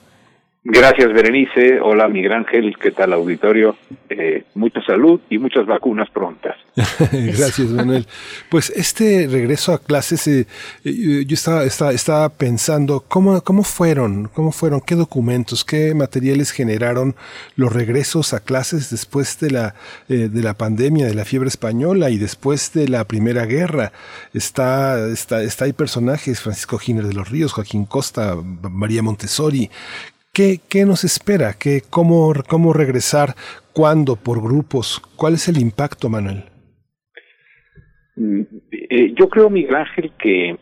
Gracias, 0.69 1.14
Berenice. 1.14 1.80
Hola, 1.80 2.10
Miguel 2.10 2.34
Ángel. 2.34 2.76
¿Qué 2.77 2.91
tal, 2.91 3.14
auditorio? 3.14 3.77
Eh, 4.10 4.44
mucha 4.53 4.81
salud 4.81 5.22
y 5.30 5.38
muchas 5.38 5.65
vacunas 5.65 6.10
prontas. 6.10 6.57
Gracias, 6.76 7.69
Manuel. 7.69 8.06
Pues 8.49 8.69
este 8.72 9.30
regreso 9.31 9.72
a 9.72 9.81
clases, 9.81 10.27
eh, 10.27 10.45
yo 10.84 11.34
estaba, 11.34 11.64
estaba, 11.64 11.94
estaba, 11.94 12.27
pensando 12.27 13.06
cómo, 13.07 13.39
cómo 13.45 13.64
fueron, 13.64 14.30
cómo 14.34 14.52
fueron, 14.52 14.81
qué 14.81 14.95
documentos, 14.95 15.64
qué 15.64 15.94
materiales 15.95 16.52
generaron 16.52 17.15
los 17.56 17.72
regresos 17.72 18.34
a 18.34 18.41
clases 18.41 18.89
después 18.89 19.39
de 19.39 19.52
la, 19.52 19.73
eh, 20.10 20.27
de 20.30 20.44
la 20.44 20.56
pandemia, 20.56 21.06
de 21.06 21.15
la 21.15 21.23
fiebre 21.23 21.48
española 21.48 22.10
y 22.10 22.18
después 22.18 22.73
de 22.73 22.89
la 22.89 23.06
Primera 23.06 23.45
Guerra. 23.45 23.94
Está, 24.34 25.07
está, 25.07 25.44
está 25.44 25.64
hay 25.64 25.72
personajes, 25.72 26.41
Francisco 26.41 26.77
Giner 26.77 27.06
de 27.06 27.14
los 27.14 27.30
Ríos, 27.30 27.53
Joaquín 27.53 27.85
Costa, 27.85 28.35
María 28.69 29.02
Montessori, 29.02 29.69
¿Qué, 30.38 30.60
¿Qué, 30.70 30.86
nos 30.86 31.04
espera? 31.04 31.56
¿Qué, 31.60 31.82
cómo, 31.90 32.32
¿Cómo 32.48 32.72
regresar? 32.72 33.30
¿Cuándo? 33.74 34.16
¿Por 34.16 34.40
grupos? 34.40 35.02
¿Cuál 35.16 35.34
es 35.34 35.48
el 35.48 35.58
impacto, 35.58 36.10
Manuel? 36.10 36.44
Eh, 38.72 39.16
yo 39.18 39.30
creo, 39.30 39.50
Miguel 39.50 39.74
Ángel, 39.74 40.12
que 40.20 40.56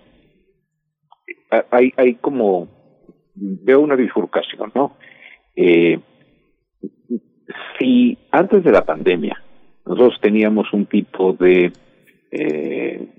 hay, 1.72 1.92
hay 1.98 2.16
como, 2.16 2.70
veo 3.36 3.82
una 3.82 3.96
bifurcación, 3.96 4.72
¿no? 4.74 4.96
Eh, 5.58 6.00
si 7.78 8.18
antes 8.32 8.64
de 8.64 8.72
la 8.72 8.86
pandemia 8.86 9.44
nosotros 9.86 10.22
teníamos 10.22 10.72
un 10.72 10.86
tipo 10.86 11.34
de, 11.34 11.74
eh, 12.32 13.10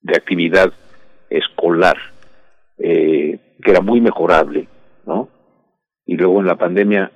de 0.00 0.16
actividad 0.16 0.72
escolar 1.30 1.98
eh, 2.78 3.38
que 3.62 3.70
era 3.70 3.80
muy 3.80 4.00
mejorable, 4.00 4.66
¿no? 5.06 5.33
Y 6.06 6.16
luego 6.16 6.40
en 6.40 6.46
la 6.46 6.56
pandemia, 6.56 7.10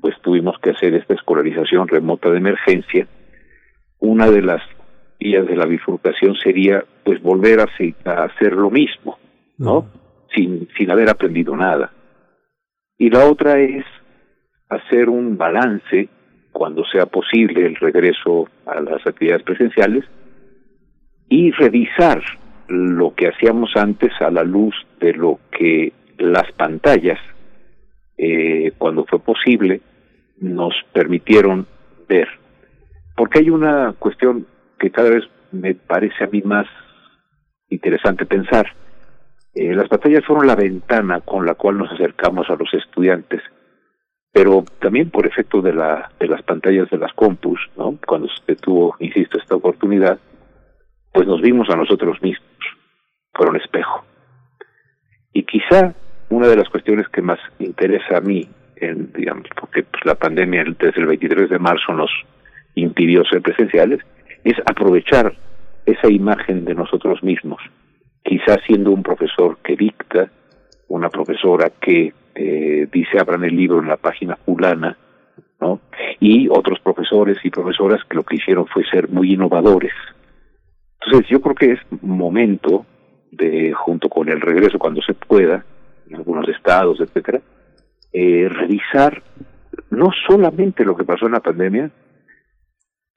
pues 0.00 0.14
tuvimos 0.22 0.58
que 0.60 0.70
hacer 0.70 0.94
esta 0.94 1.14
escolarización 1.14 1.88
remota 1.88 2.30
de 2.30 2.38
emergencia. 2.38 3.06
Una 3.98 4.30
de 4.30 4.42
las 4.42 4.62
vías 5.20 5.46
de 5.46 5.56
la 5.56 5.66
bifurcación 5.66 6.34
sería, 6.36 6.84
pues, 7.04 7.22
volver 7.22 7.60
a, 7.60 7.68
a 8.10 8.24
hacer 8.24 8.52
lo 8.54 8.70
mismo, 8.70 9.18
¿no? 9.58 9.86
Sin, 10.34 10.68
sin 10.76 10.90
haber 10.90 11.08
aprendido 11.08 11.56
nada. 11.56 11.92
Y 12.98 13.10
la 13.10 13.26
otra 13.26 13.60
es 13.60 13.84
hacer 14.68 15.08
un 15.08 15.36
balance 15.36 16.08
cuando 16.52 16.84
sea 16.84 17.06
posible 17.06 17.66
el 17.66 17.76
regreso 17.76 18.48
a 18.66 18.80
las 18.80 19.06
actividades 19.06 19.42
presenciales 19.42 20.04
y 21.28 21.50
revisar 21.52 22.22
lo 22.68 23.14
que 23.14 23.28
hacíamos 23.28 23.70
antes 23.76 24.12
a 24.20 24.30
la 24.30 24.44
luz 24.44 24.74
de 25.00 25.14
lo 25.14 25.40
que 25.50 25.92
las 26.18 26.50
pantallas, 26.52 27.18
eh, 28.16 28.72
cuando 28.78 29.04
fue 29.04 29.18
posible, 29.20 29.80
nos 30.38 30.74
permitieron 30.92 31.66
ver. 32.08 32.28
Porque 33.16 33.40
hay 33.40 33.50
una 33.50 33.94
cuestión 33.98 34.46
que 34.78 34.90
cada 34.90 35.10
vez 35.10 35.24
me 35.50 35.74
parece 35.74 36.24
a 36.24 36.28
mí 36.28 36.42
más 36.42 36.66
interesante 37.68 38.26
pensar. 38.26 38.66
Eh, 39.54 39.74
las 39.74 39.88
pantallas 39.88 40.24
fueron 40.24 40.46
la 40.46 40.56
ventana 40.56 41.20
con 41.20 41.44
la 41.46 41.54
cual 41.54 41.78
nos 41.78 41.92
acercamos 41.92 42.48
a 42.48 42.56
los 42.56 42.72
estudiantes 42.74 43.42
pero 44.34 44.64
también 44.80 45.10
por 45.10 45.26
efecto 45.26 45.60
de, 45.60 45.74
la, 45.74 46.10
de 46.18 46.26
las 46.26 46.42
pantallas 46.42 46.88
de 46.88 46.96
las 46.96 47.12
compus, 47.12 47.60
cuando 48.06 48.28
se 48.46 48.56
tuvo, 48.56 48.96
insisto, 48.98 49.36
esta 49.38 49.56
oportunidad, 49.56 50.18
pues 51.12 51.26
nos 51.26 51.42
vimos 51.42 51.68
a 51.68 51.76
nosotros 51.76 52.16
mismos 52.22 52.48
un 53.48 53.56
espejo. 53.56 54.04
Y 55.32 55.44
quizá 55.44 55.94
una 56.32 56.48
de 56.48 56.56
las 56.56 56.68
cuestiones 56.70 57.06
que 57.08 57.20
más 57.20 57.38
interesa 57.58 58.16
a 58.16 58.20
mí, 58.20 58.48
en, 58.76 59.12
digamos, 59.12 59.46
porque 59.58 59.82
pues, 59.82 60.04
la 60.04 60.14
pandemia 60.14 60.64
desde 60.64 61.00
el 61.00 61.06
23 61.06 61.50
de 61.50 61.58
marzo 61.58 61.92
nos 61.92 62.10
impidió 62.74 63.22
ser 63.24 63.42
presenciales, 63.42 64.00
es 64.42 64.56
aprovechar 64.64 65.34
esa 65.84 66.10
imagen 66.10 66.64
de 66.64 66.74
nosotros 66.74 67.22
mismos, 67.22 67.60
quizá 68.24 68.56
siendo 68.66 68.92
un 68.92 69.02
profesor 69.02 69.58
que 69.62 69.76
dicta, 69.76 70.30
una 70.88 71.10
profesora 71.10 71.70
que 71.80 72.12
eh, 72.34 72.88
dice 72.90 73.18
abran 73.18 73.44
el 73.44 73.54
libro 73.54 73.80
en 73.80 73.88
la 73.88 73.98
página 73.98 74.36
fulana, 74.36 74.96
¿no? 75.60 75.80
Y 76.18 76.48
otros 76.48 76.80
profesores 76.80 77.38
y 77.44 77.50
profesoras 77.50 78.02
que 78.08 78.16
lo 78.16 78.24
que 78.24 78.36
hicieron 78.36 78.66
fue 78.66 78.84
ser 78.90 79.08
muy 79.10 79.34
innovadores. 79.34 79.92
Entonces 81.04 81.28
yo 81.28 81.40
creo 81.42 81.54
que 81.54 81.72
es 81.72 81.80
momento 82.02 82.86
de, 83.32 83.72
junto 83.72 84.08
con 84.08 84.28
el 84.28 84.40
regreso 84.40 84.78
cuando 84.78 85.02
se 85.02 85.14
pueda, 85.14 85.64
en 86.12 86.18
algunos 86.18 86.48
estados, 86.48 87.00
etcétera, 87.00 87.40
eh, 88.12 88.48
revisar 88.48 89.22
no 89.90 90.10
solamente 90.26 90.84
lo 90.84 90.96
que 90.96 91.04
pasó 91.04 91.26
en 91.26 91.32
la 91.32 91.40
pandemia, 91.40 91.90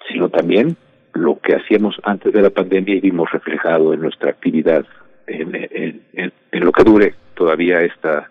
sino 0.07 0.30
también 0.30 0.77
lo 1.13 1.39
que 1.39 1.55
hacíamos 1.55 1.95
antes 2.03 2.34
de 2.34 2.41
la 2.41 2.49
pandemia 2.49 2.95
y 2.95 3.01
vimos 3.01 3.31
reflejado 3.31 3.93
en 3.93 4.01
nuestra 4.01 4.31
actividad, 4.31 4.85
en, 5.27 6.31
lo 6.51 6.72
que 6.72 6.84
dure 6.84 7.15
todavía 7.35 7.81
esta 7.81 8.30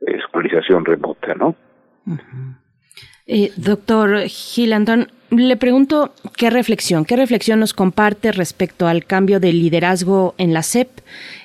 escolarización 0.00 0.84
remota, 0.84 1.34
¿no? 1.34 1.54
Eh, 3.28 3.50
doctor 3.56 4.20
Gilandón, 4.28 5.08
le 5.30 5.56
pregunto 5.56 6.12
qué 6.36 6.48
reflexión, 6.48 7.04
qué 7.04 7.16
reflexión 7.16 7.58
nos 7.58 7.74
comparte 7.74 8.30
respecto 8.30 8.86
al 8.86 9.04
cambio 9.04 9.40
de 9.40 9.52
liderazgo 9.52 10.36
en 10.38 10.54
la 10.54 10.62
CEP, 10.62 10.88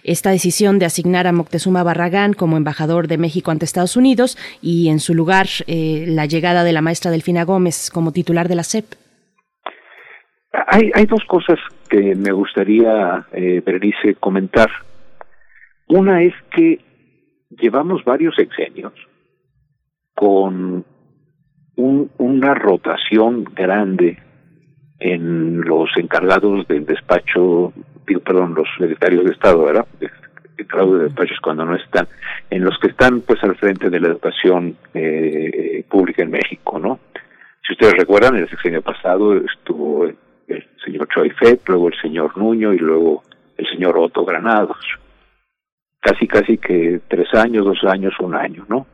esta 0.03 0.29
decisión 0.29 0.77
de 0.77 0.85
asignar 0.85 1.25
a 1.25 1.31
Moctezuma 1.31 1.81
Barragán 1.81 2.33
como 2.33 2.55
embajador 2.55 3.07
de 3.07 3.17
México 3.17 3.49
ante 3.49 3.65
Estados 3.65 3.97
Unidos 3.97 4.37
y 4.61 4.89
en 4.89 4.99
su 4.99 5.15
lugar 5.15 5.47
eh, 5.65 6.05
la 6.07 6.27
llegada 6.27 6.63
de 6.63 6.71
la 6.71 6.83
maestra 6.83 7.09
Delfina 7.09 7.45
Gómez 7.45 7.89
como 7.91 8.11
titular 8.11 8.47
de 8.47 8.55
la 8.55 8.63
CEP. 8.63 8.85
Hay, 10.67 10.91
hay 10.93 11.05
dos 11.07 11.25
cosas 11.25 11.57
que 11.89 12.13
me 12.13 12.31
gustaría, 12.31 13.25
eh, 13.31 13.63
Berenice, 13.65 14.15
comentar. 14.19 14.69
Una 15.87 16.21
es 16.21 16.33
que 16.55 16.79
llevamos 17.49 18.03
varios 18.03 18.35
sexenios 18.35 18.93
con 20.13 20.85
una 21.75 22.53
rotación 22.53 23.43
grande 23.43 24.17
en 24.99 25.61
los 25.61 25.89
encargados 25.97 26.67
del 26.67 26.85
despacho, 26.85 27.73
perdón, 28.23 28.53
los 28.53 28.67
secretarios 28.77 29.25
de 29.25 29.31
Estado, 29.31 29.63
¿verdad? 29.63 29.87
Encargados 30.57 30.99
de 30.99 31.03
despachos 31.05 31.39
cuando 31.41 31.65
no 31.65 31.75
están, 31.75 32.07
en 32.49 32.63
los 32.63 32.77
que 32.79 32.87
están 32.87 33.21
pues 33.21 33.43
al 33.43 33.55
frente 33.55 33.89
de 33.89 33.99
la 33.99 34.09
educación 34.09 34.75
eh, 34.93 35.83
pública 35.89 36.21
en 36.21 36.31
México, 36.31 36.77
¿no? 36.77 36.99
Si 37.65 37.73
ustedes 37.73 37.93
recuerdan, 37.97 38.35
el 38.35 38.49
sexenio 38.49 38.81
pasado 38.81 39.35
estuvo 39.37 40.05
el, 40.05 40.17
señor 40.83 41.07
Choi 41.07 41.31
luego 41.67 41.87
el 41.87 42.01
señor 42.01 42.37
Nuño 42.37 42.73
y 42.73 42.77
luego 42.77 43.23
el 43.57 43.67
señor 43.67 43.97
Otto 43.97 44.25
Granados 44.25 44.77
casi 46.01 46.27
casi 46.27 46.57
que 46.57 46.99
tres 47.07 47.33
años, 47.33 47.63
dos 47.63 47.83
años, 47.85 48.13
un 48.19 48.35
año, 48.35 48.65
¿no? 48.67 48.85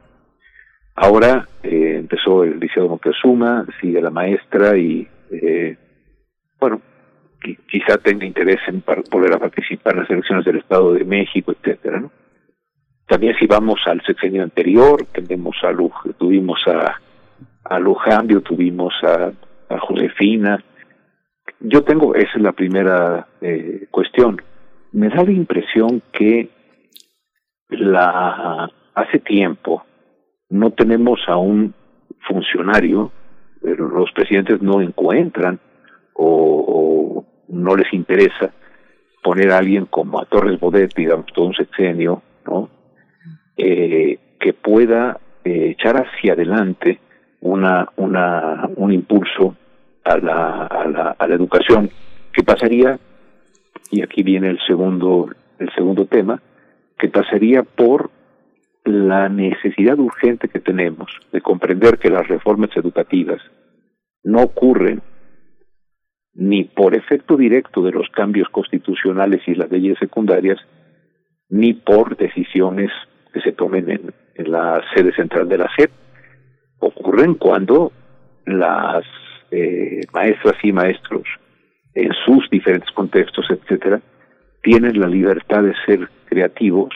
Ahora 0.99 1.47
eh, 1.61 1.97
empezó 1.99 2.43
el 2.43 2.59
Liceo 2.59 2.89
Montezuma, 2.89 3.67
sigue 3.79 4.01
la 4.01 4.09
maestra 4.09 4.75
y, 4.75 5.07
eh, 5.29 5.77
bueno, 6.59 6.81
quizá 7.69 7.99
tenga 7.99 8.25
interés 8.25 8.57
en 8.67 8.83
volver 9.11 9.35
a 9.35 9.37
participar 9.37 9.93
en 9.93 9.99
las 10.01 10.09
elecciones 10.09 10.43
del 10.43 10.57
Estado 10.57 10.93
de 10.93 11.05
México, 11.05 11.51
etcétera. 11.51 12.03
También 13.05 13.35
si 13.37 13.45
vamos 13.45 13.79
al 13.85 14.01
sexenio 14.07 14.41
anterior, 14.41 15.05
tenemos 15.11 15.55
a 15.61 15.71
tuvimos 16.17 16.59
a, 16.65 16.99
a 17.65 17.79
Lujambio, 17.79 18.41
tuvimos 18.41 18.91
a, 19.03 19.31
a 19.69 19.79
Josefina. 19.79 20.63
Yo 21.59 21.83
tengo, 21.83 22.15
esa 22.15 22.37
es 22.37 22.41
la 22.41 22.53
primera 22.53 23.27
eh, 23.41 23.85
cuestión. 23.91 24.41
Me 24.93 25.09
da 25.09 25.23
la 25.23 25.31
impresión 25.31 26.01
que 26.11 26.49
la 27.69 28.71
hace 28.95 29.19
tiempo 29.19 29.85
no 30.49 30.71
tenemos 30.71 31.19
a 31.27 31.37
un 31.37 31.73
funcionario, 32.27 33.11
pero 33.61 33.87
los 33.87 34.11
presidentes 34.11 34.61
no 34.61 34.81
encuentran 34.81 35.59
o, 36.13 37.25
no 37.49 37.75
les 37.75 37.93
interesa 37.93 38.51
poner 39.23 39.51
a 39.51 39.57
alguien 39.57 39.85
como 39.85 40.19
a 40.19 40.25
Torres 40.25 40.59
Bodet, 40.59 40.93
digamos, 40.95 41.27
todo 41.33 41.45
un 41.45 41.53
sexenio, 41.53 42.21
¿no? 42.45 42.69
Eh, 43.57 44.19
que 44.39 44.53
pueda 44.53 45.19
eh, 45.43 45.71
echar 45.71 45.95
hacia 45.95 46.33
adelante 46.33 46.99
una, 47.41 47.87
una, 47.95 48.69
un 48.75 48.91
impulso 48.91 49.55
a 50.03 50.17
la, 50.17 50.67
a 50.67 50.87
la, 50.87 51.15
a 51.17 51.27
la 51.27 51.35
educación. 51.35 51.89
Que 52.33 52.43
pasaría, 52.43 52.99
y 53.89 54.01
aquí 54.01 54.23
viene 54.23 54.49
el 54.49 54.59
segundo, 54.67 55.29
el 55.59 55.73
segundo 55.73 56.05
tema, 56.05 56.41
que 56.97 57.09
pasaría 57.09 57.63
por 57.63 58.11
la 58.87 59.29
necesidad 59.29 59.99
urgente 59.99 60.47
que 60.47 60.59
tenemos 60.59 61.11
de 61.31 61.41
comprender 61.41 61.97
que 61.97 62.09
las 62.09 62.27
reformas 62.27 62.69
educativas 62.75 63.41
no 64.23 64.41
ocurren 64.41 65.01
ni 66.33 66.63
por 66.63 66.95
efecto 66.95 67.35
directo 67.35 67.81
de 67.81 67.91
los 67.91 68.07
cambios 68.09 68.47
constitucionales 68.49 69.41
y 69.47 69.55
las 69.55 69.71
leyes 69.71 69.97
secundarias, 69.99 70.59
ni 71.49 71.73
por 71.73 72.15
decisiones 72.15 72.91
que 73.33 73.41
se 73.41 73.51
tomen 73.51 73.89
en, 73.89 74.13
la 74.51 74.81
sede 74.93 75.13
central 75.13 75.49
de 75.49 75.57
la 75.57 75.69
SED. 75.75 75.89
Ocurren 76.79 77.33
cuando 77.33 77.91
las 78.45 79.03
eh, 79.49 80.01
maestras 80.13 80.55
y 80.61 80.71
maestros, 80.71 81.23
en 81.95 82.11
sus 82.25 82.47
diferentes 82.51 82.91
contextos, 82.91 83.47
etcétera, 83.49 83.99
tienen 84.61 84.99
la 84.99 85.07
libertad 85.07 85.63
de 85.63 85.73
ser 85.87 86.07
creativos 86.25 86.93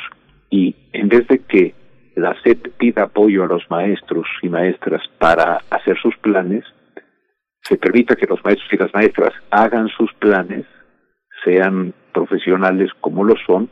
y 0.52 0.76
en 0.94 1.10
vez 1.10 1.28
de 1.28 1.40
que 1.40 1.74
la 2.16 2.36
SED 2.42 2.72
pida 2.78 3.04
apoyo 3.04 3.44
a 3.44 3.48
los 3.48 3.70
maestros 3.70 4.28
y 4.42 4.50
maestras 4.50 5.02
para 5.18 5.62
hacer 5.70 5.98
sus 6.02 6.16
planes, 6.18 6.64
se 7.62 7.78
permita 7.78 8.16
que 8.16 8.28
los 8.28 8.44
maestros 8.44 8.72
y 8.74 8.78
las 8.78 8.94
maestras 8.94 9.34
hagan 9.50 9.88
sus 9.90 10.14
planes, 10.16 10.66
sean 11.44 11.94
profesionales 12.14 12.92
como 13.00 13.24
lo 13.24 13.36
son, 13.46 13.70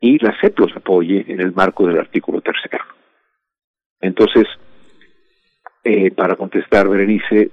y 0.00 0.18
la 0.24 0.38
SED 0.40 0.54
los 0.58 0.76
apoye 0.76 1.24
en 1.28 1.40
el 1.40 1.52
marco 1.52 1.86
del 1.86 1.98
artículo 1.98 2.40
tercero. 2.40 2.84
Entonces, 4.00 4.46
eh, 5.84 6.10
para 6.12 6.36
contestar, 6.36 6.88
Berenice, 6.88 7.50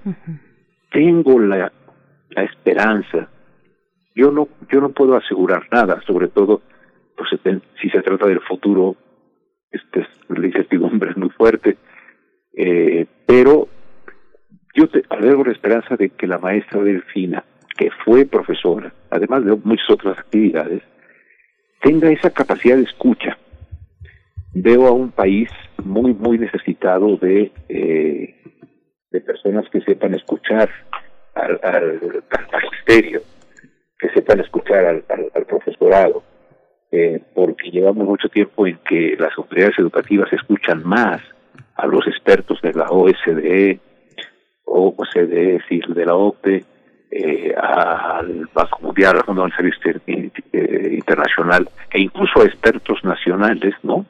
tengo 0.92 1.40
la, 1.40 1.72
la 2.30 2.44
esperanza. 2.44 3.30
Yo 4.16 4.32
no, 4.32 4.48
yo 4.72 4.82
no 4.82 4.90
puedo 4.90 5.16
asegurar 5.16 5.68
nada, 5.72 6.02
sobre 6.06 6.28
todo 6.28 6.62
pues, 7.16 7.30
si 7.82 7.90
se 7.90 8.02
trata 8.02 8.28
del 8.28 8.42
futuro, 8.42 8.96
este, 9.72 10.08
la 10.30 10.46
incertidumbre 10.46 11.12
es 11.12 11.18
muy 11.18 11.30
fuerte, 11.30 11.78
eh, 12.54 13.06
pero 13.26 13.68
yo 14.76 14.88
te, 14.90 15.04
albergo 15.10 15.44
la 15.44 15.52
esperanza 15.52 15.96
de 15.96 16.10
que 16.10 16.28
la 16.28 16.38
maestra 16.40 16.82
Delfina, 16.82 17.44
que 17.78 17.90
fue 18.04 18.26
profesora, 18.26 18.94
además 19.10 19.46
de 19.46 19.56
muchas 19.64 19.90
otras 19.90 20.18
actividades, 20.20 20.82
tenga 21.82 22.10
esa 22.10 22.32
capacidad 22.32 22.76
de 22.76 22.84
escucha. 22.84 23.38
Veo 24.54 24.88
a 24.88 24.92
un 24.92 25.12
país 25.12 25.50
muy, 25.84 26.14
muy 26.14 26.38
necesitado 26.40 27.18
de, 27.18 27.52
eh, 27.70 28.36
de 29.12 29.22
personas 29.22 29.70
que 29.70 29.82
sepan 29.82 30.16
escuchar 30.16 30.70
al, 31.36 31.60
al, 31.64 32.00
que 34.00 34.10
sepan 34.14 34.40
escuchar 34.40 34.86
al, 34.86 35.04
al 35.34 35.46
profesorado, 35.46 36.24
eh, 36.92 37.22
porque 37.36 37.70
llevamos 37.70 38.08
mucho 38.08 38.30
tiempo 38.30 38.66
en 38.66 38.80
que 38.88 39.16
las 39.20 39.38
autoridades 39.38 39.78
educativas 39.78 40.32
escuchan 40.34 40.84
más 40.84 41.22
a 41.76 41.86
los 41.88 42.06
expertos 42.08 42.60
de 42.62 42.74
la 42.74 42.86
OSDE, 42.90 43.80
OCDE, 44.66 45.62
de 45.88 46.06
la 46.06 46.16
OCDE, 46.16 46.66
eh, 47.12 47.56
al 47.56 48.48
Banco 48.54 48.80
Mundial, 48.82 49.18
al 49.18 49.24
Fondo 49.24 49.48
eh, 49.48 50.90
Internacional 50.92 51.68
e 51.92 52.02
incluso 52.02 52.42
a 52.42 52.46
expertos 52.46 53.04
nacionales, 53.04 53.74
¿no? 53.82 54.06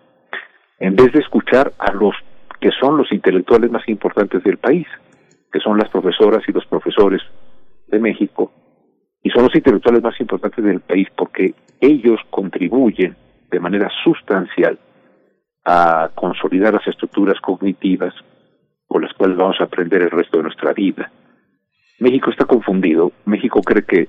En 0.80 0.96
vez 0.96 1.14
de 1.14 1.20
escuchar 1.20 1.72
a 1.80 1.94
los 1.94 2.14
que 2.60 2.72
son 2.72 2.98
los 2.98 3.12
intelectuales 3.12 3.72
más 3.72 3.88
importantes 3.88 4.44
del 4.44 4.58
país, 4.58 4.88
que 5.52 5.60
son 5.60 5.78
las 5.78 5.90
profesoras 5.90 6.44
y 6.48 6.52
los 6.52 6.66
profesores 6.66 7.22
de 7.88 8.00
México, 8.00 8.52
y 9.24 9.30
son 9.30 9.44
los 9.44 9.56
intelectuales 9.56 10.02
más 10.02 10.20
importantes 10.20 10.64
del 10.64 10.80
país 10.80 11.08
porque 11.16 11.54
ellos 11.82 12.20
contribuyen 12.30 13.16
de 13.52 13.60
manera 13.60 13.90
sustancial 14.04 14.78
a 15.66 16.10
consolidar 16.16 16.74
las 16.74 16.88
estructuras 16.88 17.40
cognitivas 17.42 18.14
con 18.88 19.04
las 19.04 19.14
cuales 19.14 19.38
vamos 19.38 19.58
a 19.60 19.66
aprender 19.66 20.02
el 20.02 20.12
resto 20.12 20.38
de 20.38 20.44
nuestra 20.44 20.74
vida. 20.74 21.12
México 22.00 22.32
está 22.32 22.46
confundido. 22.46 23.12
México 23.26 23.62
cree 23.62 23.84
que 23.84 24.08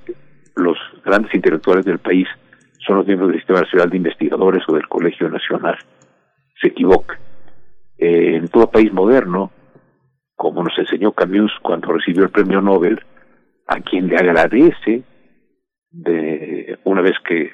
los 0.57 0.79
grandes 1.05 1.35
intelectuales 1.35 1.85
del 1.85 1.99
país 1.99 2.27
son 2.87 2.97
los 2.97 3.07
miembros 3.07 3.31
del 3.31 3.41
Sistema 3.41 3.61
Nacional 3.61 3.91
de 3.91 3.97
Investigadores 3.97 4.63
o 4.69 4.73
del 4.73 4.89
Colegio 4.89 5.29
Nacional. 5.29 5.77
Se 6.61 6.69
equivoca. 6.69 7.19
Eh, 7.99 8.37
en 8.37 8.49
todo 8.49 8.71
país 8.71 8.93
moderno, 8.93 9.51
como 10.35 10.63
nos 10.63 10.79
enseñó 10.79 11.13
Camus 11.13 11.53
cuando 11.63 11.93
recibió 11.93 12.25
el 12.25 12.31
premio 12.31 12.63
Nobel, 12.63 13.01
a 13.67 13.81
quien 13.81 14.09
le 14.09 14.17
agradece 14.17 15.03
de 15.91 16.79
una 16.85 17.03
vez 17.03 17.17
que 17.27 17.53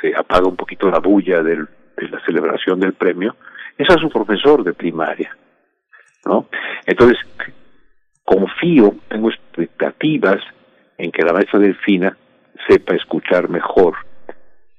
se 0.00 0.12
apaga 0.16 0.48
un 0.48 0.56
poquito 0.56 0.90
la 0.90 0.98
bulla 0.98 1.42
de 1.42 1.56
la 1.56 2.24
celebración 2.24 2.80
del 2.80 2.94
premio, 2.94 3.36
es 3.78 3.88
a 3.90 3.98
su 3.98 4.08
profesor 4.08 4.62
de 4.62 4.72
primaria. 4.72 5.36
¿no? 6.26 6.46
Entonces, 6.86 7.18
confío, 8.24 8.94
tengo 9.08 9.30
expectativas 9.30 10.40
en 10.98 11.10
que 11.10 11.22
la 11.22 11.32
maestra 11.32 11.58
Delfina 11.58 12.16
sepa 12.68 12.94
escuchar 12.94 13.48
mejor 13.48 13.94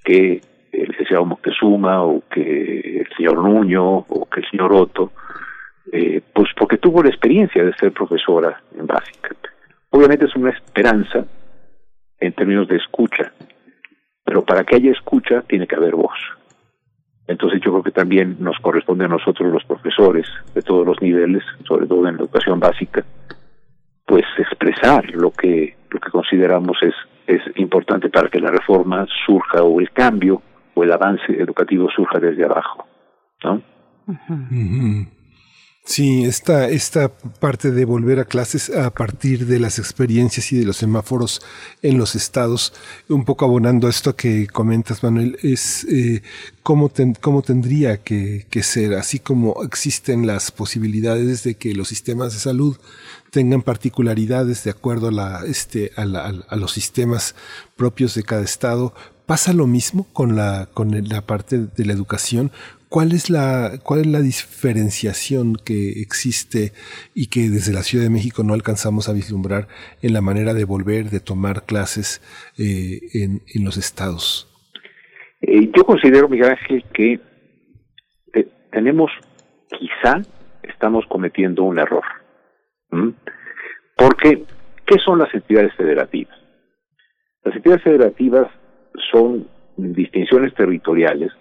que 0.03 0.41
el 0.71 0.89
licenciado 0.89 1.25
Moctezuma 1.25 2.03
o 2.03 2.23
que 2.29 3.01
el 3.01 3.07
señor 3.15 3.37
Nuño 3.37 3.97
o 3.97 4.27
que 4.29 4.41
el 4.41 4.49
señor 4.49 4.73
Otto, 4.73 5.11
eh, 5.91 6.21
pues 6.33 6.49
porque 6.57 6.77
tuvo 6.77 7.03
la 7.03 7.09
experiencia 7.09 7.63
de 7.63 7.73
ser 7.75 7.91
profesora 7.91 8.61
en 8.77 8.85
básica. 8.87 9.29
Obviamente 9.95 10.25
es 10.25 10.35
una 10.35 10.49
esperanza 10.49 11.25
en 12.19 12.33
términos 12.33 12.67
de 12.67 12.75
escucha, 12.75 13.31
pero 14.25 14.43
para 14.43 14.65
que 14.65 14.75
haya 14.75 14.91
escucha 14.91 15.41
tiene 15.43 15.67
que 15.67 15.75
haber 15.77 15.95
voz. 15.95 16.19
Entonces 17.27 17.61
yo 17.63 17.71
creo 17.71 17.83
que 17.83 17.91
también 17.91 18.35
nos 18.41 18.59
corresponde 18.59 19.05
a 19.05 19.07
nosotros 19.07 19.53
los 19.53 19.63
profesores 19.63 20.27
de 20.53 20.61
todos 20.61 20.85
los 20.85 21.01
niveles, 21.01 21.43
sobre 21.65 21.87
todo 21.87 22.09
en 22.09 22.17
la 22.17 22.23
educación 22.23 22.59
básica, 22.59 23.05
pues 24.05 24.25
expresar 24.37 25.11
lo 25.11 25.31
que 25.31 25.77
lo 25.89 26.01
que 26.01 26.11
consideramos 26.11 26.77
es 26.81 26.93
es 27.25 27.41
importante 27.55 28.09
para 28.09 28.27
que 28.27 28.41
la 28.41 28.51
reforma 28.51 29.07
surja 29.25 29.63
o 29.63 29.79
el 29.79 29.91
cambio 29.91 30.41
o 30.73 30.83
el 30.83 30.91
avance 30.91 31.31
educativo 31.39 31.87
surja 31.89 32.19
desde 32.19 32.43
abajo, 32.43 32.85
¿no? 33.45 33.61
Sí, 35.87 36.25
esta, 36.25 36.67
esta 36.67 37.09
parte 37.09 37.69
de 37.69 37.85
volver 37.85 38.19
a 38.19 38.25
clases 38.25 38.71
a 38.71 38.89
partir 38.89 39.45
de 39.45 39.59
las 39.59 39.77
experiencias 39.77 40.51
y 40.51 40.57
de 40.57 40.65
los 40.65 40.77
semáforos 40.77 41.43
en 41.83 41.99
los 41.99 42.15
estados, 42.15 42.73
un 43.07 43.23
poco 43.23 43.45
abonando 43.45 43.85
a 43.85 43.91
esto 43.91 44.15
que 44.15 44.47
comentas, 44.47 45.03
Manuel, 45.03 45.37
es 45.43 45.83
eh, 45.83 46.23
cómo, 46.63 46.91
cómo 47.21 47.43
tendría 47.43 47.97
que, 47.97 48.47
que 48.49 48.63
ser, 48.63 48.95
así 48.95 49.19
como 49.19 49.61
existen 49.63 50.25
las 50.25 50.49
posibilidades 50.49 51.43
de 51.43 51.53
que 51.53 51.75
los 51.75 51.89
sistemas 51.89 52.33
de 52.33 52.39
salud 52.39 52.75
tengan 53.29 53.61
particularidades 53.61 54.63
de 54.63 54.71
acuerdo 54.71 55.09
a, 55.09 55.11
la, 55.11 55.43
este, 55.45 55.91
a, 55.97 56.05
la, 56.05 56.33
a 56.47 56.55
los 56.55 56.71
sistemas 56.71 57.35
propios 57.75 58.15
de 58.15 58.23
cada 58.23 58.41
estado, 58.41 58.95
¿Pasa 59.25 59.53
lo 59.53 59.65
mismo 59.65 60.05
con 60.13 60.35
la, 60.35 60.69
con 60.71 61.09
la 61.09 61.21
parte 61.21 61.57
de 61.57 61.85
la 61.85 61.93
educación? 61.93 62.51
¿Cuál 62.95 63.11
es 63.11 63.29
la, 63.29 63.71
cuál 63.83 63.99
es 63.99 64.07
la 64.07 64.21
diferenciación 64.21 65.57
que 65.57 65.99
existe 65.99 66.71
y 67.13 67.27
que 67.27 67.49
desde 67.49 67.73
la 67.73 67.81
Ciudad 67.81 68.05
de 68.05 68.09
México 68.09 68.41
no 68.41 68.53
alcanzamos 68.53 69.09
a 69.09 69.13
vislumbrar 69.13 69.67
en 70.01 70.13
la 70.13 70.21
manera 70.21 70.53
de 70.53 70.63
volver, 70.63 71.09
de 71.09 71.19
tomar 71.19 71.65
clases 71.65 72.21
eh, 72.57 73.01
en, 73.13 73.41
en, 73.53 73.65
los 73.65 73.75
estados? 73.75 74.47
Eh, 75.41 75.69
yo 75.75 75.83
considero, 75.83 76.29
Miguel 76.29 76.51
Ángel, 76.51 76.85
que 76.93 77.19
eh, 78.33 78.47
tenemos, 78.71 79.11
quizá, 79.77 80.21
estamos 80.63 81.03
cometiendo 81.09 81.63
un 81.63 81.77
error. 81.77 82.05
Porque, 83.97 84.45
¿qué 84.85 84.95
son 85.03 85.19
las 85.19 85.33
entidades 85.33 85.73
federativas? 85.75 86.37
Las 87.43 87.57
entidades 87.57 87.83
federativas 87.83 88.47
son 89.11 89.49
distinciones 89.75 90.53
territoriales 90.53 91.33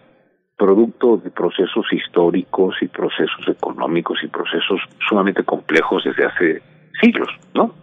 producto 0.56 1.16
de 1.16 1.30
procesos 1.30 1.86
históricos 1.92 2.76
y 2.80 2.88
procesos 2.88 3.48
económicos 3.48 4.18
y 4.22 4.28
procesos 4.28 4.80
sumamente 5.08 5.42
complejos 5.42 6.04
desde 6.04 6.26
hace 6.26 6.62
siglos, 7.00 7.28
¿no? 7.54 7.74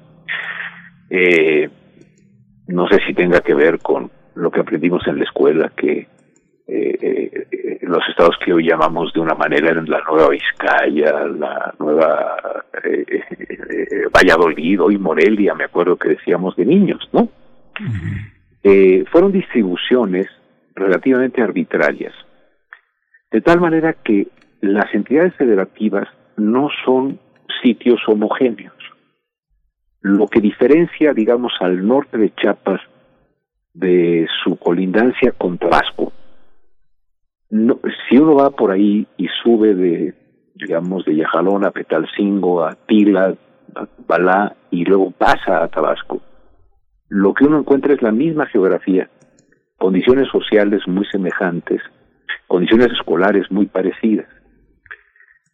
Eh, 1.09 1.69
no 2.67 2.87
sé 2.87 2.99
si 3.05 3.13
tenga 3.13 3.41
que 3.41 3.53
ver 3.53 3.79
con 3.79 4.09
lo 4.35 4.49
que 4.49 4.61
aprendimos 4.61 5.05
en 5.07 5.17
la 5.17 5.25
escuela, 5.25 5.71
que 5.75 6.07
eh, 6.67 6.97
eh, 7.51 7.79
los 7.81 8.07
estados 8.07 8.37
que 8.43 8.53
hoy 8.53 8.69
llamamos 8.69 9.11
de 9.11 9.19
una 9.19 9.35
manera 9.35 9.71
eran 9.71 9.89
la 9.89 10.01
Nueva 10.09 10.29
Vizcaya, 10.29 11.27
la 11.27 11.73
Nueva 11.79 12.37
Valladolid, 14.15 14.81
hoy 14.81 14.97
Morelia, 14.97 15.53
me 15.53 15.65
acuerdo 15.65 15.97
que 15.97 16.09
decíamos 16.09 16.55
de 16.55 16.65
niños, 16.65 17.09
¿no? 17.11 17.29
fueron 19.11 19.31
distribuciones 19.31 20.27
relativamente 20.75 21.41
arbitrarias 21.41 22.13
de 23.31 23.41
tal 23.41 23.59
manera 23.61 23.93
que 23.93 24.27
las 24.61 24.93
entidades 24.93 25.33
federativas 25.35 26.07
no 26.37 26.69
son 26.85 27.19
sitios 27.63 28.01
homogéneos. 28.07 28.75
Lo 30.01 30.27
que 30.27 30.41
diferencia, 30.41 31.13
digamos, 31.13 31.53
al 31.59 31.85
norte 31.87 32.17
de 32.17 32.33
Chiapas 32.35 32.81
de 33.73 34.27
su 34.43 34.57
colindancia 34.57 35.31
con 35.31 35.57
Tabasco, 35.57 36.11
si 37.49 38.17
uno 38.17 38.35
va 38.35 38.49
por 38.51 38.71
ahí 38.71 39.07
y 39.17 39.27
sube 39.43 39.73
de, 39.73 40.13
digamos, 40.55 41.05
de 41.05 41.15
Yajalón 41.15 41.65
a 41.65 41.71
Petalcingo, 41.71 42.63
a 42.63 42.75
Tila, 42.87 43.35
Balá, 44.07 44.55
y 44.71 44.85
luego 44.85 45.11
pasa 45.11 45.63
a 45.63 45.67
Tabasco, 45.67 46.21
lo 47.09 47.33
que 47.33 47.45
uno 47.45 47.59
encuentra 47.59 47.93
es 47.93 48.01
la 48.01 48.11
misma 48.11 48.45
geografía, 48.47 49.09
condiciones 49.77 50.29
sociales 50.29 50.81
muy 50.87 51.05
semejantes, 51.05 51.81
condiciones 52.47 52.91
escolares 52.91 53.51
muy 53.51 53.65
parecidas. 53.65 54.27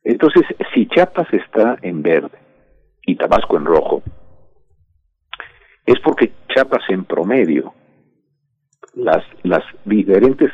Entonces, 0.04 0.44
si 0.74 0.88
Chiapas 0.88 1.28
está 1.34 1.78
en 1.82 2.02
verde 2.02 2.38
y 3.06 3.16
Tabasco 3.16 3.58
en 3.58 3.66
rojo, 3.66 4.04
es 5.86 6.00
porque 6.04 6.32
Chiapas 6.54 6.84
en 6.90 7.06
promedio, 7.06 7.74
las, 8.94 9.24
las 9.44 9.64
diferentes 9.86 10.52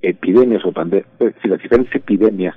epidemias 0.00 0.64
o 0.64 0.72
eh, 0.92 1.04
las 1.44 1.62
diferentes 1.62 1.94
epidemias 1.94 2.56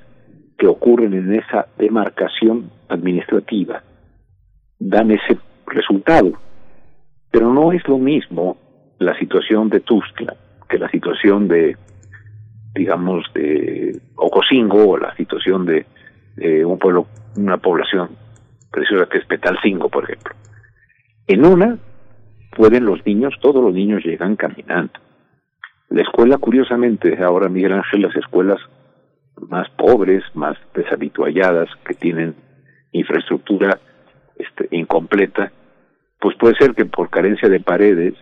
que 0.57 0.67
ocurren 0.67 1.13
en 1.13 1.33
esa 1.35 1.67
demarcación 1.77 2.71
administrativa 2.89 3.83
dan 4.79 5.11
ese 5.11 5.37
resultado. 5.65 6.33
Pero 7.31 7.53
no 7.53 7.71
es 7.71 7.87
lo 7.87 7.97
mismo 7.97 8.57
la 8.99 9.17
situación 9.19 9.69
de 9.69 9.79
Tuxtla 9.81 10.35
que 10.69 10.79
la 10.79 10.89
situación 10.89 11.47
de 11.47 11.77
digamos, 12.77 13.25
de 13.33 13.99
Ocosingo 14.15 14.91
o 14.91 14.97
la 14.97 15.15
situación 15.15 15.65
de, 15.65 15.85
un 16.65 16.77
pueblo, 16.77 17.07
una 17.35 17.57
población 17.57 18.09
preciosa 18.71 19.07
que 19.09 19.17
es 19.17 19.25
Petalcingo, 19.25 19.89
por 19.89 20.03
ejemplo. 20.03 20.35
En 21.25 21.45
una 21.45 21.77
pueden 22.55 22.85
los 22.85 23.05
niños, 23.05 23.33
todos 23.41 23.63
los 23.63 23.73
niños 23.73 24.03
llegan 24.03 24.35
caminando. 24.35 24.93
La 25.89 26.01
escuela, 26.01 26.37
curiosamente, 26.37 27.23
ahora 27.23 27.49
Miguel 27.49 27.73
Ángel, 27.73 28.01
las 28.01 28.15
escuelas 28.15 28.59
más 29.49 29.69
pobres, 29.71 30.23
más 30.33 30.57
deshabitualladas, 30.73 31.69
que 31.85 31.93
tienen 31.93 32.35
infraestructura 32.91 33.79
este, 34.37 34.67
incompleta, 34.71 35.51
pues 36.19 36.35
puede 36.37 36.55
ser 36.55 36.73
que 36.73 36.85
por 36.85 37.09
carencia 37.09 37.47
de 37.49 37.59
paredes 37.59 38.15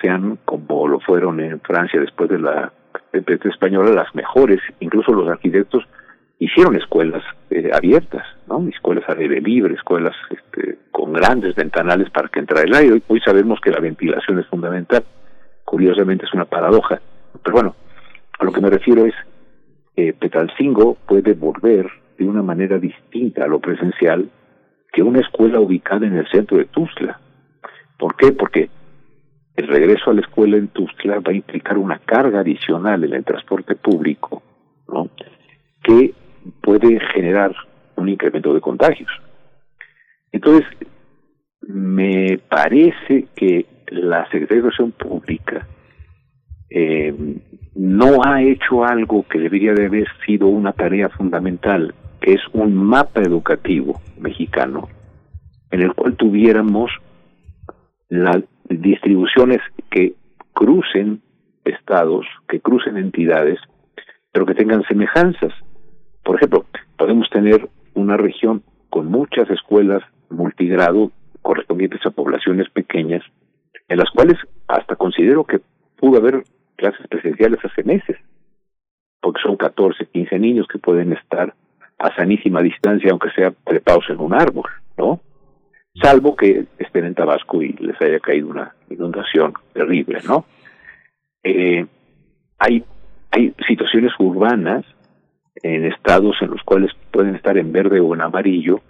sean 0.00 0.38
como 0.44 0.88
lo 0.88 1.00
fueron 1.00 1.40
en 1.40 1.60
Francia 1.60 2.00
después 2.00 2.30
de 2.30 2.38
la 2.38 2.72
española 3.12 3.90
las 3.90 4.14
mejores, 4.14 4.60
incluso 4.80 5.12
los 5.12 5.28
arquitectos 5.28 5.84
hicieron 6.38 6.74
escuelas 6.76 7.22
eh, 7.50 7.70
abiertas, 7.72 8.24
¿no? 8.48 8.66
Escuelas 8.68 9.04
al 9.08 9.18
aire 9.18 9.40
libre, 9.40 9.74
escuelas 9.74 10.16
este, 10.30 10.78
con 10.90 11.12
grandes 11.12 11.54
ventanales 11.54 12.10
para 12.10 12.28
que 12.28 12.40
entrara 12.40 12.62
el 12.62 12.74
aire. 12.74 13.02
Hoy, 13.06 13.20
sabemos 13.20 13.60
que 13.60 13.70
la 13.70 13.80
ventilación 13.80 14.38
es 14.38 14.46
fundamental. 14.46 15.04
Curiosamente 15.64 16.24
es 16.24 16.32
una 16.32 16.46
paradoja. 16.46 17.00
Pero 17.42 17.54
bueno, 17.54 17.76
a 18.38 18.44
lo 18.44 18.52
que 18.52 18.60
me 18.60 18.70
refiero 18.70 19.04
es, 19.04 19.14
eh, 19.96 20.14
Petalcingo 20.14 20.96
puede 21.06 21.34
volver 21.34 21.86
de 22.18 22.24
una 22.26 22.42
manera 22.42 22.78
distinta 22.78 23.44
a 23.44 23.48
lo 23.48 23.60
presencial 23.60 24.30
que 24.92 25.02
una 25.02 25.20
escuela 25.20 25.60
ubicada 25.60 26.06
en 26.06 26.16
el 26.16 26.26
centro 26.28 26.56
de 26.56 26.64
Tuzla. 26.64 27.20
¿Por 27.98 28.16
qué? 28.16 28.32
Porque 28.32 28.70
el 29.56 29.68
regreso 29.68 30.10
a 30.10 30.14
la 30.14 30.20
escuela 30.20 30.56
en 30.56 30.68
Tuzla 30.68 31.20
va 31.20 31.32
a 31.32 31.34
implicar 31.34 31.76
una 31.78 31.98
carga 31.98 32.40
adicional 32.40 33.04
en 33.04 33.14
el 33.14 33.24
transporte 33.24 33.74
público, 33.74 34.42
¿no? 34.88 35.08
Que 35.82 36.14
puede 36.62 37.00
generar 37.12 37.54
un 37.96 38.08
incremento 38.08 38.54
de 38.54 38.60
contagios. 38.60 39.10
Entonces, 40.32 40.66
me 41.60 42.38
parece 42.48 43.26
que 43.34 43.66
la 43.88 44.24
Secretaría 44.30 44.62
de 44.62 44.68
Educación 44.68 44.92
Pública 44.92 45.66
eh, 46.70 47.14
no 47.74 48.22
ha 48.24 48.42
hecho 48.42 48.84
algo 48.84 49.24
que 49.28 49.38
debería 49.38 49.74
de 49.74 49.86
haber 49.86 50.06
sido 50.24 50.46
una 50.46 50.72
tarea 50.72 51.08
fundamental, 51.08 51.94
que 52.20 52.34
es 52.34 52.40
un 52.52 52.74
mapa 52.74 53.20
educativo 53.20 54.00
mexicano, 54.18 54.88
en 55.70 55.82
el 55.82 55.92
cual 55.94 56.16
tuviéramos 56.16 56.90
las 58.08 58.42
distribuciones 58.70 59.58
que 59.90 60.14
crucen 60.52 61.20
estados, 61.64 62.26
que 62.48 62.60
crucen 62.60 62.96
entidades, 62.96 63.58
pero 64.32 64.46
que 64.46 64.54
tengan 64.54 64.82
semejanzas. 64.84 65.52
Por 66.22 66.36
ejemplo, 66.36 66.64
podemos 66.96 67.28
tener 67.30 67.68
una 67.94 68.16
región 68.16 68.62
con 68.88 69.06
muchas 69.06 69.50
escuelas 69.50 70.02
multigrado 70.30 71.10
correspondientes 71.42 72.04
a 72.06 72.10
poblaciones 72.10 72.68
pequeñas, 72.70 73.22
en 73.88 73.98
las 73.98 74.10
cuales 74.10 74.36
hasta 74.68 74.96
considero 74.96 75.44
que 75.44 75.60
pudo 75.96 76.18
haber 76.18 76.44
clases 76.76 77.06
presenciales 77.08 77.58
hace 77.64 77.82
meses, 77.82 78.16
porque 79.20 79.40
son 79.42 79.56
14, 79.56 80.06
15 80.06 80.38
niños 80.38 80.66
que 80.68 80.78
pueden 80.78 81.12
estar 81.12 81.54
a 81.98 82.14
sanísima 82.14 82.62
distancia, 82.62 83.10
aunque 83.10 83.30
sea 83.32 83.52
trepados 83.64 84.04
en 84.08 84.20
un 84.20 84.34
árbol, 84.34 84.68
¿no? 84.96 85.20
Salvo 85.94 86.36
que 86.36 86.66
estén 86.78 87.04
en 87.04 87.14
Tabasco 87.14 87.62
y 87.62 87.72
les 87.72 88.00
haya 88.00 88.20
caído 88.20 88.48
una 88.48 88.74
inundación 88.88 89.54
terrible, 89.72 90.20
¿no? 90.26 90.44
Eh, 91.42 91.84
hay, 92.58 92.84
hay 93.30 93.54
situaciones 93.66 94.12
urbanas 94.18 94.84
en 95.62 95.84
estados 95.86 96.36
en 96.40 96.50
los 96.50 96.62
cuales 96.62 96.92
pueden 97.10 97.34
estar 97.34 97.58
en 97.58 97.72
verde 97.72 98.00
o 98.00 98.14
en 98.14 98.20
amarillo, 98.20 98.80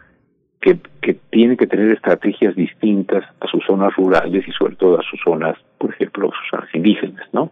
que, 0.60 0.78
que 1.00 1.14
tienen 1.30 1.56
que 1.56 1.66
tener 1.66 1.90
estrategias 1.90 2.54
distintas 2.54 3.24
a 3.40 3.46
sus 3.46 3.64
zonas 3.64 3.94
rurales 3.96 4.46
y 4.46 4.52
sobre 4.52 4.76
todo 4.76 5.00
a 5.00 5.02
sus 5.02 5.18
zonas, 5.24 5.56
por 5.78 5.94
ejemplo, 5.94 6.30
sus 6.30 6.50
zonas 6.50 6.68
indígenas, 6.74 7.26
¿no? 7.32 7.50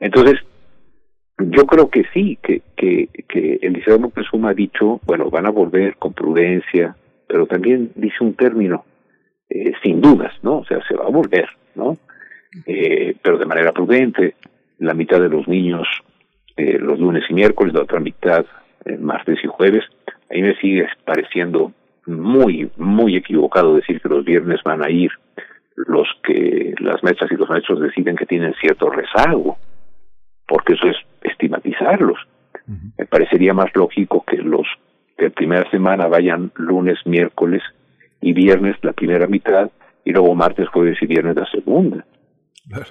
Entonces, 0.00 0.40
yo 1.38 1.66
creo 1.66 1.90
que 1.90 2.04
sí, 2.14 2.38
que, 2.42 2.62
que, 2.76 3.08
que 3.28 3.58
el 3.60 3.74
Liceo 3.74 3.98
Moctezuma 3.98 4.50
ha 4.50 4.54
dicho, 4.54 5.00
bueno, 5.04 5.28
van 5.30 5.46
a 5.46 5.50
volver 5.50 5.96
con 5.96 6.14
prudencia, 6.14 6.96
pero 7.26 7.46
también 7.46 7.92
dice 7.94 8.16
un 8.20 8.34
término, 8.34 8.84
eh, 9.48 9.72
sin 9.82 10.00
dudas, 10.00 10.32
¿no? 10.42 10.58
O 10.58 10.64
sea, 10.64 10.80
se 10.86 10.94
va 10.94 11.04
a 11.04 11.10
volver, 11.10 11.48
¿no? 11.74 11.96
Eh, 12.66 13.14
pero 13.22 13.38
de 13.38 13.46
manera 13.46 13.72
prudente, 13.72 14.34
la 14.78 14.94
mitad 14.94 15.20
de 15.20 15.28
los 15.28 15.46
niños 15.46 15.86
eh, 16.56 16.78
los 16.78 16.98
lunes 16.98 17.22
y 17.28 17.34
miércoles, 17.34 17.74
la 17.74 17.82
otra 17.82 18.00
mitad 18.00 18.46
eh, 18.86 18.96
martes 18.96 19.38
y 19.44 19.46
jueves. 19.46 19.84
Ahí 20.30 20.40
me 20.40 20.56
sigue 20.56 20.88
pareciendo 21.04 21.72
muy, 22.06 22.70
muy 22.78 23.16
equivocado 23.16 23.76
decir 23.76 24.00
que 24.00 24.08
los 24.08 24.24
viernes 24.24 24.60
van 24.64 24.82
a 24.82 24.90
ir 24.90 25.10
los 25.74 26.08
que 26.22 26.74
las 26.78 27.02
maestras 27.02 27.30
y 27.30 27.36
los 27.36 27.50
maestros 27.50 27.80
deciden 27.80 28.16
que 28.16 28.24
tienen 28.24 28.54
cierto 28.54 28.88
rezago, 28.88 29.58
porque 30.48 30.72
eso 30.72 30.88
es 30.88 30.96
estigmatizarlos. 31.22 32.18
Me 32.96 33.04
parecería 33.04 33.52
más 33.52 33.70
lógico 33.74 34.24
que 34.26 34.38
los 34.38 34.66
de 35.18 35.30
primera 35.30 35.68
semana 35.70 36.06
vayan 36.06 36.52
lunes, 36.56 36.98
miércoles 37.04 37.62
y 38.20 38.32
viernes 38.32 38.76
la 38.82 38.92
primera 38.92 39.26
mitad 39.26 39.70
y 40.04 40.12
luego 40.12 40.34
martes, 40.34 40.68
jueves 40.68 40.98
y 41.00 41.06
viernes 41.06 41.36
la 41.36 41.46
segunda. 41.50 42.04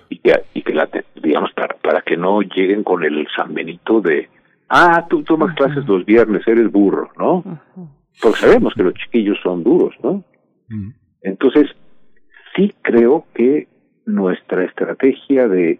Y 0.09 0.19
que, 0.19 0.33
y 0.53 0.61
que 0.61 0.73
la, 0.73 0.89
digamos, 1.21 1.51
para, 1.53 1.75
para 1.75 2.01
que 2.01 2.17
no 2.17 2.41
lleguen 2.41 2.83
con 2.83 3.03
el 3.03 3.27
San 3.35 3.53
Benito 3.53 4.01
de, 4.01 4.29
ah, 4.69 5.05
tú 5.09 5.23
tomas 5.23 5.55
clases 5.55 5.85
los 5.85 6.05
viernes, 6.05 6.47
eres 6.47 6.71
burro, 6.71 7.11
¿no? 7.17 7.43
Porque 8.21 8.39
sabemos 8.39 8.73
que 8.73 8.83
los 8.83 8.93
chiquillos 8.93 9.37
son 9.43 9.63
duros, 9.63 9.93
¿no? 10.01 10.23
Entonces, 11.21 11.69
sí 12.55 12.73
creo 12.81 13.25
que 13.33 13.67
nuestra 14.05 14.63
estrategia 14.63 15.47
de 15.47 15.79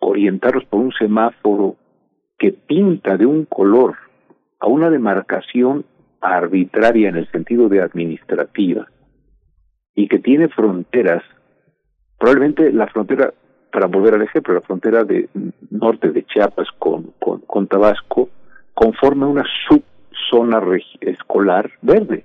orientarlos 0.00 0.64
por 0.66 0.80
un 0.80 0.92
semáforo 0.92 1.76
que 2.38 2.52
pinta 2.52 3.16
de 3.16 3.26
un 3.26 3.46
color 3.46 3.96
a 4.64 4.66
una 4.66 4.88
demarcación 4.88 5.84
arbitraria 6.22 7.10
en 7.10 7.16
el 7.16 7.30
sentido 7.30 7.68
de 7.68 7.82
administrativa 7.82 8.88
y 9.94 10.08
que 10.08 10.18
tiene 10.18 10.48
fronteras 10.48 11.22
Probablemente 12.18 12.72
la 12.72 12.86
frontera, 12.86 13.34
para 13.70 13.86
volver 13.86 14.14
al 14.14 14.22
ejemplo, 14.22 14.54
la 14.54 14.62
frontera 14.62 15.04
de 15.04 15.28
norte 15.70 16.10
de 16.10 16.24
Chiapas 16.24 16.68
con, 16.78 17.12
con, 17.18 17.66
Tabasco 17.66 18.30
conforma 18.72 19.26
una 19.26 19.44
subzona 19.68 20.62
escolar 21.00 21.70
verde 21.82 22.24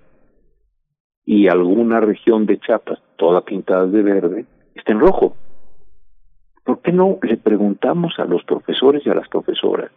y 1.26 1.50
alguna 1.50 2.00
región 2.00 2.46
de 2.46 2.60
Chiapas, 2.60 3.00
toda 3.18 3.42
pintada 3.42 3.88
de 3.88 4.02
verde, 4.02 4.46
está 4.74 4.94
en 4.94 5.02
rojo. 5.02 5.36
¿Por 6.64 6.82
qué 6.82 6.94
no 6.94 7.18
le 7.22 7.36
preguntamos 7.36 8.14
a 8.20 8.24
los 8.24 8.44
profesores 8.44 9.06
y 9.06 9.10
a 9.10 9.16
las 9.16 9.28
profesoras 9.28 9.92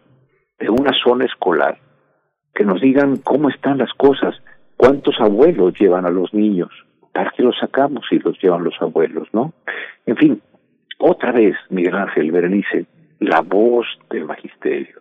de 0.58 0.68
una 0.68 0.90
zona 1.04 1.26
escolar 1.26 1.78
que 2.54 2.64
nos 2.64 2.80
digan 2.80 3.16
cómo 3.18 3.48
están 3.48 3.78
las 3.78 3.92
cosas, 3.94 4.34
cuántos 4.76 5.20
abuelos 5.20 5.74
llevan 5.78 6.06
a 6.06 6.10
los 6.10 6.32
niños, 6.34 6.70
¿para 7.12 7.32
qué 7.36 7.42
los 7.42 7.56
sacamos 7.58 8.04
y 8.10 8.18
los 8.18 8.40
llevan 8.42 8.64
los 8.64 8.74
abuelos, 8.80 9.28
no? 9.32 9.52
En 10.06 10.16
fin, 10.16 10.42
otra 10.98 11.32
vez, 11.32 11.56
Miguel 11.70 11.94
Ángel 11.94 12.30
Berenice, 12.30 12.86
la 13.20 13.40
voz 13.40 13.86
del 14.10 14.24
magisterio. 14.24 15.00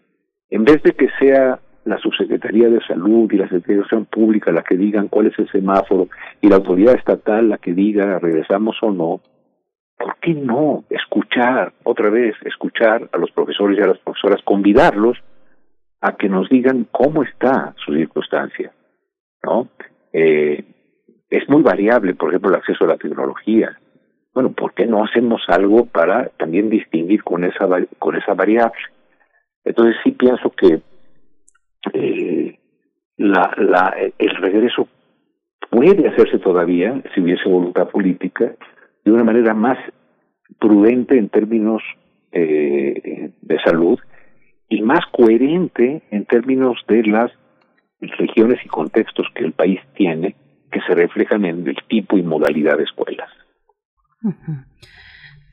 En 0.49 0.63
vez 0.63 0.81
de 0.83 0.91
que 0.91 1.07
sea 1.19 1.59
la 1.85 1.97
Subsecretaría 1.97 2.69
de 2.69 2.81
Salud 2.81 3.31
y 3.31 3.37
la 3.37 3.49
Secretaría 3.49 4.05
Pública 4.09 4.51
la 4.51 4.63
que 4.63 4.77
digan 4.77 5.07
cuál 5.07 5.27
es 5.27 5.39
el 5.39 5.49
semáforo 5.49 6.09
y 6.41 6.47
la 6.47 6.57
autoridad 6.57 6.95
estatal 6.95 7.49
la 7.49 7.57
que 7.57 7.73
diga 7.73 8.19
regresamos 8.19 8.77
o 8.81 8.91
no, 8.91 9.21
¿por 9.97 10.17
qué 10.21 10.33
no 10.33 10.83
escuchar, 10.89 11.73
otra 11.83 12.09
vez, 12.09 12.35
escuchar 12.45 13.09
a 13.11 13.17
los 13.17 13.31
profesores 13.31 13.79
y 13.79 13.81
a 13.81 13.87
las 13.87 13.97
profesoras, 13.99 14.41
convidarlos 14.43 15.17
a 16.01 16.17
que 16.17 16.27
nos 16.27 16.49
digan 16.49 16.87
cómo 16.91 17.23
está 17.23 17.73
su 17.85 17.93
circunstancia? 17.93 18.71
¿No? 19.43 19.69
Eh, 20.13 20.63
es 21.29 21.47
muy 21.47 21.61
variable, 21.61 22.13
por 22.13 22.29
ejemplo, 22.29 22.49
el 22.49 22.57
acceso 22.57 22.83
a 22.83 22.89
la 22.89 22.97
tecnología. 22.97 23.77
Bueno, 24.33 24.51
¿por 24.51 24.73
qué 24.73 24.85
no 24.85 25.03
hacemos 25.03 25.41
algo 25.47 25.85
para 25.85 26.29
también 26.37 26.69
distinguir 26.69 27.23
con 27.23 27.43
esa 27.43 27.67
con 27.99 28.15
esa 28.15 28.33
variable? 28.33 28.79
Entonces 29.63 29.95
sí 30.03 30.11
pienso 30.11 30.51
que 30.51 30.81
eh, 31.93 32.59
la, 33.17 33.53
la, 33.57 33.95
el 34.17 34.35
regreso 34.37 34.87
puede 35.69 36.07
hacerse 36.07 36.39
todavía, 36.39 37.01
si 37.13 37.21
hubiese 37.21 37.47
voluntad 37.47 37.89
política, 37.89 38.55
de 39.03 39.11
una 39.11 39.23
manera 39.23 39.53
más 39.53 39.77
prudente 40.59 41.17
en 41.17 41.29
términos 41.29 41.81
eh, 42.31 43.31
de 43.41 43.59
salud 43.61 43.99
y 44.71 44.81
más 44.81 45.05
coherente 45.11 46.01
en 46.11 46.25
términos 46.25 46.77
de 46.87 47.03
las 47.03 47.29
regiones 47.99 48.57
y 48.65 48.69
contextos 48.69 49.27
que 49.35 49.43
el 49.43 49.51
país 49.51 49.79
tiene 49.95 50.35
que 50.71 50.79
se 50.87 50.95
reflejan 50.95 51.43
en 51.43 51.67
el 51.67 51.75
tipo 51.89 52.17
y 52.17 52.23
modalidad 52.23 52.77
de 52.77 52.85
escuelas. 52.85 53.29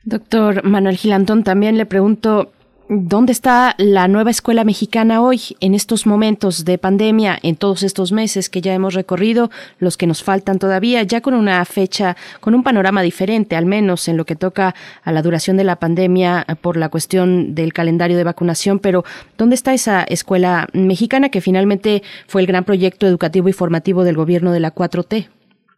Doctor 0.05 0.63
Manuel 0.63 0.95
Gilantón, 0.95 1.43
también 1.43 1.77
le 1.77 1.85
pregunto, 1.85 2.53
¿dónde 2.89 3.31
está 3.31 3.75
la 3.77 4.07
nueva 4.07 4.31
escuela 4.31 4.63
mexicana 4.63 5.21
hoy, 5.21 5.39
en 5.61 5.75
estos 5.75 6.07
momentos 6.07 6.65
de 6.65 6.79
pandemia, 6.79 7.37
en 7.43 7.55
todos 7.55 7.83
estos 7.83 8.11
meses 8.11 8.49
que 8.49 8.61
ya 8.61 8.73
hemos 8.73 8.95
recorrido, 8.95 9.51
los 9.79 9.95
que 9.95 10.07
nos 10.07 10.23
faltan 10.23 10.57
todavía, 10.57 11.03
ya 11.03 11.21
con 11.21 11.35
una 11.35 11.63
fecha, 11.65 12.17
con 12.39 12.55
un 12.55 12.63
panorama 12.63 13.03
diferente, 13.03 13.55
al 13.55 13.67
menos 13.67 14.07
en 14.07 14.17
lo 14.17 14.25
que 14.25 14.35
toca 14.35 14.73
a 15.03 15.11
la 15.11 15.21
duración 15.21 15.55
de 15.55 15.63
la 15.63 15.75
pandemia 15.75 16.45
por 16.61 16.77
la 16.77 16.89
cuestión 16.89 17.53
del 17.53 17.73
calendario 17.73 18.17
de 18.17 18.23
vacunación, 18.23 18.79
pero 18.79 19.03
¿dónde 19.37 19.55
está 19.55 19.73
esa 19.73 20.03
escuela 20.03 20.67
mexicana 20.73 21.29
que 21.29 21.41
finalmente 21.41 22.01
fue 22.27 22.41
el 22.41 22.47
gran 22.47 22.63
proyecto 22.63 23.05
educativo 23.05 23.49
y 23.49 23.53
formativo 23.53 24.03
del 24.03 24.15
gobierno 24.15 24.51
de 24.51 24.59
la 24.61 24.73
4T? 24.73 25.29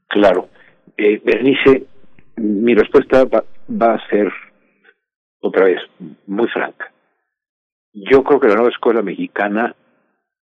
Claro. 0.07 0.48
Eh, 0.98 1.22
Bernice, 1.25 1.83
mi 2.38 2.73
respuesta 2.73 3.25
va, 3.25 3.93
a 3.93 4.09
ser 4.09 4.31
otra 5.41 5.65
vez 5.65 5.80
muy 6.27 6.48
franca. 6.48 6.90
Yo 7.93 8.23
creo 8.23 8.39
que 8.39 8.47
la 8.47 8.55
nueva 8.55 8.69
escuela 8.69 9.01
mexicana 9.01 9.75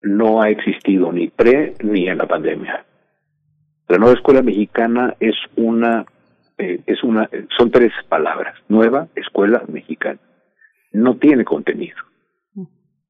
no 0.01 0.41
ha 0.41 0.49
existido 0.49 1.11
ni 1.11 1.27
pre 1.27 1.73
ni 1.83 2.07
en 2.07 2.17
la 2.17 2.27
pandemia. 2.27 2.85
La 3.87 3.97
nueva 3.97 4.13
escuela 4.13 4.41
mexicana 4.41 5.15
es 5.19 5.35
una, 5.55 6.05
eh, 6.57 6.81
es 6.85 7.03
una, 7.03 7.29
son 7.57 7.69
tres 7.71 7.91
palabras. 8.07 8.55
Nueva 8.69 9.07
escuela 9.15 9.63
mexicana. 9.67 10.19
No 10.93 11.17
tiene 11.17 11.43
contenido. 11.43 11.97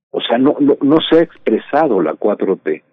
O 0.10 0.22
sea, 0.22 0.38
no, 0.38 0.56
no, 0.60 0.78
no 0.82 0.98
se 1.10 1.18
ha 1.18 1.22
expresado 1.22 2.02
la 2.02 2.14
4T 2.14 2.84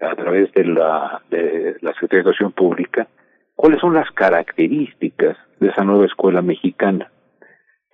a 0.00 0.14
través 0.14 0.52
de 0.52 0.64
la, 0.64 1.22
de 1.30 1.76
la 1.80 1.92
Secretaría 1.94 2.22
de 2.22 2.30
Educación 2.30 2.52
Pública 2.52 3.08
cuáles 3.54 3.80
son 3.80 3.94
las 3.94 4.10
características 4.12 5.36
de 5.58 5.68
esa 5.68 5.84
nueva 5.84 6.06
escuela 6.06 6.42
mexicana 6.42 7.10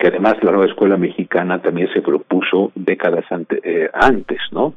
que 0.03 0.09
además 0.09 0.35
la 0.43 0.51
nueva 0.51 0.67
escuela 0.67 0.97
mexicana 0.97 1.63
también 1.63 1.89
se 1.95 2.03
propuso 2.03 2.73
décadas 2.75 3.25
eh, 3.63 3.89
antes, 3.95 4.41
¿no? 4.51 4.75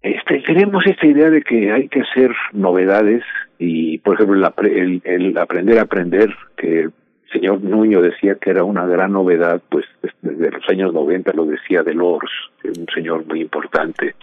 Este, 0.00 0.40
tenemos 0.40 0.86
esta 0.86 1.06
idea 1.06 1.28
de 1.28 1.42
que 1.42 1.70
hay 1.70 1.86
que 1.88 2.00
hacer 2.00 2.34
novedades 2.54 3.24
y, 3.58 3.98
por 3.98 4.14
ejemplo, 4.14 4.36
el, 4.62 5.36
aprender 5.36 5.78
a 5.78 5.82
aprender, 5.82 6.34
que 6.56 6.84
el 6.84 6.92
señor 7.30 7.62
Nuño 7.62 8.00
decía 8.00 8.36
que 8.36 8.48
era 8.48 8.64
una 8.64 8.86
gran 8.86 9.12
novedad, 9.12 9.60
pues 9.68 9.84
desde 10.22 10.50
los 10.50 10.66
años 10.70 10.94
90 10.94 11.34
lo 11.34 11.44
decía 11.44 11.82
Delors, 11.82 12.32
un 12.64 12.86
señor 12.94 13.26
muy 13.26 13.42
importante 13.42 14.14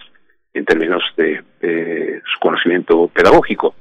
en 0.54 0.64
términos 0.64 1.04
de 1.16 1.40
su 1.60 2.40
conocimiento 2.40 3.06
pedagógico. 3.14 3.76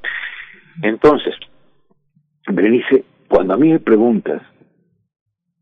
Entonces, 0.84 1.34
Berenice, 2.48 3.04
cuando 3.28 3.56
a 3.56 3.58
mí 3.58 3.72
me 3.72 3.80
preguntas 3.80 4.44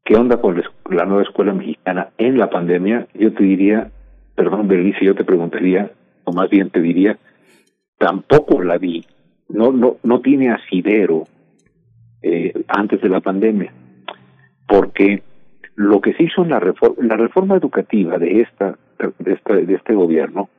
qué 0.03 0.15
onda 0.15 0.37
con 0.37 0.61
la 0.89 1.05
nueva 1.05 1.23
escuela 1.23 1.53
mexicana 1.53 2.09
en 2.17 2.37
la 2.37 2.49
pandemia, 2.49 3.07
yo 3.13 3.33
te 3.33 3.43
diría, 3.43 3.91
perdón, 4.35 4.67
Berenice, 4.67 5.05
yo 5.05 5.15
te 5.15 5.23
preguntaría, 5.23 5.91
o 6.25 6.33
más 6.33 6.49
bien 6.49 6.69
te 6.69 6.81
diría, 6.81 7.17
tampoco 7.97 8.61
la 8.61 8.77
vi, 8.77 9.05
no, 9.49 9.71
no, 9.71 9.97
no 10.03 10.21
tiene 10.21 10.51
asidero 10.51 11.23
eh, 12.21 12.53
antes 12.67 13.01
de 13.01 13.09
la 13.09 13.21
pandemia, 13.21 13.71
porque 14.67 15.23
lo 15.75 16.01
que 16.01 16.13
se 16.13 16.23
hizo 16.23 16.43
en 16.43 16.49
la 16.49 16.59
reforma, 16.59 16.95
la 17.05 17.17
reforma 17.17 17.55
educativa 17.55 18.17
de 18.17 18.41
esta, 18.41 18.77
de 19.19 19.33
esta, 19.33 19.55
de 19.55 19.73
este 19.73 19.93
gobierno, 19.93 20.49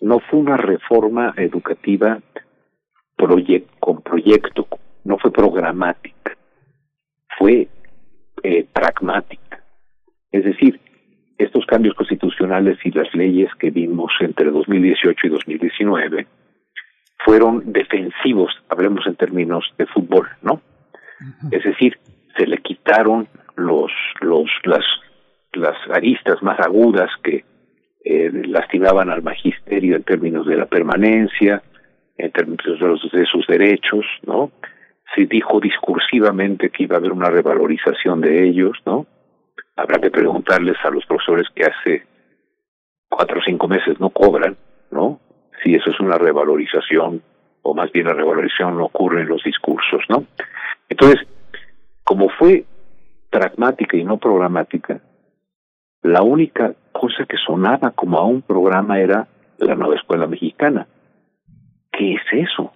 no 0.00 0.18
fue 0.18 0.40
una 0.40 0.56
reforma 0.56 1.34
educativa 1.36 2.20
con 3.78 4.02
proyecto, 4.02 4.66
no 5.04 5.16
fue 5.18 5.30
programática, 5.30 6.36
fue 7.38 7.68
eh, 8.42 8.66
pragmática. 8.72 9.62
Es 10.30 10.44
decir, 10.44 10.80
estos 11.38 11.66
cambios 11.66 11.94
constitucionales 11.94 12.78
y 12.84 12.90
las 12.90 13.12
leyes 13.14 13.50
que 13.58 13.70
vimos 13.70 14.12
entre 14.20 14.50
2018 14.50 15.26
y 15.26 15.30
2019 15.30 16.26
fueron 17.24 17.72
defensivos, 17.72 18.52
hablemos 18.68 19.06
en 19.06 19.16
términos 19.16 19.64
de 19.78 19.86
fútbol, 19.86 20.28
¿no? 20.42 20.60
Es 21.52 21.62
decir, 21.62 21.96
se 22.36 22.46
le 22.46 22.58
quitaron 22.58 23.28
los, 23.56 23.92
los, 24.20 24.50
las, 24.64 24.84
las 25.52 25.76
aristas 25.90 26.42
más 26.42 26.58
agudas 26.58 27.10
que 27.22 27.44
eh, 28.04 28.30
lastimaban 28.48 29.10
al 29.10 29.22
magisterio 29.22 29.94
en 29.94 30.02
términos 30.02 30.46
de 30.46 30.56
la 30.56 30.66
permanencia, 30.66 31.62
en 32.18 32.32
términos 32.32 32.66
de, 33.12 33.18
de 33.18 33.26
sus 33.26 33.46
derechos, 33.46 34.04
¿no? 34.26 34.50
Se 35.14 35.26
dijo 35.26 35.60
discursivamente 35.60 36.70
que 36.70 36.84
iba 36.84 36.96
a 36.96 36.98
haber 36.98 37.12
una 37.12 37.30
revalorización 37.30 38.20
de 38.20 38.48
ellos, 38.48 38.78
¿no? 38.86 39.06
Habrá 39.76 39.98
que 40.00 40.10
preguntarles 40.10 40.76
a 40.84 40.90
los 40.90 41.04
profesores 41.06 41.46
que 41.54 41.64
hace 41.64 42.06
cuatro 43.08 43.40
o 43.40 43.42
cinco 43.42 43.68
meses 43.68 44.00
no 44.00 44.10
cobran, 44.10 44.56
¿no? 44.90 45.20
Si 45.62 45.74
eso 45.74 45.90
es 45.90 46.00
una 46.00 46.18
revalorización, 46.18 47.22
o 47.62 47.74
más 47.74 47.92
bien 47.92 48.06
la 48.06 48.14
revalorización 48.14 48.76
no 48.76 48.86
ocurre 48.86 49.22
en 49.22 49.28
los 49.28 49.42
discursos, 49.42 50.02
¿no? 50.08 50.24
Entonces, 50.88 51.26
como 52.04 52.28
fue 52.30 52.64
pragmática 53.30 53.96
y 53.96 54.04
no 54.04 54.18
programática, 54.18 55.00
la 56.02 56.22
única 56.22 56.74
cosa 56.92 57.24
que 57.26 57.36
sonaba 57.36 57.92
como 57.92 58.18
a 58.18 58.26
un 58.26 58.42
programa 58.42 58.98
era 58.98 59.28
la 59.58 59.74
nueva 59.74 59.96
escuela 59.96 60.26
mexicana. 60.26 60.86
¿Qué 61.92 62.14
es 62.14 62.22
eso? 62.32 62.72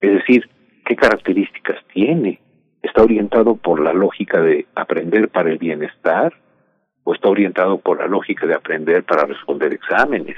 Es 0.00 0.12
decir, 0.12 0.48
¿Qué 0.86 0.94
características 0.94 1.84
tiene? 1.92 2.40
¿Está 2.80 3.02
orientado 3.02 3.56
por 3.56 3.80
la 3.80 3.92
lógica 3.92 4.40
de 4.40 4.66
aprender 4.76 5.28
para 5.30 5.50
el 5.50 5.58
bienestar 5.58 6.32
o 7.02 7.12
está 7.12 7.28
orientado 7.28 7.78
por 7.78 7.98
la 7.98 8.06
lógica 8.06 8.46
de 8.46 8.54
aprender 8.54 9.02
para 9.02 9.26
responder 9.26 9.74
exámenes? 9.74 10.36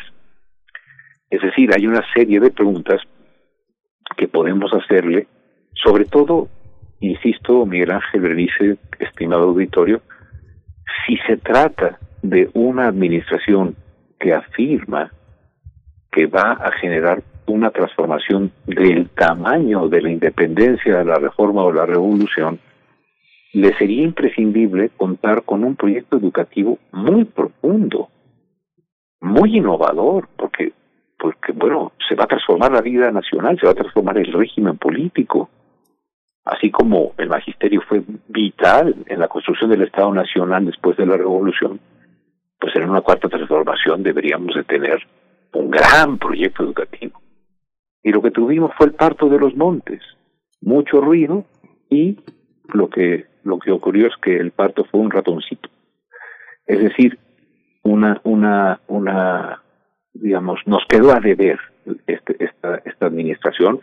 Es 1.28 1.43
decir, 1.43 1.70
hay 1.77 1.86
una 1.86 2.02
serie 2.15 2.41
de 2.41 2.51
preguntas 2.51 3.02
que 4.17 4.27
podemos 4.27 4.73
hacerle, 4.73 5.27
sobre 5.75 6.07
todo, 6.07 6.49
insisto, 7.01 7.67
Miguel 7.67 7.91
Ángel 7.91 8.23
Berenice, 8.23 8.78
estimado 8.99 9.43
auditorio, 9.43 10.01
si 11.07 11.18
se 11.27 11.36
trata 11.36 11.99
de 12.23 12.49
una 12.55 12.89
administración 12.89 13.77
que 14.18 14.33
afirma 14.33 15.12
que 16.10 16.25
va 16.25 16.52
a 16.52 16.73
generar 16.81 17.23
una 17.52 17.70
transformación 17.70 18.52
del 18.67 19.09
tamaño 19.10 19.89
de 19.89 20.02
la 20.02 20.10
independencia 20.10 20.99
de 20.99 21.05
la 21.05 21.17
reforma 21.17 21.62
o 21.62 21.73
la 21.73 21.86
revolución, 21.86 22.59
le 23.52 23.75
sería 23.75 24.05
imprescindible 24.05 24.91
contar 24.97 25.43
con 25.43 25.65
un 25.65 25.75
proyecto 25.75 26.17
educativo 26.17 26.78
muy 26.93 27.25
profundo, 27.25 28.09
muy 29.20 29.57
innovador, 29.57 30.28
porque, 30.36 30.73
porque 31.18 31.52
bueno, 31.52 31.93
se 32.09 32.15
va 32.15 32.25
a 32.25 32.28
transformar 32.28 32.73
la 32.73 32.83
vida 32.83 33.10
nacional, 33.10 33.59
se 33.59 33.67
va 33.67 33.73
a 33.73 33.77
transformar 33.77 34.18
el 34.18 34.33
régimen 34.33 34.77
político, 34.77 35.49
así 36.44 36.70
como 36.70 37.15
el 37.17 37.28
magisterio 37.28 37.81
fue 37.89 38.02
vital 38.28 38.94
en 39.07 39.18
la 39.18 39.28
construcción 39.28 39.70
del 39.70 39.83
Estado 39.83 40.12
Nacional 40.12 40.67
después 40.67 40.97
de 40.97 41.07
la 41.07 41.17
revolución, 41.17 41.81
pues 42.60 42.75
en 42.77 42.91
una 42.91 43.01
cuarta 43.01 43.28
transformación 43.28 44.02
deberíamos 44.02 44.55
de 44.55 44.65
tener 44.65 44.99
un 45.55 45.70
gran 45.70 46.18
proyecto 46.18 46.65
educativo 46.65 47.20
y 48.02 48.10
lo 48.12 48.23
que 48.23 48.31
tuvimos 48.31 48.73
fue 48.77 48.86
el 48.86 48.94
parto 48.94 49.28
de 49.28 49.39
los 49.39 49.55
montes, 49.57 50.01
mucho 50.60 51.01
ruido 51.01 51.44
y 51.91 52.18
lo 52.73 52.89
que 52.89 53.27
lo 53.44 53.59
que 53.59 53.70
ocurrió 53.70 54.09
es 54.09 54.15
que 54.23 54.36
el 54.36 54.51
parto 54.51 54.85
fue 54.85 55.01
un 55.01 55.10
ratoncito. 55.10 55.68
Es 56.67 56.81
decir, 56.81 57.18
una 57.83 58.20
una 58.25 58.81
una 58.89 59.62
digamos 60.12 60.60
nos 60.67 60.85
quedó 60.89 61.12
a 61.12 61.20
deber 61.20 61.59
este, 62.07 62.44
esta 62.44 62.83
esta 62.85 63.07
administración 63.07 63.81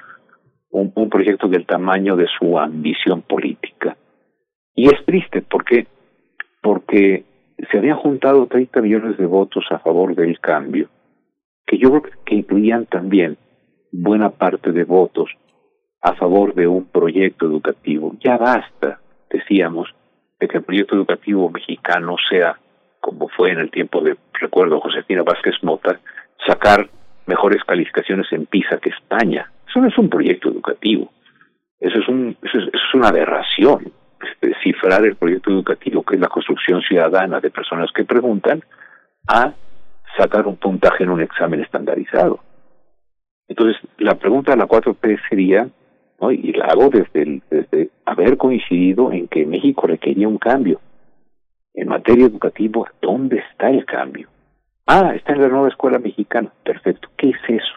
un, 0.70 0.92
un 0.96 1.10
proyecto 1.10 1.48
del 1.48 1.66
tamaño 1.66 2.16
de 2.16 2.28
su 2.38 2.60
ambición 2.60 3.22
política. 3.22 3.98
Y 4.76 4.88
es 4.88 5.06
triste 5.06 5.42
porque 5.42 5.88
porque 6.62 7.24
se 7.72 7.78
habían 7.78 7.98
juntado 7.98 8.48
30 8.48 8.82
millones 8.82 9.18
de 9.18 9.26
votos 9.26 9.66
a 9.72 9.80
favor 9.80 10.16
del 10.16 10.40
cambio, 10.40 10.90
que 11.66 11.78
yo 11.78 11.90
creo 11.90 12.14
que 12.26 12.36
incluían 12.36 12.86
también 12.86 13.38
buena 14.02 14.30
parte 14.30 14.72
de 14.72 14.84
votos 14.84 15.30
a 16.02 16.14
favor 16.14 16.54
de 16.54 16.68
un 16.68 16.86
proyecto 16.86 17.46
educativo. 17.46 18.16
Ya 18.24 18.38
basta, 18.38 19.00
decíamos, 19.30 19.90
de 20.40 20.48
que 20.48 20.58
el 20.58 20.64
proyecto 20.64 20.96
educativo 20.96 21.50
mexicano 21.50 22.16
sea, 22.30 22.60
como 23.00 23.28
fue 23.30 23.52
en 23.52 23.60
el 23.60 23.72
tiempo 23.72 24.02
de, 24.02 24.16
recuerdo, 24.34 24.80
Josefina 24.80 25.24
Vázquez 25.24 25.56
Mota, 25.64 26.00
sacar 26.46 26.90
mejores 27.26 27.64
calificaciones 27.64 28.28
en 28.32 28.46
PISA 28.46 28.78
que 28.78 28.90
España. 28.90 29.52
Eso 29.68 29.80
no 29.80 29.88
es 29.88 29.98
un 29.98 30.10
proyecto 30.10 30.50
educativo. 30.50 31.12
Eso 31.80 32.00
es, 32.00 32.08
un, 32.08 32.38
eso 32.42 32.58
es, 32.60 32.94
una 32.94 33.10
aberración. 33.10 33.92
cifrar 34.64 35.06
el 35.06 35.16
proyecto 35.16 35.52
educativo, 35.52 36.04
que 36.04 36.16
es 36.16 36.22
la 36.22 36.28
construcción 36.28 36.82
ciudadana 36.82 37.40
de 37.40 37.50
personas 37.50 37.92
que 37.94 38.06
preguntan, 38.06 38.64
a 39.28 39.54
sacar 40.18 40.48
un 40.48 40.58
puntaje 40.58 41.04
en 41.04 41.10
un 41.10 41.22
examen 41.22 41.62
estandarizado. 41.62 42.40
Entonces, 43.48 43.78
la 43.98 44.16
pregunta 44.16 44.52
de 44.52 44.58
la 44.58 44.68
4P 44.68 45.20
sería, 45.30 45.70
¿no? 46.20 46.32
y 46.32 46.52
la 46.54 46.66
hago 46.66 46.90
desde, 46.90 47.42
desde 47.50 47.90
haber 48.06 48.38
coincidido 48.38 49.12
en 49.12 49.28
que 49.28 49.46
México 49.46 49.88
requería 49.88 50.28
un 50.28 50.38
cambio. 50.38 50.80
En 51.74 51.90
materia 51.90 52.26
educativa, 52.26 52.92
¿dónde 53.02 53.40
está 53.40 53.70
el 53.70 53.86
cambio? 53.86 54.30
Ah, 54.88 55.14
está 55.16 55.34
en 55.34 55.42
la 55.42 55.50
nueva 55.50 55.68
escuela 55.68 56.00
mexicana. 56.00 56.52
Perfecto. 56.64 57.10
¿Qué 57.18 57.30
es 57.30 57.38
eso? 57.48 57.74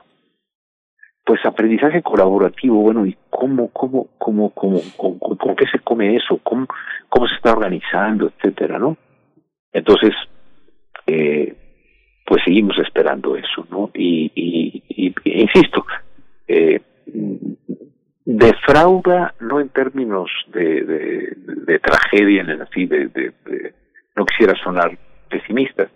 Pues 1.25 1.45
aprendizaje 1.45 2.03
colaborativo, 2.03 2.81
bueno, 2.81 3.05
¿y 3.05 3.17
cómo, 3.29 3.69
cómo, 3.69 4.09
cómo, 4.19 4.51
cómo, 4.51 4.81
cómo, 4.97 5.57
qué 5.57 5.67
se 5.67 5.79
come 5.81 6.17
eso? 6.17 6.39
¿Cómo, 6.43 6.67
cómo 7.09 7.29
se 7.29 7.35
está 7.35 7.53
organizando, 7.53 8.29
etcétera, 8.29 8.79
no? 8.79 8.97
Entonces, 9.73 10.15
eh, 11.07 11.55
pues 12.29 12.43
seguimos 12.45 12.79
esperando 12.79 13.37
eso, 13.37 13.67
¿no? 13.71 13.91
Y, 13.95 14.31
insisto, 15.25 15.87
eh, 16.47 16.79
defrauda 18.27 19.35
no 19.41 19.61
en 19.61 19.71
términos 19.71 20.31
de, 20.49 20.83
de, 20.85 21.79
tragedia, 21.79 22.43
en 22.43 22.61
así, 22.61 22.85
de, 22.85 23.09
de, 23.09 23.33
no 24.15 24.27
quisiera 24.27 24.55
sonar 24.63 24.99
pesimista, 25.31 25.89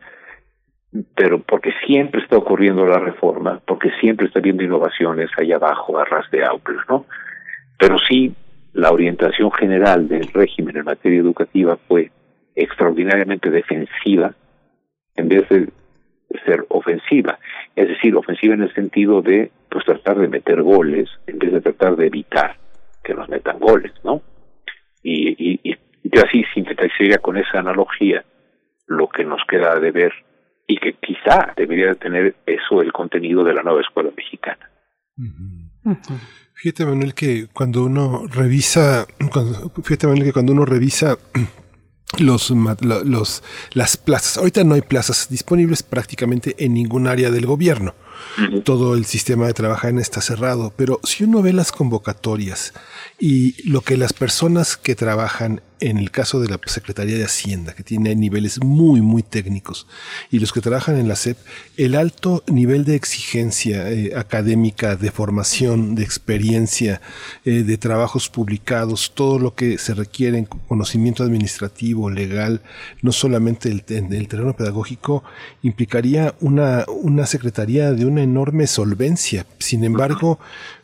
pero 1.15 1.43
porque 1.43 1.75
siempre 1.87 2.23
está 2.23 2.39
ocurriendo 2.39 2.87
la 2.87 2.99
reforma, 2.99 3.61
porque 3.67 3.91
siempre 4.01 4.27
está 4.27 4.39
habiendo 4.39 4.63
innovaciones 4.63 5.29
allá 5.37 5.57
abajo, 5.57 5.99
a 5.99 6.07
ras 6.07 6.31
de 6.31 6.45
aulas, 6.45 6.87
¿no? 6.89 7.05
Pero 7.79 7.99
sí, 7.99 8.35
la 8.73 8.91
orientación 8.91 9.53
general 9.53 10.09
del 10.09 10.29
régimen 10.33 10.79
en 10.79 10.85
materia 10.87 11.21
educativa 11.21 11.77
fue 11.89 12.11
extraordinariamente 12.55 13.51
defensiva 13.51 14.35
en 15.15 15.29
vez 15.29 15.47
de 15.51 15.69
ser 16.45 16.65
ofensiva, 16.69 17.39
es 17.77 17.89
decir, 17.89 18.15
ofensiva 18.17 18.55
en 18.55 18.63
el 18.63 18.75
sentido 18.75 19.23
de 19.23 19.51
pues 19.71 19.85
tratar 19.85 20.19
de 20.19 20.29
meter 20.29 20.63
goles 20.63 21.09
en 21.27 21.39
vez 21.39 21.53
de 21.53 21.61
tratar 21.61 21.97
de 21.97 22.07
evitar 22.07 22.57
que 23.03 23.15
nos 23.15 23.29
metan 23.29 23.59
goles, 23.59 23.93
¿no? 24.05 24.23
Y, 25.03 25.31
y, 25.31 25.61
y 25.63 25.77
yo 26.05 26.23
así 26.25 26.45
sintetizaría 26.55 27.19
con 27.19 27.37
esa 27.37 27.59
analogía 27.59 28.25
lo 28.87 29.09
que 29.09 29.25
nos 29.25 29.41
queda 29.49 29.79
de 29.81 29.91
ver 29.91 30.13
y 30.67 30.79
que 30.79 30.95
quizá 30.95 31.53
debería 31.57 31.95
tener 31.95 32.37
eso 32.47 32.83
el 32.83 32.93
contenido 32.93 33.45
de 33.45 33.55
la 33.55 33.63
nueva 33.63 33.81
escuela 33.81 34.11
mexicana. 34.17 34.71
Fíjate 36.55 36.87
Manuel 36.87 37.15
que 37.15 37.47
cuando 37.53 37.85
uno 37.85 38.27
revisa, 38.27 39.07
fíjate 39.83 40.07
Manuel 40.07 40.25
que 40.25 40.33
cuando 40.33 40.53
uno 40.53 40.65
revisa 40.65 41.17
los, 42.19 42.51
los, 42.51 43.43
las 43.73 43.97
plazas. 43.97 44.39
Ahorita 44.39 44.65
no 44.65 44.75
hay 44.75 44.83
plazas 44.83 45.29
disponibles 45.29 45.83
prácticamente 45.83 46.55
en 46.59 46.75
ningún 46.75 47.07
área 47.07 47.31
del 47.31 47.47
gobierno. 47.47 47.95
Todo 48.65 48.95
el 48.95 49.05
sistema 49.05 49.47
de 49.47 49.53
trabajo 49.53 49.89
está 49.89 50.21
cerrado, 50.21 50.73
pero 50.77 51.01
si 51.03 51.25
uno 51.25 51.43
ve 51.43 51.53
las 51.53 51.73
convocatorias 51.73 52.73
y 53.19 53.69
lo 53.69 53.81
que 53.81 53.97
las 53.97 54.13
personas 54.13 54.77
que 54.77 54.95
trabajan 54.95 55.61
en 55.83 55.99
el 55.99 56.13
caso 56.13 56.41
de 56.41 56.49
la 56.49 56.61
Secretaría 56.65 57.19
de 57.19 57.25
Hacienda, 57.25 57.75
que 57.75 57.83
tiene 57.83 58.15
niveles 58.15 58.63
muy, 58.63 59.01
muy 59.01 59.25
técnicos, 59.25 59.89
y 60.31 60.39
los 60.39 60.53
que 60.53 60.61
trabajan 60.61 60.97
en 60.97 61.09
la 61.09 61.17
SEP, 61.17 61.37
el 61.77 61.97
alto 61.97 62.45
nivel 62.47 62.85
de 62.85 62.95
exigencia 62.95 63.91
eh, 63.91 64.13
académica, 64.17 64.95
de 64.95 65.11
formación, 65.11 65.97
de 65.97 66.05
experiencia, 66.05 67.01
eh, 67.45 67.65
de 67.65 67.79
trabajos 67.79 68.29
publicados, 68.29 69.13
todo 69.15 69.41
lo 69.41 69.57
que 69.57 69.77
se 69.79 69.95
requiere 69.95 70.39
en 70.39 70.45
conocimiento 70.45 71.25
administrativo, 71.25 72.11
legal, 72.11 72.63
no 73.03 73.11
solamente 73.11 73.69
el, 73.69 73.85
el 73.89 74.29
terreno 74.29 74.55
pedagógico, 74.55 75.25
implicaría 75.63 76.37
una, 76.41 76.85
una 76.89 77.27
secretaría 77.27 77.93
de 77.93 78.07
una 78.07 78.23
enorme 78.23 78.69
solvencia. 78.69 79.47
Sin 79.59 79.83
embargo, 79.83 80.39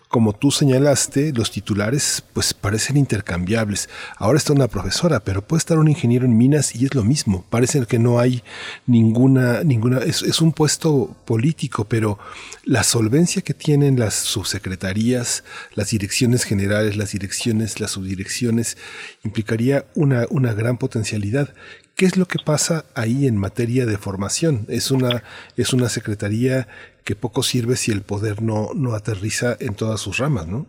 como 0.09 0.33
tú 0.33 0.51
señalaste, 0.51 1.33
los 1.35 1.51
titulares 1.51 2.25
pues 2.33 2.55
parecen 2.55 2.97
intercambiables. 2.97 3.91
Ahora 4.17 4.39
está 4.39 4.55
una 4.55 4.67
profesora, 4.67 5.21
pero 5.21 5.47
puede 5.47 5.59
estar 5.59 5.79
un 5.79 5.89
ingeniero 5.89 6.25
en 6.25 6.37
minas 6.37 6.75
y 6.75 6.87
es 6.87 6.95
lo 6.95 7.05
mismo. 7.05 7.45
Parece 7.51 7.85
que 7.85 7.99
no 7.99 8.19
hay 8.19 8.43
ninguna, 8.87 9.63
ninguna, 9.65 9.99
es, 9.99 10.23
es 10.23 10.41
un 10.41 10.53
puesto 10.53 11.15
político, 11.27 11.85
pero 11.85 12.19
la 12.65 12.85
solvencia 12.85 13.43
que 13.43 13.53
tienen 13.53 13.99
las 13.99 14.15
subsecretarías, 14.15 15.45
las 15.75 15.91
direcciones 15.91 16.45
generales, 16.45 16.97
las 16.97 17.13
direcciones, 17.13 17.79
las 17.79 17.91
subdirecciones, 17.91 18.79
implicaría 19.25 19.85
una, 19.95 20.27
una 20.31 20.55
gran 20.55 20.79
potencialidad. 20.79 21.55
¿Qué 21.97 22.07
es 22.07 22.17
lo 22.17 22.29
que 22.29 22.39
pasa 22.39 22.85
ahí 22.95 23.27
en 23.27 23.37
materia 23.37 23.85
de 23.85 23.99
formación? 23.99 24.67
Es 24.69 24.91
una, 24.93 25.25
es 25.57 25.73
una 25.73 25.89
secretaría 25.89 26.69
que 27.09 27.17
poco 27.17 27.43
sirve 27.43 27.77
si 27.77 27.91
el 27.91 28.03
poder 28.03 28.43
no, 28.43 28.75
no 28.77 28.93
aterriza 28.93 29.57
en 29.61 29.75
todas 29.75 29.99
sus 29.99 30.19
ramas, 30.19 30.47
¿no? 30.47 30.67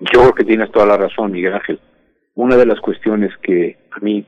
Yo 0.00 0.22
creo 0.22 0.34
que 0.34 0.42
tienes 0.42 0.72
toda 0.72 0.84
la 0.84 0.96
razón, 0.96 1.30
Miguel 1.30 1.54
Ángel. 1.54 1.78
Una 2.34 2.56
de 2.56 2.66
las 2.66 2.80
cuestiones 2.80 3.30
que 3.40 3.78
a 3.92 4.00
mí, 4.00 4.26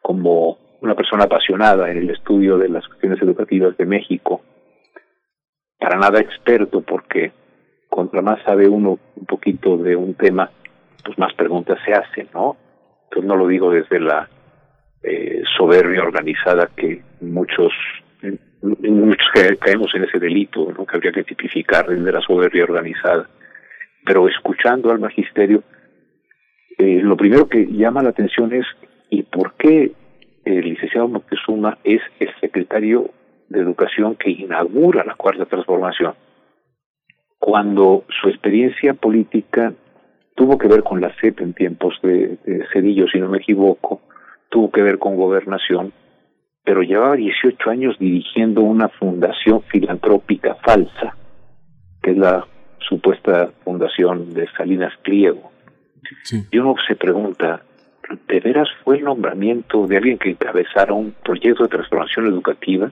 como 0.00 0.58
una 0.80 0.96
persona 0.96 1.26
apasionada 1.26 1.88
en 1.88 1.98
el 1.98 2.10
estudio 2.10 2.58
de 2.58 2.68
las 2.68 2.84
cuestiones 2.88 3.22
educativas 3.22 3.76
de 3.76 3.86
México, 3.86 4.42
para 5.78 6.00
nada 6.00 6.18
experto, 6.18 6.80
porque 6.80 7.30
contra 7.88 8.20
más 8.20 8.42
sabe 8.44 8.66
uno 8.66 8.98
un 9.14 9.26
poquito 9.26 9.76
de 9.76 9.94
un 9.94 10.14
tema, 10.14 10.50
pues 11.04 11.16
más 11.16 11.32
preguntas 11.34 11.78
se 11.84 11.92
hacen, 11.92 12.28
¿no? 12.34 12.56
Entonces 13.04 13.28
no 13.28 13.36
lo 13.36 13.46
digo 13.46 13.70
desde 13.70 14.00
la 14.00 14.28
eh, 15.04 15.44
soberbia 15.56 16.02
organizada 16.02 16.68
que 16.74 17.02
muchos 17.20 17.70
muchos 18.62 19.26
caemos 19.60 19.94
en 19.94 20.04
ese 20.04 20.18
delito, 20.18 20.72
¿no? 20.76 20.86
que 20.86 20.96
habría 20.96 21.12
que 21.12 21.24
tipificar 21.24 21.86
de 21.86 22.12
la 22.12 22.20
soberbia 22.20 22.64
organizada. 22.64 23.28
Pero 24.04 24.28
escuchando 24.28 24.90
al 24.90 25.00
magisterio, 25.00 25.62
eh, 26.78 27.00
lo 27.02 27.16
primero 27.16 27.48
que 27.48 27.66
llama 27.66 28.02
la 28.02 28.10
atención 28.10 28.52
es 28.52 28.66
¿y 29.10 29.22
por 29.22 29.54
qué 29.54 29.92
el 30.44 30.64
licenciado 30.64 31.08
Moctezuma 31.08 31.78
es 31.84 32.00
el 32.18 32.30
secretario 32.40 33.10
de 33.48 33.60
Educación 33.60 34.16
que 34.16 34.30
inaugura 34.30 35.04
la 35.04 35.14
Cuarta 35.14 35.44
Transformación? 35.46 36.14
Cuando 37.38 38.04
su 38.20 38.28
experiencia 38.28 38.94
política 38.94 39.72
tuvo 40.34 40.58
que 40.58 40.68
ver 40.68 40.82
con 40.82 41.00
la 41.00 41.12
CEP 41.20 41.40
en 41.40 41.54
tiempos 41.54 41.98
de 42.02 42.38
Cedillo, 42.72 43.06
si 43.08 43.18
no 43.18 43.28
me 43.28 43.38
equivoco, 43.38 44.00
tuvo 44.48 44.70
que 44.70 44.82
ver 44.82 44.98
con 44.98 45.16
gobernación, 45.16 45.92
pero 46.64 46.82
llevaba 46.82 47.16
18 47.16 47.70
años 47.70 47.96
dirigiendo 47.98 48.60
una 48.60 48.88
fundación 48.88 49.62
filantrópica 49.62 50.54
falsa, 50.56 51.16
que 52.02 52.12
es 52.12 52.16
la 52.16 52.46
supuesta 52.78 53.50
fundación 53.64 54.32
de 54.32 54.48
Salinas 54.56 54.92
Pliego. 55.02 55.50
Y 56.50 56.58
uno 56.58 56.74
se 56.86 56.94
pregunta, 56.94 57.62
¿de 58.28 58.40
veras 58.40 58.68
fue 58.84 58.98
el 58.98 59.04
nombramiento 59.04 59.86
de 59.86 59.96
alguien 59.96 60.18
que 60.18 60.30
encabezara 60.30 60.92
un 60.92 61.14
proyecto 61.24 61.64
de 61.64 61.68
transformación 61.68 62.26
educativa? 62.26 62.90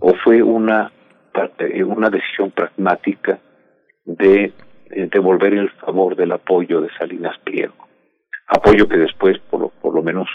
¿O 0.00 0.14
fue 0.14 0.42
una, 0.42 0.90
eh, 1.58 1.84
una 1.84 2.08
decisión 2.08 2.50
pragmática 2.50 3.38
de 4.04 4.52
devolver 5.10 5.54
el 5.54 5.70
favor 5.70 6.16
del 6.16 6.32
apoyo 6.32 6.80
de 6.80 6.88
Salinas 6.98 7.36
Pliego? 7.44 7.74
Apoyo 8.46 8.88
que 8.88 8.96
después, 8.96 9.38
por 9.50 9.60
lo, 9.60 9.68
por 9.68 9.94
lo 9.94 10.02
menos, 10.02 10.28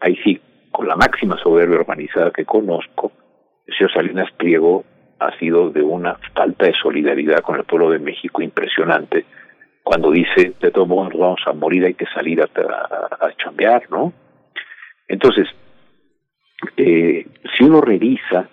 ahí 0.00 0.16
sí 0.24 0.40
con 0.72 0.88
la 0.88 0.96
máxima 0.96 1.38
soberbia 1.38 1.78
urbanizada 1.78 2.30
que 2.30 2.44
conozco, 2.44 3.12
el 3.66 3.74
señor 3.76 3.92
Salinas 3.92 4.32
Pliego 4.32 4.84
ha 5.20 5.38
sido 5.38 5.70
de 5.70 5.82
una 5.82 6.16
falta 6.34 6.66
de 6.66 6.74
solidaridad 6.74 7.40
con 7.40 7.56
el 7.56 7.64
pueblo 7.64 7.90
de 7.90 8.00
México 8.00 8.42
impresionante 8.42 9.24
cuando 9.82 10.10
dice, 10.10 10.54
de 10.60 10.70
todos 10.70 10.88
modos 10.88 11.12
vamos 11.14 11.40
a 11.46 11.52
morir, 11.52 11.84
hay 11.84 11.94
que 11.94 12.06
salir 12.06 12.40
a, 12.40 12.44
a, 12.44 13.32
chambear, 13.36 13.82
¿no? 13.90 14.12
Entonces, 15.08 15.48
eh, 16.76 17.26
si 17.56 17.64
uno 17.64 17.80
revisa 17.80 18.48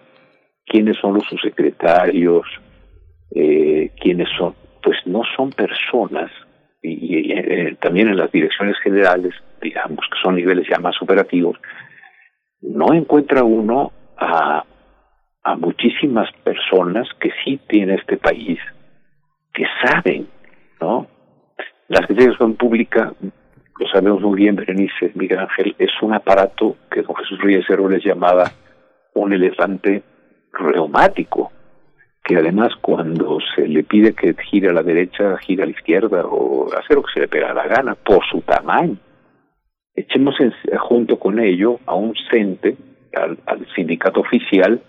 quiénes 0.65 0.97
son 0.97 1.13
los 1.13 1.23
subsecretarios, 1.27 2.45
eh, 3.35 3.91
quiénes 4.01 4.27
son, 4.37 4.55
pues 4.81 4.97
no 5.05 5.21
son 5.35 5.51
personas, 5.51 6.31
y, 6.81 7.31
eh, 7.31 7.77
también 7.79 8.07
en 8.07 8.17
las 8.17 8.31
direcciones 8.31 8.77
generales, 8.79 9.33
digamos 9.61 9.99
que 10.11 10.19
son 10.23 10.35
niveles 10.35 10.67
ya 10.67 10.79
más 10.79 10.99
operativos, 11.01 11.57
no 12.61 12.93
encuentra 12.93 13.43
uno 13.43 13.91
a, 14.17 14.63
a 15.43 15.55
muchísimas 15.55 16.29
personas 16.43 17.07
que 17.19 17.31
sí 17.43 17.59
tiene 17.67 17.95
este 17.95 18.17
país, 18.17 18.59
que 19.53 19.65
saben, 19.83 20.27
¿no? 20.81 21.07
La 21.87 22.01
Secretaría 22.01 22.55
Pública, 22.57 23.13
lo 23.79 23.87
sabemos 23.87 24.21
muy 24.21 24.41
bien, 24.41 24.55
Berenice, 24.55 25.11
Miguel 25.15 25.39
Ángel, 25.39 25.75
es 25.79 25.89
un 26.01 26.13
aparato 26.13 26.75
que 26.91 27.01
don 27.01 27.15
Jesús 27.15 27.39
Reyes 27.41 27.65
les 27.69 28.03
llamaba 28.03 28.51
un 29.15 29.33
elefante 29.33 30.03
reumático, 30.53 31.51
que 32.23 32.37
además 32.37 32.69
cuando 32.81 33.39
se 33.55 33.67
le 33.67 33.83
pide 33.83 34.13
que 34.13 34.35
gire 34.51 34.69
a 34.69 34.73
la 34.73 34.83
derecha, 34.83 35.37
gire 35.37 35.63
a 35.63 35.65
la 35.65 35.71
izquierda 35.71 36.25
o 36.25 36.67
hacer 36.73 36.97
lo 36.97 37.03
que 37.03 37.13
se 37.13 37.19
le 37.21 37.27
pega 37.27 37.53
la 37.53 37.67
gana 37.67 37.95
por 37.95 38.23
su 38.29 38.41
tamaño 38.41 38.97
echemos 39.99 40.35
junto 40.79 41.19
con 41.19 41.39
ello 41.39 41.79
a 41.85 41.95
un 41.95 42.13
CENTE, 42.31 42.77
al, 43.13 43.37
sindicato 43.75 44.21
oficial, 44.21 44.81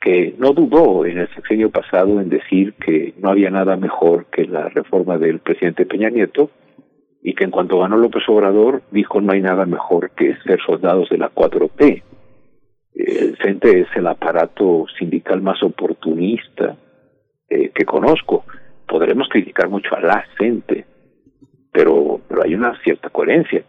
que 0.00 0.34
no 0.38 0.52
dudó 0.52 1.06
en 1.06 1.18
el 1.18 1.28
sexenio 1.34 1.70
pasado 1.70 2.20
en 2.20 2.28
decir 2.28 2.74
que 2.74 3.14
no 3.18 3.30
había 3.30 3.50
nada 3.50 3.76
mejor 3.76 4.26
que 4.26 4.44
la 4.44 4.68
reforma 4.68 5.16
del 5.16 5.38
presidente 5.38 5.86
Peña 5.86 6.10
Nieto 6.10 6.50
y 7.22 7.34
que 7.34 7.44
en 7.44 7.52
cuanto 7.52 7.78
ganó 7.78 7.96
López 7.96 8.24
Obrador 8.28 8.82
dijo 8.90 9.20
no 9.20 9.32
hay 9.32 9.40
nada 9.40 9.64
mejor 9.64 10.10
que 10.10 10.34
ser 10.44 10.60
soldados 10.66 11.08
de 11.08 11.18
la 11.18 11.30
4T. 11.30 12.02
El 12.94 13.36
CENTE 13.36 13.80
es 13.82 13.88
el 13.94 14.08
aparato 14.08 14.86
sindical 14.98 15.40
más 15.40 15.62
oportunista 15.62 16.76
eh, 17.48 17.70
que 17.72 17.84
conozco. 17.84 18.44
Podremos 18.88 19.28
criticar 19.28 19.68
mucho 19.68 19.94
a 19.94 20.00
la 20.00 20.24
CENTE, 20.36 20.84
pero, 21.70 22.20
pero 22.28 22.42
hay 22.42 22.54
una 22.54 22.76
cierta 22.82 23.08
coherencia 23.08 23.62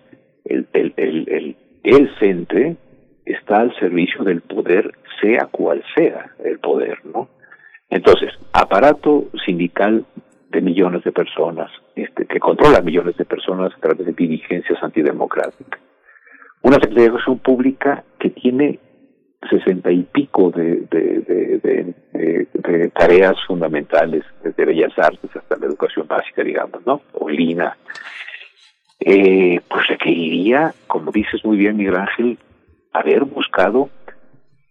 el, 0.45 0.67
el, 0.73 0.93
el, 0.97 2.77
está 3.25 3.61
al 3.61 3.75
servicio 3.79 4.23
del 4.23 4.41
poder, 4.41 4.93
sea 5.21 5.47
cual 5.47 5.83
sea 5.95 6.31
el 6.43 6.59
poder, 6.59 6.99
¿no? 7.05 7.29
Entonces, 7.89 8.31
aparato 8.51 9.29
sindical 9.45 10.05
de 10.49 10.61
millones 10.61 11.03
de 11.03 11.11
personas, 11.11 11.71
este, 11.95 12.25
que 12.25 12.39
controla 12.39 12.81
millones 12.81 13.17
de 13.17 13.25
personas 13.25 13.73
a 13.73 13.79
través 13.79 14.05
de 14.05 14.13
dirigencias 14.13 14.81
antidemocráticas. 14.81 15.79
Una 16.61 16.75
Secretaría 16.75 17.13
Pública 17.43 18.03
que 18.19 18.29
tiene 18.29 18.79
sesenta 19.49 19.91
y 19.91 20.03
pico 20.03 20.51
de, 20.51 20.87
de, 20.89 21.93
de, 22.13 22.89
tareas 22.95 23.35
fundamentales, 23.45 24.23
desde 24.43 24.65
Bellas 24.65 24.97
Artes 24.97 25.35
hasta 25.35 25.57
la 25.57 25.65
educación 25.65 26.07
básica, 26.07 26.43
digamos, 26.43 26.85
¿no? 26.85 27.01
O 27.13 27.29
Lina. 27.29 27.75
Eh, 29.05 29.59
pues 29.67 29.85
requeriría, 29.87 30.73
como 30.87 31.11
dices 31.11 31.43
muy 31.43 31.57
bien, 31.57 31.75
Miguel 31.75 31.97
Ángel, 31.97 32.37
haber 32.93 33.25
buscado, 33.25 33.89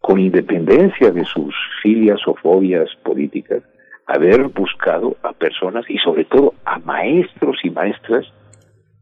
con 0.01 0.19
independencia 0.19 1.11
de 1.11 1.25
sus 1.27 1.55
filias 1.83 2.19
o 2.27 2.35
fobias 2.35 2.89
políticas, 3.05 3.62
haber 4.07 4.44
buscado 4.49 5.17
a 5.23 5.33
personas 5.33 5.85
y 5.89 5.99
sobre 5.99 6.25
todo 6.25 6.55
a 6.65 6.78
maestros 6.78 7.59
y 7.62 7.70
maestras 7.70 8.27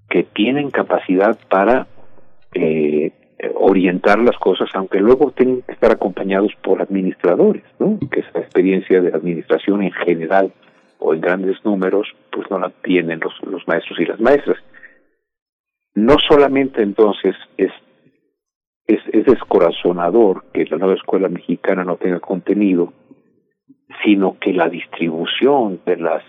que 0.09 0.25
tienen 0.25 0.70
capacidad 0.70 1.39
para 1.49 1.86
eh, 2.55 3.12
orientar 3.55 4.18
las 4.18 4.36
cosas, 4.36 4.68
aunque 4.75 4.99
luego 4.99 5.31
tienen 5.31 5.62
que 5.62 5.73
estar 5.73 5.92
acompañados 5.92 6.52
por 6.60 6.83
administradores, 6.83 7.62
¿no? 7.78 8.00
que 8.10 8.20
esa 8.20 8.41
experiencia 8.41 9.00
de 9.00 9.12
administración 9.15 9.83
en 9.84 9.92
general 9.92 10.52
o 10.99 11.15
en 11.15 11.20
grandes 11.20 11.65
números, 11.65 12.09
pues 12.33 12.50
no 12.50 12.59
la 12.59 12.70
tienen 12.83 13.20
los, 13.20 13.33
los 13.44 13.67
maestros 13.68 14.00
y 14.00 14.07
las 14.07 14.18
maestras. 14.18 14.59
No 15.94 16.17
solamente 16.28 16.83
entonces 16.83 17.35
es, 17.57 17.73
es, 18.86 19.01
es 19.12 19.25
descorazonador 19.27 20.44
que 20.52 20.65
la 20.67 20.78
nueva 20.78 20.94
escuela 20.94 21.28
mexicana 21.28 21.85
no 21.85 21.97
tenga 21.97 22.20
contenido, 22.20 22.93
sino 24.05 24.39
que 24.39 24.52
la 24.52 24.69
distribución 24.69 25.81
de 25.85 25.97
las 25.97 26.23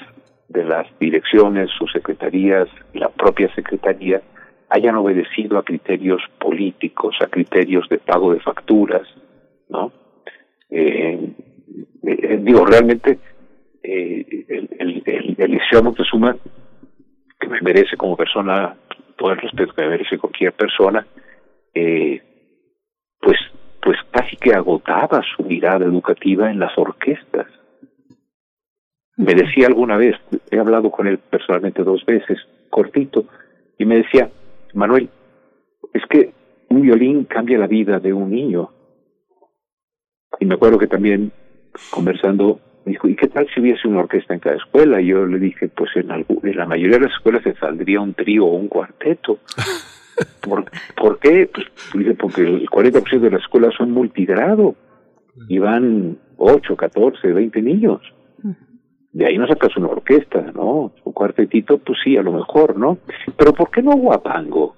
de 0.51 0.65
las 0.65 0.85
direcciones, 0.99 1.69
sus 1.77 1.89
secretarías, 1.93 2.67
la 2.93 3.07
propia 3.07 3.53
secretaría 3.55 4.21
hayan 4.69 4.95
obedecido 4.95 5.57
a 5.57 5.63
criterios 5.63 6.21
políticos, 6.39 7.15
a 7.21 7.27
criterios 7.27 7.87
de 7.89 7.99
pago 7.99 8.33
de 8.33 8.41
facturas, 8.41 9.07
¿no? 9.69 9.93
Eh, 10.69 11.33
eh, 12.03 12.39
digo, 12.41 12.65
realmente 12.65 13.19
eh, 13.83 14.45
el, 14.49 14.69
el, 14.79 15.03
el, 15.05 15.35
el 15.37 16.39
que 17.39 17.47
me 17.47 17.61
merece 17.61 17.97
como 17.97 18.15
persona 18.15 18.75
todo 19.17 19.31
el 19.31 19.37
respeto 19.37 19.73
que 19.73 19.81
me 19.83 19.89
merece 19.89 20.17
cualquier 20.17 20.53
persona, 20.53 21.05
eh, 21.73 22.21
pues, 23.19 23.37
pues 23.81 23.97
casi 24.11 24.35
que 24.37 24.53
agotaba 24.53 25.21
su 25.35 25.43
mirada 25.43 25.85
educativa 25.85 26.49
en 26.49 26.59
las 26.59 26.77
orquestas. 26.77 27.47
Me 29.17 29.33
decía 29.33 29.67
alguna 29.67 29.97
vez, 29.97 30.15
he 30.49 30.57
hablado 30.57 30.89
con 30.91 31.07
él 31.07 31.19
personalmente 31.19 31.83
dos 31.83 32.05
veces, 32.05 32.39
cortito, 32.69 33.25
y 33.77 33.85
me 33.85 33.97
decía, 33.97 34.29
Manuel, 34.73 35.09
es 35.93 36.03
que 36.09 36.33
un 36.69 36.81
violín 36.81 37.25
cambia 37.25 37.57
la 37.57 37.67
vida 37.67 37.99
de 37.99 38.13
un 38.13 38.31
niño. 38.31 38.71
Y 40.39 40.45
me 40.45 40.55
acuerdo 40.55 40.79
que 40.79 40.87
también 40.87 41.31
conversando 41.91 42.59
me 42.85 42.93
dijo, 42.93 43.07
¿y 43.07 43.15
qué 43.15 43.27
tal 43.27 43.47
si 43.53 43.59
hubiese 43.59 43.87
una 43.87 43.99
orquesta 43.99 44.33
en 44.33 44.39
cada 44.39 44.55
escuela? 44.55 45.01
Y 45.01 45.07
yo 45.07 45.25
le 45.25 45.39
dije, 45.39 45.67
pues 45.69 45.91
en, 45.95 46.11
en 46.11 46.57
la 46.57 46.65
mayoría 46.65 46.97
de 46.97 47.05
las 47.05 47.13
escuelas 47.13 47.43
se 47.43 47.53
saldría 47.55 48.01
un 48.01 48.13
trío 48.13 48.45
o 48.45 48.55
un 48.55 48.67
cuarteto. 48.67 49.39
¿Por, 50.41 50.65
¿Por 50.95 51.19
qué? 51.19 51.49
Pues 51.53 51.67
dice, 51.93 52.15
porque 52.15 52.41
el 52.41 52.67
40% 52.67 53.19
de 53.19 53.31
las 53.31 53.41
escuelas 53.41 53.73
son 53.75 53.91
multigrado 53.91 54.75
y 55.47 55.59
van 55.59 56.17
8, 56.37 56.75
14, 56.75 57.31
20 57.31 57.61
niños. 57.61 58.01
De 59.13 59.25
ahí 59.25 59.37
no 59.37 59.45
sacas 59.47 59.75
una 59.75 59.87
orquesta, 59.87 60.51
¿no? 60.53 60.93
Un 61.03 61.13
cuartetito, 61.13 61.77
pues 61.79 61.97
sí, 62.03 62.15
a 62.15 62.23
lo 62.23 62.31
mejor, 62.31 62.77
¿no? 62.77 62.97
Pero 63.37 63.53
¿por 63.53 63.69
qué 63.69 63.81
no 63.81 63.91
Guapango? 63.91 64.75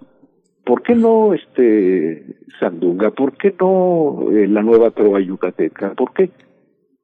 ¿Por 0.66 0.82
qué 0.82 0.96
no 0.96 1.34
este 1.34 2.38
Sandunga? 2.60 3.12
¿Por 3.12 3.38
qué 3.38 3.54
no 3.60 4.32
eh, 4.32 4.48
la 4.48 4.64
nueva 4.64 4.92
trova 4.92 5.20
yucateca? 5.20 5.94
¿Por 5.94 6.14
qué? 6.14 6.32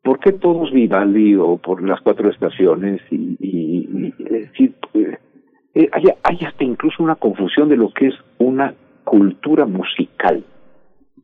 ¿Por 0.09 0.19
qué 0.19 0.31
todos 0.31 0.71
Vivaldi 0.71 1.35
o 1.35 1.57
por 1.57 1.87
las 1.87 2.01
cuatro 2.01 2.31
estaciones? 2.31 2.99
Y, 3.11 4.11
decir, 4.17 4.73
eh, 4.95 5.17
eh, 5.75 5.87
hay, 5.91 6.05
hay 6.23 6.39
hasta 6.47 6.63
incluso 6.63 7.03
una 7.03 7.13
confusión 7.13 7.69
de 7.69 7.77
lo 7.77 7.91
que 7.93 8.07
es 8.07 8.15
una 8.39 8.73
cultura 9.03 9.67
musical. 9.67 10.43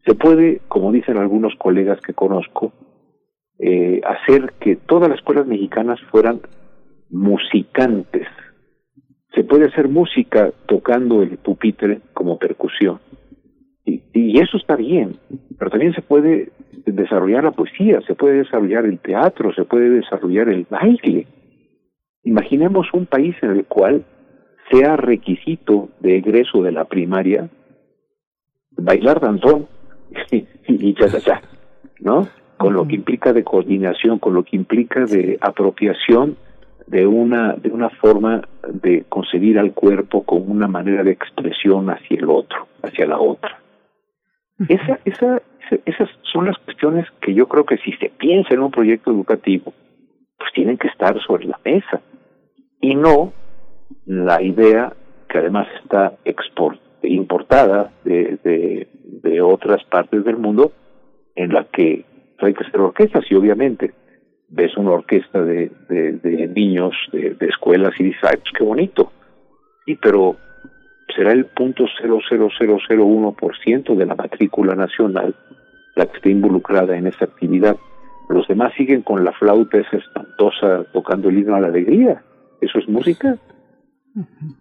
Se 0.05 0.13
puede, 0.13 0.61
como 0.67 0.91
dicen 0.91 1.17
algunos 1.17 1.55
colegas 1.55 1.99
que 1.99 2.13
conozco, 2.13 2.73
eh, 3.57 4.01
hacer 4.05 4.53
que 4.59 4.75
todas 4.75 5.09
las 5.09 5.17
escuelas 5.17 5.47
mexicanas 5.47 5.99
fueran 6.11 6.41
musicantes. 7.09 8.27
Se 9.33 9.43
puede 9.45 9.65
hacer 9.65 9.89
música 9.89 10.51
tocando 10.67 11.23
el 11.23 11.39
pupitre 11.39 12.01
como 12.13 12.37
percusión. 12.37 12.99
Y, 13.85 14.01
y 14.13 14.39
eso 14.39 14.57
está 14.57 14.75
bien, 14.75 15.15
pero 15.57 15.69
también 15.69 15.93
se 15.93 16.01
puede 16.01 16.51
desarrollar 16.85 17.43
la 17.43 17.51
poesía, 17.51 18.01
se 18.01 18.15
puede 18.15 18.39
desarrollar 18.39 18.85
el 18.85 18.99
teatro, 18.99 19.53
se 19.53 19.65
puede 19.65 19.89
desarrollar 19.89 20.49
el 20.49 20.65
baile. 20.69 21.27
Imaginemos 22.23 22.87
un 22.93 23.05
país 23.05 23.35
en 23.41 23.51
el 23.51 23.65
cual 23.65 24.03
sea 24.71 24.97
requisito 24.97 25.89
de 25.99 26.17
egreso 26.17 26.63
de 26.63 26.71
la 26.71 26.85
primaria 26.85 27.49
bailar 28.77 29.19
danzón 29.19 29.67
y, 30.31 30.93
cha, 30.95 31.09
cha, 31.09 31.19
cha, 31.19 31.41
¿no? 31.99 32.27
Con 32.57 32.73
lo 32.73 32.87
que 32.87 32.95
implica 32.95 33.33
de 33.33 33.43
coordinación, 33.43 34.19
con 34.19 34.33
lo 34.33 34.43
que 34.43 34.55
implica 34.55 35.05
de 35.05 35.37
apropiación 35.41 36.37
de 36.87 37.05
una 37.05 37.53
de 37.53 37.69
una 37.69 37.89
forma 37.89 38.47
de 38.71 39.05
concebir 39.09 39.59
al 39.59 39.73
cuerpo 39.73 40.23
como 40.23 40.45
una 40.45 40.67
manera 40.67 41.03
de 41.03 41.11
expresión 41.11 41.89
hacia 41.89 42.17
el 42.17 42.29
otro, 42.29 42.67
hacia 42.81 43.07
la 43.07 43.19
otra. 43.19 43.59
Esa, 44.69 44.99
esa, 45.03 45.41
esas 45.85 46.09
son 46.31 46.45
las 46.45 46.57
cuestiones 46.59 47.05
que 47.21 47.33
yo 47.33 47.47
creo 47.47 47.65
que 47.65 47.77
si 47.77 47.91
se 47.93 48.09
piensa 48.09 48.53
en 48.53 48.61
un 48.61 48.71
proyecto 48.71 49.11
educativo, 49.11 49.73
pues 50.37 50.51
tienen 50.53 50.77
que 50.77 50.87
estar 50.87 51.19
sobre 51.23 51.45
la 51.45 51.59
mesa. 51.63 52.01
Y 52.79 52.95
no 52.95 53.33
la 54.05 54.41
idea 54.41 54.93
que 55.27 55.39
además 55.39 55.67
está 55.83 56.13
export, 56.23 56.79
importada 57.03 57.91
de, 58.03 58.39
de, 58.43 58.87
de 59.23 59.41
otras 59.41 59.83
partes 59.85 60.23
del 60.23 60.37
mundo 60.37 60.71
en 61.35 61.53
la 61.53 61.65
que 61.65 62.05
hay 62.39 62.53
que 62.53 62.63
hacer 62.63 62.79
orquestas. 62.79 63.25
Y 63.29 63.35
obviamente 63.35 63.93
ves 64.49 64.75
una 64.77 64.91
orquesta 64.91 65.43
de, 65.43 65.71
de, 65.89 66.13
de 66.13 66.47
niños 66.47 66.93
de, 67.11 67.35
de, 67.35 67.47
escuelas 67.47 67.93
y 67.99 68.05
dices, 68.05 68.21
ay, 68.23 68.37
pues 68.37 68.53
qué 68.57 68.63
bonito. 68.63 69.11
Y 69.85 69.95
pero 69.95 70.37
será 71.15 71.31
el 71.31 71.45
punto 71.45 71.85
cero 71.99 72.19
cero 72.27 72.49
cero 72.57 72.77
cero 72.87 73.05
uno 73.05 73.31
por 73.31 73.57
ciento 73.57 73.95
de 73.95 74.05
la 74.05 74.15
matrícula 74.15 74.75
nacional 74.75 75.35
la 75.95 76.05
que 76.05 76.17
esté 76.17 76.29
involucrada 76.29 76.97
en 76.97 77.07
esa 77.07 77.25
actividad. 77.25 77.77
Los 78.27 78.47
demás 78.47 78.73
siguen 78.75 79.01
con 79.01 79.23
la 79.23 79.31
flauta 79.31 79.77
esa 79.77 79.97
espantosa 79.97 80.83
tocando 80.91 81.29
el 81.29 81.39
himno 81.39 81.55
a 81.55 81.61
la 81.61 81.67
alegría. 81.67 82.21
¿Eso 82.59 82.79
es 82.79 82.87
música? 82.89 83.37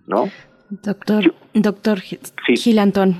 ¿No? 0.06 0.28
Doctor, 0.70 1.34
doctor 1.54 2.00
Gilantón, 2.00 3.16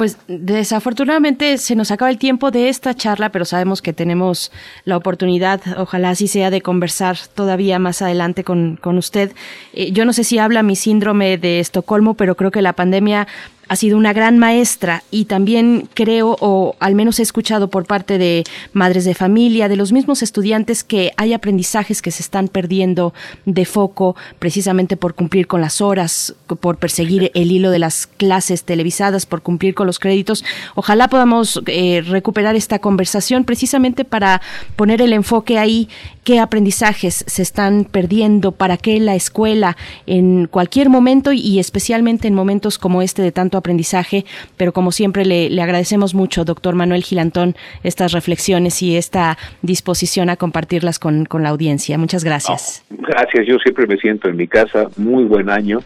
pues 0.00 0.16
desafortunadamente 0.28 1.58
se 1.58 1.76
nos 1.76 1.90
acaba 1.90 2.10
el 2.10 2.16
tiempo 2.16 2.50
de 2.50 2.70
esta 2.70 2.94
charla, 2.94 3.28
pero 3.28 3.44
sabemos 3.44 3.82
que 3.82 3.92
tenemos 3.92 4.50
la 4.86 4.96
oportunidad, 4.96 5.60
ojalá 5.76 6.08
así 6.08 6.26
sea, 6.26 6.48
de 6.48 6.62
conversar 6.62 7.18
todavía 7.34 7.78
más 7.78 8.00
adelante 8.00 8.42
con, 8.42 8.78
con 8.80 8.96
usted. 8.96 9.32
Eh, 9.74 9.92
yo 9.92 10.06
no 10.06 10.14
sé 10.14 10.24
si 10.24 10.38
habla 10.38 10.62
mi 10.62 10.74
síndrome 10.74 11.36
de 11.36 11.60
Estocolmo, 11.60 12.14
pero 12.14 12.34
creo 12.34 12.50
que 12.50 12.62
la 12.62 12.72
pandemia 12.72 13.28
ha 13.70 13.76
sido 13.76 13.96
una 13.96 14.12
gran 14.12 14.36
maestra 14.36 15.04
y 15.12 15.26
también 15.26 15.88
creo, 15.94 16.36
o 16.40 16.74
al 16.80 16.96
menos 16.96 17.20
he 17.20 17.22
escuchado 17.22 17.70
por 17.70 17.86
parte 17.86 18.18
de 18.18 18.42
madres 18.72 19.04
de 19.04 19.14
familia, 19.14 19.68
de 19.68 19.76
los 19.76 19.92
mismos 19.92 20.24
estudiantes, 20.24 20.82
que 20.82 21.12
hay 21.16 21.34
aprendizajes 21.34 22.02
que 22.02 22.10
se 22.10 22.20
están 22.20 22.48
perdiendo 22.48 23.14
de 23.44 23.64
foco 23.64 24.16
precisamente 24.40 24.96
por 24.96 25.14
cumplir 25.14 25.46
con 25.46 25.60
las 25.60 25.80
horas, 25.80 26.34
por 26.60 26.78
perseguir 26.78 27.30
el 27.32 27.52
hilo 27.52 27.70
de 27.70 27.78
las 27.78 28.08
clases 28.08 28.64
televisadas, 28.64 29.24
por 29.24 29.40
cumplir 29.40 29.76
con 29.76 29.86
los 29.86 30.00
créditos. 30.00 30.44
Ojalá 30.74 31.06
podamos 31.06 31.62
eh, 31.66 32.02
recuperar 32.04 32.56
esta 32.56 32.80
conversación 32.80 33.44
precisamente 33.44 34.04
para 34.04 34.42
poner 34.74 35.00
el 35.00 35.12
enfoque 35.12 35.58
ahí, 35.58 35.88
qué 36.24 36.40
aprendizajes 36.40 37.24
se 37.24 37.42
están 37.42 37.84
perdiendo, 37.84 38.50
para 38.50 38.76
qué 38.76 38.98
la 38.98 39.14
escuela 39.14 39.76
en 40.08 40.48
cualquier 40.48 40.88
momento 40.88 41.30
y 41.30 41.60
especialmente 41.60 42.26
en 42.26 42.34
momentos 42.34 42.76
como 42.76 43.00
este 43.00 43.22
de 43.22 43.30
tanto 43.30 43.59
aprendizaje, 43.60 44.24
pero 44.56 44.72
como 44.72 44.92
siempre 44.92 45.24
le, 45.24 45.62
agradecemos 45.62 46.14
mucho, 46.14 46.44
doctor 46.44 46.74
Manuel 46.74 47.02
Gilantón, 47.02 47.54
estas 47.84 48.12
reflexiones 48.12 48.82
y 48.82 48.96
esta 48.96 49.38
disposición 49.62 50.28
a 50.28 50.36
compartirlas 50.36 50.98
con, 50.98 51.26
la 51.30 51.48
audiencia. 51.48 51.96
Muchas 51.96 52.24
gracias. 52.24 52.84
Gracias, 52.90 53.46
yo 53.46 53.58
siempre 53.58 53.86
me 53.86 53.96
siento 53.96 54.28
en 54.28 54.36
mi 54.36 54.46
casa, 54.46 54.88
muy 54.96 55.24
buen 55.24 55.48
año. 55.48 55.80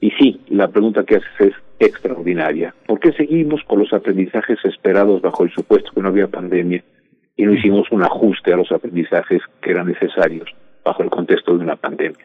Y 0.00 0.10
sí, 0.12 0.40
la 0.48 0.68
pregunta 0.68 1.04
que 1.04 1.16
haces 1.16 1.40
es 1.40 1.54
extraordinaria. 1.78 2.74
¿Por 2.86 3.00
qué 3.00 3.12
seguimos 3.12 3.62
con 3.66 3.80
los 3.80 3.92
aprendizajes 3.92 4.58
esperados 4.64 5.20
bajo 5.22 5.44
el 5.44 5.52
supuesto 5.52 5.90
que 5.94 6.00
no 6.00 6.08
había 6.08 6.28
pandemia 6.28 6.82
y 7.36 7.44
no 7.44 7.54
hicimos 7.54 7.90
un 7.90 8.02
ajuste 8.04 8.52
a 8.52 8.56
los 8.56 8.70
aprendizajes 8.70 9.42
que 9.60 9.70
eran 9.70 9.88
necesarios 9.88 10.48
bajo 10.84 11.02
el 11.02 11.10
contexto 11.10 11.56
de 11.56 11.64
una 11.64 11.76
pandemia? 11.76 12.24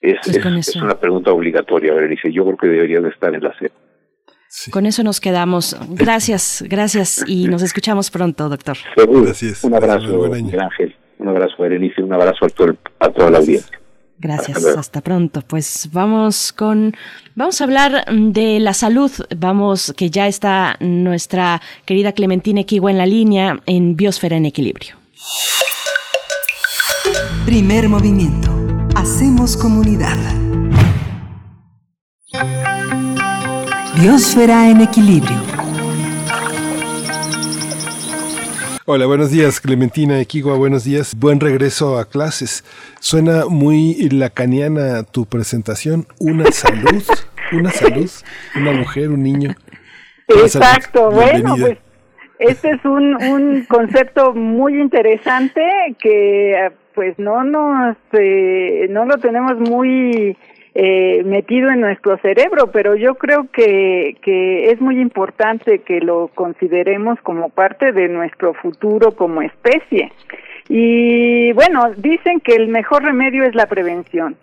Es, 0.00 0.18
es, 0.26 0.36
es, 0.36 0.76
una 0.76 0.98
pregunta 0.98 1.32
obligatoria, 1.32 1.94
Berenice. 1.94 2.32
Yo 2.32 2.44
creo 2.44 2.56
que 2.56 2.66
debería 2.68 3.00
de 3.00 3.08
estar 3.08 3.34
en 3.34 3.42
la 3.42 3.56
SEP. 3.58 3.72
Con 4.70 4.86
eso 4.86 5.02
nos 5.02 5.20
quedamos. 5.20 5.76
Gracias, 5.90 6.64
gracias 6.68 7.24
y 7.26 7.48
nos 7.48 7.62
escuchamos 7.62 8.10
pronto, 8.10 8.48
doctor. 8.48 8.76
Gracias. 8.96 9.64
Un 9.64 9.74
abrazo, 9.74 10.32
Ángel. 10.32 10.96
Un 11.18 11.28
abrazo, 11.28 11.54
Berenice. 11.58 12.02
Un 12.02 12.12
abrazo 12.12 12.46
a, 12.46 12.48
todo 12.48 12.76
a 13.00 13.10
toda 13.10 13.30
la 13.30 13.38
audiencia. 13.38 13.78
Gracias, 14.18 14.64
hasta, 14.64 15.02
pronto. 15.02 15.42
Pues 15.42 15.90
vamos 15.92 16.52
con, 16.52 16.94
vamos 17.34 17.60
a 17.60 17.64
hablar 17.64 18.06
de 18.10 18.60
la 18.60 18.72
salud. 18.72 19.10
Vamos, 19.36 19.92
que 19.96 20.08
ya 20.10 20.26
está 20.26 20.76
nuestra 20.80 21.60
querida 21.84 22.12
Clementina 22.12 22.62
Equigua 22.62 22.90
en 22.90 22.98
la 22.98 23.06
línea 23.06 23.60
en 23.66 23.94
Biosfera 23.94 24.36
en 24.36 24.46
Equilibrio. 24.46 24.96
Primer 27.44 27.88
movimiento. 27.88 28.55
Hacemos 29.08 29.56
comunidad. 29.56 30.16
Biosfera 34.00 34.68
en 34.68 34.80
Equilibrio. 34.80 35.36
Hola, 38.84 39.06
buenos 39.06 39.30
días, 39.30 39.60
Clementina 39.60 40.20
Equigua, 40.20 40.56
buenos 40.56 40.82
días. 40.82 41.14
Buen 41.16 41.38
regreso 41.38 42.00
a 42.00 42.06
clases. 42.06 42.64
Suena 42.98 43.46
muy 43.48 43.94
lacaniana 44.10 45.04
tu 45.04 45.24
presentación. 45.24 46.08
Una 46.18 46.46
salud, 46.50 47.04
una 47.52 47.70
salud, 47.70 48.10
una 48.56 48.72
mujer, 48.72 49.10
un 49.10 49.22
niño. 49.22 49.54
Exacto, 50.26 51.12
bueno, 51.12 51.54
pues 51.56 51.78
este 52.40 52.70
es 52.70 52.84
un, 52.84 53.14
un 53.22 53.66
concepto 53.66 54.34
muy 54.34 54.80
interesante 54.80 55.62
que 56.00 56.72
pues 56.96 57.16
no 57.18 57.44
nos, 57.44 57.96
eh, 58.12 58.86
no 58.88 59.04
lo 59.04 59.18
tenemos 59.18 59.56
muy 59.60 60.36
eh, 60.74 61.22
metido 61.24 61.70
en 61.70 61.82
nuestro 61.82 62.16
cerebro, 62.18 62.72
pero 62.72 62.96
yo 62.96 63.14
creo 63.16 63.46
que, 63.52 64.16
que 64.22 64.70
es 64.70 64.80
muy 64.80 64.98
importante 64.98 65.80
que 65.80 66.00
lo 66.00 66.28
consideremos 66.34 67.20
como 67.20 67.50
parte 67.50 67.92
de 67.92 68.08
nuestro 68.08 68.54
futuro 68.54 69.12
como 69.12 69.42
especie. 69.42 70.10
Y 70.70 71.52
bueno, 71.52 71.92
dicen 71.98 72.40
que 72.40 72.54
el 72.56 72.68
mejor 72.68 73.04
remedio 73.04 73.44
es 73.44 73.54
la 73.54 73.66
prevención. 73.66 74.36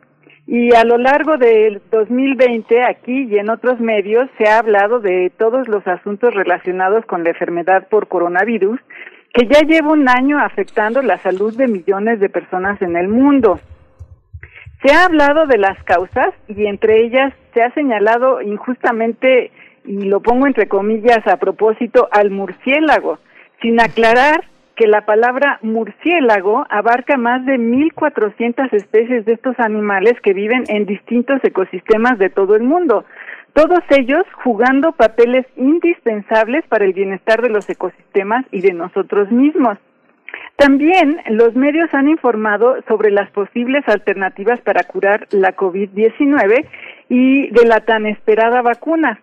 Y 0.45 0.75
a 0.75 0.83
lo 0.83 0.97
largo 0.97 1.37
del 1.37 1.81
2020, 1.89 2.83
aquí 2.83 3.27
y 3.29 3.37
en 3.37 3.49
otros 3.49 3.79
medios, 3.79 4.29
se 4.37 4.47
ha 4.47 4.59
hablado 4.59 4.99
de 4.99 5.31
todos 5.37 5.67
los 5.67 5.87
asuntos 5.87 6.33
relacionados 6.35 7.05
con 7.05 7.23
la 7.23 7.29
enfermedad 7.29 7.87
por 7.89 8.07
coronavirus, 8.07 8.79
que 9.33 9.47
ya 9.47 9.61
lleva 9.61 9.91
un 9.91 10.07
año 10.07 10.39
afectando 10.39 11.01
la 11.01 11.17
salud 11.17 11.55
de 11.57 11.67
millones 11.67 12.19
de 12.19 12.29
personas 12.29 12.79
en 12.81 12.95
el 12.95 13.07
mundo. 13.07 13.59
Se 14.83 14.93
ha 14.93 15.05
hablado 15.05 15.47
de 15.47 15.57
las 15.57 15.81
causas 15.83 16.29
y 16.47 16.67
entre 16.67 17.03
ellas 17.03 17.33
se 17.53 17.63
ha 17.63 17.73
señalado 17.73 18.41
injustamente, 18.41 19.51
y 19.85 20.03
lo 20.03 20.21
pongo 20.21 20.45
entre 20.45 20.67
comillas 20.67 21.25
a 21.25 21.37
propósito, 21.37 22.07
al 22.11 22.29
murciélago, 22.29 23.17
sin 23.61 23.81
aclarar 23.81 24.45
que 24.75 24.87
la 24.87 25.05
palabra 25.05 25.59
murciélago 25.61 26.65
abarca 26.69 27.17
más 27.17 27.45
de 27.45 27.57
1.400 27.57 28.73
especies 28.73 29.25
de 29.25 29.33
estos 29.33 29.59
animales 29.59 30.13
que 30.21 30.33
viven 30.33 30.63
en 30.67 30.85
distintos 30.85 31.39
ecosistemas 31.43 32.17
de 32.17 32.29
todo 32.29 32.55
el 32.55 32.63
mundo, 32.63 33.05
todos 33.53 33.81
ellos 33.89 34.23
jugando 34.43 34.93
papeles 34.93 35.45
indispensables 35.55 36.65
para 36.67 36.85
el 36.85 36.93
bienestar 36.93 37.41
de 37.41 37.49
los 37.49 37.69
ecosistemas 37.69 38.45
y 38.51 38.61
de 38.61 38.73
nosotros 38.73 39.31
mismos. 39.31 39.77
También 40.55 41.19
los 41.29 41.55
medios 41.55 41.93
han 41.93 42.07
informado 42.07 42.77
sobre 42.87 43.11
las 43.11 43.29
posibles 43.31 43.87
alternativas 43.87 44.59
para 44.61 44.83
curar 44.83 45.27
la 45.31 45.55
COVID-19 45.55 46.67
y 47.09 47.49
de 47.49 47.65
la 47.65 47.81
tan 47.81 48.05
esperada 48.05 48.61
vacuna. 48.61 49.19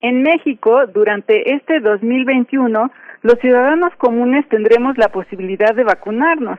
En 0.00 0.22
México, 0.22 0.86
durante 0.86 1.54
este 1.54 1.80
2021, 1.80 2.90
los 3.22 3.38
ciudadanos 3.40 3.94
comunes 3.96 4.48
tendremos 4.48 4.96
la 4.96 5.08
posibilidad 5.08 5.74
de 5.74 5.84
vacunarnos. 5.84 6.58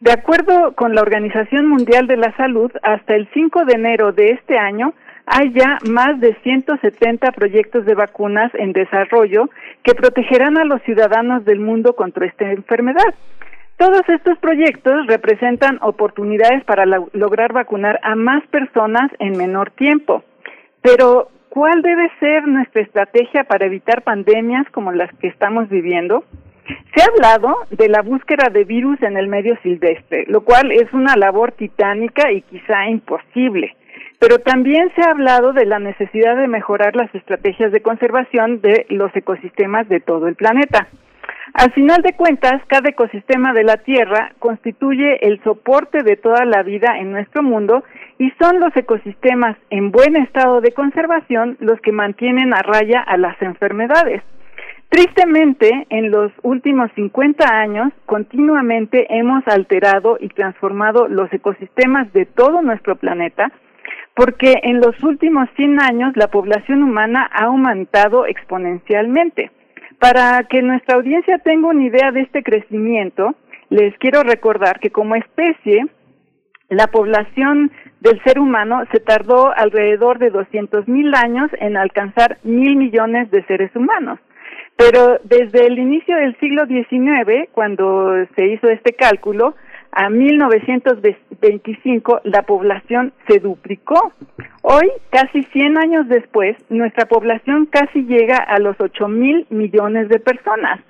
De 0.00 0.12
acuerdo 0.12 0.74
con 0.74 0.94
la 0.94 1.02
Organización 1.02 1.66
Mundial 1.66 2.06
de 2.06 2.16
la 2.16 2.34
Salud, 2.36 2.70
hasta 2.82 3.14
el 3.14 3.28
5 3.34 3.64
de 3.66 3.74
enero 3.74 4.12
de 4.12 4.30
este 4.30 4.56
año, 4.56 4.94
hay 5.30 5.52
ya 5.52 5.78
más 5.88 6.20
de 6.20 6.34
170 6.42 7.32
proyectos 7.32 7.84
de 7.84 7.94
vacunas 7.94 8.50
en 8.54 8.72
desarrollo 8.72 9.50
que 9.82 9.94
protegerán 9.94 10.56
a 10.58 10.64
los 10.64 10.82
ciudadanos 10.82 11.44
del 11.44 11.60
mundo 11.60 11.94
contra 11.94 12.26
esta 12.26 12.50
enfermedad. 12.50 13.14
Todos 13.76 14.02
estos 14.08 14.38
proyectos 14.38 15.06
representan 15.06 15.78
oportunidades 15.82 16.64
para 16.64 16.84
lograr 16.84 17.52
vacunar 17.52 18.00
a 18.02 18.16
más 18.16 18.44
personas 18.48 19.10
en 19.20 19.36
menor 19.36 19.70
tiempo. 19.70 20.24
Pero, 20.82 21.28
¿cuál 21.48 21.82
debe 21.82 22.10
ser 22.18 22.48
nuestra 22.48 22.82
estrategia 22.82 23.44
para 23.44 23.66
evitar 23.66 24.02
pandemias 24.02 24.66
como 24.72 24.90
las 24.90 25.12
que 25.18 25.28
estamos 25.28 25.68
viviendo? 25.68 26.24
Se 26.94 27.02
ha 27.02 27.06
hablado 27.06 27.54
de 27.70 27.88
la 27.88 28.02
búsqueda 28.02 28.50
de 28.50 28.64
virus 28.64 29.00
en 29.02 29.16
el 29.16 29.28
medio 29.28 29.56
silvestre, 29.62 30.24
lo 30.26 30.40
cual 30.40 30.72
es 30.72 30.92
una 30.92 31.16
labor 31.16 31.52
titánica 31.52 32.32
y 32.32 32.42
quizá 32.42 32.88
imposible. 32.88 33.76
Pero 34.18 34.38
también 34.38 34.90
se 34.94 35.02
ha 35.02 35.10
hablado 35.10 35.52
de 35.52 35.64
la 35.64 35.78
necesidad 35.78 36.36
de 36.36 36.48
mejorar 36.48 36.96
las 36.96 37.14
estrategias 37.14 37.70
de 37.72 37.82
conservación 37.82 38.60
de 38.60 38.86
los 38.88 39.14
ecosistemas 39.14 39.88
de 39.88 40.00
todo 40.00 40.26
el 40.26 40.34
planeta. 40.34 40.88
Al 41.54 41.72
final 41.72 42.02
de 42.02 42.12
cuentas, 42.12 42.62
cada 42.66 42.90
ecosistema 42.90 43.52
de 43.52 43.64
la 43.64 43.78
Tierra 43.78 44.32
constituye 44.38 45.26
el 45.26 45.42
soporte 45.42 46.02
de 46.02 46.16
toda 46.16 46.44
la 46.44 46.62
vida 46.62 46.98
en 46.98 47.10
nuestro 47.10 47.42
mundo 47.42 47.84
y 48.18 48.30
son 48.40 48.60
los 48.60 48.76
ecosistemas 48.76 49.56
en 49.70 49.90
buen 49.90 50.16
estado 50.16 50.60
de 50.60 50.72
conservación 50.72 51.56
los 51.60 51.80
que 51.80 51.92
mantienen 51.92 52.52
a 52.52 52.62
raya 52.62 53.00
a 53.00 53.16
las 53.16 53.40
enfermedades. 53.40 54.22
Tristemente, 54.90 55.86
en 55.90 56.10
los 56.10 56.32
últimos 56.42 56.90
50 56.94 57.46
años, 57.46 57.92
continuamente 58.06 59.06
hemos 59.10 59.46
alterado 59.46 60.16
y 60.18 60.28
transformado 60.28 61.08
los 61.08 61.32
ecosistemas 61.32 62.12
de 62.12 62.24
todo 62.24 62.62
nuestro 62.62 62.96
planeta, 62.96 63.52
porque 64.18 64.58
en 64.64 64.80
los 64.80 65.00
últimos 65.04 65.48
100 65.54 65.80
años 65.80 66.12
la 66.16 66.26
población 66.26 66.82
humana 66.82 67.30
ha 67.32 67.44
aumentado 67.44 68.26
exponencialmente. 68.26 69.52
Para 70.00 70.42
que 70.50 70.60
nuestra 70.60 70.96
audiencia 70.96 71.38
tenga 71.38 71.68
una 71.68 71.84
idea 71.84 72.10
de 72.10 72.22
este 72.22 72.42
crecimiento, 72.42 73.36
les 73.70 73.96
quiero 73.98 74.24
recordar 74.24 74.80
que 74.80 74.90
como 74.90 75.14
especie, 75.14 75.86
la 76.68 76.88
población 76.88 77.70
del 78.00 78.20
ser 78.24 78.40
humano 78.40 78.82
se 78.90 78.98
tardó 78.98 79.56
alrededor 79.56 80.18
de 80.18 80.30
200 80.30 80.88
mil 80.88 81.14
años 81.14 81.48
en 81.60 81.76
alcanzar 81.76 82.38
mil 82.42 82.74
millones 82.74 83.30
de 83.30 83.44
seres 83.44 83.70
humanos. 83.76 84.18
Pero 84.76 85.20
desde 85.22 85.64
el 85.64 85.78
inicio 85.78 86.16
del 86.16 86.36
siglo 86.40 86.66
XIX, 86.66 87.48
cuando 87.52 88.14
se 88.34 88.48
hizo 88.48 88.68
este 88.68 88.94
cálculo, 88.94 89.54
a 89.92 90.10
1925 90.10 92.20
la 92.24 92.42
población 92.42 93.14
se 93.26 93.38
duplicó. 93.40 94.12
Hoy, 94.62 94.90
casi 95.10 95.42
100 95.44 95.78
años 95.78 96.06
después, 96.08 96.56
nuestra 96.68 97.06
población 97.06 97.64
casi 97.66 98.04
llega 98.04 98.36
a 98.36 98.58
los 98.58 98.78
8 98.80 99.08
mil 99.08 99.46
millones 99.50 100.08
de 100.08 100.20
personas. 100.20 100.80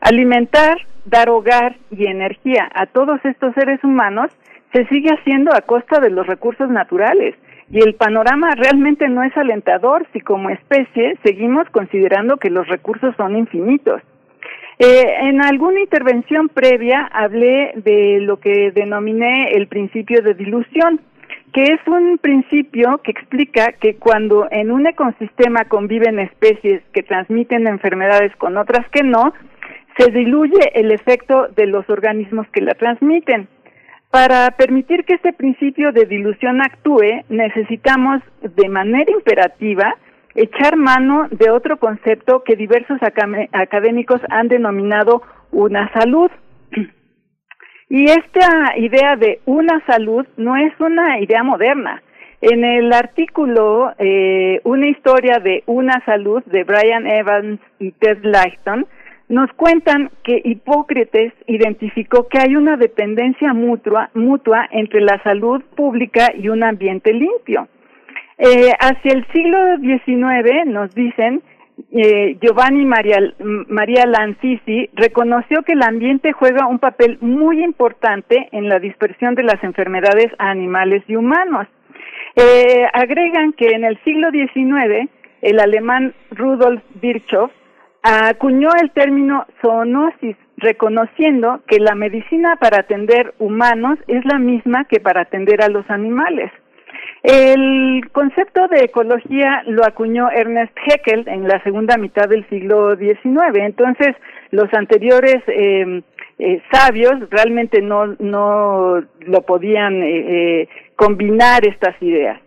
Alimentar, 0.00 0.78
dar 1.04 1.30
hogar 1.30 1.76
y 1.90 2.06
energía 2.06 2.70
a 2.74 2.86
todos 2.86 3.20
estos 3.24 3.54
seres 3.54 3.82
humanos 3.84 4.30
se 4.72 4.86
sigue 4.86 5.10
haciendo 5.10 5.54
a 5.54 5.60
costa 5.62 6.00
de 6.00 6.10
los 6.10 6.26
recursos 6.26 6.68
naturales 6.70 7.34
y 7.70 7.78
el 7.78 7.94
panorama 7.94 8.50
realmente 8.56 9.08
no 9.08 9.22
es 9.22 9.36
alentador 9.36 10.06
si 10.12 10.20
como 10.20 10.50
especie 10.50 11.16
seguimos 11.24 11.68
considerando 11.70 12.36
que 12.36 12.50
los 12.50 12.66
recursos 12.66 13.14
son 13.16 13.36
infinitos. 13.36 14.02
Eh, 14.82 15.28
en 15.28 15.42
alguna 15.42 15.80
intervención 15.80 16.48
previa 16.48 17.02
hablé 17.12 17.72
de 17.84 18.18
lo 18.20 18.40
que 18.40 18.70
denominé 18.70 19.50
el 19.52 19.66
principio 19.66 20.22
de 20.22 20.32
dilución, 20.32 21.02
que 21.52 21.64
es 21.64 21.80
un 21.86 22.16
principio 22.16 22.98
que 23.04 23.10
explica 23.10 23.72
que 23.72 23.96
cuando 23.96 24.48
en 24.50 24.70
un 24.70 24.86
ecosistema 24.86 25.66
conviven 25.66 26.18
especies 26.18 26.80
que 26.94 27.02
transmiten 27.02 27.66
enfermedades 27.66 28.34
con 28.36 28.56
otras 28.56 28.88
que 28.88 29.02
no, 29.02 29.34
se 29.98 30.10
diluye 30.12 30.72
el 30.72 30.92
efecto 30.92 31.48
de 31.54 31.66
los 31.66 31.86
organismos 31.90 32.46
que 32.48 32.62
la 32.62 32.72
transmiten. 32.72 33.48
Para 34.10 34.50
permitir 34.52 35.04
que 35.04 35.12
este 35.12 35.34
principio 35.34 35.92
de 35.92 36.06
dilución 36.06 36.62
actúe, 36.62 37.22
necesitamos 37.28 38.22
de 38.40 38.68
manera 38.70 39.12
imperativa 39.12 39.94
echar 40.34 40.76
mano 40.76 41.28
de 41.30 41.50
otro 41.50 41.78
concepto 41.78 42.42
que 42.44 42.56
diversos 42.56 42.98
académicos 43.02 44.20
han 44.30 44.48
denominado 44.48 45.22
una 45.50 45.92
salud. 45.92 46.30
Y 47.92 48.04
esta 48.04 48.76
idea 48.76 49.16
de 49.16 49.40
una 49.46 49.84
salud 49.84 50.24
no 50.36 50.56
es 50.56 50.72
una 50.78 51.18
idea 51.18 51.42
moderna. 51.42 52.00
En 52.40 52.64
el 52.64 52.92
artículo 52.92 53.92
eh, 53.98 54.60
Una 54.62 54.86
historia 54.86 55.40
de 55.40 55.64
una 55.66 56.00
salud 56.04 56.40
de 56.44 56.62
Brian 56.62 57.08
Evans 57.08 57.58
y 57.80 57.90
Ted 57.90 58.18
Lighton, 58.22 58.86
nos 59.28 59.50
cuentan 59.52 60.10
que 60.24 60.40
Hipócrates 60.44 61.32
identificó 61.46 62.26
que 62.28 62.38
hay 62.40 62.56
una 62.56 62.76
dependencia 62.76 63.52
mutua, 63.54 64.10
mutua 64.14 64.68
entre 64.72 65.00
la 65.00 65.22
salud 65.22 65.62
pública 65.76 66.32
y 66.34 66.48
un 66.48 66.64
ambiente 66.64 67.12
limpio. 67.12 67.68
Eh, 68.42 68.72
hacia 68.80 69.12
el 69.12 69.26
siglo 69.34 69.58
XIX, 69.80 70.64
nos 70.64 70.94
dicen, 70.94 71.42
eh, 71.92 72.38
Giovanni 72.40 72.86
Maria, 72.86 73.18
María 73.68 74.06
Lancisi 74.06 74.88
reconoció 74.94 75.62
que 75.62 75.74
el 75.74 75.82
ambiente 75.82 76.32
juega 76.32 76.66
un 76.66 76.78
papel 76.78 77.18
muy 77.20 77.62
importante 77.62 78.48
en 78.52 78.70
la 78.70 78.78
dispersión 78.78 79.34
de 79.34 79.42
las 79.42 79.62
enfermedades 79.62 80.32
a 80.38 80.48
animales 80.48 81.02
y 81.06 81.16
humanos. 81.16 81.66
Eh, 82.34 82.86
agregan 82.94 83.52
que 83.52 83.68
en 83.74 83.84
el 83.84 84.02
siglo 84.04 84.30
XIX 84.30 85.10
el 85.42 85.60
alemán 85.60 86.14
Rudolf 86.30 86.82
Virchow 86.94 87.50
acuñó 88.02 88.70
el 88.80 88.90
término 88.92 89.44
zoonosis, 89.60 90.36
reconociendo 90.56 91.60
que 91.66 91.78
la 91.78 91.94
medicina 91.94 92.56
para 92.56 92.80
atender 92.80 93.34
humanos 93.38 93.98
es 94.08 94.24
la 94.24 94.38
misma 94.38 94.86
que 94.86 94.98
para 94.98 95.20
atender 95.22 95.60
a 95.62 95.68
los 95.68 95.88
animales. 95.90 96.50
El 97.22 98.08
concepto 98.12 98.66
de 98.68 98.84
ecología 98.84 99.62
lo 99.66 99.84
acuñó 99.84 100.30
Ernest 100.30 100.74
Haeckel 100.78 101.28
en 101.28 101.46
la 101.46 101.62
segunda 101.62 101.98
mitad 101.98 102.28
del 102.28 102.48
siglo 102.48 102.96
XIX. 102.96 103.56
Entonces, 103.56 104.16
los 104.50 104.72
anteriores 104.72 105.36
eh, 105.48 106.02
eh, 106.38 106.62
sabios 106.72 107.28
realmente 107.30 107.82
no, 107.82 108.16
no 108.18 109.02
lo 109.20 109.42
podían 109.42 110.02
eh, 110.02 110.66
combinar 110.96 111.66
estas 111.66 111.94
ideas. 112.02 112.40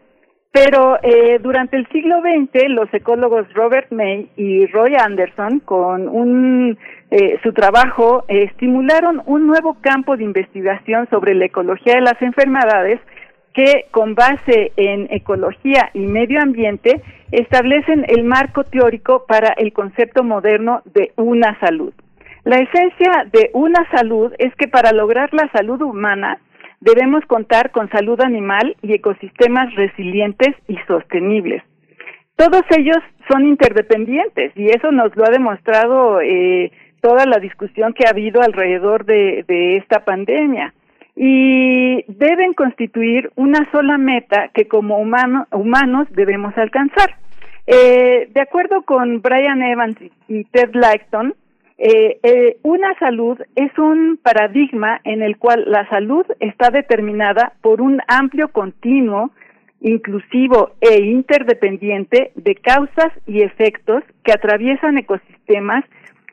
Pero 0.52 1.00
durante 1.42 1.78
el 1.78 1.88
siglo 1.88 2.22
XX, 2.22 2.70
los 2.70 2.94
ecólogos 2.94 3.52
Robert 3.56 3.92
May 3.92 4.30
y 4.36 4.68
Roy 4.68 4.94
Anderson, 4.96 5.62
con 5.62 6.08
un, 6.08 6.78
su 7.42 7.54
trabajo, 7.54 8.24
estimularon 8.28 9.24
un 9.26 9.48
nuevo 9.48 9.78
campo 9.82 10.16
de 10.16 10.26
investigación 10.26 11.10
sobre 11.10 11.34
la 11.34 11.46
ecología 11.46 11.96
de 11.96 12.02
las 12.02 12.22
enfermedades 12.22 13.00
que 13.54 13.86
con 13.92 14.16
base 14.16 14.72
en 14.76 15.08
ecología 15.12 15.90
y 15.94 16.00
medio 16.00 16.42
ambiente 16.42 17.02
establecen 17.32 18.06
el 18.08 18.24
marco 18.24 18.64
teórico 18.64 19.26
para 19.28 19.54
el 19.58 19.74
concepto 19.74 20.24
moderno 20.24 20.82
de 20.86 21.12
una 21.16 21.60
salud. 21.60 21.94
La 22.44 22.58
esencia 22.58 23.26
de 23.32 23.52
una 23.54 23.90
salud 23.92 24.34
es 24.38 24.54
que 24.56 24.68
para 24.68 24.92
lograr 24.92 25.34
la 25.34 25.50
salud 25.52 25.82
humana 25.82 26.40
debemos 26.82 27.24
contar 27.26 27.72
con 27.72 27.90
salud 27.90 28.20
animal 28.22 28.76
y 28.82 28.94
ecosistemas 28.94 29.74
resilientes 29.76 30.56
y 30.68 30.78
sostenibles. 30.88 31.64
Todos 32.36 32.64
ellos 32.78 32.98
son 33.32 33.46
interdependientes 33.46 34.52
y 34.56 34.68
eso 34.68 34.92
nos 34.92 35.16
lo 35.16 35.26
ha 35.26 35.30
demostrado 35.30 36.20
eh, 36.22 36.72
toda 37.02 37.26
la 37.26 37.38
discusión 37.38 37.94
que 37.94 38.06
ha 38.06 38.10
habido 38.10 38.42
alrededor 38.42 39.06
de 39.06 39.78
esta 39.78 40.04
pandemia 40.04 40.74
y 41.16 42.04
deben 42.08 42.54
constituir 42.54 43.32
una 43.36 43.70
sola 43.72 43.98
meta 43.98 44.50
que 44.54 44.68
como 44.68 44.98
humanos 45.00 46.08
debemos 46.12 46.58
alcanzar. 46.58 47.16
Eh, 47.66 48.30
de 48.34 48.42
acuerdo 48.42 48.82
con 48.82 49.22
Brian 49.22 49.62
Evans 49.62 49.98
y 50.28 50.44
Ted 50.46 50.72
Laxton, 50.74 51.36
eh, 51.78 52.20
eh, 52.24 52.58
una 52.64 52.98
salud 53.00 53.38
es 53.56 53.78
un 53.78 54.20
paradigma 54.22 55.02
en 55.04 55.22
el 55.22 55.38
cual 55.38 55.64
la 55.68 55.88
salud 55.90 56.26
está 56.40 56.70
determinada 56.70 57.54
por 57.62 57.82
un 57.82 58.02
amplio 58.08 58.50
continuo, 58.50 59.32
inclusivo 59.82 60.72
e 60.82 61.04
interdependiente 61.04 62.32
de 62.36 62.56
causas 62.56 63.12
y 63.28 63.42
efectos 63.42 64.04
que 64.24 64.32
atraviesan 64.32 64.98
ecosistemas 64.98 65.84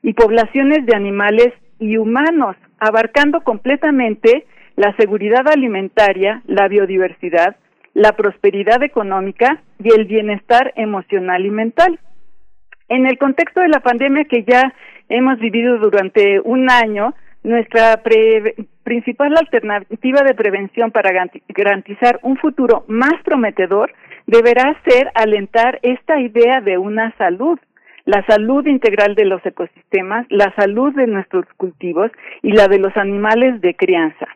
y 0.03 0.13
poblaciones 0.13 0.87
de 0.87 0.95
animales 0.95 1.53
y 1.79 1.97
humanos, 1.97 2.57
abarcando 2.79 3.41
completamente 3.41 4.47
la 4.77 4.95
seguridad 4.97 5.47
alimentaria, 5.49 6.43
la 6.47 6.69
biodiversidad, 6.69 7.57
la 7.95 8.13
prosperidad 8.13 8.83
económica 8.83 9.63
y 9.79 9.93
el 9.93 10.05
bienestar 10.05 10.73
emocional 10.77 11.45
y 11.45 11.51
mental. 11.51 11.99
En 12.89 13.07
el 13.07 13.19
contexto 13.19 13.61
de 13.61 13.69
la 13.69 13.81
pandemia 13.81 14.25
que 14.25 14.45
ya 14.45 14.73
hemos 15.09 15.39
vivido 15.39 15.79
durante 15.79 16.41
un 16.41 16.71
año, 16.71 17.15
nuestra 17.43 18.03
principal 18.83 19.37
alternativa 19.37 20.23
de 20.23 20.35
prevención 20.35 20.91
para 20.91 21.11
garantizar 21.49 22.21
un 22.23 22.37
futuro 22.37 22.85
más 22.89 23.15
prometedor 23.25 23.93
deberá 24.27 24.77
ser 24.85 25.11
alentar 25.15 25.79
esta 25.83 26.21
idea 26.21 26.61
de 26.61 26.79
una 26.79 27.17
salud, 27.17 27.59
la 28.05 28.25
salud 28.27 28.67
integral 28.67 29.15
de 29.15 29.25
los 29.25 29.45
ecosistemas, 29.45 30.27
la 30.29 30.55
salud 30.55 30.95
de 30.95 31.07
nuestros 31.07 31.47
cultivos 31.57 32.11
y 32.43 32.53
la 32.53 32.69
de 32.69 32.79
los 32.79 32.97
animales 32.97 33.61
de 33.61 33.75
crianza 33.75 34.27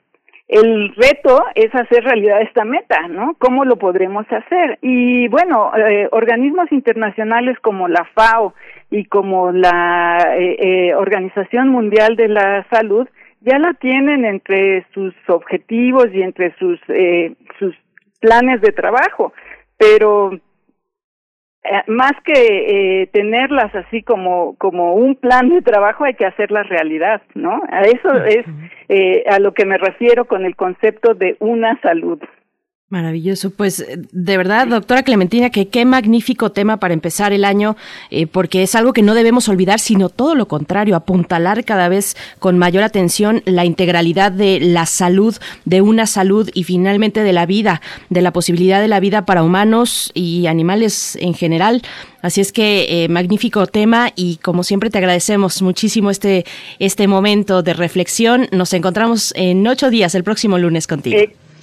el 0.46 0.94
reto 0.94 1.42
es 1.54 1.74
hacer 1.74 2.04
realidad 2.04 2.42
esta 2.42 2.64
meta, 2.64 3.08
¿no? 3.08 3.34
¿Cómo 3.38 3.64
lo 3.64 3.76
podremos 3.76 4.26
hacer? 4.30 4.78
Y 4.82 5.26
bueno, 5.28 5.72
eh, 5.76 6.08
organismos 6.12 6.70
internacionales 6.70 7.58
como 7.60 7.88
la 7.88 8.04
FAO 8.14 8.54
y 8.90 9.06
como 9.06 9.52
la 9.52 10.18
eh, 10.36 10.56
eh, 10.60 10.94
Organización 10.94 11.70
Mundial 11.70 12.16
de 12.16 12.28
la 12.28 12.66
Salud 12.70 13.08
ya 13.40 13.58
la 13.58 13.72
tienen 13.74 14.24
entre 14.24 14.86
sus 14.92 15.14
objetivos 15.28 16.08
y 16.12 16.22
entre 16.22 16.54
sus 16.56 16.78
sus 17.58 17.74
planes 18.20 18.62
de 18.62 18.72
trabajo, 18.72 19.34
pero 19.76 20.30
eh, 21.64 21.82
más 21.86 22.12
que 22.24 22.32
eh, 23.02 23.06
tenerlas 23.06 23.74
así 23.74 24.02
como 24.02 24.54
como 24.58 24.94
un 24.94 25.14
plan 25.14 25.48
de 25.48 25.62
trabajo 25.62 26.04
hay 26.04 26.14
que 26.14 26.26
hacerlas 26.26 26.68
realidad 26.68 27.22
no 27.34 27.62
a 27.70 27.82
eso 27.82 28.12
es 28.24 28.44
eh, 28.88 29.24
a 29.30 29.38
lo 29.38 29.54
que 29.54 29.64
me 29.64 29.78
refiero 29.78 30.26
con 30.26 30.44
el 30.44 30.56
concepto 30.56 31.14
de 31.14 31.36
una 31.40 31.80
salud 31.80 32.20
Maravilloso. 32.90 33.50
Pues 33.50 33.80
eh, 33.80 33.98
de 34.12 34.36
verdad, 34.36 34.68
doctora 34.68 35.02
Clementina, 35.02 35.48
que 35.48 35.68
qué 35.68 35.86
magnífico 35.86 36.52
tema 36.52 36.76
para 36.76 36.92
empezar 36.92 37.32
el 37.32 37.44
año, 37.44 37.76
eh, 38.10 38.26
porque 38.26 38.62
es 38.62 38.74
algo 38.74 38.92
que 38.92 39.02
no 39.02 39.14
debemos 39.14 39.48
olvidar, 39.48 39.80
sino 39.80 40.10
todo 40.10 40.34
lo 40.34 40.46
contrario, 40.48 40.94
apuntalar 40.94 41.64
cada 41.64 41.88
vez 41.88 42.14
con 42.38 42.58
mayor 42.58 42.84
atención 42.84 43.42
la 43.46 43.64
integralidad 43.64 44.32
de 44.32 44.60
la 44.60 44.84
salud, 44.84 45.34
de 45.64 45.80
una 45.80 46.06
salud 46.06 46.50
y 46.52 46.64
finalmente 46.64 47.22
de 47.22 47.32
la 47.32 47.46
vida, 47.46 47.80
de 48.10 48.20
la 48.20 48.32
posibilidad 48.32 48.80
de 48.82 48.88
la 48.88 49.00
vida 49.00 49.24
para 49.24 49.42
humanos 49.42 50.12
y 50.12 50.46
animales 50.46 51.16
en 51.16 51.32
general. 51.32 51.82
Así 52.20 52.42
es 52.42 52.52
que 52.52 53.04
eh, 53.04 53.08
magnífico 53.08 53.66
tema 53.66 54.12
y 54.14 54.36
como 54.36 54.62
siempre 54.62 54.90
te 54.90 54.98
agradecemos 54.98 55.62
muchísimo 55.62 56.10
este, 56.10 56.44
este 56.78 57.08
momento 57.08 57.62
de 57.62 57.72
reflexión. 57.72 58.46
Nos 58.52 58.74
encontramos 58.74 59.32
en 59.36 59.66
ocho 59.66 59.88
días, 59.88 60.14
el 60.14 60.22
próximo 60.22 60.58
lunes 60.58 60.86
contigo. 60.86 61.18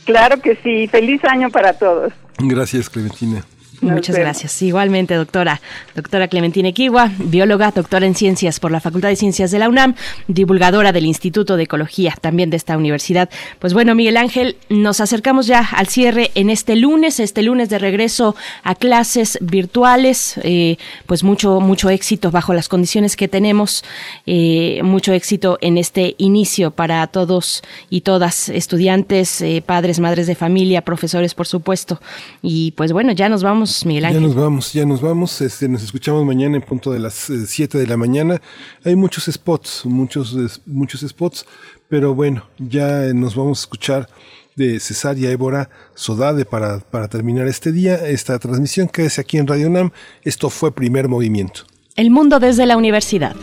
Claro 0.06 0.40
que 0.42 0.56
sí. 0.58 0.88
Feliz 0.88 1.24
año 1.26 1.50
para 1.50 1.74
todos. 1.74 2.14
Gracias, 2.38 2.90
Clementina. 2.90 3.44
Muchas 3.82 4.16
gracias. 4.16 4.62
Igualmente, 4.62 5.16
doctora. 5.16 5.60
Doctora 5.96 6.28
Clementina 6.28 6.70
Equigua, 6.70 7.12
bióloga, 7.18 7.72
doctora 7.72 8.06
en 8.06 8.14
ciencias 8.14 8.60
por 8.60 8.72
la 8.72 8.80
Facultad 8.80 9.10
de 9.10 9.16
Ciencias 9.16 9.50
de 9.50 9.58
la 9.58 9.70
UNAM, 9.70 9.96
divulgadora 10.28 10.92
del 10.92 11.08
Instituto 11.08 11.58
de 11.58 11.64
Ecología 11.64 12.16
también 12.22 12.52
de 12.52 12.58
esta 12.58 12.78
universidad. 12.78 13.30
Pues 13.58 13.74
bueno, 13.74 13.96
Miguel 13.96 14.18
Ángel, 14.18 14.56
nos 14.70 15.02
acercamos 15.02 15.48
ya 15.48 15.68
al 15.76 15.88
cierre 15.88 16.30
en 16.36 16.52
este 16.52 16.76
lunes, 16.76 17.20
este 17.20 17.42
lunes 17.42 17.70
de 17.70 17.80
regreso 17.80 18.36
a 18.64 18.76
clases 18.76 19.40
virtuales. 19.42 20.40
Eh, 20.44 20.78
pues 21.08 21.24
mucho, 21.24 21.60
mucho 21.60 21.90
éxito 21.90 22.30
bajo 22.30 22.54
las 22.54 22.70
condiciones 22.70 23.16
que 23.16 23.28
tenemos. 23.28 23.84
Eh, 24.28 24.82
mucho 24.84 25.12
éxito 25.12 25.58
en 25.60 25.80
este 25.80 26.14
inicio 26.20 26.70
para 26.70 27.06
todos 27.08 27.64
y 27.90 28.02
todas, 28.02 28.50
estudiantes, 28.50 29.42
eh, 29.42 29.64
padres, 29.66 30.00
madres 30.00 30.28
de 30.28 30.36
familia, 30.36 30.84
profesores, 30.84 31.34
por 31.34 31.48
supuesto. 31.48 32.00
Y 32.44 32.72
pues 32.74 32.92
bueno, 32.92 33.12
ya 33.12 33.28
nos 33.28 33.42
vamos 33.42 33.71
ya 33.84 34.20
nos 34.20 34.36
vamos, 34.36 34.74
ya 34.74 34.86
nos 34.86 35.02
vamos. 35.02 35.42
Este, 35.42 35.68
nos 35.68 35.84
escuchamos 35.84 36.26
mañana 36.26 36.56
en 36.58 36.62
punto 36.62 36.92
de 36.92 37.00
las 37.00 37.32
7 37.46 37.78
eh, 37.78 37.82
de 37.82 37.88
la 37.88 37.98
mañana. 37.98 38.42
Hay 38.84 38.96
muchos 38.96 39.26
spots, 39.26 39.86
muchos, 39.86 40.62
muchos 40.66 41.02
spots, 41.02 41.46
pero 41.90 42.14
bueno, 42.14 42.46
ya 42.58 43.14
nos 43.14 43.36
vamos 43.36 43.60
a 43.60 43.62
escuchar 43.62 44.08
de 44.56 44.80
Cesaria 44.80 45.32
Évora 45.32 45.70
Sodade 45.96 46.46
para, 46.46 46.80
para 46.80 47.08
terminar 47.08 47.48
este 47.48 47.72
día, 47.72 47.96
esta 48.08 48.38
transmisión. 48.40 48.88
que 48.88 49.06
es 49.06 49.20
aquí 49.20 49.38
en 49.38 49.48
Radio 49.48 49.70
NAM. 49.70 49.92
Esto 50.24 50.50
fue 50.50 50.74
Primer 50.74 51.08
Movimiento. 51.08 51.62
El 51.96 52.12
mundo 52.12 52.40
desde 52.40 52.66
la 52.66 52.78
universidad. 52.78 53.36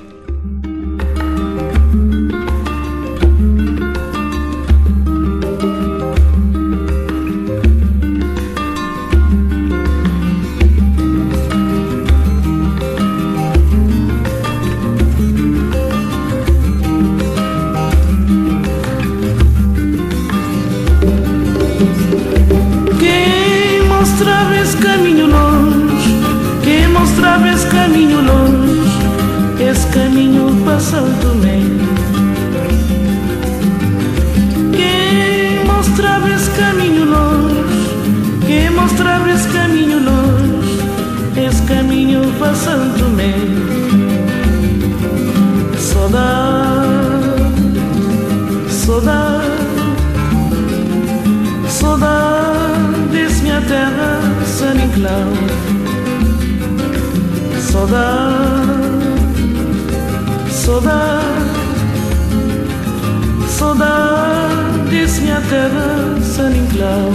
coração 30.78 31.07
também. 31.20 31.65
Quem 34.73 35.65
mostrava 35.65 36.31
esse 36.31 36.50
caminho 36.52 37.05
longe, 37.05 38.47
quem 38.47 38.70
mostrava 38.70 39.28
esse 39.28 39.48
caminho 39.48 39.98
longe, 39.98 40.78
esse 41.48 41.62
caminho 41.62 42.32
passando 42.39 42.97
também. 42.97 43.34
Saudade, 45.76 47.42
saudade, 48.70 49.47
saudade 51.68 53.08
desse 53.10 53.50
a 53.50 53.60
terra, 53.62 54.20
San 54.47 54.76
Inclau. 54.76 55.32
Saudade 57.73 58.48
saudade, 60.69 61.25
saudade 63.49 64.91
desse 64.91 65.23
minha 65.23 65.41
terra, 65.49 66.21
San 66.23 66.51
Inclau. 66.51 67.11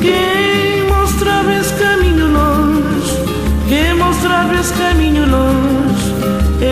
Quem 0.00 0.88
mostrava 0.88 1.52
esse 1.52 1.74
caminho 1.74 2.32
longe, 2.32 3.12
quem 3.68 3.94
mostrava 3.94 4.54
esse 4.54 4.72
caminho 4.72 5.26
longe, 5.28 6.14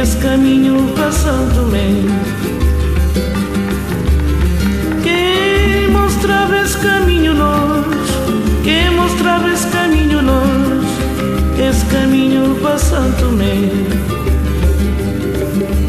esse 0.00 0.16
caminho 0.16 0.90
para 0.94 1.12
passando 12.62 13.32
meu. 13.32 14.22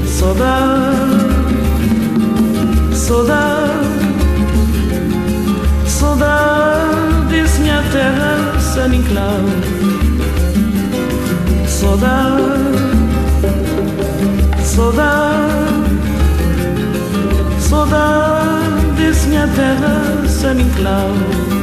Saudade, 0.08 0.96
saudade, 2.96 3.74
saudade 5.86 6.54
Minha 7.60 7.84
terra 7.92 8.60
sem 8.60 8.96
enclau 8.96 9.42
Saudade, 11.68 12.42
saudade 14.64 15.84
Saudade 17.60 19.28
Minha 19.28 19.48
terra 19.48 20.28
sem 20.28 20.62
enclau 20.62 21.63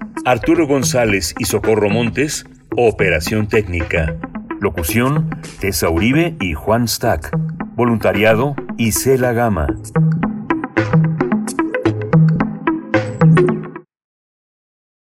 Arturo 0.23 0.67
González 0.67 1.33
y 1.39 1.45
Socorro 1.45 1.89
Montes, 1.89 2.45
operación 2.77 3.47
técnica. 3.47 4.15
Locución, 4.59 5.31
Tessa 5.59 5.89
Uribe 5.89 6.35
y 6.39 6.53
Juan 6.53 6.87
Stack. 6.87 7.35
Voluntariado, 7.75 8.55
Isela 8.77 9.33
Gama. 9.33 9.65